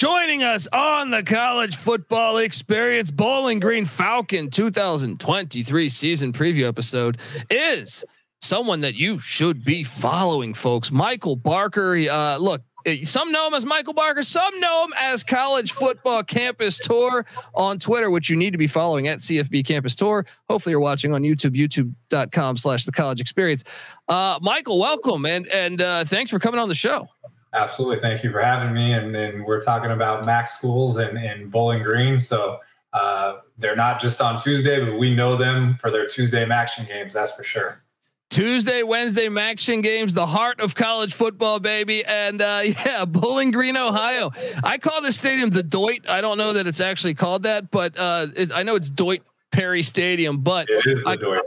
Joining 0.00 0.42
us 0.42 0.66
on 0.72 1.10
the 1.10 1.22
college 1.22 1.76
football 1.76 2.38
experience 2.38 3.10
Bowling 3.10 3.60
Green 3.60 3.84
Falcon 3.84 4.48
2023 4.48 5.90
season 5.90 6.32
preview 6.32 6.66
episode 6.66 7.18
is 7.50 8.06
someone 8.40 8.80
that 8.80 8.94
you 8.94 9.18
should 9.18 9.62
be 9.62 9.84
following, 9.84 10.54
folks. 10.54 10.90
Michael 10.90 11.36
Barker. 11.36 11.96
Uh, 11.96 12.38
look, 12.38 12.62
some 13.02 13.30
know 13.30 13.48
him 13.48 13.52
as 13.52 13.66
Michael 13.66 13.92
Barker. 13.92 14.22
Some 14.22 14.58
know 14.58 14.84
him 14.86 14.94
as 14.98 15.22
College 15.22 15.72
Football 15.72 16.22
Campus 16.22 16.78
Tour 16.78 17.26
on 17.54 17.78
Twitter, 17.78 18.10
which 18.10 18.30
you 18.30 18.36
need 18.36 18.52
to 18.52 18.58
be 18.58 18.68
following 18.68 19.06
at 19.06 19.18
CFB 19.18 19.66
Campus 19.66 19.94
Tour. 19.94 20.24
Hopefully, 20.48 20.70
you're 20.70 20.80
watching 20.80 21.12
on 21.12 21.24
YouTube, 21.24 21.54
youtube.com 21.54 22.56
slash 22.56 22.86
the 22.86 22.92
college 22.92 23.20
experience. 23.20 23.64
Uh, 24.08 24.38
Michael, 24.40 24.78
welcome. 24.78 25.26
And, 25.26 25.46
and 25.48 25.82
uh, 25.82 26.04
thanks 26.06 26.30
for 26.30 26.38
coming 26.38 26.58
on 26.58 26.68
the 26.68 26.74
show. 26.74 27.06
Absolutely. 27.52 27.98
Thank 27.98 28.22
you 28.22 28.30
for 28.30 28.40
having 28.40 28.72
me. 28.72 28.92
And 28.92 29.14
then 29.14 29.44
we're 29.44 29.60
talking 29.60 29.90
about 29.90 30.24
Mac 30.24 30.48
schools 30.48 30.98
and, 30.98 31.18
and 31.18 31.50
Bowling 31.50 31.82
Green. 31.82 32.18
So 32.18 32.60
uh, 32.92 33.38
they're 33.58 33.76
not 33.76 34.00
just 34.00 34.20
on 34.20 34.38
Tuesday, 34.38 34.84
but 34.84 34.98
we 34.98 35.14
know 35.14 35.36
them 35.36 35.74
for 35.74 35.90
their 35.90 36.06
Tuesday 36.06 36.48
action 36.48 36.84
games. 36.86 37.14
That's 37.14 37.34
for 37.36 37.42
sure. 37.42 37.82
Tuesday, 38.30 38.84
Wednesday, 38.84 39.26
MACtion 39.26 39.82
games, 39.82 40.14
the 40.14 40.26
heart 40.26 40.60
of 40.60 40.76
college 40.76 41.14
football, 41.14 41.58
baby. 41.58 42.04
And 42.04 42.40
uh, 42.40 42.60
yeah, 42.64 43.04
Bowling 43.04 43.50
Green, 43.50 43.76
Ohio. 43.76 44.30
I 44.62 44.78
call 44.78 45.02
this 45.02 45.16
stadium 45.16 45.50
the 45.50 45.64
Doyt. 45.64 46.08
I 46.08 46.20
don't 46.20 46.38
know 46.38 46.52
that 46.52 46.68
it's 46.68 46.80
actually 46.80 47.14
called 47.14 47.42
that, 47.42 47.72
but 47.72 47.98
uh, 47.98 48.28
it, 48.36 48.52
I 48.52 48.62
know 48.62 48.76
it's 48.76 48.88
Doyt 48.88 49.22
Perry 49.50 49.82
Stadium. 49.82 50.38
But 50.38 50.70
it 50.70 50.86
is 50.86 51.02
the 51.02 51.10
I, 51.10 51.16
Doyt. 51.16 51.42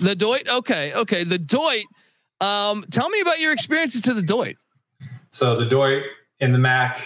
The 0.00 0.14
Doyt. 0.14 0.46
Okay, 0.48 0.92
okay. 0.92 1.24
The 1.24 1.38
Doyt. 1.38 1.86
Um, 2.42 2.84
tell 2.90 3.08
me 3.08 3.22
about 3.22 3.40
your 3.40 3.52
experiences 3.52 4.02
to 4.02 4.12
the 4.12 4.20
Doyt. 4.20 4.58
So 5.36 5.54
the 5.54 5.66
Doyt 5.66 6.02
in 6.40 6.52
the 6.52 6.58
MAC 6.58 6.96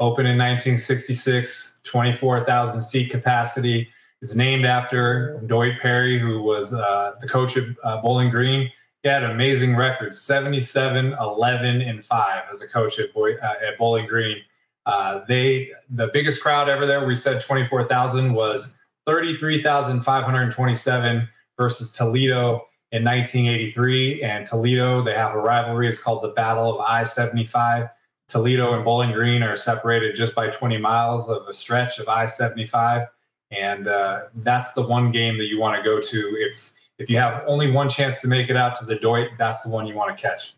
opened 0.00 0.26
in 0.26 0.38
1966, 0.38 1.82
24,000 1.84 2.80
seat 2.80 3.10
capacity. 3.10 3.90
It's 4.22 4.34
named 4.34 4.64
after 4.64 5.42
Doyt 5.44 5.78
Perry, 5.80 6.18
who 6.18 6.40
was 6.40 6.72
uh, 6.72 7.12
the 7.20 7.28
coach 7.28 7.58
at 7.58 7.64
uh, 7.84 8.00
Bowling 8.00 8.30
Green. 8.30 8.70
He 9.02 9.10
had 9.10 9.22
amazing 9.22 9.76
record 9.76 10.14
77, 10.14 11.14
11, 11.20 11.82
and 11.82 12.02
5 12.02 12.44
as 12.50 12.62
a 12.62 12.68
coach 12.68 12.98
at, 12.98 13.12
Boy, 13.12 13.34
uh, 13.34 13.52
at 13.62 13.76
Bowling 13.76 14.06
Green. 14.06 14.38
Uh, 14.86 15.20
they 15.28 15.70
the 15.90 16.08
biggest 16.10 16.42
crowd 16.42 16.70
ever 16.70 16.86
there, 16.86 17.04
we 17.04 17.14
said 17.14 17.42
24,000, 17.42 18.32
was 18.32 18.80
33,527 19.04 21.28
versus 21.58 21.92
Toledo 21.92 22.66
in 22.94 23.04
1983. 23.04 24.22
And 24.22 24.46
Toledo, 24.46 25.02
they 25.02 25.14
have 25.14 25.34
a 25.34 25.38
rivalry. 25.38 25.88
It's 25.88 26.02
called 26.02 26.22
the 26.22 26.28
Battle 26.28 26.78
of 26.78 26.80
I 26.80 27.04
75. 27.04 27.88
Toledo 28.28 28.74
and 28.74 28.84
Bowling 28.84 29.12
Green 29.12 29.42
are 29.42 29.56
separated 29.56 30.14
just 30.14 30.34
by 30.34 30.48
20 30.48 30.78
miles 30.78 31.28
of 31.28 31.46
a 31.46 31.52
stretch 31.52 31.98
of 31.98 32.08
I 32.08 32.26
75 32.26 33.08
and 33.56 33.86
uh, 33.86 34.22
that's 34.36 34.72
the 34.72 34.86
one 34.86 35.10
game 35.10 35.38
that 35.38 35.46
you 35.46 35.60
want 35.60 35.76
to 35.76 35.82
go 35.82 36.00
to 36.00 36.36
if 36.38 36.72
if 36.98 37.10
you 37.10 37.18
have 37.18 37.42
only 37.46 37.70
one 37.70 37.88
chance 37.88 38.20
to 38.20 38.28
make 38.28 38.48
it 38.48 38.56
out 38.56 38.76
to 38.76 38.84
the 38.84 38.94
Doyt. 38.94 39.30
That's 39.36 39.64
the 39.64 39.70
one 39.70 39.86
you 39.86 39.96
want 39.96 40.16
to 40.16 40.22
catch. 40.22 40.54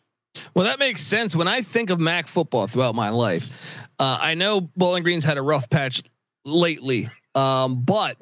Well, 0.55 0.67
that 0.67 0.79
makes 0.79 1.03
sense. 1.03 1.35
When 1.35 1.49
I 1.49 1.63
think 1.63 1.89
of 1.89 1.99
MAC 1.99 2.29
football 2.29 2.67
throughout 2.67 2.95
my 2.95 3.09
life, 3.09 3.51
uh, 3.99 4.19
I 4.21 4.35
know 4.35 4.61
Bowling 4.61 5.03
Green's 5.03 5.25
had 5.25 5.39
a 5.39 5.43
rough 5.43 5.71
patch 5.71 6.03
lately, 6.45 7.09
um, 7.35 7.83
but 7.83 8.19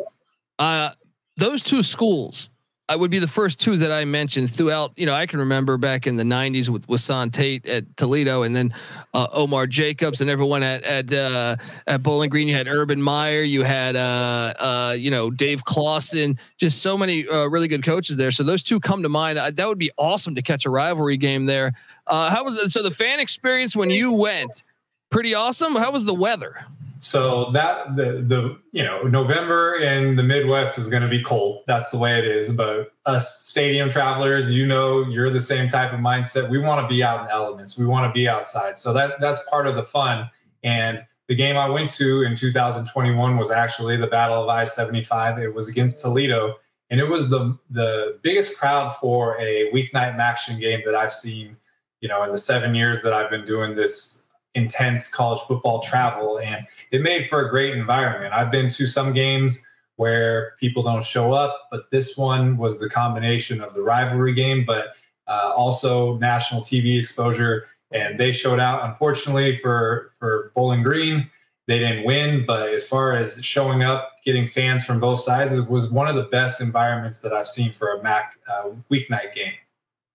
uh, 0.59 0.91
those 1.37 1.63
two 1.63 1.83
schools. 1.83 2.51
I 2.87 2.97
would 2.97 3.11
be 3.11 3.19
the 3.19 3.27
first 3.27 3.61
two 3.61 3.79
that 3.79 3.91
I 3.91 4.05
mentioned 4.05 4.51
throughout. 4.51 4.93
You 4.97 5.07
know, 5.07 5.15
I 5.15 5.25
can 5.25 5.39
remember 5.39 5.79
back 5.79 6.07
in 6.07 6.17
the 6.17 6.23
'90s 6.23 6.69
with 6.69 6.87
Wasean 6.87 7.33
Tait 7.33 7.65
at 7.67 7.97
Toledo, 7.97 8.43
and 8.43 8.55
then 8.55 8.75
uh, 9.15 9.27
Omar 9.33 9.67
Jacobs 9.67 10.21
and 10.21 10.29
everyone 10.29 10.63
at 10.63 10.83
at 10.83 11.11
uh, 11.11 11.57
at 11.87 12.03
Bowling 12.03 12.29
Green. 12.29 12.47
You 12.47 12.55
had 12.55 12.69
Urban 12.69 13.01
Meyer, 13.01 13.41
you 13.41 13.63
had 13.63 13.97
uh, 13.97 14.55
uh, 14.59 14.97
you 14.99 15.11
know 15.11 15.31
Dave 15.31 15.65
Clawson, 15.65 16.37
just 16.59 16.83
so 16.83 16.99
many 16.99 17.27
uh, 17.27 17.47
really 17.47 17.69
good 17.69 17.83
coaches 17.83 18.19
there. 18.19 18.31
So 18.31 18.43
those 18.43 18.63
two 18.63 18.81
come 18.81 19.03
to 19.03 19.09
mind. 19.09 19.39
Uh, 19.39 19.51
that 19.51 19.67
would 19.67 19.79
be 19.79 19.91
awesome 19.97 20.35
to 20.35 20.43
catch 20.43 20.67
a 20.67 20.71
rivalry 20.71 21.17
game 21.17 21.47
there. 21.47 21.73
Uh, 22.07 22.29
how 22.29 22.45
was 22.45 22.71
so 22.71 22.83
the 22.83 22.91
fan 22.91 23.19
experience 23.19 23.75
when 23.75 23.89
you 23.89 24.13
went? 24.13 24.63
Pretty 25.09 25.33
awesome. 25.33 25.75
How 25.75 25.91
was 25.91 26.05
the 26.05 26.15
weather? 26.15 26.67
So 27.05 27.51
that 27.51 27.97
the 27.97 28.25
the 28.27 28.59
you 28.73 28.83
know 28.83 29.03
November 29.03 29.75
in 29.75 30.17
the 30.17 30.23
Midwest 30.23 30.79
is 30.79 30.89
going 30.89 31.03
to 31.03 31.09
be 31.09 31.23
cold. 31.23 31.63
That's 31.67 31.91
the 31.91 31.99
way 31.99 32.19
it 32.19 32.25
is. 32.25 32.51
But 32.51 32.93
us 33.05 33.45
stadium 33.45 33.91
travelers, 33.91 34.51
you 34.51 34.67
know, 34.67 35.05
you're 35.05 35.29
the 35.29 35.39
same 35.39 35.69
type 35.69 35.93
of 35.93 36.01
mindset. 36.01 36.49
We 36.49 36.59
want 36.59 36.83
to 36.83 36.89
be 36.89 37.05
out 37.05 37.23
in 37.23 37.31
elements. 37.31 37.79
We 37.79 37.85
want 37.85 38.09
to 38.09 38.19
be 38.19 38.27
outside. 38.27 38.79
So 38.79 38.95
that 38.95 39.21
that's 39.21 39.47
part 39.51 39.67
of 39.67 39.75
the 39.75 39.83
fun. 39.83 40.31
And 40.63 41.05
the 41.29 41.35
game 41.35 41.59
I 41.59 41.69
went 41.69 41.91
to 41.91 42.23
in 42.23 42.37
2021 42.37 43.37
was 43.37 43.51
actually 43.51 43.99
the 43.99 44.07
Battle 44.07 44.43
of 44.43 44.49
I-75. 44.49 45.39
It 45.39 45.55
was 45.55 45.69
against 45.69 46.01
Toledo, 46.01 46.55
and 46.89 47.01
it 47.01 47.09
was 47.11 47.29
the 47.29 47.59
the 47.69 48.19
biggest 48.23 48.59
crowd 48.59 48.97
for 48.97 49.39
a 49.39 49.71
weeknight 49.75 50.17
action 50.17 50.59
game 50.59 50.81
that 50.87 50.95
I've 50.95 51.13
seen. 51.13 51.59
You 52.01 52.09
know, 52.09 52.23
in 52.23 52.31
the 52.31 52.39
seven 52.39 52.75
years 52.75 53.03
that 53.03 53.13
I've 53.13 53.29
been 53.29 53.45
doing 53.45 53.77
this 53.77 54.24
intense 54.55 55.13
college 55.13 55.41
football 55.41 55.81
travel 55.81 56.39
and 56.39 56.67
it 56.91 57.03
made 57.03 57.29
for 57.29 57.45
a 57.45 57.51
great 57.51 57.77
environment. 57.77 58.33
I've 58.33 58.51
been 58.51 58.69
to 58.71 58.87
some 58.87 59.13
games 59.13 59.67
where 59.97 60.55
people 60.59 60.83
don't 60.83 61.03
show 61.03 61.33
up, 61.33 61.69
but 61.71 61.91
this 61.91 62.17
one 62.17 62.57
was 62.57 62.81
the 62.81 62.89
combination 62.89 63.61
of 63.61 63.75
the 63.75 63.83
rivalry 63.83 64.35
game, 64.35 64.65
but 64.65 64.97
uh, 65.27 65.53
also 65.55 66.19
national 66.19 66.61
TV 66.61 66.99
exposure. 66.99 67.67
And 67.91 68.19
they 68.19 68.33
showed 68.33 68.59
out. 68.59 68.85
Unfortunately 68.85 69.55
for 69.55 70.11
for 70.19 70.51
Bowling 70.55 70.83
Green, 70.83 71.31
they 71.69 71.79
didn't 71.79 72.05
win. 72.05 72.45
But 72.45 72.71
as 72.71 72.89
far 72.89 73.13
as 73.13 73.43
showing 73.45 73.83
up, 73.83 74.11
getting 74.25 74.47
fans 74.47 74.85
from 74.85 74.99
both 74.99 75.21
sides, 75.21 75.53
it 75.53 75.69
was 75.69 75.93
one 75.93 76.09
of 76.09 76.17
the 76.17 76.25
best 76.25 76.61
environments 76.61 77.21
that 77.21 77.33
I've 77.33 77.47
seen 77.47 77.71
for 77.71 77.93
a 77.93 78.03
MAC 78.03 78.37
uh, 78.53 78.71
weeknight 78.91 79.33
game. 79.33 79.55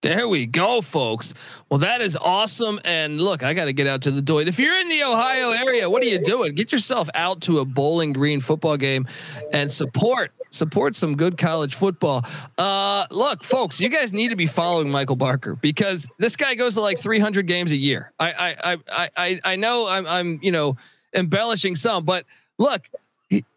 There 0.02 0.26
we 0.28 0.46
go, 0.46 0.80
folks. 0.80 1.34
Well, 1.68 1.80
that 1.80 2.00
is 2.00 2.16
awesome. 2.16 2.80
And 2.86 3.20
look, 3.20 3.42
I 3.42 3.52
got 3.52 3.66
to 3.66 3.74
get 3.74 3.86
out 3.86 4.02
to 4.02 4.10
the 4.10 4.22
Doyt. 4.22 4.48
If 4.48 4.58
you're 4.58 4.78
in 4.78 4.88
the 4.88 5.02
Ohio 5.02 5.50
area, 5.50 5.90
what 5.90 6.02
are 6.02 6.06
you 6.06 6.24
doing? 6.24 6.54
Get 6.54 6.72
yourself 6.72 7.10
out 7.12 7.42
to 7.42 7.58
a 7.58 7.66
Bowling 7.66 8.14
Green 8.14 8.40
football 8.40 8.78
game 8.78 9.06
and 9.52 9.70
support 9.70 10.32
support 10.50 10.94
some 10.94 11.16
good 11.16 11.38
college 11.38 11.74
football. 11.74 12.24
Uh, 12.58 13.06
look, 13.10 13.44
folks, 13.44 13.80
you 13.80 13.88
guys 13.88 14.12
need 14.12 14.28
to 14.28 14.36
be 14.36 14.46
following 14.46 14.90
Michael 14.90 15.16
Barker 15.16 15.54
because 15.54 16.08
this 16.18 16.34
guy 16.34 16.54
goes 16.54 16.74
to 16.74 16.80
like 16.80 16.98
300 16.98 17.46
games 17.46 17.70
a 17.70 17.76
year. 17.76 18.12
I 18.18 18.54
I 18.62 18.76
I 18.88 19.10
I 19.16 19.40
I 19.44 19.56
know 19.56 19.86
I'm 19.86 20.06
I'm 20.06 20.38
you 20.42 20.50
know 20.50 20.76
embellishing 21.14 21.76
some, 21.76 22.04
but 22.04 22.24
look, 22.58 22.82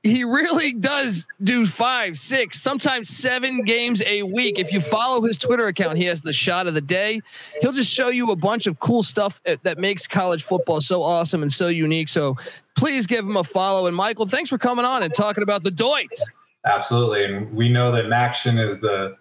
he, 0.04 0.24
really 0.24 0.74
does 0.74 1.26
do 1.42 1.66
five, 1.66 2.18
six, 2.18 2.62
sometimes 2.62 3.10
seven 3.10 3.64
games 3.64 4.04
a 4.06 4.22
week. 4.22 4.60
If 4.60 4.72
you 4.72 4.80
follow 4.80 5.22
his 5.24 5.38
Twitter 5.38 5.66
account, 5.66 5.98
he 5.98 6.06
has 6.06 6.22
the 6.22 6.34
shot 6.34 6.68
of 6.68 6.76
the 6.76 6.82
day. 6.82 7.22
He'll 7.60 7.72
just 7.72 7.92
show 7.92 8.10
you 8.10 8.30
a 8.32 8.36
bunch 8.36 8.68
of 8.68 8.80
cool 8.80 9.02
stuff 9.02 9.42
eh, 9.46 9.56
that 9.64 9.80
makes 9.80 10.06
college 10.06 10.44
football 10.44 10.80
so 10.80 11.02
awesome 11.02 11.42
and 11.42 11.52
so 11.52 11.68
unique. 11.68 12.08
So 12.08 12.36
please 12.78 13.08
give 13.08 13.26
him 13.26 13.36
a 13.36 13.44
follow. 13.44 13.88
And 13.88 13.96
Michael, 13.96 14.28
thanks 14.28 14.52
for 14.52 14.60
coming 14.60 14.86
on 14.86 15.02
and 15.02 15.14
talking 15.14 15.42
about 15.42 15.64
the 15.64 15.72
Doyt. 15.72 16.20
Absolutely, 16.66 17.26
and 17.26 17.54
we 17.54 17.68
know 17.68 17.92
that 17.92 18.06
MACtion 18.06 18.60
is 18.60 18.80
the 18.80 19.18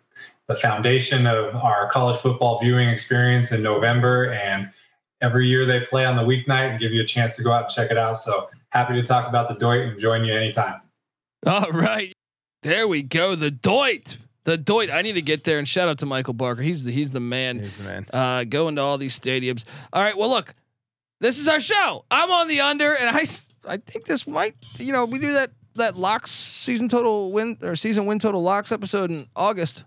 the 0.49 0.55
foundation 0.55 1.27
of 1.27 1.55
our 1.55 1.89
college 1.89 2.17
football 2.17 2.61
viewing 2.61 2.89
experience 2.89 3.53
in 3.53 3.63
November, 3.63 4.33
and 4.33 4.71
every 5.21 5.49
year 5.49 5.65
they 5.65 5.81
play 5.81 6.05
on 6.05 6.15
the 6.15 6.23
weeknight 6.23 6.71
and 6.71 6.79
give 6.79 6.93
you 6.93 7.01
a 7.01 7.07
chance 7.07 7.37
to 7.37 7.43
go 7.43 7.53
out 7.53 7.65
and 7.65 7.73
check 7.73 7.91
it 7.91 7.97
out. 7.97 8.17
So 8.17 8.49
happy 8.73 8.95
to 8.95 9.03
talk 9.03 9.29
about 9.29 9.49
the 9.49 9.55
Doyt 9.55 9.83
and 9.83 9.99
join 9.99 10.25
you 10.25 10.35
anytime. 10.35 10.81
All 11.47 11.71
right. 11.71 12.13
There 12.63 12.89
we 12.89 13.03
go. 13.03 13.35
The 13.35 13.51
Doyt. 13.51 14.19
The 14.45 14.57
Doyt. 14.57 14.91
I 14.91 15.03
need 15.03 15.13
to 15.13 15.23
get 15.23 15.45
there 15.45 15.59
and 15.59 15.69
shout 15.69 15.89
out 15.89 15.99
to 15.99 16.07
Michael 16.07 16.35
Barker. 16.35 16.63
He's 16.63 16.85
the 16.85 16.91
he's 16.91 17.11
the 17.11 17.21
man. 17.21 17.61
He's 17.61 17.77
the 17.77 17.85
man. 17.85 18.07
Uh, 18.13 18.45
going 18.45 18.77
to 18.77 18.83
all 18.83 18.99
these 18.99 19.19
stadiums. 19.19 19.65
All 19.93 20.03
right. 20.03 20.17
Well, 20.17 20.31
look, 20.31 20.55
this 21.21 21.39
is 21.39 21.49
our 21.49 21.61
show. 21.61 22.05
I'm 22.11 22.31
on 22.31 22.49
the 22.49 22.61
under, 22.61 22.95
and 22.95 23.09
I 23.17 23.25
I 23.67 23.77
think 23.77 24.07
this 24.07 24.27
might, 24.27 24.55
you 24.79 24.93
know, 24.93 25.05
we 25.05 25.19
do 25.19 25.33
that 25.33 25.51
that 25.75 25.97
locks 25.97 26.31
season 26.31 26.89
total 26.89 27.33
win 27.33 27.59
or 27.63 27.77
season 27.77 28.07
win 28.07 28.19
total 28.19 28.43
locks 28.43 28.73
episode 28.73 29.11
in 29.11 29.27
August, 29.37 29.85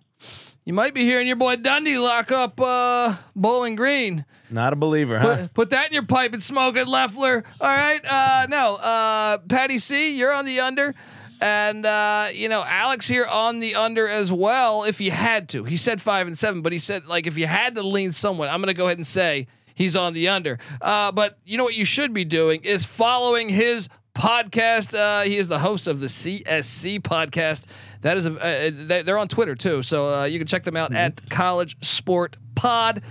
you 0.65 0.73
might 0.73 0.93
be 0.93 1.03
hearing 1.03 1.27
your 1.27 1.35
boy 1.35 1.55
Dundee 1.57 1.97
lock 1.97 2.31
up 2.31 2.59
uh, 2.59 3.15
Bowling 3.35 3.75
Green. 3.75 4.25
Not 4.49 4.73
a 4.73 4.75
believer, 4.75 5.19
huh? 5.19 5.35
Put, 5.35 5.53
put 5.53 5.69
that 5.69 5.87
in 5.87 5.93
your 5.93 6.05
pipe 6.05 6.33
and 6.33 6.41
smoke 6.41 6.75
it, 6.75 6.87
Loeffler. 6.87 7.43
All 7.61 7.67
right. 7.67 7.99
Uh, 8.03 8.47
no, 8.49 8.75
uh, 8.75 9.37
Patty 9.47 9.77
C, 9.77 10.17
you're 10.17 10.33
on 10.33 10.45
the 10.45 10.59
under. 10.59 10.93
And 11.41 11.85
uh, 11.85 12.27
you 12.33 12.49
know, 12.49 12.63
Alex 12.65 13.07
here 13.07 13.25
on 13.25 13.59
the 13.59 13.75
under 13.75 14.07
as 14.07 14.31
well. 14.31 14.83
If 14.85 15.01
you 15.01 15.11
had 15.11 15.49
to, 15.49 15.65
he 15.65 15.77
said 15.77 16.01
five 16.01 16.27
and 16.27 16.37
seven, 16.37 16.61
but 16.61 16.71
he 16.71 16.79
said 16.79 17.05
like 17.07 17.27
if 17.27 17.37
you 17.37 17.45
had 17.45 17.75
to 17.75 17.83
lean 17.83 18.11
someone, 18.11 18.47
I'm 18.47 18.61
gonna 18.61 18.73
go 18.73 18.85
ahead 18.85 18.97
and 18.97 19.05
say 19.05 19.47
he's 19.75 19.95
on 19.95 20.13
the 20.13 20.29
under. 20.29 20.57
Uh, 20.81 21.11
but 21.11 21.37
you 21.45 21.57
know 21.57 21.63
what 21.65 21.75
you 21.75 21.85
should 21.85 22.13
be 22.13 22.23
doing 22.25 22.63
is 22.63 22.85
following 22.85 23.49
his 23.49 23.89
podcast. 24.15 24.97
Uh, 24.97 25.23
he 25.23 25.35
is 25.37 25.47
the 25.49 25.59
host 25.59 25.87
of 25.87 25.99
the 25.99 26.07
CSC 26.07 27.01
podcast. 27.01 27.65
That 28.05 28.17
is 28.17 28.27
a 28.27 28.33
uh, 28.33 29.01
they're 29.03 29.17
on 29.17 29.27
Twitter 29.27 29.55
too, 29.55 29.81
so 29.81 30.13
uh, 30.13 30.23
you 30.25 30.37
can 30.37 30.45
check 30.45 30.63
them 30.63 30.77
out 30.77 30.91
mm-hmm. 30.91 30.97
at 30.97 31.27
College 31.27 31.83
Sport 31.83 32.37
Pod. 32.53 33.01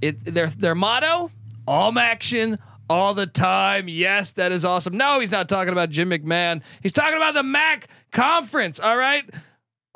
It 0.00 0.20
their 0.24 0.46
their 0.46 0.76
motto: 0.76 1.32
all 1.66 1.98
action, 1.98 2.60
all 2.88 3.14
the 3.14 3.26
time. 3.26 3.88
Yes, 3.88 4.30
that 4.32 4.52
is 4.52 4.64
awesome. 4.64 4.96
No, 4.96 5.18
he's 5.18 5.32
not 5.32 5.48
talking 5.48 5.72
about 5.72 5.90
Jim 5.90 6.10
McMahon. 6.10 6.62
He's 6.84 6.92
talking 6.92 7.16
about 7.16 7.34
the 7.34 7.42
MAC 7.42 7.88
conference. 8.12 8.78
All 8.78 8.96
right. 8.96 9.28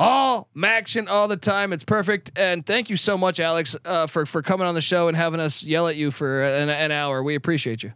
All 0.00 0.48
action 0.60 1.06
all 1.06 1.28
the 1.28 1.36
time. 1.36 1.72
It's 1.72 1.84
perfect. 1.84 2.32
And 2.34 2.66
thank 2.66 2.90
you 2.90 2.96
so 2.96 3.16
much, 3.16 3.38
Alex, 3.38 3.76
uh, 3.84 4.08
for 4.08 4.26
for 4.26 4.42
coming 4.42 4.66
on 4.66 4.74
the 4.74 4.80
show 4.80 5.06
and 5.06 5.16
having 5.16 5.38
us 5.38 5.62
yell 5.62 5.86
at 5.86 5.94
you 5.94 6.10
for 6.10 6.42
an, 6.42 6.68
an 6.68 6.90
hour. 6.90 7.22
We 7.22 7.36
appreciate 7.36 7.84
you. 7.84 7.92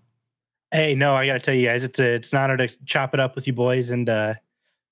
Hey, 0.70 0.94
no, 0.94 1.16
I 1.16 1.26
got 1.26 1.32
to 1.32 1.40
tell 1.40 1.54
you 1.54 1.66
guys, 1.66 1.82
it's 1.82 1.98
a, 1.98 2.14
it's 2.14 2.32
an 2.32 2.38
honor 2.38 2.56
to 2.56 2.68
chop 2.84 3.14
it 3.14 3.20
up 3.20 3.34
with 3.34 3.48
you 3.48 3.52
boys 3.52 3.90
and 3.90 4.08
uh, 4.08 4.34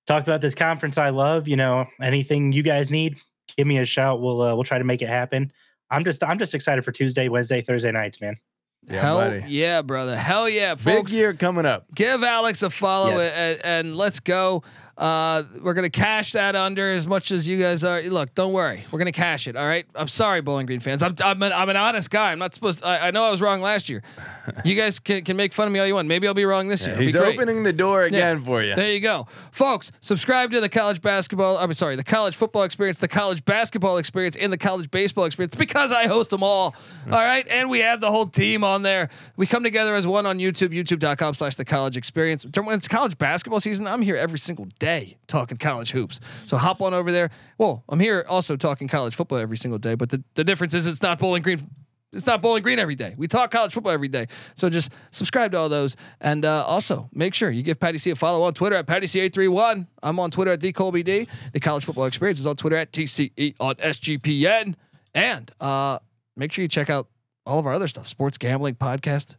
talk 0.07 0.23
about 0.23 0.41
this 0.41 0.55
conference 0.55 0.99
I 0.99 1.11
love. 1.11 1.49
You 1.49 1.57
know, 1.57 1.87
anything 2.01 2.53
you 2.53 2.63
guys 2.63 2.91
need, 2.91 3.21
give 3.57 3.67
me 3.67 3.79
a 3.79 3.85
shout. 3.85 4.21
We'll 4.21 4.41
uh, 4.43 4.55
we'll 4.55 4.65
try 4.65 4.79
to 4.79 4.85
make 4.85 5.03
it 5.03 5.09
happen. 5.09 5.53
I'm 5.91 6.05
just 6.05 6.23
I'm 6.25 6.39
just 6.39 6.55
excited 6.55 6.85
for 6.85 6.93
Tuesday, 6.93 7.29
Wednesday, 7.29 7.63
Thursday 7.63 7.93
nights, 7.93 8.21
man. 8.21 8.37
Yeah, 8.87 9.01
Hell 9.01 9.17
buddy. 9.17 9.45
yeah, 9.49 9.83
brother. 9.83 10.17
Hell 10.17 10.49
yeah, 10.49 10.75
folks. 10.75 11.13
Big 11.13 11.21
year 11.21 11.33
coming 11.33 11.65
up. 11.65 11.87
Give 11.95 12.23
Alex 12.23 12.63
a 12.63 12.69
follow 12.69 13.11
yes. 13.11 13.33
and, 13.33 13.65
and, 13.65 13.97
let's 13.97 14.21
go. 14.21 14.63
Uh, 14.97 15.43
we're 15.61 15.75
gonna 15.75 15.91
cash 15.91 16.33
that 16.33 16.55
under 16.55 16.93
as 16.93 17.07
much 17.07 17.33
as 17.33 17.49
you 17.49 17.59
guys 17.59 17.83
are. 17.83 18.01
Look, 18.03 18.33
don't 18.35 18.53
worry, 18.53 18.85
we're 18.93 18.99
gonna 18.99 19.11
cash 19.11 19.49
it. 19.49 19.57
All 19.57 19.67
right. 19.67 19.87
I'm 19.95 20.07
sorry, 20.07 20.41
Bowling 20.41 20.67
Green 20.67 20.79
fans. 20.79 21.03
I'm 21.03 21.17
I'm 21.23 21.43
an, 21.43 21.53
I'm 21.53 21.69
an 21.69 21.77
honest 21.77 22.11
guy. 22.11 22.31
I'm 22.31 22.39
not 22.39 22.55
supposed. 22.55 22.79
To, 22.81 22.87
I, 22.87 23.09
I 23.09 23.11
know 23.11 23.25
I 23.25 23.31
was 23.33 23.43
wrong 23.43 23.61
last 23.61 23.89
year. 23.89 24.03
You 24.63 24.75
guys 24.75 24.99
can, 24.99 25.25
can 25.25 25.39
make 25.39 25.55
fun 25.55 25.67
of 25.67 25.73
me 25.73 25.79
all 25.79 25.87
you 25.87 25.95
want. 25.95 26.07
Maybe 26.07 26.29
I'll 26.29 26.35
be 26.35 26.45
wrong 26.45 26.69
this 26.69 26.87
year. 26.87 26.97
he's 26.97 27.17
opening 27.17 27.63
the 27.63 27.73
door 27.73 28.03
again 28.03 28.37
yeah. 28.37 28.45
for 28.45 28.63
you. 28.63 28.75
There 28.75 28.93
you 28.93 29.01
go, 29.01 29.27
folks. 29.51 29.91
Subscribe 30.01 30.51
to 30.51 30.61
the 30.61 30.69
college 30.69 31.01
basketball. 31.01 31.57
I'm 31.57 31.73
sorry, 31.73 31.97
the 31.97 32.05
college 32.05 32.37
football 32.37 32.63
experience, 32.63 32.99
the 32.99 33.09
college 33.09 33.43
basketball 33.47 33.97
experience, 33.97 34.37
and 34.37 34.53
the 34.53 34.59
college 34.59 34.91
baseball 34.91 35.25
experience 35.25 35.55
because 35.55 35.93
I 35.93 36.09
host 36.09 36.29
them 36.29 36.43
all. 36.43 36.75
all 37.07 37.13
right, 37.13 37.49
and 37.49 37.71
we 37.71 37.81
have 37.81 38.03
the 38.03 38.11
whole 38.11 38.27
team 38.27 38.65
on 38.65 38.83
there. 38.83 39.09
We 39.37 39.47
come 39.47 39.65
together 39.65 39.95
as 39.95 40.07
one 40.07 40.27
on 40.27 40.39
YouTube. 40.39 40.75
YouTube.com/slash 40.75 41.55
the 41.55 41.65
college 41.65 41.97
experience. 41.97 42.47
When 42.55 42.77
it's 42.77 42.89
college 42.89 43.17
basketball 43.17 43.61
season, 43.61 43.87
I'm 43.87 44.03
here 44.03 44.17
every 44.17 44.39
single 44.39 44.67
day 44.79 44.84
talking 45.27 45.57
college 45.57 45.91
hoops. 45.91 46.21
So 46.47 46.57
hop 46.57 46.81
on 46.81 46.95
over 46.95 47.13
there. 47.13 47.31
Well, 47.59 47.85
I'm 47.89 48.01
here 48.01 48.25
also 48.29 48.57
talking 48.57 48.89
college 48.89 49.15
football 49.15 49.39
every 49.39 49.57
single 49.57 49.79
day, 49.79 49.95
but 49.95 50.11
the, 50.11 50.23
the 50.35 50.45
difference 50.45 50.75
is 50.75 50.87
it's 50.87 51.03
not 51.03 51.19
Bowling 51.19 51.43
Green. 51.43 51.61
It's 52.13 52.27
not 52.27 52.41
Bowling 52.41 52.63
Green 52.63 52.79
every 52.79 52.95
day. 52.95 53.15
We 53.19 53.27
talk 53.27 53.51
college 53.51 53.73
football 53.73 53.93
every 53.93 54.09
day. 54.09 54.27
So 54.55 54.69
just 54.69 54.93
subscribe 55.11 55.53
to 55.53 55.59
all 55.59 55.69
those. 55.69 55.97
And 56.21 56.45
uh, 56.45 56.65
also 56.65 57.09
make 57.13 57.35
sure 57.35 57.51
you 57.51 57.63
give 57.63 57.81
Patty 57.81 57.99
C 57.99 58.11
a 58.11 58.15
follow 58.15 58.45
on 58.45 58.55
Twitter 58.55 58.77
at 58.77 58.87
Patty 58.87 59.07
C831. 59.07 59.87
I'm 60.03 60.21
on 60.21 60.31
Twitter 60.31 60.53
at 60.53 60.61
the 60.61 60.73
Colby 60.73 61.03
D. 61.03 61.27
The 61.53 61.61
College 61.61 61.85
Football 61.85 62.05
Experience 62.05 62.39
is 62.39 62.47
on 62.47 62.57
Twitter 62.57 62.77
at 62.77 62.93
TCE 62.93 63.57
on 63.59 63.75
SGPN. 63.77 64.75
And 65.13 65.51
uh, 65.61 65.99
make 66.37 66.53
sure 66.53 66.63
you 66.63 66.69
check 66.69 66.89
out 66.89 67.09
all 67.47 67.59
of 67.59 67.67
our 67.67 67.73
other 67.73 67.89
stuff. 67.89 68.07
Sports 68.09 68.39
gambling 68.39 68.77
podcast. 68.77 69.37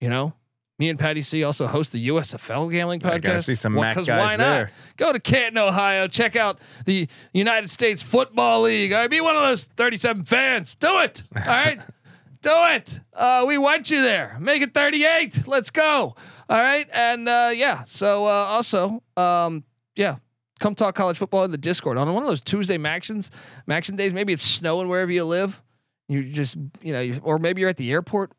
You 0.00 0.10
know, 0.10 0.34
me 0.78 0.88
and 0.88 0.98
Patty 0.98 1.22
C 1.22 1.44
also 1.44 1.66
host 1.66 1.92
the 1.92 2.08
USFL 2.08 2.70
gambling 2.70 3.00
podcast. 3.00 3.34
I 3.34 3.38
see 3.38 3.54
some 3.54 3.74
well, 3.74 3.94
guys 3.94 4.08
why 4.08 4.36
not? 4.36 4.38
There. 4.38 4.70
Go 4.96 5.12
to 5.12 5.20
Canton, 5.20 5.58
Ohio. 5.58 6.08
Check 6.08 6.34
out 6.34 6.58
the 6.84 7.08
United 7.32 7.70
States 7.70 8.02
Football 8.02 8.62
League. 8.62 8.92
All 8.92 9.00
right, 9.00 9.10
be 9.10 9.20
one 9.20 9.36
of 9.36 9.42
those 9.42 9.64
37 9.64 10.24
fans. 10.24 10.74
Do 10.74 11.00
it. 11.00 11.22
All 11.36 11.42
right. 11.42 11.84
Do 12.42 12.52
it. 12.52 13.00
Uh, 13.14 13.44
we 13.48 13.56
want 13.56 13.90
you 13.90 14.02
there. 14.02 14.36
Make 14.38 14.60
it 14.60 14.74
38. 14.74 15.48
Let's 15.48 15.70
go. 15.70 16.14
All 16.50 16.58
right. 16.58 16.86
And 16.92 17.26
uh, 17.26 17.52
yeah. 17.54 17.84
So 17.84 18.26
uh, 18.26 18.28
also, 18.28 19.02
um, 19.16 19.64
yeah, 19.96 20.16
come 20.60 20.74
talk 20.74 20.94
college 20.94 21.16
football 21.16 21.44
in 21.44 21.52
the 21.52 21.56
Discord 21.56 21.96
on 21.96 22.12
one 22.12 22.22
of 22.22 22.28
those 22.28 22.42
Tuesday 22.42 22.76
MACtions, 22.76 23.30
MACtion 23.66 23.96
days. 23.96 24.12
Maybe 24.12 24.34
it's 24.34 24.44
snowing 24.44 24.88
wherever 24.88 25.10
you 25.10 25.24
live. 25.24 25.62
You 26.06 26.24
just, 26.24 26.58
you 26.82 26.92
know, 26.92 27.18
or 27.22 27.38
maybe 27.38 27.62
you're 27.62 27.70
at 27.70 27.78
the 27.78 27.90
airport 27.90 28.32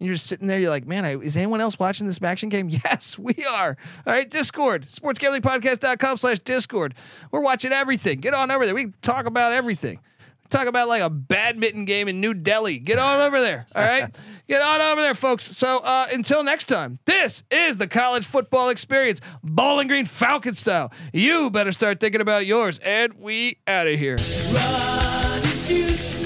you're 0.00 0.14
just 0.14 0.26
sitting 0.26 0.46
there. 0.46 0.58
You're 0.58 0.70
like, 0.70 0.86
man, 0.86 1.04
I, 1.04 1.16
is 1.16 1.36
anyone 1.36 1.60
else 1.60 1.78
watching 1.78 2.06
this 2.06 2.22
action 2.22 2.48
game? 2.48 2.68
Yes, 2.84 3.18
we 3.18 3.34
are. 3.50 3.76
All 4.06 4.12
right, 4.12 4.28
Discord, 4.28 4.86
sportsgamblingpodcast.com 4.86 6.16
slash 6.16 6.38
Discord. 6.40 6.94
We're 7.30 7.40
watching 7.40 7.72
everything. 7.72 8.20
Get 8.20 8.34
on 8.34 8.50
over 8.50 8.66
there. 8.66 8.74
We 8.74 8.92
talk 9.00 9.26
about 9.26 9.52
everything. 9.52 10.00
Talk 10.50 10.66
about 10.66 10.88
like 10.88 11.02
a 11.02 11.10
badminton 11.10 11.84
game 11.84 12.08
in 12.08 12.20
New 12.20 12.34
Delhi. 12.34 12.78
Get 12.78 12.98
on 12.98 13.20
over 13.20 13.40
there. 13.40 13.66
All 13.74 13.82
right. 13.82 14.14
Get 14.48 14.60
on 14.60 14.80
over 14.80 15.00
there, 15.00 15.14
folks. 15.14 15.44
So 15.56 15.78
uh, 15.78 16.06
until 16.12 16.44
next 16.44 16.66
time, 16.66 16.98
this 17.06 17.44
is 17.50 17.78
the 17.78 17.86
college 17.86 18.26
football 18.26 18.68
experience, 18.68 19.20
Bowling 19.42 19.88
Green 19.88 20.04
Falcon 20.04 20.54
style. 20.54 20.92
You 21.12 21.50
better 21.50 21.72
start 21.72 21.98
thinking 21.98 22.20
about 22.20 22.44
yours. 22.44 22.78
And 22.80 23.14
we 23.14 23.58
out 23.66 23.86
of 23.86 23.98
here. 23.98 24.16
Run 24.52 25.38
and 25.38 25.46
shoot. 25.46 26.23